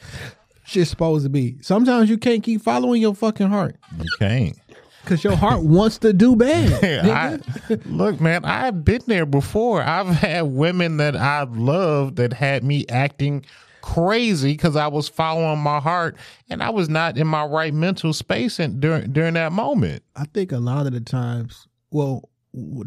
shit's 0.63 0.89
supposed 0.89 1.25
to 1.25 1.29
be. 1.29 1.57
Sometimes 1.61 2.09
you 2.09 2.17
can't 2.17 2.41
keep 2.41 2.61
following 2.61 3.01
your 3.01 3.13
fucking 3.13 3.49
heart 3.49 3.75
You 3.99 4.05
can't. 4.17 4.57
Because 5.03 5.23
your 5.23 5.35
heart 5.35 5.63
wants 5.63 5.97
to 5.99 6.13
do 6.13 6.35
bad. 6.35 7.41
I, 7.69 7.77
look, 7.85 8.21
man, 8.21 8.45
I've 8.45 8.83
been 8.85 9.01
there 9.07 9.25
before. 9.25 9.81
I've 9.81 10.07
had 10.07 10.43
women 10.43 10.97
that 10.97 11.15
I've 11.15 11.57
loved 11.57 12.15
that 12.17 12.33
had 12.33 12.63
me 12.63 12.85
acting 12.89 13.45
crazy 13.81 14.53
because 14.53 14.77
I 14.77 14.87
was 14.87 15.09
following 15.09 15.59
my 15.59 15.79
heart 15.79 16.15
and 16.49 16.63
I 16.63 16.69
was 16.69 16.87
not 16.87 17.17
in 17.17 17.27
my 17.27 17.43
right 17.43 17.73
mental 17.73 18.13
space 18.13 18.57
and 18.59 18.79
during 18.79 19.11
during 19.11 19.33
that 19.33 19.51
moment. 19.51 20.03
I 20.15 20.25
think 20.25 20.51
a 20.53 20.57
lot 20.59 20.87
of 20.87 20.93
the 20.93 21.01
times, 21.01 21.67
well, 21.91 22.29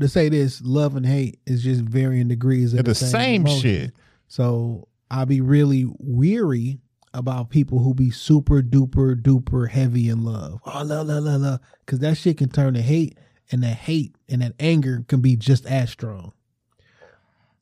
to 0.00 0.08
say 0.08 0.28
this, 0.30 0.62
love 0.62 0.96
and 0.96 1.04
hate 1.04 1.38
is 1.46 1.62
just 1.62 1.82
varying 1.82 2.28
degrees 2.28 2.72
of 2.72 2.78
They're 2.78 2.94
the 2.94 2.94
same 2.94 3.42
emotion. 3.42 3.60
shit. 3.60 3.92
So 4.28 4.88
I'll 5.10 5.26
be 5.26 5.40
really 5.42 5.86
weary 5.98 6.78
about 7.14 7.50
people 7.50 7.78
who 7.78 7.94
be 7.94 8.10
super 8.10 8.62
duper 8.62 9.20
duper 9.20 9.68
heavy 9.68 10.08
in 10.08 10.24
love. 10.24 10.60
Oh, 10.66 10.82
love, 10.82 11.06
love, 11.06 11.24
love, 11.24 11.40
love. 11.40 11.60
Because 11.84 12.00
that 12.00 12.16
shit 12.16 12.38
can 12.38 12.48
turn 12.48 12.74
to 12.74 12.82
hate, 12.82 13.18
and 13.50 13.62
that 13.62 13.76
hate 13.76 14.14
and 14.28 14.42
that 14.42 14.54
anger 14.58 15.04
can 15.08 15.20
be 15.20 15.36
just 15.36 15.66
as 15.66 15.90
strong. 15.90 16.32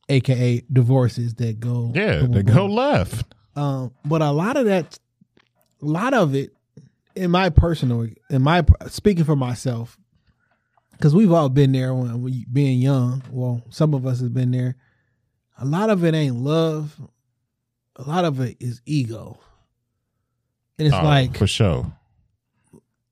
AKA 0.09 0.63
divorces 0.73 1.35
that 1.35 1.61
go. 1.61 1.93
Yeah, 1.95 2.21
boom, 2.21 2.33
they 2.33 2.43
boom, 2.43 2.55
go 2.55 2.67
left. 2.67 3.35
Um, 3.57 3.93
but 4.05 4.21
a 4.23 4.31
lot 4.31 4.57
of 4.57 4.67
that, 4.67 4.99
a 5.81 5.87
lot 5.87 6.15
of 6.15 6.35
it, 6.35 6.55
in 7.15 7.31
my 7.31 7.49
personal, 7.49 8.09
in 8.29 8.43
my 8.43 8.65
speaking 8.89 9.25
for 9.25 9.37
myself, 9.37 9.97
because 10.93 11.15
we've 11.15 11.33
all 11.33 11.49
been 11.49 11.73
there 11.73 11.95
when 11.95 12.23
we 12.23 12.45
being 12.53 12.81
young. 12.81 13.23
Well, 13.31 13.63
some 13.71 13.95
of 13.95 14.07
us 14.07 14.21
have 14.21 14.35
been 14.35 14.51
there. 14.51 14.77
A 15.59 15.65
lot 15.65 15.91
of 15.91 16.05
it 16.05 16.15
ain't 16.15 16.37
love. 16.37 17.01
A 17.97 18.03
lot 18.03 18.25
of 18.25 18.41
it 18.41 18.57
is 18.61 18.81
ego, 18.87 19.39
and 20.79 20.89
it's 20.89 20.97
Oh, 20.97 21.03
like, 21.05 21.37
for 21.39 21.47
sure. 21.47 21.93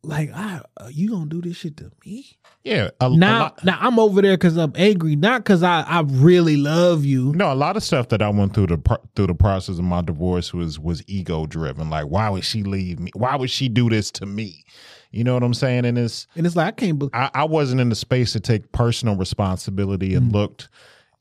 like, 0.03 0.33
I, 0.35 0.61
uh, 0.77 0.89
you 0.91 1.11
gonna 1.11 1.27
do 1.31 1.41
this 1.41 1.57
shit 1.59 1.77
to 1.77 1.93
me? 2.05 2.27
Yeah, 2.65 2.91
a, 3.01 3.07
a 3.07 3.17
Now, 3.17 3.39
lot- 3.41 3.65
now 3.65 3.79
I'm 3.81 4.01
over 4.01 4.21
there 4.21 4.37
because 4.37 4.57
I'm 4.57 4.73
angry, 4.75 5.15
not 5.15 5.43
because 5.45 5.63
I, 5.63 5.83
I 5.83 6.01
really 6.01 6.57
love 6.57 7.05
you. 7.05 7.33
No, 7.35 7.53
a 7.53 7.55
lot 7.55 7.77
of 7.77 7.85
stuff 7.85 8.09
that 8.09 8.21
I 8.23 8.29
went 8.29 8.55
through 8.55 8.67
the 8.69 8.99
through 9.15 9.29
the 9.29 9.35
process 9.35 9.79
of 9.79 9.85
my 9.85 10.01
divorce 10.03 10.53
was 10.53 10.81
was 10.81 11.03
ego 11.07 11.47
driven. 11.47 11.89
Like, 11.89 12.07
why 12.07 12.29
would 12.29 12.45
she 12.45 12.65
leave 12.65 12.99
me? 12.99 13.13
Why 13.15 13.37
would 13.37 13.51
she 13.51 13.69
do 13.69 13.89
this 13.89 14.11
to 14.13 14.27
me? 14.27 14.65
You 15.13 15.23
know 15.23 15.35
what 15.35 15.45
I'm 15.45 15.55
saying? 15.55 15.85
And 15.85 15.97
it's 15.99 16.27
And 16.35 16.45
it's 16.47 16.57
like 16.57 16.67
I 16.67 16.73
can't 16.73 16.99
believe. 16.99 17.15
I, 17.15 17.31
I 17.35 17.45
wasn't 17.45 17.81
in 17.81 17.89
the 17.89 17.95
space 17.95 18.33
to 18.33 18.41
take 18.41 18.73
personal 18.73 19.15
responsibility 19.15 20.15
and 20.17 20.33
looked 20.33 20.69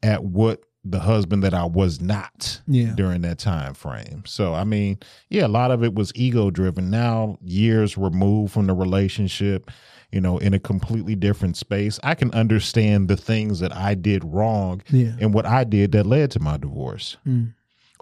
at 0.02 0.24
what 0.24 0.64
the 0.84 1.00
husband 1.00 1.44
that 1.44 1.54
I 1.54 1.66
was 1.66 2.02
not 2.02 2.60
Yeah. 2.68 2.94
during 2.96 3.22
that 3.22 3.38
time 3.38 3.74
frame. 3.76 4.24
So 4.26 4.54
I 4.56 4.64
mean, 4.64 4.98
yeah, 5.30 5.46
a 5.46 5.48
lot 5.48 5.70
of 5.72 5.84
it 5.84 5.94
was 5.94 6.12
ego 6.16 6.50
driven. 6.50 6.90
Now 6.90 7.38
years 7.44 7.98
removed 7.98 8.52
from 8.54 8.66
the 8.68 8.74
relationship, 8.74 9.70
you 10.12 10.20
know, 10.20 10.40
in 10.40 10.54
a 10.56 10.60
completely 10.60 11.16
different 11.16 11.56
space, 11.56 12.00
I 12.04 12.16
can 12.16 12.32
understand 12.32 13.08
the 13.10 13.16
things 13.18 13.60
that 13.60 13.76
I 13.76 13.94
did 13.94 14.24
wrong 14.26 14.82
Yeah. 14.90 15.14
and 15.20 15.34
what 15.34 15.46
I 15.46 15.64
did 15.64 15.92
that 15.92 16.06
led 16.08 16.32
to 16.32 16.40
my 16.40 16.58
divorce. 16.58 17.18
Mm. 17.28 17.54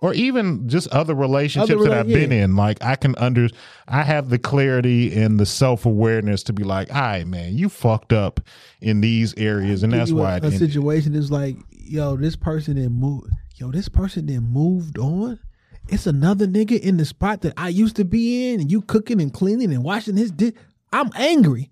Or 0.02 0.14
even 0.14 0.70
just 0.70 0.88
other 0.89 1.14
relationships 1.14 1.82
Other 1.82 1.89
that 1.89 1.97
I've 2.00 2.08
been 2.08 2.32
in. 2.32 2.56
Like 2.56 2.82
I 2.82 2.95
can 2.95 3.16
under 3.18 3.50
I 3.88 4.04
have 4.04 4.30
the 4.30 4.39
clarity 4.39 5.14
and 5.14 5.38
the 5.39 5.45
self 5.45 5.86
awareness 5.86 6.41
to 6.43 6.54
be 6.54 6.64
like, 6.64 6.93
all 6.93 7.02
right, 7.02 7.28
man, 7.28 7.58
you 7.58 7.68
fucked 7.68 8.14
up 8.14 8.39
in 8.80 9.02
these 9.02 9.34
areas 9.36 9.84
and 9.84 9.91
that's 9.91 10.12
a- 10.12 10.16
why 10.16 10.38
a, 10.38 10.47
it 10.47 10.58
situation 10.58 11.16
is 11.16 11.30
like, 11.32 11.58
yo, 11.72 12.16
this 12.16 12.36
person 12.38 12.76
then 12.76 12.93
moved. 12.93 13.30
Yo, 13.58 13.72
this 13.72 13.89
person 13.89 14.28
then 14.28 14.43
moved 14.43 14.97
on. 14.97 15.38
It's 15.89 16.08
another 16.08 16.47
nigga 16.47 16.80
in 16.80 16.97
the 16.97 17.04
spot 17.04 17.41
that 17.41 17.54
I 17.58 17.68
used 17.70 17.95
to 17.97 18.06
be 18.06 18.54
in, 18.54 18.62
and 18.62 18.72
you 18.72 18.82
cooking 18.82 19.20
and 19.20 19.34
cleaning 19.34 19.74
and 19.74 19.84
washing 19.84 20.16
his 20.16 20.32
dick. 20.32 20.56
I'm 20.93 21.10
angry 21.16 21.72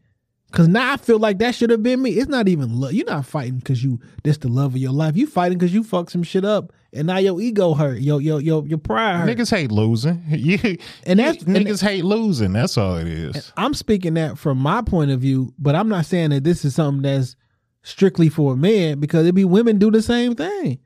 because 0.52 0.68
now 0.68 0.92
I 0.94 0.98
feel 0.98 1.20
like 1.20 1.38
that 1.40 1.56
should 1.56 1.70
have 1.70 1.84
been 1.84 2.02
me. 2.02 2.12
It's 2.12 2.28
not 2.30 2.48
even 2.48 2.80
love. 2.80 2.94
You're 2.94 3.06
not 3.06 3.26
fighting 3.26 3.60
because 3.60 3.84
you 3.84 4.00
this 4.24 4.38
the 4.38 4.48
love 4.48 4.74
of 4.74 4.82
your 4.82 4.92
life. 4.92 5.16
You 5.16 5.28
fighting 5.28 5.58
because 5.58 5.74
you 5.74 5.84
fucked 5.84 6.12
some 6.12 6.24
shit 6.24 6.44
up, 6.44 6.74
and 6.98 7.08
now 7.08 7.18
your 7.18 7.40
ego 7.42 7.74
hurt. 7.74 8.00
Yo, 8.00 8.18
yo, 8.18 8.38
yo, 8.40 8.64
your 8.64 8.78
pride 8.78 9.18
hurt. 9.20 9.30
Niggas 9.38 9.52
hate 9.56 9.72
losing. 9.72 10.22
You, 10.30 10.78
And 11.06 11.20
that's- 11.20 11.44
and- 11.44 11.56
niggas 11.56 11.82
hate 11.82 12.04
losing. 12.04 12.54
That's 12.54 12.78
all 12.78 12.98
it 12.98 13.08
is. 13.08 13.52
I'm 13.58 13.74
speaking 13.74 14.16
that 14.16 14.38
from 14.38 14.58
my 14.58 14.82
point 14.82 15.12
of 15.12 15.20
view, 15.22 15.54
but 15.60 15.76
I'm 15.76 15.90
not 15.90 16.06
saying 16.06 16.32
that 16.32 16.44
this 16.44 16.66
is 16.66 16.76
something 16.76 17.04
that's 17.04 17.36
strictly 17.84 18.28
for 18.30 18.54
a 18.54 18.58
man 18.58 19.00
because 19.00 19.26
it 19.26 19.34
be 19.36 19.46
women 19.46 19.78
do 19.78 19.90
the 19.92 20.02
same 20.02 20.36
thing. 20.36 20.80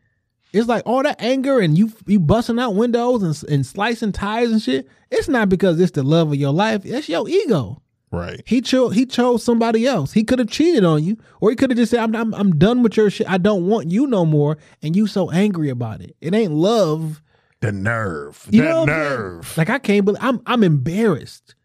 It's 0.54 0.68
like 0.68 0.84
all 0.86 1.02
that 1.04 1.22
anger 1.22 1.60
and 1.62 1.78
you 1.78 1.92
you 2.06 2.20
busting 2.20 2.60
out 2.60 2.76
windows 2.76 3.24
and, 3.24 3.52
and 3.54 3.66
slicing 3.66 4.12
tires 4.12 4.52
and 4.52 4.62
shit. 4.62 4.88
It's 5.10 5.30
not 5.30 5.48
because 5.48 5.80
it's 5.80 5.92
the 5.92 6.04
love 6.04 6.28
of 6.28 6.36
your 6.36 6.52
life. 6.52 6.82
It's 6.86 7.08
your 7.08 7.28
ego. 7.30 7.82
Right. 8.12 8.42
He 8.46 8.60
chose 8.60 8.94
he 8.94 9.06
chose 9.06 9.42
somebody 9.42 9.88
else. 9.88 10.12
He 10.12 10.26
could 10.26 10.40
have 10.40 10.50
cheated 10.50 10.84
on 10.84 11.02
you, 11.04 11.18
or 11.40 11.50
he 11.50 11.56
could 11.56 11.70
have 11.70 11.78
just 11.78 11.92
said, 11.92 12.02
I'm, 12.02 12.14
"I'm 12.14 12.34
I'm 12.34 12.58
done 12.58 12.84
with 12.84 12.98
your 12.98 13.10
shit. 13.10 13.30
I 13.30 13.38
don't 13.38 13.68
want 13.68 13.90
you 13.90 14.06
no 14.06 14.26
more." 14.26 14.58
And 14.82 14.96
you 14.96 15.08
so 15.08 15.32
angry 15.32 15.70
about 15.70 16.02
it. 16.02 16.16
It 16.20 16.36
ain't 16.36 16.52
love. 16.52 17.22
The 17.62 17.72
nerve. 17.72 18.48
You 18.50 18.64
the 18.64 18.68
know 18.68 18.80
what 18.82 18.90
I'm 18.90 18.96
saying? 18.96 19.20
nerve. 19.20 19.58
Like 19.58 19.70
I 19.70 19.80
can't 19.80 20.04
believe 20.04 20.22
I'm 20.22 20.42
I'm 20.46 20.64
embarrassed. 20.64 21.56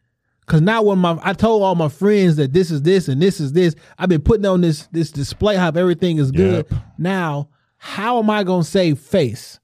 Cause 0.47 0.61
now 0.61 0.83
when 0.83 1.01
my 1.01 1.19
I 1.23 1.33
told 1.33 1.65
all 1.65 1.75
my 1.75 1.89
friends 1.89 2.37
that 2.37 2.53
this 2.53 2.71
is 2.71 2.83
this 2.83 3.09
and 3.09 3.21
this 3.21 3.41
is 3.41 3.53
this, 3.53 3.75
I've 3.99 4.09
been 4.09 4.23
putting 4.23 4.47
on 4.47 4.61
this 4.61 4.87
this 4.93 5.11
display 5.11 5.57
how 5.57 5.69
everything 5.71 6.19
is 6.19 6.31
good. 6.31 6.67
Yep. 6.71 6.81
Now, 6.99 7.49
how 7.79 8.21
am 8.21 8.31
I 8.31 8.45
gonna 8.45 8.63
save 8.63 9.01
face? 9.01 9.59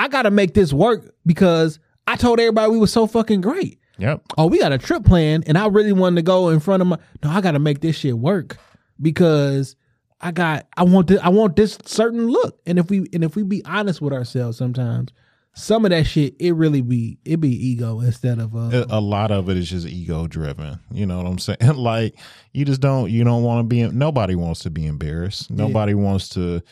I 0.00 0.08
gotta 0.08 0.32
make 0.32 0.54
this 0.54 0.72
work 0.72 1.14
because 1.24 1.78
I 2.08 2.16
told 2.16 2.40
everybody 2.40 2.72
we 2.72 2.78
were 2.80 2.88
so 2.88 3.06
fucking 3.06 3.40
great. 3.42 3.78
Yep. 3.98 4.22
Oh, 4.36 4.46
we 4.46 4.58
got 4.58 4.72
a 4.72 4.78
trip 4.78 5.04
planned, 5.04 5.44
and 5.46 5.56
I 5.56 5.66
really 5.66 5.92
wanted 5.92 6.16
to 6.16 6.22
go 6.22 6.50
in 6.50 6.60
front 6.60 6.82
of 6.82 6.86
my. 6.86 6.98
No, 7.22 7.30
I 7.30 7.40
gotta 7.40 7.58
make 7.58 7.80
this 7.80 7.96
shit 7.96 8.18
work 8.18 8.58
because 9.00 9.76
I 10.20 10.32
got 10.32 10.66
I 10.76 10.84
want 10.84 11.08
this 11.08 11.20
I 11.20 11.28
want 11.28 11.56
this 11.56 11.78
certain 11.84 12.28
look. 12.28 12.60
And 12.66 12.78
if 12.78 12.90
we 12.90 13.06
and 13.12 13.24
if 13.24 13.36
we 13.36 13.42
be 13.42 13.64
honest 13.64 14.00
with 14.00 14.12
ourselves 14.12 14.58
sometimes, 14.58 15.12
some 15.54 15.84
of 15.84 15.90
that 15.90 16.04
shit 16.04 16.34
it 16.38 16.52
really 16.52 16.82
be 16.82 17.18
it 17.24 17.40
be 17.40 17.50
ego 17.50 18.00
instead 18.00 18.38
of 18.38 18.54
uh 18.54 18.84
A, 18.90 18.98
a 18.98 19.00
lot 19.00 19.30
of 19.30 19.48
it 19.48 19.56
is 19.56 19.70
just 19.70 19.86
ego 19.86 20.26
driven. 20.26 20.78
You 20.90 21.06
know 21.06 21.18
what 21.18 21.26
I'm 21.26 21.38
saying? 21.38 21.58
like 21.76 22.18
you 22.52 22.64
just 22.64 22.80
don't 22.80 23.10
you 23.10 23.24
don't 23.24 23.42
want 23.42 23.60
to 23.60 23.64
be 23.64 23.86
nobody 23.88 24.34
wants 24.34 24.60
to 24.60 24.70
be 24.70 24.86
embarrassed. 24.86 25.50
Nobody 25.50 25.94
wants 25.94 26.28
to 26.30 26.62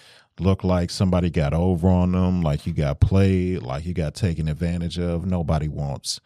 look 0.41 0.65
like 0.65 0.91
somebody 0.91 1.31
got 1.31 1.55
over 1.55 1.89
on 1.89 2.13
them, 2.13 2.43
like 2.43 2.67
you 2.67 2.73
got 2.73 3.01
played, 3.01 3.63
like 3.63 3.87
you 3.87 3.95
got 3.95 4.15
taken 4.15 4.49
advantage 4.49 4.99
of. 4.99 5.27
Nobody 5.27 5.69
wants 5.69 6.21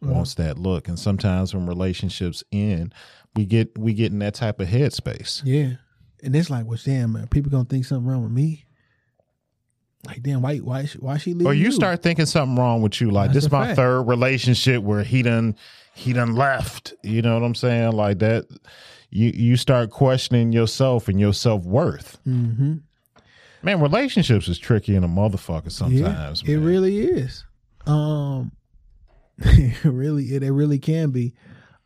wants 0.00 0.34
that 0.34 0.58
look. 0.58 0.88
And 0.88 0.98
sometimes 0.98 1.54
when 1.54 1.66
relationships 1.66 2.42
end, 2.52 2.94
we 3.36 3.44
get 3.46 3.76
we 3.78 3.92
get 3.94 4.12
in 4.12 4.18
that 4.20 4.34
type 4.34 4.60
of 4.60 4.68
headspace. 4.68 5.42
Yeah. 5.44 5.74
And 6.22 6.34
it's 6.34 6.50
like, 6.50 6.66
well, 6.66 6.78
damn, 6.84 7.12
man, 7.12 7.28
people 7.28 7.50
gonna 7.50 7.64
think 7.64 7.84
something 7.84 8.06
wrong 8.06 8.22
with 8.22 8.32
me. 8.32 8.64
Like, 10.06 10.22
damn, 10.22 10.42
why 10.42 10.58
why 10.58 10.84
she- 10.86 10.98
why 10.98 11.18
she 11.18 11.34
leave? 11.34 11.46
Or 11.46 11.54
you 11.54 11.72
start 11.72 12.02
thinking 12.02 12.26
something 12.26 12.56
wrong 12.56 12.82
with 12.82 13.00
you. 13.00 13.10
Like 13.10 13.28
That's 13.28 13.34
this 13.36 13.44
is 13.46 13.52
my 13.52 13.66
fact. 13.66 13.76
third 13.76 14.02
relationship 14.02 14.82
where 14.82 15.02
he 15.02 15.22
done 15.22 15.56
he 15.94 16.12
done 16.12 16.34
left. 16.34 16.94
You 17.02 17.20
know 17.22 17.34
what 17.34 17.44
I'm 17.44 17.54
saying? 17.54 17.92
Like 17.92 18.20
that 18.20 18.46
you 19.10 19.30
you 19.34 19.56
start 19.56 19.90
questioning 19.90 20.52
yourself 20.52 21.08
and 21.08 21.18
your 21.18 21.32
self 21.32 21.64
worth. 21.64 22.18
Mm-hmm. 22.26 22.76
Man, 23.62 23.80
relationships 23.80 24.46
is 24.46 24.56
tricky 24.58 24.94
in 24.94 25.02
a 25.02 25.08
motherfucker 25.08 25.72
sometimes. 25.72 26.44
yeah, 26.46 26.54
it 26.54 26.58
really 26.58 26.98
is. 27.00 27.44
Um, 27.86 28.52
it 29.48 29.84
really 29.84 30.24
it, 30.34 30.42
it 30.42 30.52
really 30.52 30.78
can 30.78 31.10
be 31.10 31.34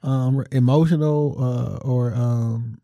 um 0.03 0.45
emotional 0.51 1.37
uh 1.43 1.77
or 1.87 2.15
um 2.15 2.79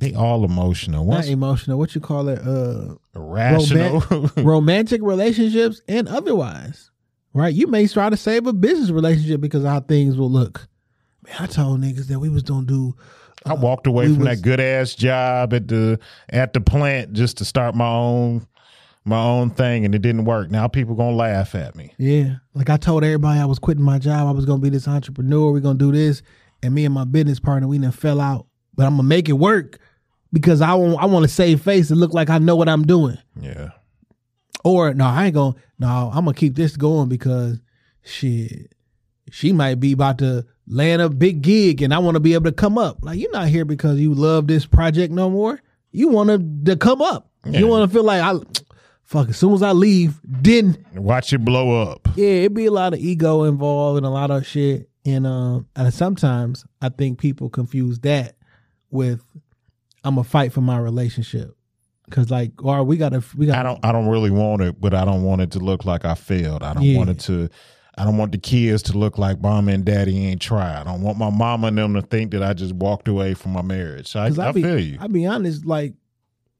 they 0.00 0.14
all 0.14 0.44
emotional. 0.44 1.04
not 1.04 1.26
emotional. 1.26 1.76
What 1.76 1.94
you 1.96 2.00
call 2.00 2.28
it? 2.28 2.38
Uh, 2.38 2.94
irrational. 3.16 4.30
romantic 4.36 5.00
relationships 5.02 5.80
and 5.88 6.08
otherwise. 6.08 6.92
Right? 7.34 7.52
You 7.52 7.66
may 7.66 7.88
try 7.88 8.08
to 8.08 8.16
save 8.16 8.46
a 8.46 8.52
business 8.52 8.90
relationship 8.90 9.40
because 9.40 9.64
how 9.64 9.80
things 9.80 10.16
will 10.16 10.30
look. 10.30 10.68
Man, 11.24 11.34
I 11.40 11.46
told 11.46 11.80
niggas 11.80 12.06
that 12.06 12.20
we 12.20 12.28
was 12.28 12.44
gonna 12.44 12.66
do. 12.66 12.94
I 13.44 13.54
walked 13.54 13.86
away 13.88 14.06
we 14.06 14.14
from 14.14 14.24
was- 14.24 14.38
that 14.38 14.42
good 14.44 14.60
ass 14.60 14.94
job 14.94 15.52
at 15.52 15.66
the 15.68 15.98
at 16.28 16.52
the 16.52 16.60
plant 16.60 17.12
just 17.12 17.38
to 17.38 17.44
start 17.44 17.74
my 17.74 17.88
own 17.88 18.46
my 19.08 19.22
own 19.22 19.50
thing 19.50 19.84
and 19.84 19.94
it 19.94 20.02
didn't 20.02 20.24
work. 20.24 20.50
Now 20.50 20.68
people 20.68 20.94
gonna 20.94 21.16
laugh 21.16 21.54
at 21.54 21.74
me. 21.74 21.94
Yeah. 21.98 22.36
Like 22.54 22.70
I 22.70 22.76
told 22.76 23.04
everybody 23.04 23.40
I 23.40 23.46
was 23.46 23.58
quitting 23.58 23.84
my 23.84 23.98
job. 23.98 24.28
I 24.28 24.32
was 24.32 24.44
gonna 24.44 24.60
be 24.60 24.68
this 24.70 24.86
entrepreneur. 24.88 25.50
We're 25.50 25.60
gonna 25.60 25.78
do 25.78 25.92
this. 25.92 26.22
And 26.62 26.74
me 26.74 26.84
and 26.84 26.94
my 26.94 27.04
business 27.04 27.40
partner, 27.40 27.68
we 27.68 27.78
done 27.78 27.92
fell 27.92 28.20
out. 28.20 28.46
But 28.74 28.86
I'm 28.86 28.92
gonna 28.96 29.04
make 29.04 29.28
it 29.28 29.32
work 29.32 29.78
because 30.32 30.60
I 30.60 30.74
want 30.74 31.02
I 31.02 31.06
want 31.06 31.24
to 31.24 31.28
save 31.28 31.62
face 31.62 31.90
and 31.90 31.98
look 31.98 32.12
like 32.12 32.30
I 32.30 32.38
know 32.38 32.56
what 32.56 32.68
I'm 32.68 32.84
doing. 32.86 33.18
Yeah. 33.40 33.70
Or 34.64 34.92
no, 34.94 35.06
I 35.06 35.26
ain't 35.26 35.34
gonna 35.34 35.56
no, 35.78 36.10
I'm 36.12 36.24
gonna 36.24 36.34
keep 36.34 36.54
this 36.54 36.76
going 36.76 37.08
because 37.08 37.60
shit, 38.02 38.74
she 39.30 39.52
might 39.52 39.80
be 39.80 39.92
about 39.92 40.18
to 40.18 40.46
land 40.66 41.00
a 41.00 41.08
big 41.08 41.42
gig 41.42 41.82
and 41.82 41.94
I 41.94 41.98
wanna 41.98 42.20
be 42.20 42.34
able 42.34 42.44
to 42.44 42.52
come 42.52 42.78
up. 42.78 42.98
Like 43.02 43.18
you're 43.18 43.32
not 43.32 43.48
here 43.48 43.64
because 43.64 43.98
you 43.98 44.14
love 44.14 44.46
this 44.46 44.66
project 44.66 45.12
no 45.12 45.30
more. 45.30 45.60
You 45.90 46.08
wanna 46.08 46.38
to 46.64 46.76
come 46.76 47.00
up. 47.00 47.30
Yeah. 47.46 47.60
You 47.60 47.66
wanna 47.68 47.88
feel 47.88 48.04
like 48.04 48.20
I 48.20 48.38
fuck 49.08 49.28
as 49.30 49.36
soon 49.38 49.54
as 49.54 49.62
I 49.62 49.72
leave, 49.72 50.20
then 50.22 50.84
Watch 50.94 51.32
it 51.32 51.38
blow 51.44 51.82
up. 51.82 52.06
yeah, 52.14 52.26
it'd 52.28 52.54
be 52.54 52.66
a 52.66 52.70
lot 52.70 52.92
of 52.92 53.00
ego 53.00 53.44
involved 53.44 53.96
and 53.96 54.06
a 54.06 54.10
lot 54.10 54.30
of 54.30 54.46
shit. 54.46 54.88
And 55.06 55.26
um, 55.26 55.66
and 55.74 55.92
sometimes 55.92 56.64
I 56.82 56.90
think 56.90 57.18
people 57.18 57.48
confuse 57.48 57.98
that 58.00 58.36
with 58.90 59.22
I'm 60.04 60.14
gonna 60.16 60.24
fight 60.24 60.52
for 60.52 60.60
my 60.60 60.78
relationship 60.78 61.56
because 62.04 62.30
like, 62.30 62.52
or 62.62 62.84
we 62.84 62.96
gotta 62.98 63.22
we 63.36 63.46
got 63.46 63.56
I 63.58 63.62
don't 63.62 63.82
I 63.84 63.92
don't 63.92 64.08
really 64.08 64.30
want 64.30 64.60
it, 64.62 64.80
but 64.80 64.92
I 64.94 65.04
don't 65.06 65.22
want 65.22 65.40
it 65.40 65.50
to 65.52 65.58
look 65.60 65.84
like 65.86 66.04
I 66.04 66.14
failed. 66.14 66.62
I 66.62 66.74
don't 66.74 66.82
Yeah. 66.82 66.98
want 66.98 67.10
it 67.10 67.20
to 67.20 67.48
I 67.96 68.04
don't 68.04 68.16
want 68.18 68.32
the 68.32 68.38
kids 68.38 68.82
to 68.84 68.98
look 68.98 69.16
like 69.18 69.40
mama 69.40 69.72
and 69.72 69.84
daddy 69.84 70.26
ain't 70.26 70.40
tried. 70.42 70.76
I 70.80 70.84
don't 70.84 71.00
want 71.02 71.16
my 71.18 71.30
mama 71.30 71.68
and 71.68 71.78
them 71.78 71.94
to 71.94 72.02
think 72.02 72.30
that 72.32 72.42
I 72.42 72.52
just 72.52 72.74
walked 72.74 73.08
away 73.08 73.34
from 73.34 73.52
my 73.52 73.62
marriage. 73.62 74.14
I, 74.14 74.26
I, 74.26 74.52
be, 74.52 74.62
feel 74.62 74.78
you. 74.78 74.98
I 75.00 75.06
be 75.08 75.26
honest, 75.26 75.64
like 75.66 75.94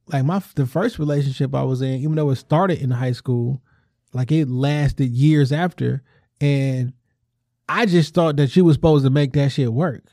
like 0.08 0.24
my 0.24 0.42
the 0.54 0.66
first 0.66 0.98
relationship 0.98 1.54
I 1.54 1.62
was 1.62 1.82
in, 1.82 1.94
even 1.94 2.14
though 2.14 2.30
it 2.30 2.36
started 2.36 2.80
in 2.80 2.90
high 2.90 3.12
school, 3.12 3.62
like 4.12 4.32
it 4.32 4.48
lasted 4.48 5.10
years 5.10 5.52
after, 5.52 6.02
and 6.40 6.92
I 7.68 7.86
just 7.86 8.14
thought 8.14 8.36
that 8.36 8.50
she 8.50 8.62
was 8.62 8.74
supposed 8.74 9.04
to 9.04 9.10
make 9.10 9.32
that 9.34 9.52
shit 9.52 9.72
work. 9.72 10.04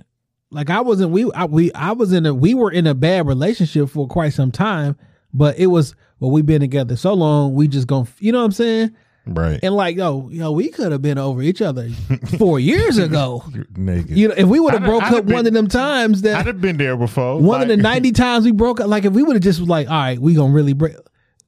Like 0.51 0.69
I 0.69 0.81
wasn't 0.81 1.11
we 1.11 1.31
I, 1.33 1.45
we 1.45 1.71
I 1.73 1.93
was 1.93 2.13
in 2.13 2.25
a 2.25 2.33
we 2.33 2.53
were 2.53 2.71
in 2.71 2.87
a 2.87 2.93
bad 2.93 3.27
relationship 3.27 3.89
for 3.89 4.07
quite 4.07 4.33
some 4.33 4.51
time, 4.51 4.97
but 5.33 5.57
it 5.57 5.67
was 5.67 5.95
well 6.19 6.31
we've 6.31 6.45
been 6.45 6.61
together 6.61 6.95
so 6.95 7.13
long 7.13 7.53
we 7.53 7.67
just 7.67 7.87
gonna 7.87 8.07
you 8.19 8.31
know 8.31 8.39
what 8.39 8.45
I'm 8.45 8.51
saying 8.51 8.95
right. 9.27 9.59
and 9.63 9.75
like 9.75 9.97
yo 9.97 10.29
yo 10.31 10.51
we 10.51 10.69
could 10.69 10.91
have 10.91 11.01
been 11.01 11.17
over 11.17 11.41
each 11.41 11.61
other 11.61 11.89
four 12.37 12.59
years 12.59 12.97
ago. 12.97 13.43
Nigga. 13.73 14.15
You 14.15 14.27
know 14.29 14.35
if 14.37 14.47
we 14.47 14.59
would 14.59 14.73
have 14.73 14.83
I'd- 14.83 14.89
broke 14.89 15.03
I'd 15.03 15.07
have 15.09 15.17
up 15.19 15.25
one 15.25 15.35
been- 15.43 15.47
of 15.47 15.53
them 15.53 15.67
times 15.67 16.21
that 16.23 16.35
I'd 16.37 16.47
have 16.47 16.61
been 16.61 16.77
there 16.77 16.95
before. 16.97 17.39
one 17.39 17.61
of 17.61 17.67
the 17.67 17.77
90 17.95 18.11
times 18.11 18.45
we 18.45 18.51
broke 18.51 18.79
up, 18.79 18.87
like 18.87 19.05
if 19.05 19.13
we 19.13 19.23
would 19.23 19.35
have 19.35 19.43
just 19.43 19.59
was 19.59 19.69
like, 19.69 19.87
all 19.89 19.93
right, 19.95 20.19
we 20.19 20.33
gonna 20.35 20.53
really 20.53 20.73
break, 20.73 20.95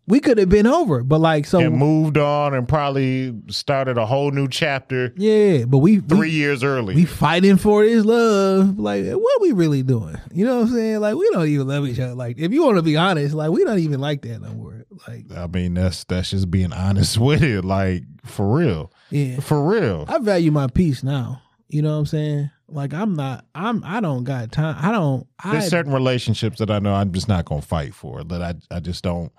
we 0.09 0.21
could 0.21 0.37
have 0.37 0.47
been 0.47 0.65
over. 0.67 1.03
But 1.03 1.19
like, 1.19 1.45
so 1.45 1.59
and 1.59 1.75
moved 1.75 2.17
on 2.17 2.53
and 2.53 2.65
probably 2.67 3.33
started 3.49 3.97
a 3.97 4.05
whole 4.05 4.31
new 4.31 4.47
chapter 4.47 5.13
yeah, 5.17 5.65
but 5.65 5.79
we 5.79 5.99
three 5.99 6.19
we, 6.19 6.29
years 6.29 6.63
early. 6.63 6.95
we 6.95 7.03
fighting 7.05 7.57
for 7.57 7.83
this 7.85 8.05
love. 8.05 8.79
Like, 8.79 9.05
what 9.05 9.41
we 9.41 9.51
really 9.51 9.83
doing? 9.83 10.15
You 10.33 10.45
know 10.45 10.59
what 10.61 10.67
I'm 10.69 10.73
saying? 10.73 10.99
Like, 11.01 11.15
we 11.15 11.29
don't 11.31 11.47
even 11.47 11.67
love 11.67 11.85
each 11.87 11.99
other. 11.99 12.15
Like, 12.15 12.37
if 12.39 12.51
you 12.53 12.63
want 12.63 12.77
to 12.77 12.83
be 12.83 12.95
honest, 12.95 13.35
like 13.35 13.51
we 13.51 13.63
don't 13.65 13.79
even 13.79 13.99
like 13.99 14.21
that 14.21 14.41
no 14.41 14.49
more. 14.53 14.66
Like, 15.07 15.25
I 15.35 15.47
mean, 15.47 15.73
that's 15.73 16.03
that's 16.05 16.29
just 16.31 16.49
being 16.49 16.73
honest 16.73 17.17
with 17.19 17.43
it. 17.43 17.65
Like 17.65 18.03
for 18.25 18.55
real, 18.57 18.91
yeah, 19.09 19.39
for 19.39 19.67
real. 19.69 20.05
I 20.07 20.17
value 20.19 20.51
my 20.51 20.67
peace 20.67 21.03
now. 21.03 21.41
You 21.69 21.81
know 21.81 21.91
what 21.93 21.99
I'm 21.99 22.05
saying? 22.05 22.49
Like, 22.69 22.93
I'm 22.93 23.13
not. 23.15 23.45
I'm. 23.55 23.83
I 23.85 23.99
don't 23.99 24.23
got 24.23 24.51
time. 24.51 24.77
I 24.79 24.91
don't. 24.91 25.27
I. 25.43 25.53
There's 25.53 25.69
certain 25.69 25.93
relationships 25.93 26.59
that 26.59 26.69
I 26.71 26.79
know 26.79 26.93
I'm 26.93 27.11
just 27.11 27.27
not 27.27 27.45
gonna 27.45 27.61
fight 27.61 27.93
for. 27.93 28.23
That 28.23 28.41
I 28.41 28.75
I 28.75 28.79
just 28.79 29.03
don't. 29.03 29.31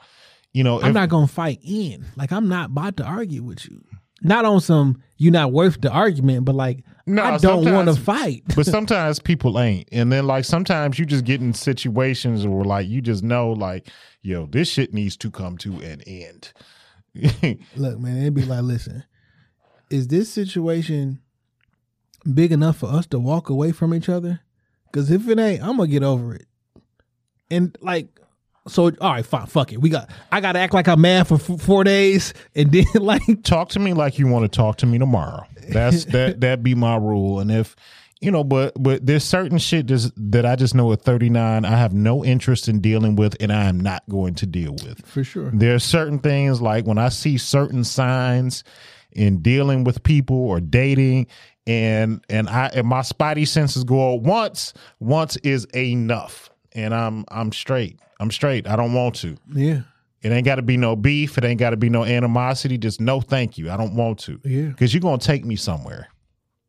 You 0.53 0.65
know, 0.65 0.81
I'm 0.81 0.89
if- 0.89 0.95
not 0.95 1.09
gonna 1.09 1.27
fight 1.27 1.61
in. 1.63 2.05
Like 2.17 2.33
I'm 2.33 2.49
not 2.49 2.71
about 2.71 2.97
to 2.99 3.05
argue 3.05 3.43
with 3.43 3.65
you. 3.71 3.83
Not 4.23 4.45
on 4.45 4.61
some 4.61 5.03
you're 5.17 5.33
not 5.33 5.53
worth 5.53 5.81
the 5.81 5.91
argument, 5.91 6.45
but 6.45 6.55
like 6.55 6.85
No, 7.09 7.23
I 7.23 7.39
don't 7.39 7.73
want 7.73 7.89
to 7.89 7.95
fight. 7.95 8.43
but 8.57 8.67
sometimes 8.67 9.19
people 9.19 9.59
ain't. 9.59 9.89
And 9.93 10.13
then 10.13 10.27
like 10.27 10.45
sometimes 10.45 10.99
you 10.99 11.07
just 11.07 11.25
get 11.25 11.41
in 11.41 11.55
situations 11.55 12.47
where 12.47 12.65
like 12.65 12.87
you 12.87 13.01
just 13.01 13.23
know 13.23 13.51
like, 13.51 13.89
yo, 14.23 14.47
this 14.47 14.69
shit 14.69 14.93
needs 14.93 15.17
to 15.19 15.31
come 15.31 15.57
to 15.59 15.81
an 15.81 16.03
end. 16.03 16.53
Look, 17.77 17.99
man, 17.99 18.19
it'd 18.19 18.35
be 18.35 18.45
like, 18.45 18.63
listen, 18.63 19.05
is 19.91 20.09
this 20.09 20.31
situation 20.31 21.21
big 22.33 22.53
enough 22.53 22.77
for 22.77 22.87
us 22.87 23.07
to 23.07 23.19
walk 23.19 23.49
away 23.49 23.73
from 23.73 23.95
each 23.95 24.09
other? 24.09 24.41
Because 24.87 25.11
if 25.11 25.29
it 25.29 25.39
ain't, 25.39 25.63
I'm 25.63 25.77
gonna 25.77 25.89
get 25.89 26.03
over 26.03 26.35
it. 26.35 26.47
And 27.51 27.77
like, 27.81 28.18
so 28.69 28.85
all 29.01 29.13
right, 29.13 29.27
fine, 29.27 29.47
fuck 29.47 29.73
it. 29.73 29.81
We 29.81 29.91
got. 29.91 30.11
I 30.31 30.41
got 30.41 30.53
to 30.53 30.59
act 30.59 30.75
like 30.75 30.89
I'm 30.89 31.01
mad 31.01 31.29
for 31.29 31.35
f- 31.35 31.61
four 31.61 31.85
days, 31.85 32.35
and 32.55 32.71
then 32.71 32.85
like, 32.95 33.23
talk 33.43 33.71
to 33.71 33.79
me 33.79 33.93
like 33.93 34.19
you 34.19 34.27
want 34.29 34.51
to 34.51 34.57
talk 34.57 34.77
to 34.79 34.87
me 34.87 34.99
tomorrow. 34.99 35.45
That's 35.69 36.05
that 36.07 36.41
that 36.41 36.63
be 36.63 36.75
my 36.75 36.97
rule. 36.97 37.41
And 37.41 37.51
if 37.51 37.77
you 38.21 38.31
know, 38.31 38.43
but 38.45 38.73
but 38.81 39.05
there's 39.07 39.25
certain 39.25 39.59
shit 39.59 39.87
just, 39.87 40.13
that 40.17 40.45
I 40.45 40.57
just 40.57 40.75
know 40.75 40.93
at 40.93 41.03
39 41.03 41.65
I 41.65 41.77
have 41.77 41.93
no 41.93 42.25
interest 42.25 42.69
in 42.69 42.81
dealing 42.81 43.17
with, 43.17 43.37
and 43.41 43.53
I 43.53 43.65
am 43.65 43.79
not 43.79 44.03
going 44.09 44.35
to 44.37 44.47
deal 44.47 44.73
with. 44.73 45.07
for 45.07 45.23
sure. 45.23 45.51
There 45.53 45.75
are 45.75 45.81
certain 45.81 46.19
things 46.19 46.61
like 46.61 46.87
when 46.87 46.99
I 46.99 47.11
see 47.11 47.39
certain 47.39 47.85
signs 47.85 48.65
in 49.13 49.41
dealing 49.41 49.85
with 49.85 50.03
people 50.03 50.37
or 50.37 50.61
dating, 50.61 51.29
and 51.67 52.25
and 52.29 52.49
I 52.49 52.71
and 52.75 52.87
my 52.87 53.01
spidey 53.01 53.47
senses 53.47 53.85
go 53.85 54.15
once. 54.15 54.75
Once 54.99 55.37
is 55.39 55.65
enough, 55.77 56.51
and 56.73 56.93
I'm 56.95 57.25
I'm 57.29 57.53
straight. 57.53 58.01
I'm 58.21 58.31
straight. 58.31 58.67
I 58.67 58.77
don't 58.77 58.93
want 58.93 59.15
to. 59.17 59.37
Yeah, 59.53 59.83
It 60.23 60.33
ain't 60.33 60.45
got 60.45 60.57
to 60.57 60.63
be 60.63 60.77
no 60.77 60.97
beef. 60.97 61.39
It 61.39 61.45
ain't 61.45 61.61
got 61.61 61.71
to 61.71 61.77
be 61.77 61.89
no 61.89 62.05
animosity. 62.05 62.79
Just 62.79 63.01
no, 63.01 63.21
thank 63.21 63.59
you. 63.59 63.71
I 63.71 63.77
don't 63.77 63.95
want 63.95 64.19
to. 64.21 64.41
Yeah. 64.45 64.67
Because 64.67 64.93
you're 64.93 65.01
gonna 65.01 65.19
take 65.19 65.45
me 65.45 65.57
somewhere. 65.57 66.09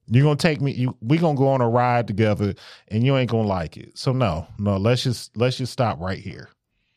You're 0.07 0.23
gonna 0.23 0.35
take 0.37 0.61
me. 0.61 0.71
You, 0.71 0.95
we 1.01 1.17
gonna 1.17 1.37
go 1.37 1.47
on 1.49 1.61
a 1.61 1.69
ride 1.69 2.07
together, 2.07 2.55
and 2.87 3.03
you 3.03 3.15
ain't 3.17 3.29
gonna 3.29 3.47
like 3.47 3.77
it. 3.77 3.97
So 3.97 4.11
no, 4.11 4.47
no. 4.57 4.77
Let's 4.77 5.03
just 5.03 5.35
let's 5.37 5.57
just 5.57 5.73
stop 5.73 5.99
right 5.99 6.19
here. 6.19 6.49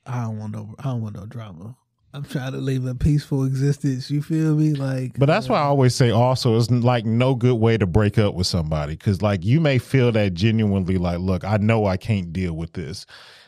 I 0.06 0.22
don't 0.22 0.38
want 0.38 0.52
no. 0.52 0.74
I 0.78 0.84
don't 0.84 1.02
want 1.02 1.16
no 1.16 1.26
drama. 1.26 1.76
I'm 2.14 2.24
trying 2.24 2.52
to 2.52 2.58
live 2.58 2.84
a 2.84 2.94
peaceful 2.94 3.44
existence. 3.44 4.10
You 4.10 4.20
feel 4.20 4.54
me? 4.54 4.74
Like, 4.74 5.18
But 5.18 5.26
that's 5.26 5.48
uh, 5.48 5.52
why 5.54 5.60
I 5.60 5.64
always 5.64 5.94
say 5.94 6.10
also 6.10 6.56
it's 6.58 6.70
like 6.70 7.06
no 7.06 7.34
good 7.34 7.54
way 7.54 7.78
to 7.78 7.86
break 7.86 8.18
up 8.18 8.34
with 8.34 8.46
somebody 8.46 8.96
because 8.96 9.22
like 9.22 9.44
you 9.44 9.60
may 9.60 9.78
feel 9.78 10.12
that 10.12 10.34
genuinely 10.34 10.98
like 10.98 11.20
look 11.20 11.42
I 11.44 11.56
know 11.56 11.86
I 11.86 11.96
can't 11.96 12.30
deal 12.32 12.52
with 12.52 12.74
this, 12.74 13.06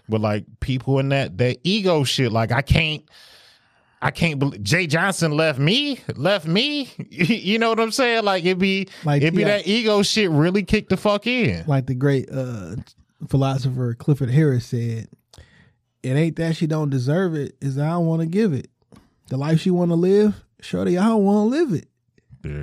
but 0.09 0.21
like 0.21 0.45
people 0.61 0.99
in 0.99 1.09
that 1.11 1.39
that 1.39 1.59
ego 1.65 2.05
shit 2.05 2.33
like 2.33 2.53
I 2.53 2.63
can't. 2.63 3.03
I 4.03 4.11
can't 4.11 4.39
believe 4.39 4.63
Jay 4.63 4.87
Johnson 4.87 5.33
left 5.33 5.59
me, 5.59 5.99
left 6.15 6.47
me. 6.47 6.91
you 7.09 7.59
know 7.59 7.71
what 7.71 7.81
I'm 7.81 7.91
saying? 7.91 8.23
Like 8.25 8.45
it'd 8.45 8.59
be, 8.59 8.87
Like, 9.03 9.23
it'd 9.23 9.33
be 9.35 9.41
yeah. 9.41 9.49
that 9.57 9.67
ego 9.67 10.03
shit 10.03 10.29
really 10.31 10.63
kick 10.63 10.91
the 10.91 10.99
fuck 10.99 11.27
in. 11.27 11.65
like 11.67 11.87
the 11.87 11.95
great 11.95 12.29
uh, 12.31 12.77
philosopher 13.29 13.95
Clifford 13.95 14.29
Harris 14.31 14.67
said, 14.67 15.09
"It 16.03 16.11
ain't 16.11 16.37
that 16.37 16.57
she 16.57 16.67
don't 16.67 16.91
deserve 16.91 17.35
it; 17.35 17.57
is 17.63 17.79
I 17.79 17.89
don't 17.91 18.05
want 18.05 18.21
to 18.21 18.27
give 18.27 18.53
it. 18.53 18.69
The 19.29 19.39
life 19.39 19.61
she 19.61 19.71
want 19.71 19.91
to 19.91 19.95
live, 19.95 20.45
shorty, 20.61 20.99
I 20.99 21.07
don't 21.07 21.25
want 21.25 21.51
to 21.51 21.59
live 21.59 21.73
it. 21.73 21.89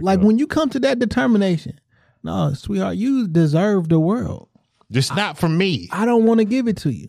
Like 0.03 0.19
when 0.19 0.37
you 0.37 0.45
come 0.45 0.69
to 0.69 0.79
that 0.81 0.99
determination, 0.99 1.79
no, 2.21 2.53
sweetheart, 2.53 2.97
you 2.97 3.27
deserve 3.27 3.89
the 3.89 3.99
world. 3.99 4.47
just 4.91 5.15
not 5.15 5.39
for 5.39 5.49
me. 5.49 5.89
I 5.91 6.05
don't 6.05 6.25
want 6.27 6.37
to 6.37 6.45
give 6.45 6.67
it 6.67 6.77
to 6.77 6.91
you. 6.91 7.07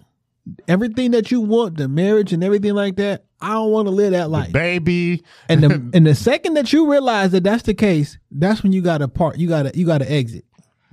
Everything 0.69 1.13
that 1.13 1.31
you 1.31 1.41
want, 1.41 1.77
the 1.77 1.89
marriage 1.89 2.33
and 2.33 2.43
everything 2.43 2.75
like 2.75 2.97
that. 2.97 3.25
I 3.41 3.55
don't 3.55 3.71
want 3.71 3.87
to 3.87 3.91
live 3.91 4.13
that 4.13 4.31
life. 4.31 4.53
Baby. 4.53 5.23
and 5.49 5.63
the 5.63 5.91
and 5.95 6.07
the 6.07 6.15
second 6.15 6.55
that 6.55 6.73
you 6.73 6.91
realize 6.91 7.33
that 7.33 7.45
that's 7.45 7.65
the 7.65 7.75
case, 7.75 8.19
that's 8.31 8.63
when 8.63 8.73
you 8.73 8.83
got 8.83 8.99
to 8.99 9.09
part. 9.09 9.39
You 9.39 9.49
got 9.49 9.65
to 9.65 9.79
you 9.79 9.87
got 9.87 9.99
to 9.99 10.11
exit 10.11 10.45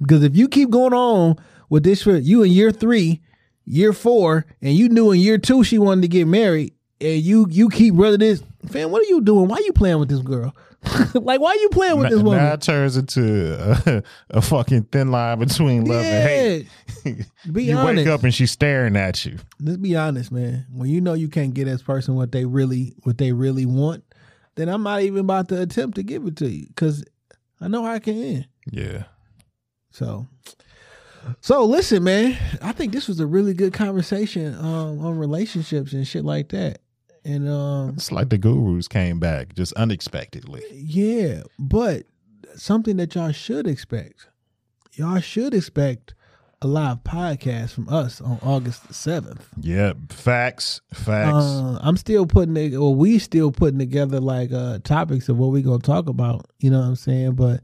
because 0.02 0.24
if 0.24 0.36
you 0.36 0.48
keep 0.48 0.70
going 0.70 0.94
on 0.94 1.38
with 1.70 1.84
this 1.84 2.02
for 2.02 2.18
you 2.18 2.44
in 2.44 2.52
year 2.52 2.72
three, 2.72 3.22
year 3.66 3.94
four, 3.94 4.46
and 4.62 4.74
you 4.74 4.90
knew 4.90 5.12
in 5.12 5.20
year 5.20 5.38
two 5.38 5.64
she 5.64 5.78
wanted 5.78 6.02
to 6.02 6.08
get 6.08 6.28
married, 6.28 6.74
and 7.00 7.22
you 7.22 7.48
you 7.50 7.70
keep 7.70 7.94
running 7.96 8.20
this, 8.20 8.44
fam. 8.68 8.92
What 8.92 9.04
are 9.04 9.10
you 9.10 9.22
doing? 9.22 9.48
Why 9.48 9.58
are 9.58 9.62
you 9.62 9.74
playing 9.74 10.00
with 10.00 10.10
this 10.10 10.22
girl? 10.22 10.56
like 11.14 11.42
why 11.42 11.50
are 11.52 11.56
you 11.58 11.70
playing 11.70 11.98
with 11.98 12.10
this 12.10 12.20
Now 12.20 12.24
woman? 12.26 12.46
it 12.46 12.62
turns 12.62 12.96
into 12.96 13.56
a, 13.86 14.04
a 14.30 14.42
fucking 14.42 14.84
thin 14.84 15.12
line 15.12 15.40
between 15.40 15.86
love 15.86 16.04
and 16.06 16.30
hate. 17.04 17.26
Be 17.52 17.66
you 17.66 17.76
honest. 17.76 17.98
wake 17.98 18.08
up 18.08 18.24
and 18.24 18.34
she's 18.34 18.52
staring 18.52 18.96
at 18.96 19.26
you. 19.26 19.38
Let's 19.60 19.78
be 19.78 19.96
honest, 19.96 20.32
man. 20.32 20.66
When 20.72 20.90
you 20.90 21.02
know 21.02 21.14
you 21.14 21.28
can't 21.28 21.54
get 21.54 21.66
this 21.66 21.82
person 21.82 22.16
what 22.16 22.32
they 22.32 22.46
really 22.46 22.96
what 23.04 23.18
they 23.18 23.34
really 23.34 23.66
want, 23.66 24.04
then 24.56 24.70
I'm 24.70 24.84
not 24.84 25.02
even 25.02 25.20
about 25.20 25.50
to 25.50 25.62
attempt 25.62 25.96
to 25.96 26.04
give 26.04 26.26
it 26.26 26.38
to 26.38 26.50
you 26.50 26.68
because 26.68 27.04
I 27.60 27.68
know 27.68 27.84
how 27.84 27.92
I 27.94 28.00
can 28.00 28.22
end. 28.22 28.48
Yeah. 28.72 29.04
So, 29.92 30.28
so 31.42 31.66
listen, 31.66 32.04
man. 32.04 32.38
I 32.62 32.72
think 32.72 32.94
this 32.94 33.08
was 33.08 33.20
a 33.20 33.28
really 33.28 33.54
good 33.54 33.74
conversation 33.74 34.56
um, 34.56 35.04
on 35.06 35.18
relationships 35.18 35.92
and 35.94 36.08
shit 36.08 36.24
like 36.24 36.50
that. 36.50 36.80
And 37.30 37.48
um, 37.50 37.90
It's 37.96 38.12
like 38.12 38.30
the 38.30 38.38
gurus 38.38 38.88
came 38.88 39.20
back 39.20 39.54
just 39.56 39.74
unexpectedly. 39.74 40.64
yeah, 40.74 41.44
but 41.60 42.04
something 42.56 42.98
that 42.98 43.14
y'all 43.16 43.32
should 43.32 43.68
expect. 43.68 44.28
Y'all 44.94 45.20
should 45.20 45.54
expect 45.54 46.14
a 46.62 46.68
live 46.68 47.04
podcast 47.06 47.72
from 47.72 47.88
us 47.88 48.20
on 48.20 48.38
August 48.42 48.88
the 48.88 48.94
seventh. 48.94 49.48
Yeah. 49.62 49.94
Facts. 50.10 50.82
Facts. 50.94 51.36
Uh, 51.46 51.80
I'm 51.82 51.96
still 51.96 52.26
putting 52.26 52.58
it, 52.58 52.76
or 52.76 52.94
we 52.96 53.18
still 53.20 53.52
putting 53.52 53.80
together 53.80 54.20
like 54.20 54.52
uh 54.52 54.80
topics 54.80 55.30
of 55.30 55.38
what 55.38 55.52
we 55.52 55.62
gonna 55.62 55.80
talk 55.80 56.10
about. 56.10 56.50
You 56.60 56.72
know 56.72 56.80
what 56.80 56.88
I'm 56.88 56.96
saying? 56.96 57.34
But 57.36 57.62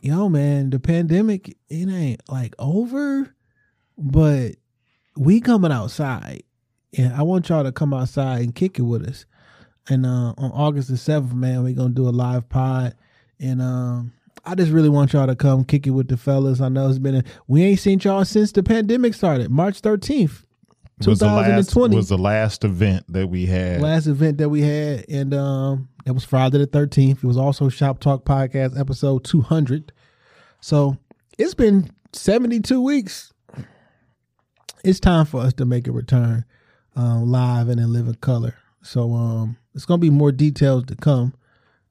yo, 0.00 0.28
man, 0.30 0.70
the 0.70 0.78
pandemic 0.80 1.56
it 1.68 1.88
ain't 1.90 2.22
like 2.28 2.54
over, 2.58 3.34
but 3.98 4.52
we 5.16 5.40
coming 5.40 5.72
outside, 5.72 6.42
and 6.96 7.12
I 7.14 7.22
want 7.22 7.48
y'all 7.48 7.64
to 7.64 7.72
come 7.72 7.92
outside 7.94 8.40
and 8.42 8.54
kick 8.54 8.78
it 8.78 8.82
with 8.82 9.06
us. 9.06 9.26
And 9.88 10.04
uh, 10.04 10.34
on 10.36 10.50
August 10.52 10.88
the 10.88 10.96
seventh, 10.96 11.34
man, 11.34 11.62
we're 11.62 11.74
gonna 11.74 11.90
do 11.90 12.08
a 12.08 12.10
live 12.10 12.48
pod, 12.48 12.94
and 13.40 13.62
um. 13.62 14.12
I 14.48 14.54
just 14.54 14.70
really 14.70 14.88
want 14.88 15.12
y'all 15.12 15.26
to 15.26 15.34
come 15.34 15.64
kick 15.64 15.88
it 15.88 15.90
with 15.90 16.06
the 16.06 16.16
fellas. 16.16 16.60
I 16.60 16.68
know 16.68 16.88
it's 16.88 17.00
been 17.00 17.16
a, 17.16 17.24
we 17.48 17.64
ain't 17.64 17.80
seen 17.80 17.98
y'all 17.98 18.24
since 18.24 18.52
the 18.52 18.62
pandemic 18.62 19.12
started, 19.14 19.50
March 19.50 19.82
13th, 19.82 20.44
was 21.04 21.18
the 21.18 21.26
last 21.26 21.70
2020 21.70 21.96
was 21.96 22.08
the 22.08 22.16
last 22.18 22.64
event 22.64 23.04
that 23.12 23.26
we 23.26 23.46
had. 23.46 23.82
last 23.82 24.06
event 24.06 24.38
that 24.38 24.48
we 24.48 24.62
had, 24.62 25.04
and 25.08 25.34
um, 25.34 25.88
that 26.04 26.14
was 26.14 26.24
Friday 26.24 26.58
the 26.58 26.66
thirteenth. 26.66 27.22
It 27.22 27.26
was 27.26 27.36
also 27.36 27.68
Shop 27.68 27.98
Talk 27.98 28.24
Podcast 28.24 28.78
episode 28.78 29.24
two 29.24 29.42
hundred. 29.42 29.92
So 30.60 30.96
it's 31.38 31.54
been 31.54 31.90
seventy 32.12 32.60
two 32.60 32.80
weeks. 32.80 33.32
It's 34.84 35.00
time 35.00 35.26
for 35.26 35.40
us 35.40 35.52
to 35.54 35.64
make 35.64 35.86
a 35.88 35.92
return, 35.92 36.44
um, 36.96 37.30
live 37.30 37.68
and 37.68 37.80
in 37.80 37.92
living 37.92 38.14
color. 38.16 38.54
So 38.82 39.12
um, 39.12 39.56
it's 39.74 39.84
gonna 39.84 39.98
be 39.98 40.10
more 40.10 40.32
details 40.32 40.84
to 40.86 40.96
come, 40.96 41.34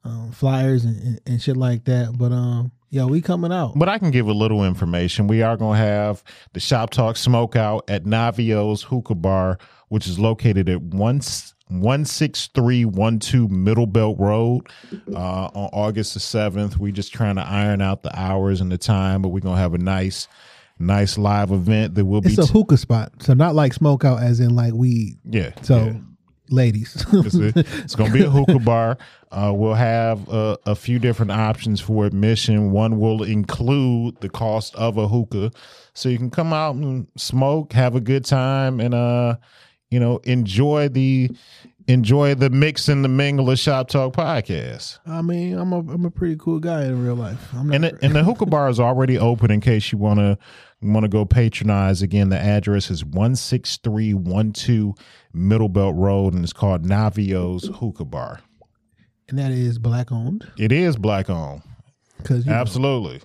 um, 0.04 0.32
flyers 0.32 0.84
and, 0.84 1.00
and, 1.02 1.20
and 1.26 1.42
shit 1.42 1.56
like 1.56 1.84
that. 1.84 2.16
But 2.16 2.32
um, 2.32 2.72
yeah, 2.90 3.04
we 3.04 3.20
coming 3.20 3.52
out. 3.52 3.72
But 3.76 3.88
I 3.88 3.98
can 3.98 4.10
give 4.10 4.28
a 4.28 4.32
little 4.32 4.64
information. 4.64 5.26
We 5.26 5.42
are 5.42 5.56
to 5.56 5.72
have 5.72 6.22
the 6.52 6.60
Shop 6.60 6.90
Talk 6.90 7.16
Smokeout 7.16 7.82
at 7.88 8.04
Navio's 8.04 8.82
Hookah 8.82 9.16
Bar, 9.16 9.58
which 9.88 10.06
is 10.06 10.18
located 10.18 10.68
at 10.68 10.82
one. 10.82 11.20
16312 11.68 13.50
Middlebelt 13.50 14.20
Road 14.20 14.68
uh, 15.12 15.46
on 15.46 15.68
August 15.72 16.14
the 16.14 16.20
7th. 16.20 16.76
We 16.76 16.92
just 16.92 17.12
trying 17.12 17.34
to 17.36 17.42
iron 17.42 17.80
out 17.80 18.04
the 18.04 18.16
hours 18.16 18.60
and 18.60 18.70
the 18.70 18.78
time, 18.78 19.20
but 19.20 19.30
we're 19.30 19.40
to 19.56 19.60
have 19.60 19.74
a 19.74 19.78
nice, 19.78 20.28
nice 20.78 21.18
live 21.18 21.50
event 21.50 21.94
that 21.94 22.04
will 22.04 22.20
be. 22.20 22.30
It's 22.30 22.38
a 22.38 22.46
hookah 22.52 22.76
spot, 22.76 23.12
so 23.20 23.34
not 23.34 23.54
like 23.54 23.72
smoke 23.72 24.04
out 24.04 24.22
as 24.22 24.40
in 24.40 24.54
like 24.54 24.72
weed. 24.74 25.18
yeah. 25.24 25.50
So, 25.62 25.76
yeah. 25.76 25.92
ladies, 26.50 26.94
It's, 27.12 27.34
it's 27.34 27.94
going 27.94 28.12
to 28.12 28.16
be 28.16 28.24
a 28.24 28.30
hookah 28.30 28.60
bar. 28.60 28.98
Uh, 29.30 29.52
we'll 29.54 29.74
have 29.74 30.28
uh, 30.28 30.56
a 30.66 30.74
few 30.74 30.98
different 30.98 31.32
options 31.32 31.80
for 31.80 32.06
admission. 32.06 32.70
One 32.70 32.98
will 32.98 33.22
include 33.22 34.20
the 34.20 34.28
cost 34.28 34.74
of 34.76 34.96
a 34.98 35.08
hookah, 35.08 35.50
so 35.94 36.08
you 36.08 36.18
can 36.18 36.30
come 36.30 36.52
out 36.52 36.76
and 36.76 37.06
smoke, 37.16 37.72
have 37.72 37.94
a 37.96 38.00
good 38.00 38.24
time, 38.24 38.80
and 38.80 38.94
uh, 38.94 39.36
you 39.90 40.00
know, 40.00 40.18
enjoy 40.18 40.88
the 40.88 41.30
enjoy 41.88 42.34
the 42.34 42.50
mix 42.50 42.88
and 42.88 43.04
the 43.04 43.08
mingle 43.08 43.48
of 43.50 43.58
Shop 43.58 43.88
Talk 43.88 44.12
podcast. 44.14 44.98
I 45.06 45.22
mean, 45.22 45.56
I'm 45.58 45.72
a 45.72 45.78
I'm 45.78 46.04
a 46.04 46.10
pretty 46.10 46.36
cool 46.36 46.58
guy 46.58 46.84
in 46.84 47.04
real 47.04 47.14
life. 47.14 47.52
And 47.52 47.84
the, 47.84 47.98
and 48.02 48.14
the 48.14 48.24
hookah 48.24 48.46
bar 48.46 48.68
is 48.68 48.80
already 48.80 49.18
open 49.18 49.50
in 49.50 49.60
case 49.60 49.92
you 49.92 49.98
want 49.98 50.18
to 50.20 50.38
want 50.82 51.04
to 51.04 51.08
go 51.08 51.24
patronize. 51.24 52.02
Again, 52.02 52.28
the 52.28 52.38
address 52.38 52.90
is 52.90 53.04
one 53.04 53.36
six 53.36 53.76
three 53.78 54.12
one 54.14 54.52
two 54.52 54.94
Middlebelt 55.34 55.94
Road, 55.96 56.34
and 56.34 56.42
it's 56.44 56.52
called 56.52 56.84
Navio's 56.84 57.68
Hookah 57.78 58.04
Bar. 58.04 58.40
and 59.28 59.38
that 59.38 59.50
is 59.52 59.78
black 59.78 60.12
owned 60.12 60.50
It 60.58 60.72
is 60.72 60.96
black 60.96 61.28
owned. 61.30 61.62
because 62.18 62.46
Absolutely. 62.46 63.20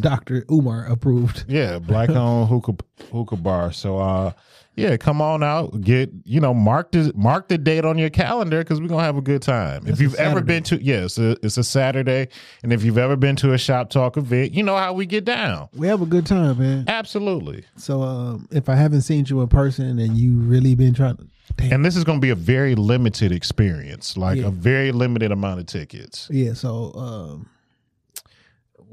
Dr. 0.00 0.44
Umar 0.50 0.86
approved. 0.86 1.44
Yeah, 1.48 1.78
black 1.78 2.08
owned 2.24 2.48
hookah 2.48 2.76
hookah 3.12 3.36
bar. 3.36 3.72
So 3.72 3.98
uh 3.98 4.32
yeah, 4.76 4.96
come 4.96 5.22
on 5.22 5.44
out. 5.44 5.80
Get 5.82 6.10
you 6.24 6.40
know, 6.40 6.52
mark 6.52 6.90
the 6.90 7.12
mark 7.14 7.46
the 7.48 7.58
date 7.58 7.84
on 7.84 7.96
your 7.96 8.10
calendar 8.10 8.58
because 8.58 8.80
we're 8.80 8.88
gonna 8.88 9.02
have 9.04 9.16
a 9.16 9.20
good 9.22 9.42
time. 9.42 9.86
if 9.86 10.00
you've 10.00 10.16
ever 10.16 10.40
been 10.40 10.62
to 10.64 10.82
yes, 10.82 10.84
yeah, 10.84 11.04
it's, 11.04 11.18
a, 11.18 11.46
it's 11.46 11.56
a 11.58 11.62
Saturday, 11.64 12.26
and 12.64 12.72
if 12.72 12.82
you've 12.82 12.98
ever 12.98 13.14
been 13.14 13.36
to 13.36 13.52
a 13.52 13.58
shop 13.58 13.90
talk 13.90 14.16
event, 14.16 14.52
you 14.52 14.62
know 14.64 14.76
how 14.76 14.92
we 14.92 15.06
get 15.06 15.24
down. 15.24 15.68
We 15.74 15.86
have 15.86 16.02
a 16.02 16.06
good 16.06 16.26
time, 16.26 16.58
man. 16.58 16.86
Absolutely. 16.88 17.64
So 17.76 18.02
um, 18.02 18.48
if 18.50 18.68
I 18.68 18.74
haven't 18.74 19.02
seen 19.02 19.26
you 19.28 19.42
in 19.42 19.48
person 19.48 19.98
and 20.00 20.16
you 20.16 20.32
really 20.38 20.74
been 20.74 20.92
trying 20.94 21.18
to, 21.18 21.26
damn, 21.56 21.72
And 21.72 21.84
this 21.84 21.94
is 21.94 22.02
going 22.02 22.18
to 22.18 22.22
be 22.24 22.30
a 22.30 22.34
very 22.34 22.74
limited 22.74 23.30
experience, 23.30 24.16
like 24.16 24.38
Yeah. 24.38 24.46
a 24.46 24.50
very 24.50 24.90
limited 24.90 25.30
amount 25.30 25.60
of 25.60 25.66
tickets. 25.66 26.26
yeah. 26.32 26.52
So 26.54 26.92
um, 26.96 27.48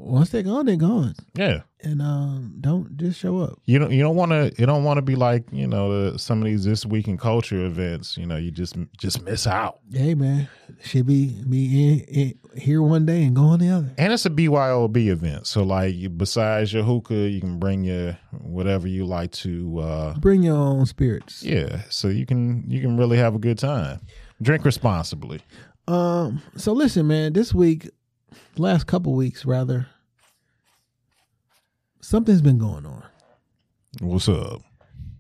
once 0.04 0.30
they're 0.30 0.44
gone, 0.44 0.66
they're 0.66 0.76
gone, 0.76 1.14
Yeah. 1.36 1.62
and 1.82 2.02
um, 2.02 2.56
don't 2.60 2.98
just 2.98 3.20
show 3.20 3.38
up. 3.40 3.60
You 3.66 3.80
don't 3.80 3.92
you 3.92 4.02
don't 4.02 4.16
want 4.16 4.32
to 4.32 4.52
you 4.58 4.66
don't 4.66 4.84
want 4.84 4.98
to 4.98 5.02
be 5.02 5.16
like 5.16 5.46
you 5.52 5.68
know 5.68 6.12
the, 6.12 6.20
some 6.20 6.40
of 6.40 6.46
these 6.46 6.64
this 6.64 6.86
week 6.86 7.08
in 7.08 7.18
culture 7.18 7.66
events. 7.66 8.18
You 8.18 8.26
know 8.26 8.38
you 8.38 8.52
just 8.52 8.76
just 8.98 9.22
miss 9.24 9.46
out. 9.48 9.80
Hey, 9.92 10.16
man, 10.16 10.48
should 10.82 11.06
be 11.06 11.42
be 11.48 11.94
in, 11.94 12.00
in 12.02 12.40
here 12.60 12.82
one 12.82 13.06
day 13.06 13.24
and 13.24 13.36
go 13.36 13.44
on 13.44 13.60
the 13.60 13.70
other. 13.70 13.94
And 13.98 14.12
it's 14.12 14.26
a 14.26 14.30
BYOB 14.30 14.98
event, 15.08 15.48
so 15.48 15.64
like 15.64 15.96
besides 16.18 16.74
your 16.74 16.84
hookah, 16.84 17.14
you 17.30 17.40
can 17.40 17.60
bring 17.60 17.84
your 17.84 18.18
whatever 18.40 18.88
you 18.88 19.06
like 19.06 19.32
to. 19.34 19.80
uh 19.80 20.14
Bring 20.20 20.44
your 20.44 20.58
own 20.58 20.86
spirits. 20.86 21.44
Yeah, 21.44 21.84
so 21.90 22.08
you 22.10 22.26
can 22.26 22.64
you 22.70 22.82
can 22.82 22.98
really 22.98 23.18
have 23.18 23.36
a 23.36 23.40
good 23.40 23.58
time. 23.60 24.02
Drink 24.42 24.66
responsibly. 24.66 25.42
Um. 25.88 26.42
So 26.58 26.74
listen, 26.74 27.08
man. 27.08 27.34
This 27.34 27.54
week, 27.54 27.90
last 28.58 28.86
couple 28.88 29.14
weeks, 29.14 29.46
rather, 29.46 29.88
something's 32.12 32.42
been 32.42 32.58
going 32.58 32.86
on. 32.86 33.04
What's 34.02 34.28
up? 34.28 34.62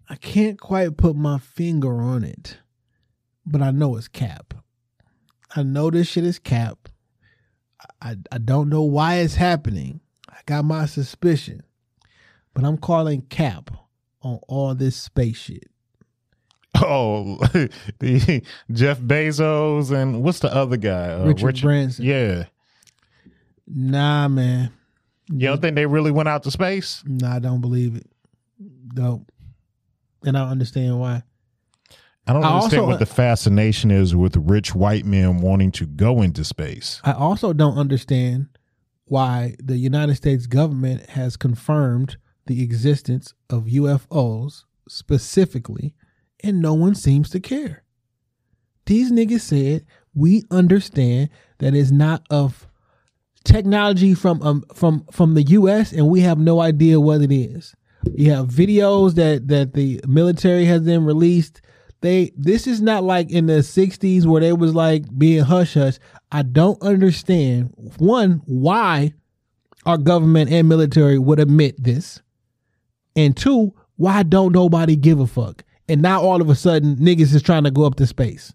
I 0.09 0.15
can't 0.15 0.59
quite 0.59 0.97
put 0.97 1.15
my 1.15 1.37
finger 1.39 2.01
on 2.01 2.25
it, 2.25 2.57
but 3.45 3.61
I 3.61 3.71
know 3.71 3.95
it's 3.95 4.09
cap. 4.09 4.53
I 5.55 5.63
know 5.63 5.89
this 5.89 6.09
shit 6.09 6.25
is 6.25 6.37
cap. 6.37 6.89
I 8.01 8.17
I 8.29 8.37
don't 8.39 8.67
know 8.67 8.83
why 8.83 9.15
it's 9.15 9.35
happening. 9.35 10.01
I 10.29 10.39
got 10.45 10.65
my 10.65 10.85
suspicion, 10.85 11.63
but 12.53 12.65
I'm 12.65 12.77
calling 12.77 13.21
cap 13.21 13.71
on 14.21 14.39
all 14.49 14.75
this 14.75 14.95
space 14.97 15.37
shit. 15.37 15.67
Oh, 16.83 17.37
the 17.99 18.43
Jeff 18.71 18.99
Bezos 18.99 19.91
and 19.91 20.23
what's 20.23 20.39
the 20.39 20.53
other 20.53 20.77
guy? 20.77 21.13
Uh, 21.13 21.25
Richard 21.25 21.61
Branson. 21.61 22.05
Yeah, 22.05 22.45
Nah, 23.67 24.27
man. 24.27 24.71
You 25.29 25.47
don't 25.47 25.61
think 25.61 25.75
they 25.75 25.85
really 25.85 26.11
went 26.11 26.29
out 26.29 26.43
to 26.43 26.51
space? 26.51 27.03
No, 27.05 27.27
I 27.27 27.39
don't 27.39 27.61
believe 27.61 27.95
it. 27.95 28.07
Don't. 28.93 29.27
And 30.25 30.37
I 30.37 30.41
don't 30.41 30.49
understand 30.51 30.99
why. 30.99 31.23
I 32.27 32.33
don't 32.33 32.43
I 32.43 32.55
understand 32.55 32.81
also- 32.81 32.87
what 32.91 32.99
the 32.99 33.05
fascination 33.05 33.89
is 33.91 34.15
with 34.15 34.35
rich 34.37 34.75
white 34.75 35.05
men 35.05 35.37
wanting 35.41 35.71
to 35.73 35.85
go 35.85 36.21
into 36.21 36.43
space. 36.43 37.01
I 37.03 37.13
also 37.13 37.53
don't 37.53 37.77
understand 37.77 38.47
why 39.05 39.55
the 39.61 39.77
United 39.77 40.15
States 40.15 40.45
government 40.47 41.09
has 41.11 41.35
confirmed 41.35 42.17
the 42.45 42.61
existence 42.63 43.33
of 43.49 43.65
UFOs 43.65 44.63
specifically, 44.87 45.95
and 46.43 46.61
no 46.61 46.73
one 46.73 46.95
seems 46.95 47.29
to 47.31 47.39
care. 47.39 47.83
These 48.85 49.11
niggas 49.11 49.41
said 49.41 49.85
we 50.13 50.43
understand 50.51 51.29
that 51.59 51.73
it's 51.73 51.91
not 51.91 52.25
of 52.29 52.67
technology 53.43 54.13
from 54.13 54.41
um, 54.41 54.63
from 54.73 55.05
from 55.11 55.33
the 55.33 55.43
U.S. 55.43 55.91
and 55.91 56.07
we 56.07 56.21
have 56.21 56.37
no 56.37 56.59
idea 56.59 56.99
what 56.99 57.21
it 57.21 57.31
is. 57.31 57.75
You 58.13 58.31
have 58.31 58.47
videos 58.47 59.15
that 59.15 59.47
that 59.47 59.73
the 59.73 60.01
military 60.07 60.65
has 60.65 60.83
then 60.83 61.05
released. 61.05 61.61
They 62.01 62.31
this 62.35 62.65
is 62.67 62.81
not 62.81 63.03
like 63.03 63.29
in 63.29 63.45
the 63.45 63.59
'60s 63.59 64.25
where 64.25 64.41
they 64.41 64.53
was 64.53 64.73
like 64.73 65.05
being 65.17 65.43
hush 65.43 65.75
hush. 65.75 65.97
I 66.31 66.43
don't 66.43 66.81
understand 66.81 67.73
one 67.97 68.41
why 68.45 69.13
our 69.85 69.97
government 69.97 70.51
and 70.51 70.69
military 70.69 71.19
would 71.19 71.39
admit 71.39 71.81
this, 71.81 72.21
and 73.15 73.35
two 73.35 73.73
why 73.97 74.23
don't 74.23 74.53
nobody 74.53 74.95
give 74.95 75.19
a 75.19 75.27
fuck? 75.27 75.63
And 75.87 76.01
now 76.01 76.21
all 76.21 76.41
of 76.41 76.49
a 76.49 76.55
sudden 76.55 76.95
niggas 76.95 77.35
is 77.35 77.41
trying 77.41 77.65
to 77.65 77.71
go 77.71 77.83
up 77.83 77.95
to 77.95 78.07
space, 78.07 78.53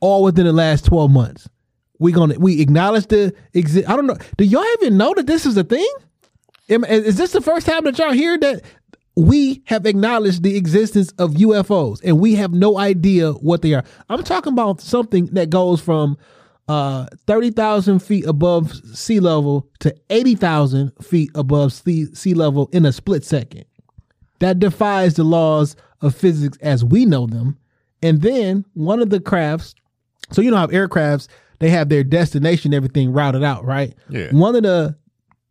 all 0.00 0.24
within 0.24 0.46
the 0.46 0.52
last 0.52 0.86
twelve 0.86 1.10
months. 1.10 1.48
We 2.00 2.12
gonna 2.12 2.38
we 2.38 2.60
acknowledge 2.60 3.06
the 3.06 3.32
exist. 3.52 3.88
I 3.88 3.94
don't 3.94 4.06
know. 4.06 4.16
Do 4.36 4.44
y'all 4.44 4.64
even 4.80 4.96
know 4.96 5.14
that 5.14 5.26
this 5.26 5.46
is 5.46 5.56
a 5.56 5.62
thing? 5.62 5.86
Is 6.68 7.16
this 7.16 7.32
the 7.32 7.40
first 7.40 7.66
time 7.66 7.84
that 7.84 7.98
y'all 7.98 8.12
hear 8.12 8.38
that 8.38 8.62
we 9.16 9.62
have 9.66 9.86
acknowledged 9.86 10.42
the 10.42 10.56
existence 10.56 11.10
of 11.18 11.32
UFOs 11.32 12.00
and 12.02 12.18
we 12.18 12.36
have 12.36 12.52
no 12.52 12.78
idea 12.78 13.32
what 13.32 13.62
they 13.62 13.74
are? 13.74 13.84
I'm 14.08 14.22
talking 14.24 14.52
about 14.52 14.80
something 14.80 15.26
that 15.26 15.50
goes 15.50 15.80
from 15.80 16.16
uh, 16.68 17.06
30,000 17.26 17.98
feet 17.98 18.24
above 18.26 18.72
sea 18.96 19.20
level 19.20 19.68
to 19.80 19.94
80,000 20.08 20.92
feet 21.02 21.30
above 21.34 21.72
sea, 21.72 22.06
sea 22.14 22.32
level 22.32 22.70
in 22.72 22.86
a 22.86 22.92
split 22.92 23.24
second. 23.24 23.64
That 24.38 24.58
defies 24.58 25.14
the 25.14 25.24
laws 25.24 25.76
of 26.00 26.14
physics 26.14 26.56
as 26.62 26.84
we 26.84 27.04
know 27.04 27.26
them. 27.26 27.58
And 28.02 28.22
then 28.22 28.64
one 28.74 29.02
of 29.02 29.10
the 29.10 29.20
crafts, 29.20 29.74
so 30.30 30.40
you 30.40 30.50
know 30.50 30.56
how 30.56 30.68
aircrafts, 30.68 31.26
they 31.60 31.70
have 31.70 31.88
their 31.88 32.02
destination, 32.02 32.74
everything 32.74 33.12
routed 33.12 33.44
out, 33.44 33.64
right? 33.64 33.94
Yeah. 34.08 34.30
One 34.32 34.56
of 34.56 34.62
the 34.64 34.96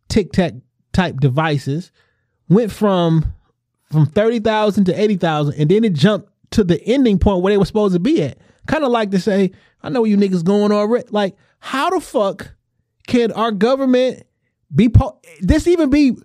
tic 0.08 0.32
tac 0.32 0.54
type 0.92 1.18
devices 1.20 1.90
went 2.48 2.70
from 2.70 3.32
from 3.90 4.06
30,000 4.06 4.84
to 4.84 5.00
80,000 5.00 5.54
and 5.58 5.68
then 5.70 5.82
it 5.84 5.94
jumped 5.94 6.28
to 6.52 6.62
the 6.62 6.80
ending 6.84 7.18
point 7.18 7.42
where 7.42 7.52
they 7.52 7.58
were 7.58 7.64
supposed 7.64 7.94
to 7.94 8.00
be 8.00 8.22
at. 8.22 8.38
Kind 8.66 8.84
of 8.84 8.90
like 8.90 9.10
to 9.12 9.18
say, 9.20 9.50
I 9.82 9.88
know 9.88 10.04
you 10.04 10.16
niggas 10.16 10.44
going 10.44 10.70
already. 10.70 11.08
Like, 11.10 11.36
how 11.58 11.90
the 11.90 12.00
fuck 12.00 12.54
can 13.06 13.32
our 13.32 13.50
government 13.50 14.24
be 14.74 14.88
po- 14.88 15.20
this 15.40 15.66
even 15.66 15.90
be 15.90 16.16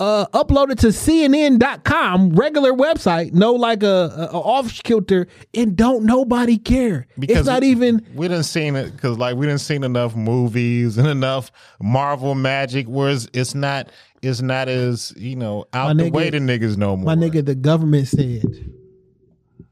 uh, 0.00 0.26
uploaded 0.28 0.78
to 0.78 0.88
CNN.com, 0.88 2.30
regular 2.30 2.72
website, 2.72 3.32
no 3.32 3.52
like 3.52 3.82
a, 3.82 3.86
a, 4.32 4.36
a 4.36 4.40
off 4.40 4.82
kilter, 4.82 5.26
and 5.54 5.76
don't 5.76 6.04
nobody 6.04 6.56
care. 6.56 7.06
it's 7.20 7.46
not 7.46 7.64
even 7.64 8.06
we 8.14 8.28
didn't 8.28 8.44
seen 8.44 8.76
it 8.76 8.92
because 8.92 9.18
like 9.18 9.36
we 9.36 9.46
didn't 9.46 9.60
seen 9.60 9.82
enough 9.84 10.14
movies 10.14 10.98
and 10.98 11.08
enough 11.08 11.50
Marvel 11.80 12.34
magic 12.34 12.86
where 12.86 13.10
it's, 13.10 13.28
it's 13.32 13.54
not 13.54 13.90
it's 14.22 14.40
not 14.40 14.68
as 14.68 15.12
you 15.16 15.36
know 15.36 15.64
out 15.72 15.96
My 15.96 16.04
the 16.04 16.10
way 16.10 16.30
the 16.30 16.38
niggas 16.38 16.76
no 16.76 16.96
more. 16.96 17.16
my 17.16 17.20
nigga. 17.20 17.44
The 17.44 17.54
government 17.54 18.08
said 18.08 18.42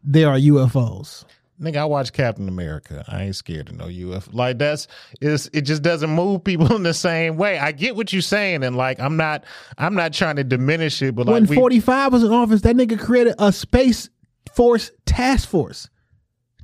there 0.02 0.28
are 0.28 0.38
UFOs. 0.38 1.24
Nigga, 1.60 1.76
I 1.76 1.84
watch 1.86 2.12
Captain 2.12 2.48
America. 2.48 3.04
I 3.08 3.24
ain't 3.24 3.36
scared 3.36 3.70
of 3.70 3.76
no 3.76 3.86
UFO. 3.86 4.28
Like 4.32 4.58
that's 4.58 4.88
it's 5.20 5.48
it 5.52 5.62
just 5.62 5.82
doesn't 5.82 6.10
move 6.10 6.44
people 6.44 6.72
in 6.76 6.82
the 6.82 6.94
same 6.94 7.36
way. 7.36 7.58
I 7.58 7.72
get 7.72 7.96
what 7.96 8.12
you're 8.12 8.22
saying, 8.22 8.62
and 8.62 8.76
like 8.76 9.00
I'm 9.00 9.16
not 9.16 9.44
I'm 9.78 9.94
not 9.94 10.12
trying 10.12 10.36
to 10.36 10.44
diminish 10.44 11.00
it, 11.02 11.14
but 11.14 11.26
like 11.26 11.34
when 11.34 11.46
we, 11.46 11.56
45 11.56 12.12
was 12.12 12.24
in 12.24 12.32
office, 12.32 12.60
that 12.62 12.76
nigga 12.76 12.98
created 12.98 13.34
a 13.38 13.52
space 13.52 14.10
force 14.54 14.90
task 15.06 15.48
force 15.48 15.88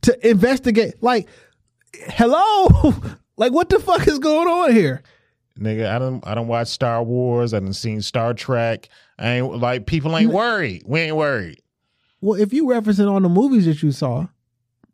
to 0.02 0.28
investigate. 0.28 1.02
Like, 1.02 1.28
hello, 1.94 2.94
like 3.36 3.52
what 3.52 3.70
the 3.70 3.78
fuck 3.78 4.06
is 4.06 4.19
going 4.19 4.48
on 4.48 4.73
here? 4.73 5.02
nigga, 5.59 5.89
I 5.89 5.98
don't 5.98 6.27
I 6.27 6.35
don't 6.35 6.48
watch 6.48 6.69
Star 6.69 7.02
Wars. 7.02 7.55
I 7.55 7.60
didn't 7.60 7.74
seen 7.74 8.02
Star 8.02 8.35
Trek. 8.35 8.89
I 9.19 9.31
ain't 9.35 9.59
like 9.59 9.86
people 9.86 10.16
ain't 10.16 10.32
worried. 10.32 10.82
We 10.86 11.01
ain't 11.01 11.16
worried. 11.16 11.60
Well, 12.20 12.40
if 12.40 12.52
you 12.52 12.66
referencing 12.66 13.10
on 13.10 13.23
the 13.23 13.28
movies 13.28 13.66
that 13.66 13.82
you 13.82 13.93
saw, 13.93 14.28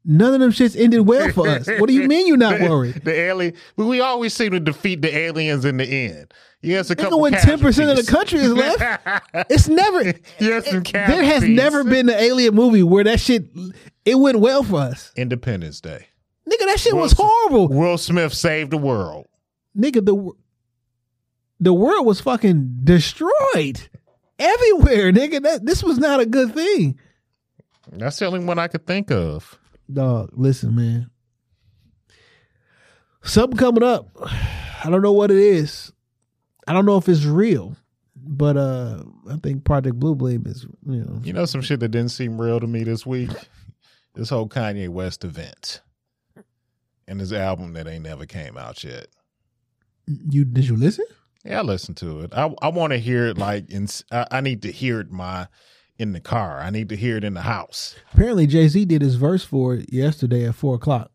none 0.04 0.34
of 0.34 0.40
them 0.40 0.50
shits 0.50 0.78
ended 0.78 1.06
well 1.06 1.30
for 1.32 1.48
us. 1.48 1.66
What 1.78 1.86
do 1.88 1.92
you 1.94 2.06
mean 2.08 2.26
you're 2.26 2.36
not 2.36 2.60
worried? 2.68 3.02
the 3.04 3.12
alien, 3.12 3.54
but 3.76 3.86
we 3.86 4.00
always 4.00 4.34
seem 4.34 4.52
to 4.52 4.60
defeat 4.60 5.02
the 5.02 5.14
aliens 5.16 5.64
in 5.64 5.76
the 5.76 5.84
end. 5.84 6.32
Yes, 6.60 6.90
a 6.90 6.96
couple 6.96 7.20
when 7.20 7.32
ten 7.34 7.60
percent 7.60 7.90
of 7.96 8.04
the 8.04 8.10
country 8.10 8.40
is 8.40 8.52
left, 8.52 8.82
it's 9.48 9.68
never. 9.68 10.12
Yes, 10.40 10.68
there 10.92 11.22
has 11.24 11.44
never 11.44 11.84
been 11.84 12.08
an 12.08 12.16
alien 12.16 12.54
movie 12.54 12.82
where 12.82 13.04
that 13.04 13.20
shit 13.20 13.44
it 14.04 14.16
went 14.16 14.40
well 14.40 14.64
for 14.64 14.80
us. 14.80 15.12
Independence 15.16 15.80
Day. 15.80 16.06
Nigga, 16.50 16.66
that 16.66 16.80
shit 16.80 16.96
was 16.96 17.12
horrible. 17.16 17.68
Will 17.68 17.96
Smith 17.98 18.34
saved 18.34 18.70
the 18.72 18.78
world. 18.78 19.26
nigga, 19.76 20.04
the 20.04 20.32
the 21.60 21.72
world 21.72 22.06
was 22.06 22.20
fucking 22.20 22.80
destroyed 22.82 23.88
everywhere, 24.38 25.12
nigga. 25.12 25.40
That 25.42 25.64
this 25.64 25.84
was 25.84 25.98
not 25.98 26.18
a 26.18 26.26
good 26.26 26.54
thing. 26.54 26.98
That's 27.92 28.18
the 28.18 28.26
only 28.26 28.40
one 28.44 28.58
I 28.58 28.66
could 28.68 28.86
think 28.86 29.10
of. 29.12 29.58
Dog, 29.92 30.30
listen, 30.32 30.74
man. 30.74 31.10
Something 33.22 33.56
coming 33.56 33.82
up. 33.82 34.08
I 34.84 34.90
don't 34.90 35.02
know 35.02 35.12
what 35.12 35.30
it 35.30 35.38
is. 35.38 35.92
I 36.66 36.72
don't 36.72 36.86
know 36.86 36.98
if 36.98 37.08
it's 37.08 37.24
real, 37.24 37.76
but 38.14 38.56
uh 38.56 39.02
I 39.30 39.36
think 39.36 39.64
Project 39.64 39.98
Blue 39.98 40.14
Blade 40.14 40.46
is, 40.46 40.66
you 40.86 41.04
know. 41.04 41.20
You 41.24 41.32
know 41.32 41.46
some 41.46 41.62
shit 41.62 41.80
that 41.80 41.88
didn't 41.88 42.10
seem 42.10 42.40
real 42.40 42.60
to 42.60 42.66
me 42.66 42.84
this 42.84 43.06
week? 43.06 43.30
This 44.14 44.30
whole 44.30 44.48
Kanye 44.48 44.88
West 44.88 45.24
event. 45.24 45.80
And 47.06 47.20
his 47.20 47.32
album 47.32 47.72
that 47.72 47.86
ain't 47.86 48.04
never 48.04 48.26
came 48.26 48.58
out 48.58 48.84
yet. 48.84 49.06
You 50.06 50.44
did 50.44 50.68
you 50.68 50.76
listen? 50.76 51.06
Yeah, 51.44 51.60
I 51.60 51.62
listened 51.62 51.96
to 51.98 52.20
it. 52.20 52.32
I 52.34 52.52
I 52.60 52.68
want 52.68 52.92
to 52.92 52.98
hear 52.98 53.26
it 53.26 53.38
like 53.38 53.70
in 53.70 53.88
I, 54.10 54.26
I 54.30 54.40
need 54.40 54.62
to 54.62 54.72
hear 54.72 55.00
it 55.00 55.10
my 55.10 55.48
in 55.98 56.12
the 56.12 56.20
car. 56.20 56.60
I 56.60 56.70
need 56.70 56.88
to 56.90 56.96
hear 56.96 57.16
it 57.16 57.24
in 57.24 57.34
the 57.34 57.42
house. 57.42 57.96
Apparently 58.12 58.46
Jay 58.46 58.68
Z 58.68 58.84
did 58.84 59.02
his 59.02 59.16
verse 59.16 59.44
for 59.44 59.74
it 59.74 59.92
yesterday 59.92 60.46
at 60.46 60.54
four 60.54 60.76
o'clock. 60.76 61.10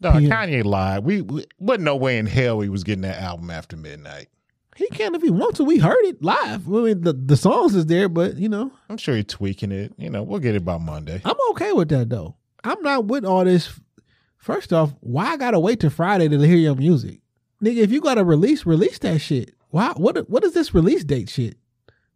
No, 0.00 0.16
Yeah. 0.16 0.30
Kanye 0.46 0.64
lied. 0.64 1.04
We, 1.04 1.22
we 1.22 1.44
wasn't 1.58 1.84
no 1.84 1.96
way 1.96 2.18
in 2.18 2.26
hell 2.26 2.60
he 2.60 2.68
was 2.68 2.84
getting 2.84 3.02
that 3.02 3.20
album 3.20 3.50
after 3.50 3.76
midnight. 3.76 4.28
He 4.76 4.86
can 4.88 5.14
if 5.16 5.22
he 5.22 5.30
wants 5.30 5.56
to. 5.58 5.64
We 5.64 5.78
heard 5.78 6.04
it 6.04 6.22
live. 6.22 6.68
I 6.68 6.70
mean, 6.70 7.00
the 7.00 7.12
the 7.12 7.36
songs 7.36 7.74
is 7.74 7.86
there, 7.86 8.08
but 8.08 8.36
you 8.36 8.48
know, 8.48 8.70
I'm 8.88 8.96
sure 8.96 9.16
he's 9.16 9.24
tweaking 9.26 9.72
it. 9.72 9.92
You 9.98 10.08
know, 10.08 10.22
we'll 10.22 10.38
get 10.38 10.54
it 10.54 10.64
by 10.64 10.78
Monday. 10.78 11.20
I'm 11.24 11.34
okay 11.50 11.72
with 11.72 11.88
that 11.88 12.08
though. 12.10 12.36
I'm 12.62 12.80
not 12.82 13.06
with 13.06 13.24
all 13.24 13.44
this. 13.44 13.78
First 14.36 14.72
off, 14.72 14.94
why 15.00 15.32
I 15.32 15.36
gotta 15.36 15.58
wait 15.58 15.80
till 15.80 15.90
Friday 15.90 16.28
to 16.28 16.38
hear 16.38 16.56
your 16.56 16.76
music, 16.76 17.18
nigga? 17.62 17.78
If 17.78 17.90
you 17.90 18.00
gotta 18.00 18.22
release, 18.22 18.64
release 18.64 19.00
that 19.00 19.20
shit. 19.20 19.52
Why? 19.70 19.92
What? 19.96 20.30
What 20.30 20.44
is 20.44 20.54
this 20.54 20.72
release 20.72 21.02
date 21.02 21.28
shit? 21.28 21.56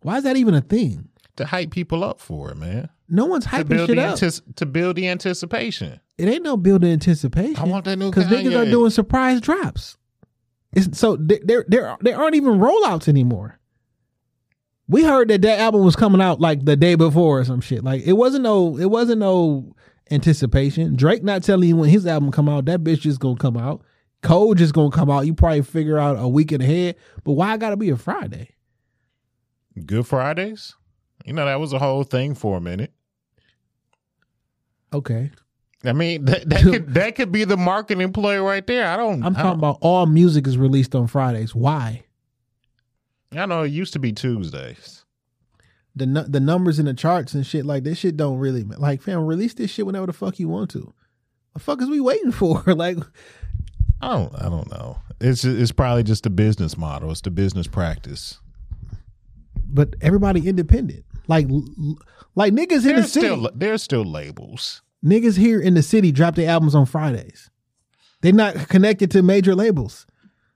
Why 0.02 0.19
is 0.19 0.24
that 0.24 0.36
even 0.36 0.55
a 0.55 0.60
thing? 0.60 1.09
To 1.37 1.47
hype 1.47 1.71
people 1.71 2.05
up 2.05 2.21
for 2.21 2.51
it, 2.51 2.57
man. 2.57 2.91
No 3.09 3.27
one's 3.27 3.47
hyping 3.47 3.87
shit 3.87 3.99
up. 3.99 4.13
antis- 4.13 4.43
to 4.57 4.67
build 4.67 4.97
the 4.97 5.09
anticipation. 5.09 6.01
it 6.19 6.29
ain't 6.29 6.43
no 6.43 6.57
building 6.57 6.93
anticipation. 6.93 7.57
I 7.57 7.65
want 7.65 7.85
that 7.87 7.99
new 7.99 8.11
because 8.11 8.27
niggas 8.27 8.57
are 8.57 8.71
doing 8.71 8.91
surprise 8.91 9.41
drops. 9.41 9.97
It's, 10.75 10.99
so 10.99 11.17
there, 11.17 11.65
there, 11.67 11.97
there, 12.01 12.19
aren't 12.19 12.35
even 12.35 12.59
rollouts 12.59 13.09
anymore. 13.09 13.59
We 14.89 15.05
heard 15.05 15.29
that 15.29 15.43
that 15.43 15.59
album 15.59 15.85
was 15.85 15.97
coming 15.97 16.21
out 16.21 16.41
like 16.41 16.65
the 16.65 16.77
day 16.77 16.95
before 16.97 17.41
or 17.41 17.45
some 17.45 17.61
shit. 17.61 17.85
Like 17.85 18.03
it 18.05 18.15
wasn't 18.15 18.43
no, 18.43 18.79
it 18.79 18.91
wasn't 18.91 19.21
no 19.21 19.75
anticipation. 20.11 20.97
Drake 20.97 21.23
not 21.23 21.43
telling 21.43 21.69
you 21.69 21.77
when 21.77 21.89
his 21.91 22.07
album 22.07 22.31
come 22.31 22.49
out. 22.49 22.67
That 22.67 22.83
bitch 22.83 23.01
just 23.01 23.21
gonna 23.21 23.37
come 23.37 23.57
out. 23.57 23.83
Code 24.23 24.59
just 24.59 24.75
gonna 24.75 24.91
come 24.91 25.11
out. 25.11 25.27
You 25.27 25.35
probably 25.35 25.63
figure 25.63 25.99
out 25.99 26.17
a 26.19 26.29
week 26.29 26.53
ahead. 26.53 26.97
But 27.25 27.33
why 27.33 27.57
gotta 27.57 27.77
be 27.77 27.91
a 27.91 27.97
Friday? 27.97 28.51
Good 29.87 30.07
Fridays. 30.07 30.75
You 31.24 31.32
know 31.32 31.44
that 31.47 31.61
was 31.61 31.73
a 31.73 31.78
whole 31.78 32.03
thing 32.05 32.35
for 32.35 32.57
a 32.57 32.61
minute. 32.61 32.93
Okay, 34.93 35.31
I 35.85 35.93
mean 35.93 36.24
that, 36.27 36.49
that 36.51 36.62
could 36.62 36.94
that 36.94 37.15
could 37.16 37.32
be 37.32 37.44
the 37.44 37.57
marketing 37.57 38.12
play 38.12 38.39
right 38.39 38.66
there. 38.66 38.86
I 38.86 38.97
don't. 38.97 39.23
I'm 39.24 39.35
I 39.36 39.43
talking 39.43 39.51
don't, 39.51 39.59
about 39.59 39.78
all 39.81 40.07
music 40.07 40.47
is 40.47 40.59
released 40.59 40.94
on 40.94 41.07
Fridays. 41.07 41.55
Why? 41.55 42.05
I 43.35 43.47
know 43.47 43.62
it 43.62 43.69
used 43.69 43.94
to 43.94 43.99
be 43.99 44.12
Tuesdays. 44.12 45.05
the 45.97 46.05
nu- 46.07 46.24
the 46.28 46.40
numbers 46.40 46.78
in 46.78 46.85
the 46.86 46.93
charts 46.94 47.32
and 47.32 47.47
shit 47.47 47.65
like 47.65 47.85
this 47.85 47.99
shit 47.99 48.16
don't 48.16 48.39
really 48.39 48.65
like 48.65 49.01
fam 49.01 49.24
release 49.24 49.55
this 49.55 49.70
shit 49.70 49.86
whenever 49.86 50.07
the 50.07 50.12
fuck 50.12 50.39
you 50.39 50.49
want 50.49 50.70
to. 50.73 50.93
The 51.55 51.61
fuck 51.61 51.81
is 51.81 51.89
we 51.89 52.01
waiting 52.01 52.32
for? 52.32 52.62
like 52.66 52.99
I 54.03 54.09
don't. 54.15 54.35
I 54.35 54.49
don't 54.51 54.70
know. 54.70 54.99
It's 55.20 55.44
it's 55.44 55.73
probably 55.73 56.03
just 56.03 56.27
a 56.27 56.31
business 56.31 56.77
model. 56.77 57.11
It's 57.11 57.20
the 57.23 57.31
business 57.31 57.66
practice. 57.66 58.39
but 59.65 59.94
everybody 60.03 60.47
independent. 60.47 61.05
Like 61.33 61.47
like 62.35 62.53
niggas 62.53 62.87
in 62.89 62.97
the 62.97 63.03
city. 63.05 63.27
still 63.27 63.51
there's 63.55 63.83
still 63.83 64.05
labels. 64.05 64.83
niggas 65.05 65.37
here 65.39 65.61
in 65.61 65.75
the 65.75 65.83
city 65.83 66.13
drop 66.13 66.35
their 66.35 66.49
albums 66.51 66.75
on 66.75 66.87
Fridays. 66.87 67.49
They're 68.21 68.33
not 68.33 68.69
connected 68.69 69.11
to 69.13 69.23
major 69.23 69.55
labels. 69.55 70.07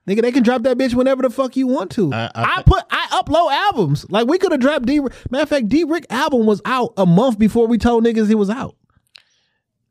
Nigga, 0.07 0.23
they 0.23 0.31
can 0.31 0.45
drop 0.45 0.63
that 0.63 0.79
bitch 0.79 0.95
whenever 0.95 1.23
the 1.23 1.31
fuck 1.31 1.57
you 1.57 1.67
want 1.67 1.91
to. 1.93 2.13
I- 2.13 2.31
I, 2.35 2.59
I 2.59 2.63
put 2.63 2.85
I 2.91 3.07
upload 3.23 3.51
albums. 3.53 4.07
Like 4.09 4.29
we 4.29 4.39
could 4.39 4.53
have 4.53 4.61
dropped 4.61 4.87
D 4.87 5.01
matter 5.31 5.43
of 5.43 5.49
fact, 5.49 5.69
D 5.69 5.83
Rick 5.85 6.07
album 6.11 6.47
was 6.47 6.61
out 6.65 6.93
a 6.97 7.05
month 7.07 7.39
before 7.39 7.67
we 7.67 7.77
told 7.79 8.05
niggas 8.05 8.31
it 8.31 8.37
was 8.37 8.51
out. 8.51 8.77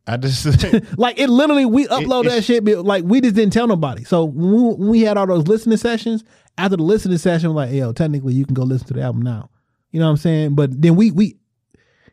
I 0.08 0.18
just 0.18 0.46
Like 1.00 1.20
it 1.20 1.30
literally, 1.30 1.66
we 1.66 1.88
upload 1.88 2.26
that 2.26 2.44
shit. 2.44 2.64
Like 2.64 3.04
we 3.06 3.22
just 3.22 3.36
didn't 3.36 3.54
tell 3.54 3.68
nobody. 3.68 4.04
So 4.04 4.24
when 4.26 4.52
we, 4.52 4.62
when 4.76 4.88
we 4.90 5.02
had 5.02 5.18
all 5.18 5.26
those 5.28 5.48
listening 5.48 5.78
sessions, 5.78 6.24
after 6.58 6.78
the 6.78 6.84
listening 6.84 7.18
session, 7.18 7.50
we're 7.50 7.56
like, 7.66 7.72
yo, 7.74 7.92
technically 7.92 8.34
you 8.36 8.46
can 8.46 8.54
go 8.54 8.64
listen 8.64 8.88
to 8.88 8.94
the 8.94 9.02
album 9.02 9.24
now. 9.24 9.50
You 9.96 10.02
know 10.02 10.08
what 10.08 10.12
I'm 10.12 10.18
saying? 10.18 10.56
But 10.56 10.82
then 10.82 10.98
we 10.98 11.10
we 11.12 11.38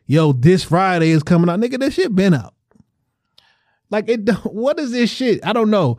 yo, 0.05 0.31
this 0.31 0.63
Friday 0.63 1.09
is 1.09 1.21
coming 1.21 1.49
out. 1.49 1.59
Nigga, 1.59 1.77
that 1.81 1.91
shit 1.91 2.15
been 2.15 2.33
out. 2.33 2.53
Like 3.89 4.07
it 4.07 4.29
what 4.45 4.79
is 4.79 4.91
this 4.91 5.09
shit? 5.09 5.45
I 5.45 5.51
don't 5.51 5.69
know. 5.69 5.97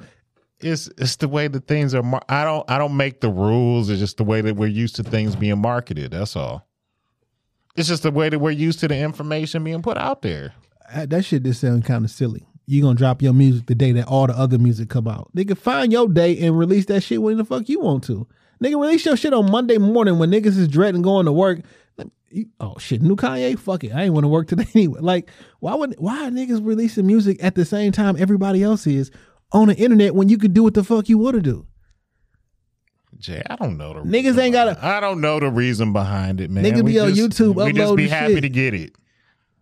It's 0.61 0.89
it's 0.97 1.17
the 1.17 1.29
way 1.29 1.47
that 1.47 1.67
things 1.67 1.95
are. 1.95 2.03
Mar- 2.03 2.25
I 2.27 2.43
don't 2.45 2.71
I 2.71 2.79
don't 2.79 2.97
make 2.97 3.21
the 3.21 3.29
rules. 3.29 3.91
It's 3.91 4.01
just 4.01 4.17
the 4.17 4.25
way 4.25 4.41
that 4.41 4.57
we're 4.57 4.67
used 4.67 4.97
to 4.97 5.03
things 5.03 5.37
being 5.37 5.61
marketed. 5.61 6.13
That's 6.13 6.37
all. 6.37 6.67
It's 7.77 7.89
just 7.89 8.03
the 8.03 8.11
way 8.11 8.31
that 8.31 8.39
we're 8.39 8.53
used 8.53 8.81
to 8.81 8.89
the 8.89 8.97
information 8.97 9.63
being 9.63 9.83
put 9.83 9.99
out 9.99 10.23
there. 10.23 10.55
That 10.97 11.23
shit 11.27 11.43
just 11.43 11.61
sounds 11.61 11.87
kind 11.87 12.07
of 12.07 12.11
silly. 12.11 12.47
You 12.65 12.81
gonna 12.81 12.95
drop 12.95 13.21
your 13.21 13.35
music 13.35 13.67
the 13.67 13.75
day 13.75 13.93
that 13.93 14.09
all 14.09 14.27
the 14.27 14.39
other 14.39 14.57
music 14.57 14.89
come 14.89 15.07
out. 15.07 15.31
Nigga, 15.37 15.59
find 15.59 15.93
your 15.93 16.09
day 16.09 16.39
and 16.39 16.59
release 16.59 16.87
that 16.87 17.03
shit 17.03 17.21
when 17.21 17.37
the 17.37 17.45
fuck 17.45 17.69
you 17.69 17.81
want 17.81 18.05
to. 18.05 18.27
Nigga, 18.65 18.81
release 18.81 19.05
your 19.05 19.17
shit 19.17 19.35
on 19.35 19.51
Monday 19.51 19.77
morning 19.77 20.19
when 20.19 20.31
niggas 20.31 20.57
is 20.57 20.69
dreading 20.69 21.03
going 21.03 21.27
to 21.27 21.33
work. 21.33 21.61
Oh 22.59 22.77
shit, 22.79 23.01
new 23.03 23.15
Kanye, 23.15 23.57
fuck 23.59 23.85
it. 23.85 23.93
I 23.95 24.05
ain't 24.05 24.15
want 24.15 24.25
to 24.25 24.29
work 24.29 24.49
today 24.49 24.67
anyway. 24.75 25.01
Like, 25.01 25.31
why 25.61 25.75
would 25.75 25.95
why 25.99 26.27
are 26.27 26.31
niggas 26.31 26.65
releasing 26.67 27.07
music 27.07 27.37
at 27.45 27.55
the 27.55 27.65
same 27.65 27.93
time 27.93 28.17
everybody 28.19 28.63
else 28.63 28.87
is 28.87 29.11
on 29.53 29.69
the 29.69 29.77
internet 29.77 30.15
when 30.15 30.29
you 30.29 30.39
could 30.39 30.53
do 30.55 30.63
what 30.65 30.75
the 30.75 30.83
fuck 30.83 31.09
you 31.09 31.19
want 31.19 31.35
to 31.37 31.43
do? 31.43 31.67
Jay, 33.19 33.43
I 33.49 33.55
don't 33.57 33.77
know 33.77 33.93
the 33.95 34.01
Niggas 34.01 34.37
ain't 34.39 34.53
gotta- 34.53 34.75
behind- 34.75 34.95
I 34.97 35.01
don't 35.01 35.21
know 35.21 35.39
the 35.39 35.49
reason 35.51 35.93
behind 35.93 36.41
it, 36.41 36.51
man. 36.51 36.65
Niggas 36.65 36.83
We 36.83 36.93
be 36.93 36.99
on 36.99 37.15
just- 37.15 37.39
YouTube 37.39 37.65
We 37.65 37.73
just 37.73 37.97
be 37.97 38.09
happy 38.09 38.35
shit. 38.35 38.43
to 38.43 38.49
get 38.49 38.75
it. 38.75 38.97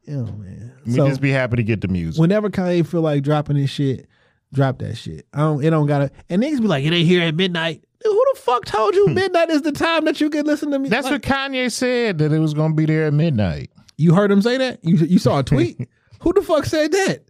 Yo, 0.07 0.25
man. 0.25 0.73
We 0.87 0.93
So- 0.95 1.09
just 1.09 1.21
be 1.21 1.31
happy 1.31 1.57
to 1.57 1.63
get 1.63 1.81
the 1.83 1.89
music. 1.89 2.19
whenever 2.21 2.49
Kanye 2.49 2.87
feel 2.87 3.03
like 3.03 3.23
dropping 3.23 3.57
this 3.59 3.69
shit, 3.69 4.07
drop 4.55 4.79
that 4.79 4.97
shit. 4.97 5.27
I 5.35 5.41
don't. 5.41 5.63
It 5.63 5.71
don't 5.71 5.87
gotta. 5.87 6.11
And 6.31 6.43
niggas 6.43 6.61
be 6.63 6.67
like, 6.69 6.85
it 6.85 6.93
ain't 6.95 7.07
here 7.07 7.23
at 7.23 7.35
midnight. 7.35 7.85
Who 8.05 8.25
the 8.35 8.41
fuck 8.41 8.65
told 8.65 8.95
you 8.95 9.07
midnight 9.09 9.51
is 9.51 9.63
the 9.63 9.73
time 9.73 10.05
that 10.07 10.21
you 10.21 10.29
can 10.31 10.45
listen 10.47 10.71
to 10.73 10.79
me? 10.79 10.89
That's 10.89 11.05
Like, 11.05 11.13
what 11.13 11.23
Kanye 11.23 11.71
said 11.71 12.19
that 12.19 12.33
it 12.33 12.39
was 12.39 12.55
going 12.55 12.73
to 12.73 12.77
be 12.77 12.87
there 12.87 13.07
at 13.07 13.13
midnight. 13.15 13.71
you 13.97 14.15
heard 14.15 14.31
him 14.31 14.43
say 14.43 14.57
that. 14.59 14.85
You 14.85 14.97
you 14.97 15.19
saw 15.19 15.39
a 15.39 15.43
tweet. 15.43 15.89
who 16.21 16.33
the 16.33 16.43
fuck 16.43 16.65
said 16.67 16.93
that? 16.93 17.25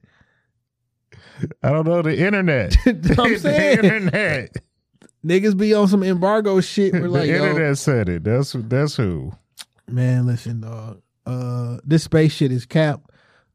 I 1.62 1.70
don't 1.70 1.86
know 1.86 2.02
the 2.02 2.16
internet. 2.18 2.76
I'm 2.86 3.02
saying. 3.38 3.38
the 3.38 3.84
internet. 3.84 4.56
Niggas 5.24 5.56
be 5.56 5.72
on 5.74 5.88
some 5.88 6.02
embargo 6.02 6.60
shit. 6.60 6.92
We're 6.92 7.08
like, 7.08 7.28
the 7.28 7.36
internet 7.36 7.78
said 7.78 8.08
it. 8.08 8.24
That's 8.24 8.52
that's 8.58 8.96
who. 8.96 9.32
man, 9.88 10.26
listen, 10.26 10.60
dog. 10.60 11.00
Uh, 11.26 11.78
this 11.84 12.04
space 12.04 12.32
shit 12.32 12.50
is 12.50 12.66
cap. 12.66 13.00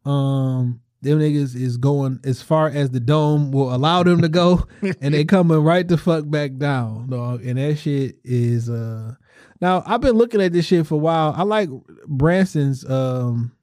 Um, 0.06 0.80
them 1.08 1.20
niggas 1.20 1.56
is 1.56 1.78
going 1.78 2.20
as 2.24 2.42
far 2.42 2.68
as 2.68 2.92
the 2.92 3.00
dome 3.00 3.52
will 3.52 3.74
allow 3.74 4.04
them 4.04 4.22
to 4.22 4.30
go, 4.30 4.68
and 5.02 5.14
they 5.14 5.26
coming 5.26 5.60
right 5.60 5.88
the 5.88 5.98
fuck 5.98 6.30
back 6.30 6.58
down, 6.58 7.10
dog. 7.10 7.46
And 7.46 7.58
that 7.58 7.78
shit 7.78 8.18
is 8.24 8.70
uh. 8.70 9.16
Now 9.60 9.84
I've 9.86 10.02
been 10.02 10.16
looking 10.16 10.42
at 10.42 10.54
this 10.54 10.66
shit 10.66 10.86
for 10.86 10.96
a 10.96 11.00
while. 11.00 11.34
I 11.36 11.44
like 11.44 11.70
Branson's 12.08 12.88
um 12.90 13.54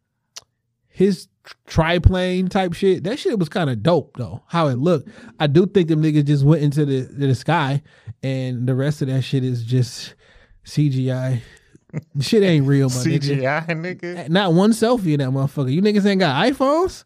his 0.88 1.28
triplane 1.66 2.48
type 2.48 2.72
shit. 2.72 3.04
That 3.04 3.18
shit 3.18 3.38
was 3.38 3.48
kind 3.48 3.70
of 3.70 3.82
dope 3.82 4.16
though. 4.16 4.42
How 4.46 4.68
it 4.68 4.78
looked. 4.78 5.08
I 5.38 5.46
do 5.46 5.66
think 5.66 5.88
them 5.88 6.02
niggas 6.02 6.26
just 6.26 6.44
went 6.44 6.62
into 6.62 6.84
the 6.84 7.02
the 7.02 7.34
sky, 7.34 7.82
and 8.22 8.66
the 8.66 8.74
rest 8.74 9.02
of 9.02 9.08
that 9.08 9.22
shit 9.22 9.44
is 9.44 9.64
just 9.64 10.14
CGI. 10.64 11.40
shit 12.20 12.42
ain't 12.42 12.66
real, 12.66 12.88
my 12.88 12.94
nigga. 12.94 13.20
CGI 13.42 13.66
nigga. 13.66 14.28
Not 14.28 14.54
one 14.54 14.70
selfie 14.70 15.12
in 15.14 15.20
that 15.20 15.30
motherfucker. 15.30 15.72
You 15.72 15.82
niggas 15.82 16.06
ain't 16.06 16.20
got 16.20 16.44
iPhones. 16.44 17.04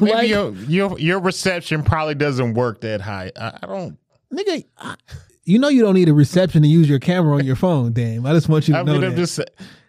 Maybe 0.00 0.12
like, 0.12 0.28
your, 0.28 0.52
your 0.54 0.98
your 0.98 1.20
reception 1.20 1.82
probably 1.82 2.14
doesn't 2.14 2.54
work 2.54 2.80
that 2.82 3.00
high. 3.00 3.30
I, 3.36 3.58
I 3.62 3.66
don't. 3.66 3.98
nigga, 4.32 4.64
I- 4.78 4.96
you 5.50 5.58
know 5.58 5.68
you 5.68 5.82
don't 5.82 5.94
need 5.94 6.08
a 6.08 6.14
reception 6.14 6.62
to 6.62 6.68
use 6.68 6.88
your 6.88 7.00
camera 7.00 7.36
on 7.36 7.44
your 7.44 7.56
phone. 7.56 7.92
Damn, 7.92 8.24
I 8.24 8.32
just 8.32 8.48
want 8.48 8.68
you 8.68 8.74
to 8.74 8.80
I 8.80 8.82
know 8.84 8.92
mean, 8.92 9.00
that. 9.02 9.06
I'm 9.08 9.16
just. 9.16 9.40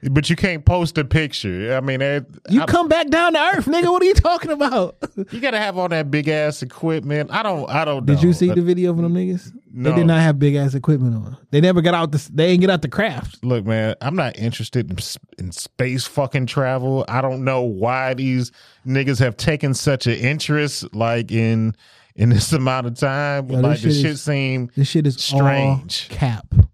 But 0.09 0.31
you 0.31 0.35
can't 0.35 0.65
post 0.65 0.97
a 0.97 1.05
picture. 1.05 1.75
I 1.75 1.79
mean, 1.79 2.01
eh, 2.01 2.21
you 2.49 2.63
I- 2.63 2.65
come 2.65 2.87
back 2.87 3.09
down 3.09 3.33
to 3.33 3.39
earth, 3.39 3.67
nigga. 3.67 3.91
What 3.91 4.01
are 4.01 4.05
you 4.05 4.15
talking 4.15 4.49
about? 4.49 4.97
you 5.31 5.39
got 5.39 5.51
to 5.51 5.59
have 5.59 5.77
all 5.77 5.87
that 5.89 6.09
big 6.09 6.27
ass 6.27 6.63
equipment. 6.63 7.29
I 7.31 7.43
don't. 7.43 7.69
I 7.69 7.85
don't. 7.85 8.05
Did 8.05 8.17
know. 8.17 8.21
you 8.23 8.33
see 8.33 8.51
the 8.51 8.63
video 8.63 8.89
of 8.89 8.97
them 8.97 9.13
niggas? 9.13 9.51
They 9.73 9.93
did 9.93 10.07
not 10.07 10.21
have 10.21 10.39
big 10.39 10.55
ass 10.55 10.73
equipment 10.73 11.15
on. 11.15 11.37
They 11.51 11.61
never 11.61 11.81
got 11.81 11.93
out 11.93 12.11
the. 12.11 12.29
They 12.33 12.47
ain't 12.47 12.61
get 12.61 12.71
out 12.71 12.81
the 12.81 12.89
craft. 12.89 13.43
Look, 13.43 13.65
man, 13.65 13.95
I'm 14.01 14.15
not 14.15 14.37
interested 14.39 14.89
in, 14.89 14.97
in 15.37 15.51
space 15.51 16.07
fucking 16.07 16.47
travel. 16.47 17.05
I 17.07 17.21
don't 17.21 17.43
know 17.43 17.61
why 17.61 18.15
these 18.15 18.51
niggas 18.87 19.19
have 19.19 19.37
taken 19.37 19.75
such 19.75 20.07
an 20.07 20.15
interest, 20.15 20.93
like 20.95 21.31
in 21.31 21.75
in 22.21 22.29
this 22.29 22.53
amount 22.61 22.87
of 22.87 22.95
time. 22.95 23.49
Yo, 23.49 23.55
this 23.57 23.63
like 23.63 23.81
the 23.81 23.89
shit 23.91 24.01
shit 24.01 24.11
is- 24.11 24.21
seem 24.21 24.69
This 24.75 24.87
shit 24.87 25.07
is 25.07 25.15
Strange. 25.21 26.07
cap, 26.09 26.45
and 26.51 26.67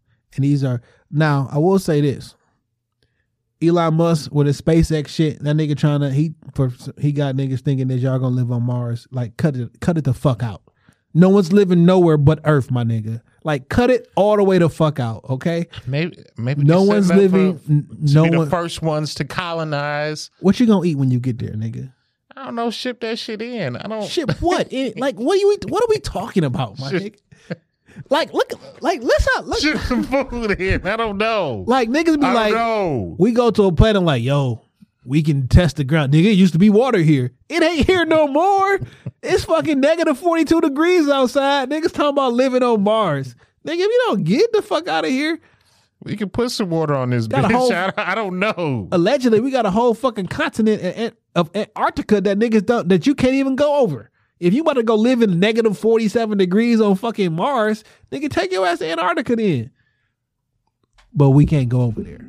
these 0.44 0.64
are 0.64 0.82
now. 1.10 1.48
I 1.52 1.58
will 1.58 1.80
say 1.80 2.02
this: 2.02 2.36
Elon 3.62 3.96
Musk 3.96 4.32
with 4.32 4.46
his 4.48 4.62
SpaceX 4.62 5.08
shit. 5.08 5.42
That 5.44 5.56
nigga 5.56 5.76
trying 5.78 6.02
to 6.02 6.12
he 6.12 6.36
for 6.54 6.72
he 7.00 7.12
got 7.12 7.36
niggas 7.36 7.62
thinking 7.62 7.88
that 7.88 7.98
y'all 7.98 8.20
gonna 8.20 8.36
live 8.36 8.52
on 8.52 8.64
Mars. 8.64 9.08
Like 9.12 9.38
cut 9.38 9.56
it, 9.56 9.80
cut 9.82 9.98
it 9.98 10.04
the 10.04 10.14
fuck 10.14 10.44
out. 10.44 10.62
No 11.14 11.30
one's 11.30 11.52
living 11.52 11.84
nowhere 11.86 12.18
but 12.18 12.40
Earth, 12.44 12.70
my 12.70 12.84
nigga. 12.84 13.22
Like 13.44 13.70
cut 13.70 13.90
it 13.90 14.08
all 14.16 14.36
the 14.36 14.44
way 14.44 14.60
the 14.60 14.70
fuck 14.70 15.00
out. 15.00 15.24
Okay. 15.30 15.66
maybe 15.88 16.18
maybe 16.38 16.64
No 16.64 16.84
one's 16.84 17.10
living- 17.10 17.58
for- 17.58 17.72
no 17.72 18.24
be 18.26 18.30
the 18.32 18.38
one- 18.40 18.50
first 18.50 18.82
ones 18.84 19.16
to 19.16 19.26
colonize. 19.26 20.30
What 20.42 20.60
you 20.60 20.68
gonna 20.68 20.86
eat 20.86 20.98
when 20.98 21.10
you 21.10 21.20
get 21.20 21.40
there, 21.40 21.54
nigga? 21.54 21.92
I 22.38 22.46
don't 22.46 22.56
know. 22.56 22.70
Ship 22.70 23.00
that 23.00 23.18
shit 23.18 23.42
in. 23.42 23.76
I 23.76 23.88
don't. 23.88 24.08
ship 24.08 24.30
what? 24.42 24.68
It- 24.72 25.00
like, 25.00 25.16
what 25.16 25.34
are 25.34 25.38
you? 25.38 25.58
What 25.68 25.84
are 25.84 25.88
we 25.90 26.00
talking 26.00 26.44
about, 26.44 26.78
my 26.80 26.92
nigga? 26.92 27.18
Like, 28.12 28.32
look, 28.32 28.52
like, 28.82 29.02
let's 29.02 29.28
not 29.36 29.48
look. 29.48 29.60
Ship 29.60 29.78
some 29.80 30.04
food 30.04 30.52
in. 30.62 30.86
I 30.86 30.96
don't 30.98 31.18
know. 31.18 31.64
Like 31.68 31.90
niggas 31.90 32.20
be 32.20 32.28
I 32.28 32.34
like, 32.34 32.54
know. 32.54 33.16
we 33.18 33.32
go 33.32 33.50
to 33.50 33.64
a 33.64 33.72
planet 33.72 34.04
like, 34.04 34.22
yo, 34.22 34.62
we 35.04 35.24
can 35.24 35.48
test 35.48 35.78
the 35.78 35.84
ground. 35.84 36.14
Nigga, 36.14 36.26
it 36.26 36.34
used 36.38 36.54
to 36.54 36.60
be 36.60 36.70
water 36.70 37.00
here. 37.00 37.32
It 37.50 37.64
ain't 37.64 37.88
here 37.88 38.06
no 38.06 38.28
more. 38.28 38.80
it's 39.24 39.46
fucking 39.46 39.80
negative 39.80 40.20
42 40.20 40.62
degrees 40.62 41.10
outside. 41.10 41.72
Niggas 41.72 41.92
talking 41.92 42.10
about 42.10 42.34
living 42.34 42.62
on 42.62 42.84
Mars. 42.84 43.34
Nigga, 43.66 43.74
if 43.80 43.80
you 43.80 44.04
don't 44.08 44.24
get 44.24 44.52
the 44.54 44.62
fuck 44.62 44.88
out 44.88 45.04
of 45.04 45.10
here, 45.10 45.40
We 46.04 46.16
can 46.16 46.30
put 46.30 46.52
some 46.52 46.70
water 46.70 46.94
on 46.96 47.10
this 47.10 47.28
Got 47.28 47.46
bitch. 47.46 47.52
whole- 47.56 47.74
I, 47.74 47.92
I 47.98 48.16
don't 48.16 48.40
know. 48.40 48.88
allegedly 48.92 49.40
we 49.42 49.52
got 49.52 49.66
a 49.66 49.72
whole 49.72 49.94
fucking 49.94 50.28
continent 50.28 51.16
of 51.36 51.50
Antarctica 51.56 52.22
that 52.22 52.38
niggas 52.38 52.66
don't, 52.66 52.88
that 52.90 53.08
you 53.08 53.16
can't 53.16 53.34
even 53.34 53.56
go 53.56 53.78
over. 53.78 54.12
If 54.40 54.54
you 54.54 54.64
want 54.64 54.78
to 54.78 54.84
go 54.84 54.96
live 54.96 55.24
in 55.24 55.40
negative 55.40 55.78
47 55.78 56.38
degrees 56.38 56.80
on 56.80 56.96
fucking 56.96 57.34
Mars, 57.34 57.84
nigga, 58.12 58.30
take 58.30 58.52
your 58.52 58.68
ass 58.68 58.80
to 58.80 58.90
Antarctica 58.92 59.36
then. 59.36 59.72
But 61.14 61.32
we 61.32 61.46
can't 61.48 61.70
go 61.70 61.82
over 61.82 62.04
there. 62.04 62.22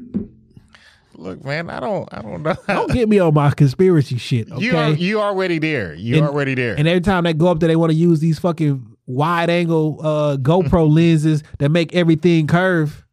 Look, 1.14 1.44
man, 1.44 1.68
I 1.68 1.80
don't. 1.80 2.08
I 2.12 2.22
don't 2.22 2.42
know. 2.42 2.54
Don't 2.68 2.90
get 2.92 3.08
me 3.08 3.18
on 3.18 3.34
my 3.34 3.50
conspiracy 3.50 4.16
shit, 4.18 4.50
okay? 4.50 4.64
You 4.64 4.76
are 4.76 4.90
you 4.92 5.20
already 5.20 5.58
there. 5.58 5.92
You 5.94 6.16
And- 6.18 6.26
already 6.26 6.54
there. 6.54 6.76
And 6.78 6.86
every 6.88 7.00
time 7.00 7.24
they 7.24 7.34
go 7.34 7.48
up 7.48 7.60
there, 7.60 7.66
they 7.68 7.76
want 7.76 7.90
to 7.90 7.96
use 7.98 8.20
these 8.20 8.38
fucking 8.38 8.96
wide 9.06 9.50
angle 9.50 9.98
uh, 10.02 10.36
GoPro 10.36 10.88
lenses 10.88 11.42
that 11.58 11.70
make 11.70 11.94
everything 11.94 12.46
curve. 12.46 13.04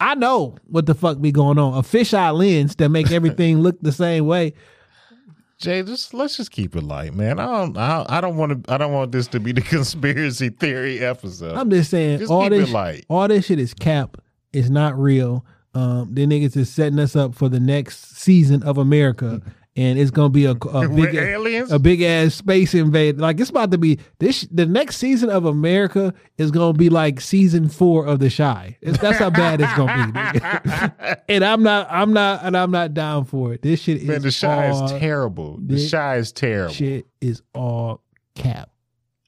I 0.00 0.14
know 0.14 0.56
what 0.66 0.86
the 0.86 0.94
fuck 0.94 1.20
be 1.20 1.32
going 1.32 1.58
on. 1.58 1.74
A 1.74 1.82
fisheye 1.82 2.32
lens 2.36 2.76
that 2.76 2.88
make 2.88 3.10
everything 3.10 3.58
look 3.60 3.80
the 3.80 3.92
same 3.92 4.26
way. 4.26 4.54
Jay, 5.58 5.82
just 5.82 6.14
let's 6.14 6.36
just 6.36 6.52
keep 6.52 6.76
it 6.76 6.84
light, 6.84 7.14
man. 7.14 7.40
I 7.40 7.46
don't. 7.46 7.76
I, 7.76 8.20
don't 8.20 8.36
want 8.36 8.64
to. 8.64 8.72
I 8.72 8.78
don't 8.78 8.92
want 8.92 9.10
this 9.10 9.26
to 9.28 9.40
be 9.40 9.50
the 9.50 9.60
conspiracy 9.62 10.50
theory 10.50 11.00
episode. 11.00 11.56
I'm 11.56 11.68
just 11.68 11.90
saying, 11.90 12.20
Just 12.20 12.30
all 12.30 12.42
keep 12.42 12.50
this, 12.52 12.68
it 12.68 12.72
light. 12.72 13.06
all 13.08 13.26
this 13.26 13.46
shit 13.46 13.58
is 13.58 13.74
cap. 13.74 14.18
It's 14.52 14.68
not 14.68 14.96
real. 14.96 15.44
Um, 15.74 16.14
the 16.14 16.26
niggas 16.26 16.56
is 16.56 16.70
setting 16.70 17.00
us 17.00 17.16
up 17.16 17.34
for 17.34 17.48
the 17.48 17.58
next 17.60 18.16
season 18.16 18.62
of 18.62 18.78
America, 18.78 19.42
and 19.78 19.96
it's 19.96 20.10
gonna 20.10 20.28
be 20.28 20.44
a, 20.44 20.50
a 20.50 20.88
big 20.88 21.14
aliens? 21.14 21.70
a 21.70 21.78
big 21.78 22.02
ass 22.02 22.34
space 22.34 22.74
invade. 22.74 23.18
Like 23.20 23.38
it's 23.38 23.50
about 23.50 23.70
to 23.70 23.78
be 23.78 24.00
this. 24.18 24.42
The 24.50 24.66
next 24.66 24.96
season 24.96 25.30
of 25.30 25.44
America 25.44 26.12
is 26.36 26.50
gonna 26.50 26.72
be 26.72 26.90
like 26.90 27.20
season 27.20 27.68
four 27.68 28.04
of 28.04 28.18
The 28.18 28.28
Chi. 28.28 28.76
It's, 28.80 28.98
that's 28.98 29.18
how 29.18 29.30
bad 29.30 29.60
it's 29.60 29.72
gonna 29.74 30.10
be. 30.12 31.14
and 31.34 31.44
I'm 31.44 31.62
not. 31.62 31.86
I'm 31.90 32.12
not. 32.12 32.42
And 32.42 32.56
I'm 32.56 32.72
not 32.72 32.92
down 32.92 33.24
for 33.24 33.54
it. 33.54 33.62
This 33.62 33.82
shit 33.82 34.02
man, 34.02 34.16
is 34.16 34.40
the 34.40 34.46
Chi 34.46 34.68
all, 34.68 34.86
is 34.86 34.92
terrible. 34.98 35.58
The 35.64 35.88
Chi 35.88 36.16
is 36.16 36.32
terrible. 36.32 36.74
Shit 36.74 37.06
is 37.20 37.42
all 37.54 38.02
cap. 38.34 38.70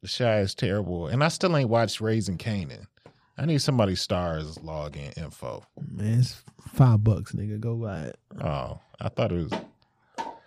The 0.03 0.13
Chi 0.19 0.41
is 0.41 0.57
terrible. 0.57 1.07
And 1.07 1.23
I 1.23 1.29
still 1.29 1.57
ain't 1.57 1.71
watched 1.71 2.01
Raising 2.01 2.39
Kanan. 2.39 2.87
I 3.39 3.47
need 3.47 3.63
somebody's 3.63 4.05
Starz 4.05 4.59
login 4.59 5.17
info. 5.17 5.63
Man, 5.93 6.19
it's 6.19 6.43
five 6.73 7.05
bucks, 7.05 7.33
nigga. 7.33 7.61
Go 7.61 7.77
buy 7.77 8.01
it. 8.01 8.19
Oh, 8.43 8.81
I 9.01 9.09
thought 9.11 9.31
it 9.31 9.37
was. 9.37 9.53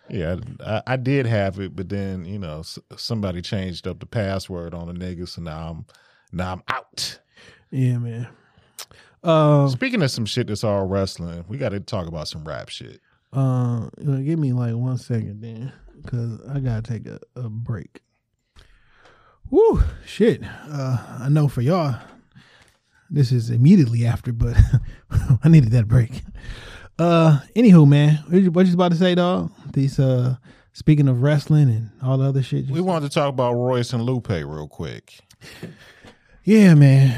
Yeah, 0.09 0.35
I, 0.65 0.81
I 0.85 0.95
did 0.97 1.25
have 1.25 1.59
it, 1.59 1.75
but 1.75 1.89
then 1.89 2.25
you 2.25 2.37
know 2.39 2.59
s- 2.59 2.79
somebody 2.97 3.41
changed 3.41 3.87
up 3.87 3.99
the 3.99 4.05
password 4.05 4.73
on 4.73 4.87
the 4.87 4.93
nigga, 4.93 5.27
so 5.27 5.41
now 5.41 5.69
I'm 5.69 5.85
now 6.31 6.53
I'm 6.53 6.63
out. 6.67 7.19
Yeah, 7.71 7.97
man. 7.97 8.27
Um, 9.23 9.69
Speaking 9.69 10.01
of 10.03 10.11
some 10.11 10.25
shit 10.25 10.47
that's 10.47 10.63
all 10.65 10.85
wrestling, 10.85 11.45
we 11.47 11.57
got 11.57 11.69
to 11.69 11.79
talk 11.79 12.07
about 12.07 12.27
some 12.27 12.43
rap 12.43 12.67
shit. 12.69 12.99
uh, 13.31 13.87
give 13.97 14.37
me 14.37 14.51
like 14.51 14.75
one 14.75 14.97
second, 14.97 15.41
then, 15.41 15.71
because 16.01 16.39
I 16.49 16.59
gotta 16.59 16.81
take 16.81 17.07
a, 17.07 17.19
a 17.37 17.49
break. 17.49 18.01
Woo, 19.49 19.81
shit. 20.05 20.41
Uh, 20.69 20.97
I 21.21 21.29
know 21.29 21.47
for 21.47 21.61
y'all, 21.61 21.95
this 23.09 23.31
is 23.31 23.49
immediately 23.49 24.05
after, 24.05 24.33
but 24.33 24.57
I 25.43 25.47
needed 25.49 25.71
that 25.71 25.87
break. 25.87 26.21
Uh, 26.99 27.39
anywho, 27.55 27.87
man, 27.87 28.15
what 28.51 28.65
you, 28.67 28.73
about 28.73 28.91
to 28.91 28.97
say, 28.97 29.15
dog? 29.15 29.51
These 29.73 29.99
uh, 29.99 30.35
speaking 30.73 31.07
of 31.07 31.21
wrestling 31.21 31.69
and 31.69 31.89
all 32.03 32.17
the 32.17 32.25
other 32.25 32.43
shit. 32.43 32.69
We 32.69 32.81
wanted 32.81 33.09
to 33.09 33.13
talk 33.13 33.29
about 33.29 33.53
Royce 33.53 33.93
and 33.93 34.03
Lupe 34.03 34.29
real 34.29 34.67
quick. 34.67 35.19
Yeah, 36.45 36.73
man. 36.73 37.11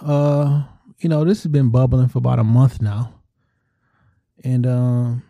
Uh, 0.00 0.62
you 0.98 1.08
know, 1.08 1.24
this 1.24 1.42
has 1.42 1.50
been 1.50 1.70
bubbling 1.70 2.08
for 2.08 2.18
about 2.18 2.38
a 2.38 2.44
month 2.44 2.80
now. 2.80 3.14
And 4.44 4.66
um 4.66 5.22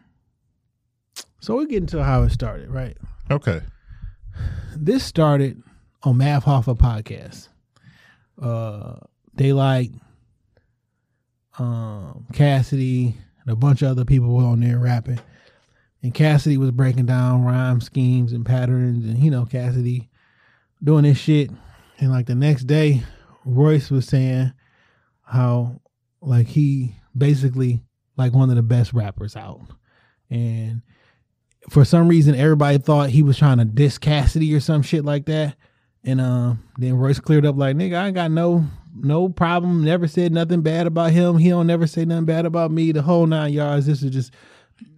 so 1.40 1.56
we 1.56 1.66
get 1.66 1.78
into 1.78 2.02
how 2.04 2.22
it 2.24 2.30
started, 2.30 2.68
right? 2.68 2.96
Okay. 3.30 3.60
This 4.76 5.02
started 5.02 5.62
on 6.02 6.18
Math 6.18 6.44
Hoffa 6.44 6.76
podcast. 6.76 7.48
Uh 8.40 8.96
they 9.34 9.52
like 9.52 9.90
um 11.58 12.26
Cassidy 12.32 13.16
and 13.48 13.54
a 13.54 13.56
bunch 13.56 13.80
of 13.80 13.88
other 13.88 14.04
people 14.04 14.28
were 14.28 14.44
on 14.44 14.60
there 14.60 14.78
rapping. 14.78 15.18
And 16.02 16.12
Cassidy 16.12 16.58
was 16.58 16.70
breaking 16.70 17.06
down 17.06 17.44
rhyme 17.44 17.80
schemes 17.80 18.34
and 18.34 18.44
patterns 18.44 19.06
and 19.06 19.18
you 19.18 19.30
know, 19.30 19.46
Cassidy 19.46 20.10
doing 20.84 21.04
this 21.04 21.16
shit. 21.16 21.50
And 21.98 22.10
like 22.10 22.26
the 22.26 22.34
next 22.34 22.64
day, 22.64 23.02
Royce 23.46 23.90
was 23.90 24.06
saying 24.06 24.52
how 25.22 25.80
like 26.20 26.46
he 26.46 26.94
basically 27.16 27.82
like 28.18 28.34
one 28.34 28.50
of 28.50 28.56
the 28.56 28.62
best 28.62 28.92
rappers 28.92 29.34
out. 29.34 29.62
And 30.28 30.82
for 31.70 31.86
some 31.86 32.06
reason 32.06 32.34
everybody 32.34 32.76
thought 32.76 33.08
he 33.08 33.22
was 33.22 33.38
trying 33.38 33.58
to 33.58 33.64
diss 33.64 33.96
Cassidy 33.96 34.54
or 34.54 34.60
some 34.60 34.82
shit 34.82 35.06
like 35.06 35.24
that. 35.24 35.56
And 36.04 36.20
um 36.20 36.62
then 36.78 36.96
Royce 36.96 37.20
cleared 37.20 37.44
up 37.44 37.56
like 37.56 37.76
nigga, 37.76 37.96
I 38.00 38.06
ain't 38.06 38.14
got 38.14 38.30
no 38.30 38.64
no 38.94 39.28
problem. 39.28 39.84
Never 39.84 40.08
said 40.08 40.32
nothing 40.32 40.62
bad 40.62 40.86
about 40.86 41.12
him. 41.12 41.38
He 41.38 41.50
don't 41.50 41.66
never 41.66 41.86
say 41.86 42.04
nothing 42.04 42.24
bad 42.24 42.46
about 42.46 42.70
me. 42.70 42.92
The 42.92 43.02
whole 43.02 43.26
nine 43.26 43.52
yards. 43.52 43.86
This 43.86 44.02
is 44.02 44.10
just 44.10 44.32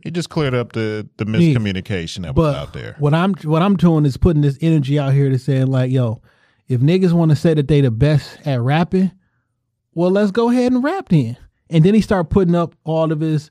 He 0.02 0.10
just 0.10 0.30
cleared 0.30 0.54
up 0.54 0.72
the 0.72 1.08
the 1.16 1.24
miscommunication 1.24 2.22
that 2.22 2.34
was 2.34 2.54
out 2.54 2.72
there. 2.72 2.96
what 2.98 3.14
I'm 3.14 3.34
what 3.44 3.62
I'm 3.62 3.76
doing 3.76 4.04
is 4.04 4.16
putting 4.16 4.42
this 4.42 4.58
energy 4.60 4.98
out 4.98 5.12
here 5.12 5.30
to 5.30 5.38
saying 5.38 5.68
like, 5.68 5.90
yo, 5.90 6.20
if 6.68 6.80
niggas 6.80 7.12
want 7.12 7.30
to 7.30 7.36
say 7.36 7.54
that 7.54 7.68
they 7.68 7.80
the 7.80 7.90
best 7.90 8.38
at 8.46 8.60
rapping, 8.60 9.10
well, 9.94 10.10
let's 10.10 10.30
go 10.30 10.50
ahead 10.50 10.72
and 10.72 10.84
rap 10.84 11.08
then. 11.08 11.36
And 11.68 11.84
then 11.84 11.94
he 11.94 12.00
start 12.00 12.30
putting 12.30 12.54
up 12.54 12.74
all 12.84 13.10
of 13.12 13.20
his 13.20 13.50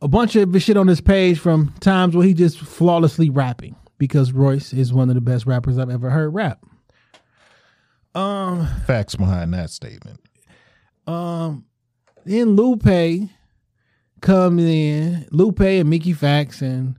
a 0.00 0.08
bunch 0.08 0.36
of 0.36 0.52
his 0.52 0.62
shit 0.62 0.76
on 0.76 0.88
his 0.88 1.00
page 1.00 1.38
from 1.38 1.72
times 1.80 2.16
where 2.16 2.26
he 2.26 2.34
just 2.34 2.58
flawlessly 2.58 3.30
rapping 3.30 3.76
because 4.02 4.32
Royce 4.32 4.72
is 4.72 4.92
one 4.92 5.10
of 5.10 5.14
the 5.14 5.20
best 5.20 5.46
rappers 5.46 5.78
I've 5.78 5.88
ever 5.88 6.10
heard 6.10 6.34
rap. 6.34 6.64
Um, 8.16 8.66
Facts 8.84 9.14
behind 9.14 9.54
that 9.54 9.70
statement. 9.70 10.18
um, 11.06 11.66
then 12.24 12.56
Lupe 12.56 13.30
comes 14.20 14.64
in, 14.64 15.24
Lupe 15.30 15.60
and 15.60 15.88
Mickey 15.88 16.14
Factz 16.14 16.62
and 16.62 16.98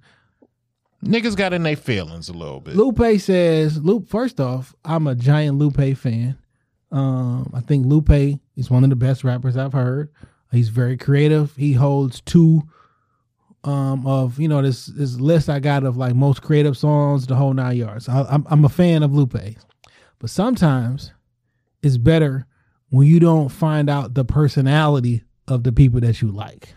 Niggas 1.04 1.36
got 1.36 1.52
in 1.52 1.64
their 1.64 1.76
feelings 1.76 2.30
a 2.30 2.34
little 2.34 2.62
bit. 2.62 2.78
Lupe 2.78 3.20
says, 3.20 3.84
Lupe, 3.84 4.08
first 4.08 4.40
off, 4.40 4.74
I'm 4.86 5.06
a 5.06 5.14
giant 5.14 5.58
Lupe 5.58 5.98
fan. 5.98 6.38
Um, 6.90 7.52
I 7.54 7.60
think 7.60 7.86
Lupe 7.86 8.40
is 8.56 8.70
one 8.72 8.86
of 8.86 8.90
the 8.90 8.96
best 8.96 9.26
rappers 9.26 9.58
I've 9.58 9.74
heard. 9.74 10.10
He's 10.54 10.70
very 10.70 10.96
creative. 10.96 11.54
He 11.58 11.74
holds 11.74 12.22
two 12.22 12.64
um 13.64 14.06
of 14.06 14.40
you 14.40 14.48
know 14.48 14.62
this 14.62 14.88
this 14.88 15.16
list 15.20 15.50
I 15.50 15.60
got 15.60 15.84
of 15.84 15.96
like 15.98 16.16
most 16.16 16.42
creative 16.42 16.78
songs, 16.78 17.28
the 17.28 17.36
whole 17.36 17.54
nine 17.54 17.78
yards. 17.78 18.10
I, 18.10 18.24
I'm 18.24 18.46
I'm 18.50 18.66
a 18.66 18.70
fan 18.70 19.04
of 19.04 19.14
Lupe, 19.14 19.58
but 20.20 20.30
sometimes 20.30 21.12
it's 21.82 21.98
better 21.98 22.46
when 22.90 23.08
you 23.08 23.20
don't 23.20 23.50
find 23.50 23.90
out 23.90 24.14
the 24.14 24.26
personality 24.26 25.24
of 25.48 25.64
the 25.64 25.72
people 25.72 26.00
that 26.02 26.22
you 26.22 26.30
like, 26.30 26.76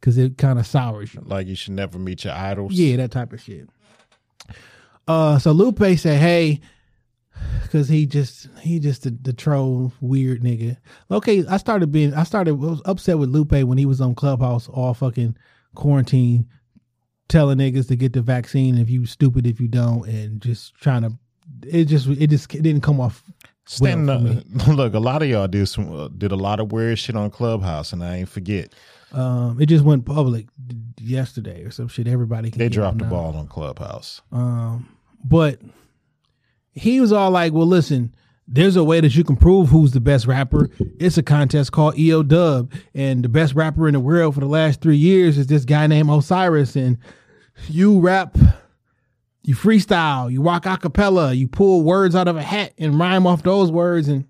because 0.00 0.18
it 0.18 0.38
kind 0.38 0.58
of 0.58 0.66
sours 0.66 1.14
you. 1.14 1.22
Like 1.24 1.46
you 1.46 1.56
should 1.56 1.74
never 1.74 1.98
meet 1.98 2.24
your 2.24 2.34
idols. 2.34 2.72
Yeah, 2.72 2.96
that 2.96 3.10
type 3.10 3.32
of 3.32 3.40
shit. 3.40 3.68
Uh, 5.06 5.38
so 5.38 5.52
Lupe 5.52 5.98
said, 5.98 6.18
"Hey, 6.18 6.60
because 7.62 7.88
he 7.88 8.06
just 8.06 8.48
he 8.60 8.78
just 8.78 9.02
the, 9.02 9.10
the 9.10 9.32
troll 9.32 9.92
weird 10.00 10.42
nigga." 10.42 10.78
Okay, 11.10 11.44
I 11.46 11.58
started 11.58 11.92
being 11.92 12.14
I 12.14 12.22
started 12.24 12.54
was 12.54 12.80
upset 12.86 13.18
with 13.18 13.28
Lupe 13.28 13.52
when 13.52 13.78
he 13.78 13.86
was 13.86 14.00
on 14.00 14.14
Clubhouse 14.14 14.68
all 14.68 14.94
fucking 14.94 15.36
quarantine, 15.74 16.48
telling 17.28 17.58
niggas 17.58 17.88
to 17.88 17.96
get 17.96 18.12
the 18.12 18.22
vaccine 18.22 18.78
if 18.78 18.88
you 18.90 19.06
stupid 19.06 19.46
if 19.46 19.60
you 19.60 19.68
don't, 19.68 20.08
and 20.08 20.40
just 20.40 20.74
trying 20.76 21.02
to. 21.02 21.12
It 21.66 21.84
just 21.86 22.06
it 22.08 22.28
just 22.28 22.54
it 22.54 22.62
didn't 22.62 22.82
come 22.82 23.00
off. 23.00 23.22
Standing 23.66 24.06
well 24.06 24.38
up. 24.66 24.68
Look, 24.76 24.92
a 24.94 24.98
lot 24.98 25.22
of 25.22 25.28
y'all 25.28 25.48
did 25.48 25.66
some 25.66 25.90
uh, 25.94 26.08
did 26.08 26.32
a 26.32 26.36
lot 26.36 26.60
of 26.60 26.70
weird 26.72 26.98
shit 26.98 27.16
on 27.16 27.30
Clubhouse, 27.30 27.92
and 27.94 28.04
I 28.04 28.16
ain't 28.18 28.28
forget 28.28 28.74
Um, 29.12 29.58
it 29.60 29.66
just 29.66 29.84
went 29.84 30.04
public 30.04 30.46
yesterday 31.00 31.62
or 31.62 31.70
some 31.70 31.88
shit. 31.88 32.06
Everybody 32.06 32.50
can 32.50 32.58
they 32.58 32.68
dropped 32.68 32.98
the 32.98 33.04
now. 33.04 33.10
ball 33.10 33.36
on 33.36 33.46
Clubhouse. 33.46 34.20
Um, 34.32 34.88
but 35.24 35.60
he 36.72 37.00
was 37.00 37.12
all 37.12 37.30
like, 37.30 37.52
"Well, 37.54 37.66
listen, 37.66 38.14
there's 38.46 38.76
a 38.76 38.84
way 38.84 39.00
that 39.00 39.14
you 39.14 39.24
can 39.24 39.36
prove 39.36 39.68
who's 39.68 39.92
the 39.92 40.00
best 40.00 40.26
rapper. 40.26 40.68
It's 40.98 41.16
a 41.16 41.22
contest 41.22 41.72
called 41.72 41.98
EO 41.98 42.22
Dub, 42.22 42.72
and 42.94 43.24
the 43.24 43.28
best 43.28 43.54
rapper 43.54 43.88
in 43.88 43.94
the 43.94 44.00
world 44.00 44.34
for 44.34 44.40
the 44.40 44.46
last 44.46 44.80
three 44.80 44.96
years 44.96 45.38
is 45.38 45.46
this 45.46 45.64
guy 45.64 45.86
named 45.86 46.10
Osiris. 46.10 46.76
And 46.76 46.98
you 47.68 48.00
rap, 48.00 48.36
you 49.42 49.54
freestyle, 49.54 50.30
you 50.30 50.42
rock 50.42 50.66
a 50.66 50.76
cappella, 50.76 51.32
you 51.32 51.48
pull 51.48 51.82
words 51.82 52.14
out 52.14 52.28
of 52.28 52.36
a 52.36 52.42
hat 52.42 52.74
and 52.78 52.98
rhyme 52.98 53.26
off 53.26 53.42
those 53.42 53.70
words. 53.70 54.08
And 54.08 54.26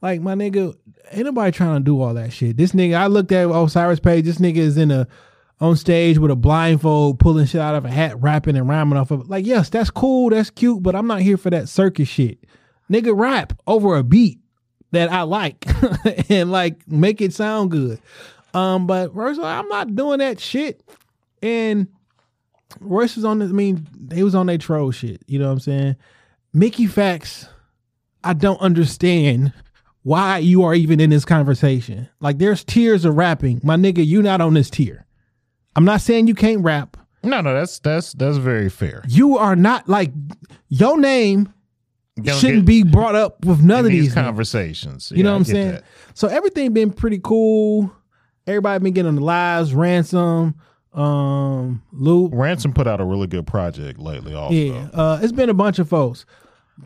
like 0.00 0.20
my 0.22 0.34
nigga, 0.34 0.74
ain't 1.10 1.26
nobody 1.26 1.52
trying 1.52 1.76
to 1.76 1.84
do 1.84 2.00
all 2.00 2.14
that 2.14 2.32
shit. 2.32 2.56
This 2.56 2.72
nigga, 2.72 2.94
I 2.94 3.06
looked 3.08 3.32
at 3.32 3.50
Osiris 3.50 4.00
page. 4.00 4.24
This 4.24 4.38
nigga 4.38 4.56
is 4.56 4.78
in 4.78 4.90
a 4.90 5.06
on 5.60 5.76
stage 5.76 6.18
with 6.18 6.30
a 6.30 6.36
blindfold, 6.36 7.20
pulling 7.20 7.46
shit 7.46 7.60
out 7.60 7.76
of 7.76 7.84
a 7.84 7.90
hat, 7.90 8.20
rapping 8.20 8.56
and 8.56 8.68
rhyming 8.68 8.98
off 8.98 9.12
of 9.12 9.20
it. 9.20 9.28
Like, 9.28 9.46
yes, 9.46 9.68
that's 9.68 9.90
cool, 9.90 10.30
that's 10.30 10.50
cute, 10.50 10.82
but 10.82 10.96
I'm 10.96 11.06
not 11.06 11.20
here 11.20 11.36
for 11.36 11.50
that 11.50 11.68
circus 11.68 12.08
shit. 12.08 12.38
Nigga, 12.90 13.16
rap 13.16 13.52
over 13.66 13.96
a 13.96 14.02
beat 14.02 14.38
that 14.92 15.10
I 15.10 15.22
like 15.22 15.66
and 16.30 16.50
like 16.52 16.86
make 16.88 17.20
it 17.20 17.32
sound 17.32 17.70
good. 17.70 18.00
Um, 18.54 18.86
but 18.86 19.14
Royce, 19.14 19.38
I'm 19.38 19.68
not 19.68 19.94
doing 19.94 20.18
that 20.18 20.38
shit. 20.38 20.82
And 21.42 21.88
Royce 22.80 23.16
was 23.16 23.24
on 23.24 23.38
the, 23.38 23.46
I 23.46 23.48
mean, 23.48 23.86
they 23.98 24.22
was 24.22 24.34
on 24.34 24.46
their 24.46 24.58
troll 24.58 24.90
shit. 24.90 25.22
You 25.26 25.38
know 25.38 25.46
what 25.46 25.52
I'm 25.52 25.60
saying? 25.60 25.96
Mickey 26.52 26.86
Factz, 26.86 27.48
I 28.22 28.34
don't 28.34 28.60
understand 28.60 29.52
why 30.02 30.38
you 30.38 30.64
are 30.64 30.74
even 30.74 31.00
in 31.00 31.10
this 31.10 31.24
conversation. 31.24 32.08
Like, 32.20 32.38
there's 32.38 32.64
tiers 32.64 33.04
of 33.04 33.16
rapping. 33.16 33.60
My 33.62 33.76
nigga, 33.76 34.04
you 34.04 34.22
not 34.22 34.40
on 34.40 34.54
this 34.54 34.68
tier. 34.68 35.06
I'm 35.74 35.84
not 35.84 36.00
saying 36.00 36.26
you 36.26 36.34
can't 36.34 36.62
rap. 36.62 36.96
No, 37.22 37.40
no, 37.40 37.54
that's 37.54 37.78
that's 37.78 38.12
that's 38.14 38.36
very 38.36 38.68
fair. 38.68 39.04
You 39.08 39.38
are 39.38 39.54
not 39.54 39.88
like 39.88 40.10
your 40.68 40.98
name 40.98 41.52
shouldn't 42.24 42.60
get 42.60 42.66
be 42.66 42.82
brought 42.82 43.14
up 43.14 43.44
with 43.44 43.62
none 43.62 43.80
of 43.80 43.90
these 43.90 44.04
these. 44.06 44.14
conversations. 44.14 45.12
You 45.14 45.22
know 45.22 45.30
what 45.30 45.34
I 45.34 45.38
I'm 45.38 45.44
saying? 45.44 45.70
that. 45.72 45.84
So 46.14 46.28
everything 46.28 46.72
been 46.72 46.92
pretty 46.92 47.20
cool. 47.22 47.94
Everybody 48.46 48.82
been 48.82 48.92
getting 48.92 49.08
on 49.08 49.14
the 49.16 49.24
lives, 49.24 49.72
ransom, 49.74 50.56
um, 50.92 51.82
loop. 51.92 52.32
Ransom 52.34 52.72
put 52.72 52.86
out 52.86 53.00
a 53.00 53.04
really 53.04 53.26
good 53.28 53.46
project 53.46 53.98
lately. 53.98 54.34
Also, 54.34 54.54
Yeah, 54.54 54.88
uh, 54.92 55.20
it's 55.22 55.32
been 55.32 55.48
a 55.48 55.54
bunch 55.54 55.78
of 55.78 55.88
folks, 55.88 56.26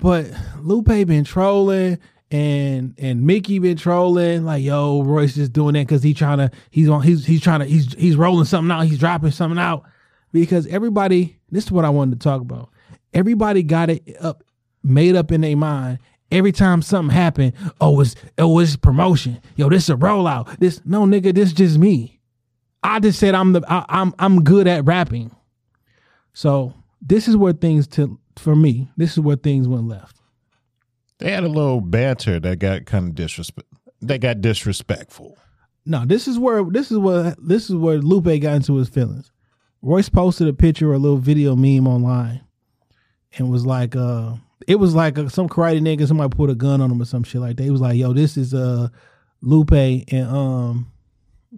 but 0.00 0.26
Lupe 0.60 0.86
been 0.86 1.24
trolling 1.24 1.98
and 2.30 2.94
and 2.98 3.22
Mickey 3.26 3.58
been 3.58 3.76
trolling. 3.76 4.44
Like, 4.44 4.62
yo, 4.62 5.02
Royce 5.02 5.34
just 5.34 5.52
doing 5.52 5.74
that 5.74 5.86
because 5.86 6.02
he 6.02 6.14
trying 6.14 6.38
to 6.38 6.50
he's 6.70 6.88
on 6.88 7.02
he's 7.02 7.24
he's 7.24 7.40
trying 7.40 7.60
to 7.60 7.66
he's 7.66 7.94
he's 7.94 8.16
rolling 8.16 8.44
something 8.44 8.70
out. 8.70 8.82
He's 8.82 8.98
dropping 8.98 9.30
something 9.32 9.58
out 9.58 9.84
because 10.32 10.66
everybody. 10.68 11.38
This 11.50 11.64
is 11.64 11.72
what 11.72 11.84
I 11.84 11.90
wanted 11.90 12.20
to 12.20 12.24
talk 12.24 12.40
about. 12.40 12.70
Everybody 13.14 13.62
got 13.62 13.88
it 13.88 14.02
up 14.20 14.42
made 14.86 15.16
up 15.16 15.32
in 15.32 15.42
their 15.42 15.56
mind. 15.56 15.98
Every 16.30 16.52
time 16.52 16.82
something 16.82 17.14
happened, 17.14 17.52
oh, 17.80 18.00
it's 18.00 18.16
oh, 18.38 18.58
it's 18.58 18.76
promotion. 18.76 19.40
Yo, 19.56 19.68
this 19.68 19.88
a 19.88 19.94
rollout. 19.94 20.58
This 20.58 20.80
no 20.84 21.04
nigga, 21.04 21.34
this 21.34 21.52
just 21.52 21.78
me. 21.78 22.20
I 22.82 23.00
just 23.00 23.18
said 23.18 23.34
I'm 23.34 23.52
the 23.52 23.62
I, 23.68 23.84
I'm 23.88 24.14
I'm 24.18 24.42
good 24.42 24.66
at 24.66 24.84
rapping. 24.84 25.30
So 26.34 26.74
this 27.00 27.28
is 27.28 27.36
where 27.36 27.52
things 27.52 27.86
to 27.88 28.18
for 28.36 28.56
me. 28.56 28.88
This 28.96 29.12
is 29.12 29.20
where 29.20 29.36
things 29.36 29.68
went 29.68 29.88
left. 29.88 30.16
they 31.18 31.30
had 31.32 31.44
a 31.44 31.48
little 31.48 31.80
banter 31.80 32.40
that 32.40 32.58
got 32.58 32.86
kind 32.86 33.08
of 33.08 33.14
disrespect. 33.14 33.68
They 34.02 34.18
got 34.18 34.40
disrespectful. 34.40 35.38
No, 35.84 36.04
this 36.04 36.26
is 36.28 36.38
where 36.38 36.64
this 36.64 36.90
is 36.90 36.98
where 36.98 37.34
this 37.38 37.70
is 37.70 37.76
where 37.76 37.98
Lupe 37.98 38.40
got 38.42 38.56
into 38.56 38.74
his 38.76 38.88
feelings. 38.88 39.30
Royce 39.82 40.08
posted 40.08 40.48
a 40.48 40.52
picture 40.52 40.90
or 40.90 40.94
a 40.94 40.98
little 40.98 41.18
video 41.18 41.54
meme 41.54 41.86
online, 41.86 42.42
and 43.38 43.50
was 43.50 43.64
like, 43.64 43.94
uh, 43.94 44.34
it 44.66 44.76
was 44.76 44.94
like 44.94 45.18
uh 45.18 45.28
some 45.28 45.48
karate 45.48 45.80
nigga 45.80 46.06
somebody 46.06 46.34
put 46.34 46.50
a 46.50 46.54
gun 46.54 46.80
on 46.80 46.90
him 46.90 47.00
or 47.00 47.04
some 47.04 47.22
shit 47.22 47.40
like 47.40 47.56
that. 47.56 47.62
He 47.62 47.70
was 47.70 47.80
like, 47.80 47.96
yo, 47.96 48.12
this 48.12 48.36
is 48.36 48.54
uh 48.54 48.88
Lupe 49.42 49.72
and 49.72 50.28
um 50.28 50.92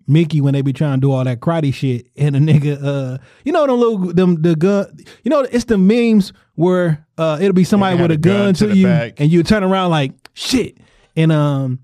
Mickey 0.07 0.41
when 0.41 0.55
they 0.55 0.63
be 0.63 0.73
trying 0.73 0.97
to 0.97 1.01
do 1.01 1.13
all 1.13 1.25
that 1.25 1.41
karate 1.41 1.73
shit, 1.73 2.09
and 2.17 2.37
a 2.37 2.39
nigga, 2.39 2.83
uh, 2.83 3.19
you 3.45 3.53
know 3.53 3.67
them 3.67 3.79
little 3.79 3.99
them 4.13 4.43
the 4.43 4.55
gun, 4.55 4.99
you 5.25 5.31
know 5.31 5.41
it's 5.41 5.65
the 5.65 5.79
memes 5.79 6.33
where 6.55 7.07
uh 7.17 7.39
it'll 7.41 7.53
be 7.53 7.65
somebody 7.65 7.95
with 7.95 8.03
had 8.03 8.11
a 8.13 8.17
gun, 8.17 8.55
to, 8.55 8.67
the 8.67 8.77
you, 8.77 8.87
back. 8.87 9.15
and 9.19 9.31
you 9.31 9.43
turn 9.43 9.65
around 9.65 9.91
like 9.91 10.13
shit, 10.35 10.79
and 11.17 11.33
um 11.33 11.81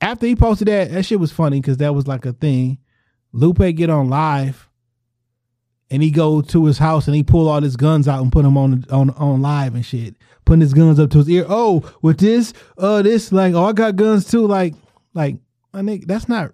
after 0.00 0.26
he 0.26 0.34
posted 0.34 0.68
that, 0.68 0.90
that 0.90 1.04
shit 1.04 1.20
was 1.20 1.32
funny 1.32 1.60
because 1.60 1.76
that 1.78 1.94
was 1.94 2.06
like 2.06 2.26
a 2.26 2.32
thing. 2.32 2.78
Lupe 3.32 3.58
get 3.74 3.88
on 3.88 4.08
live 4.08 4.68
and 5.92 6.02
he 6.02 6.10
go 6.10 6.40
to 6.40 6.64
his 6.64 6.78
house 6.78 7.06
and 7.06 7.14
he 7.14 7.22
pull 7.22 7.48
all 7.48 7.60
his 7.60 7.76
guns 7.76 8.08
out 8.08 8.22
and 8.22 8.32
put 8.32 8.44
them 8.44 8.56
on 8.56 8.84
on 8.90 9.10
on 9.10 9.42
live 9.42 9.74
and 9.74 9.84
shit, 9.84 10.16
putting 10.46 10.62
his 10.62 10.72
guns 10.72 10.98
up 10.98 11.10
to 11.10 11.18
his 11.18 11.28
ear. 11.28 11.44
Oh, 11.46 11.88
with 12.00 12.18
this, 12.18 12.54
uh, 12.78 13.02
this 13.02 13.30
like, 13.30 13.52
oh, 13.54 13.66
I 13.66 13.72
got 13.72 13.96
guns 13.96 14.28
too. 14.28 14.46
Like, 14.46 14.74
like, 15.12 15.36
I 15.74 15.82
think 15.82 16.06
that's 16.06 16.28
not, 16.30 16.52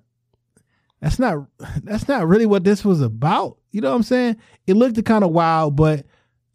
that's 1.00 1.20
not, 1.20 1.46
that's 1.84 2.08
not 2.08 2.26
really 2.26 2.46
what 2.46 2.64
this 2.64 2.84
was 2.84 3.00
about. 3.00 3.58
You 3.70 3.80
know 3.80 3.90
what 3.90 3.96
I'm 3.96 4.02
saying? 4.02 4.36
It 4.66 4.74
looked 4.74 5.02
kind 5.04 5.22
of 5.22 5.30
wild, 5.30 5.76
but 5.76 6.04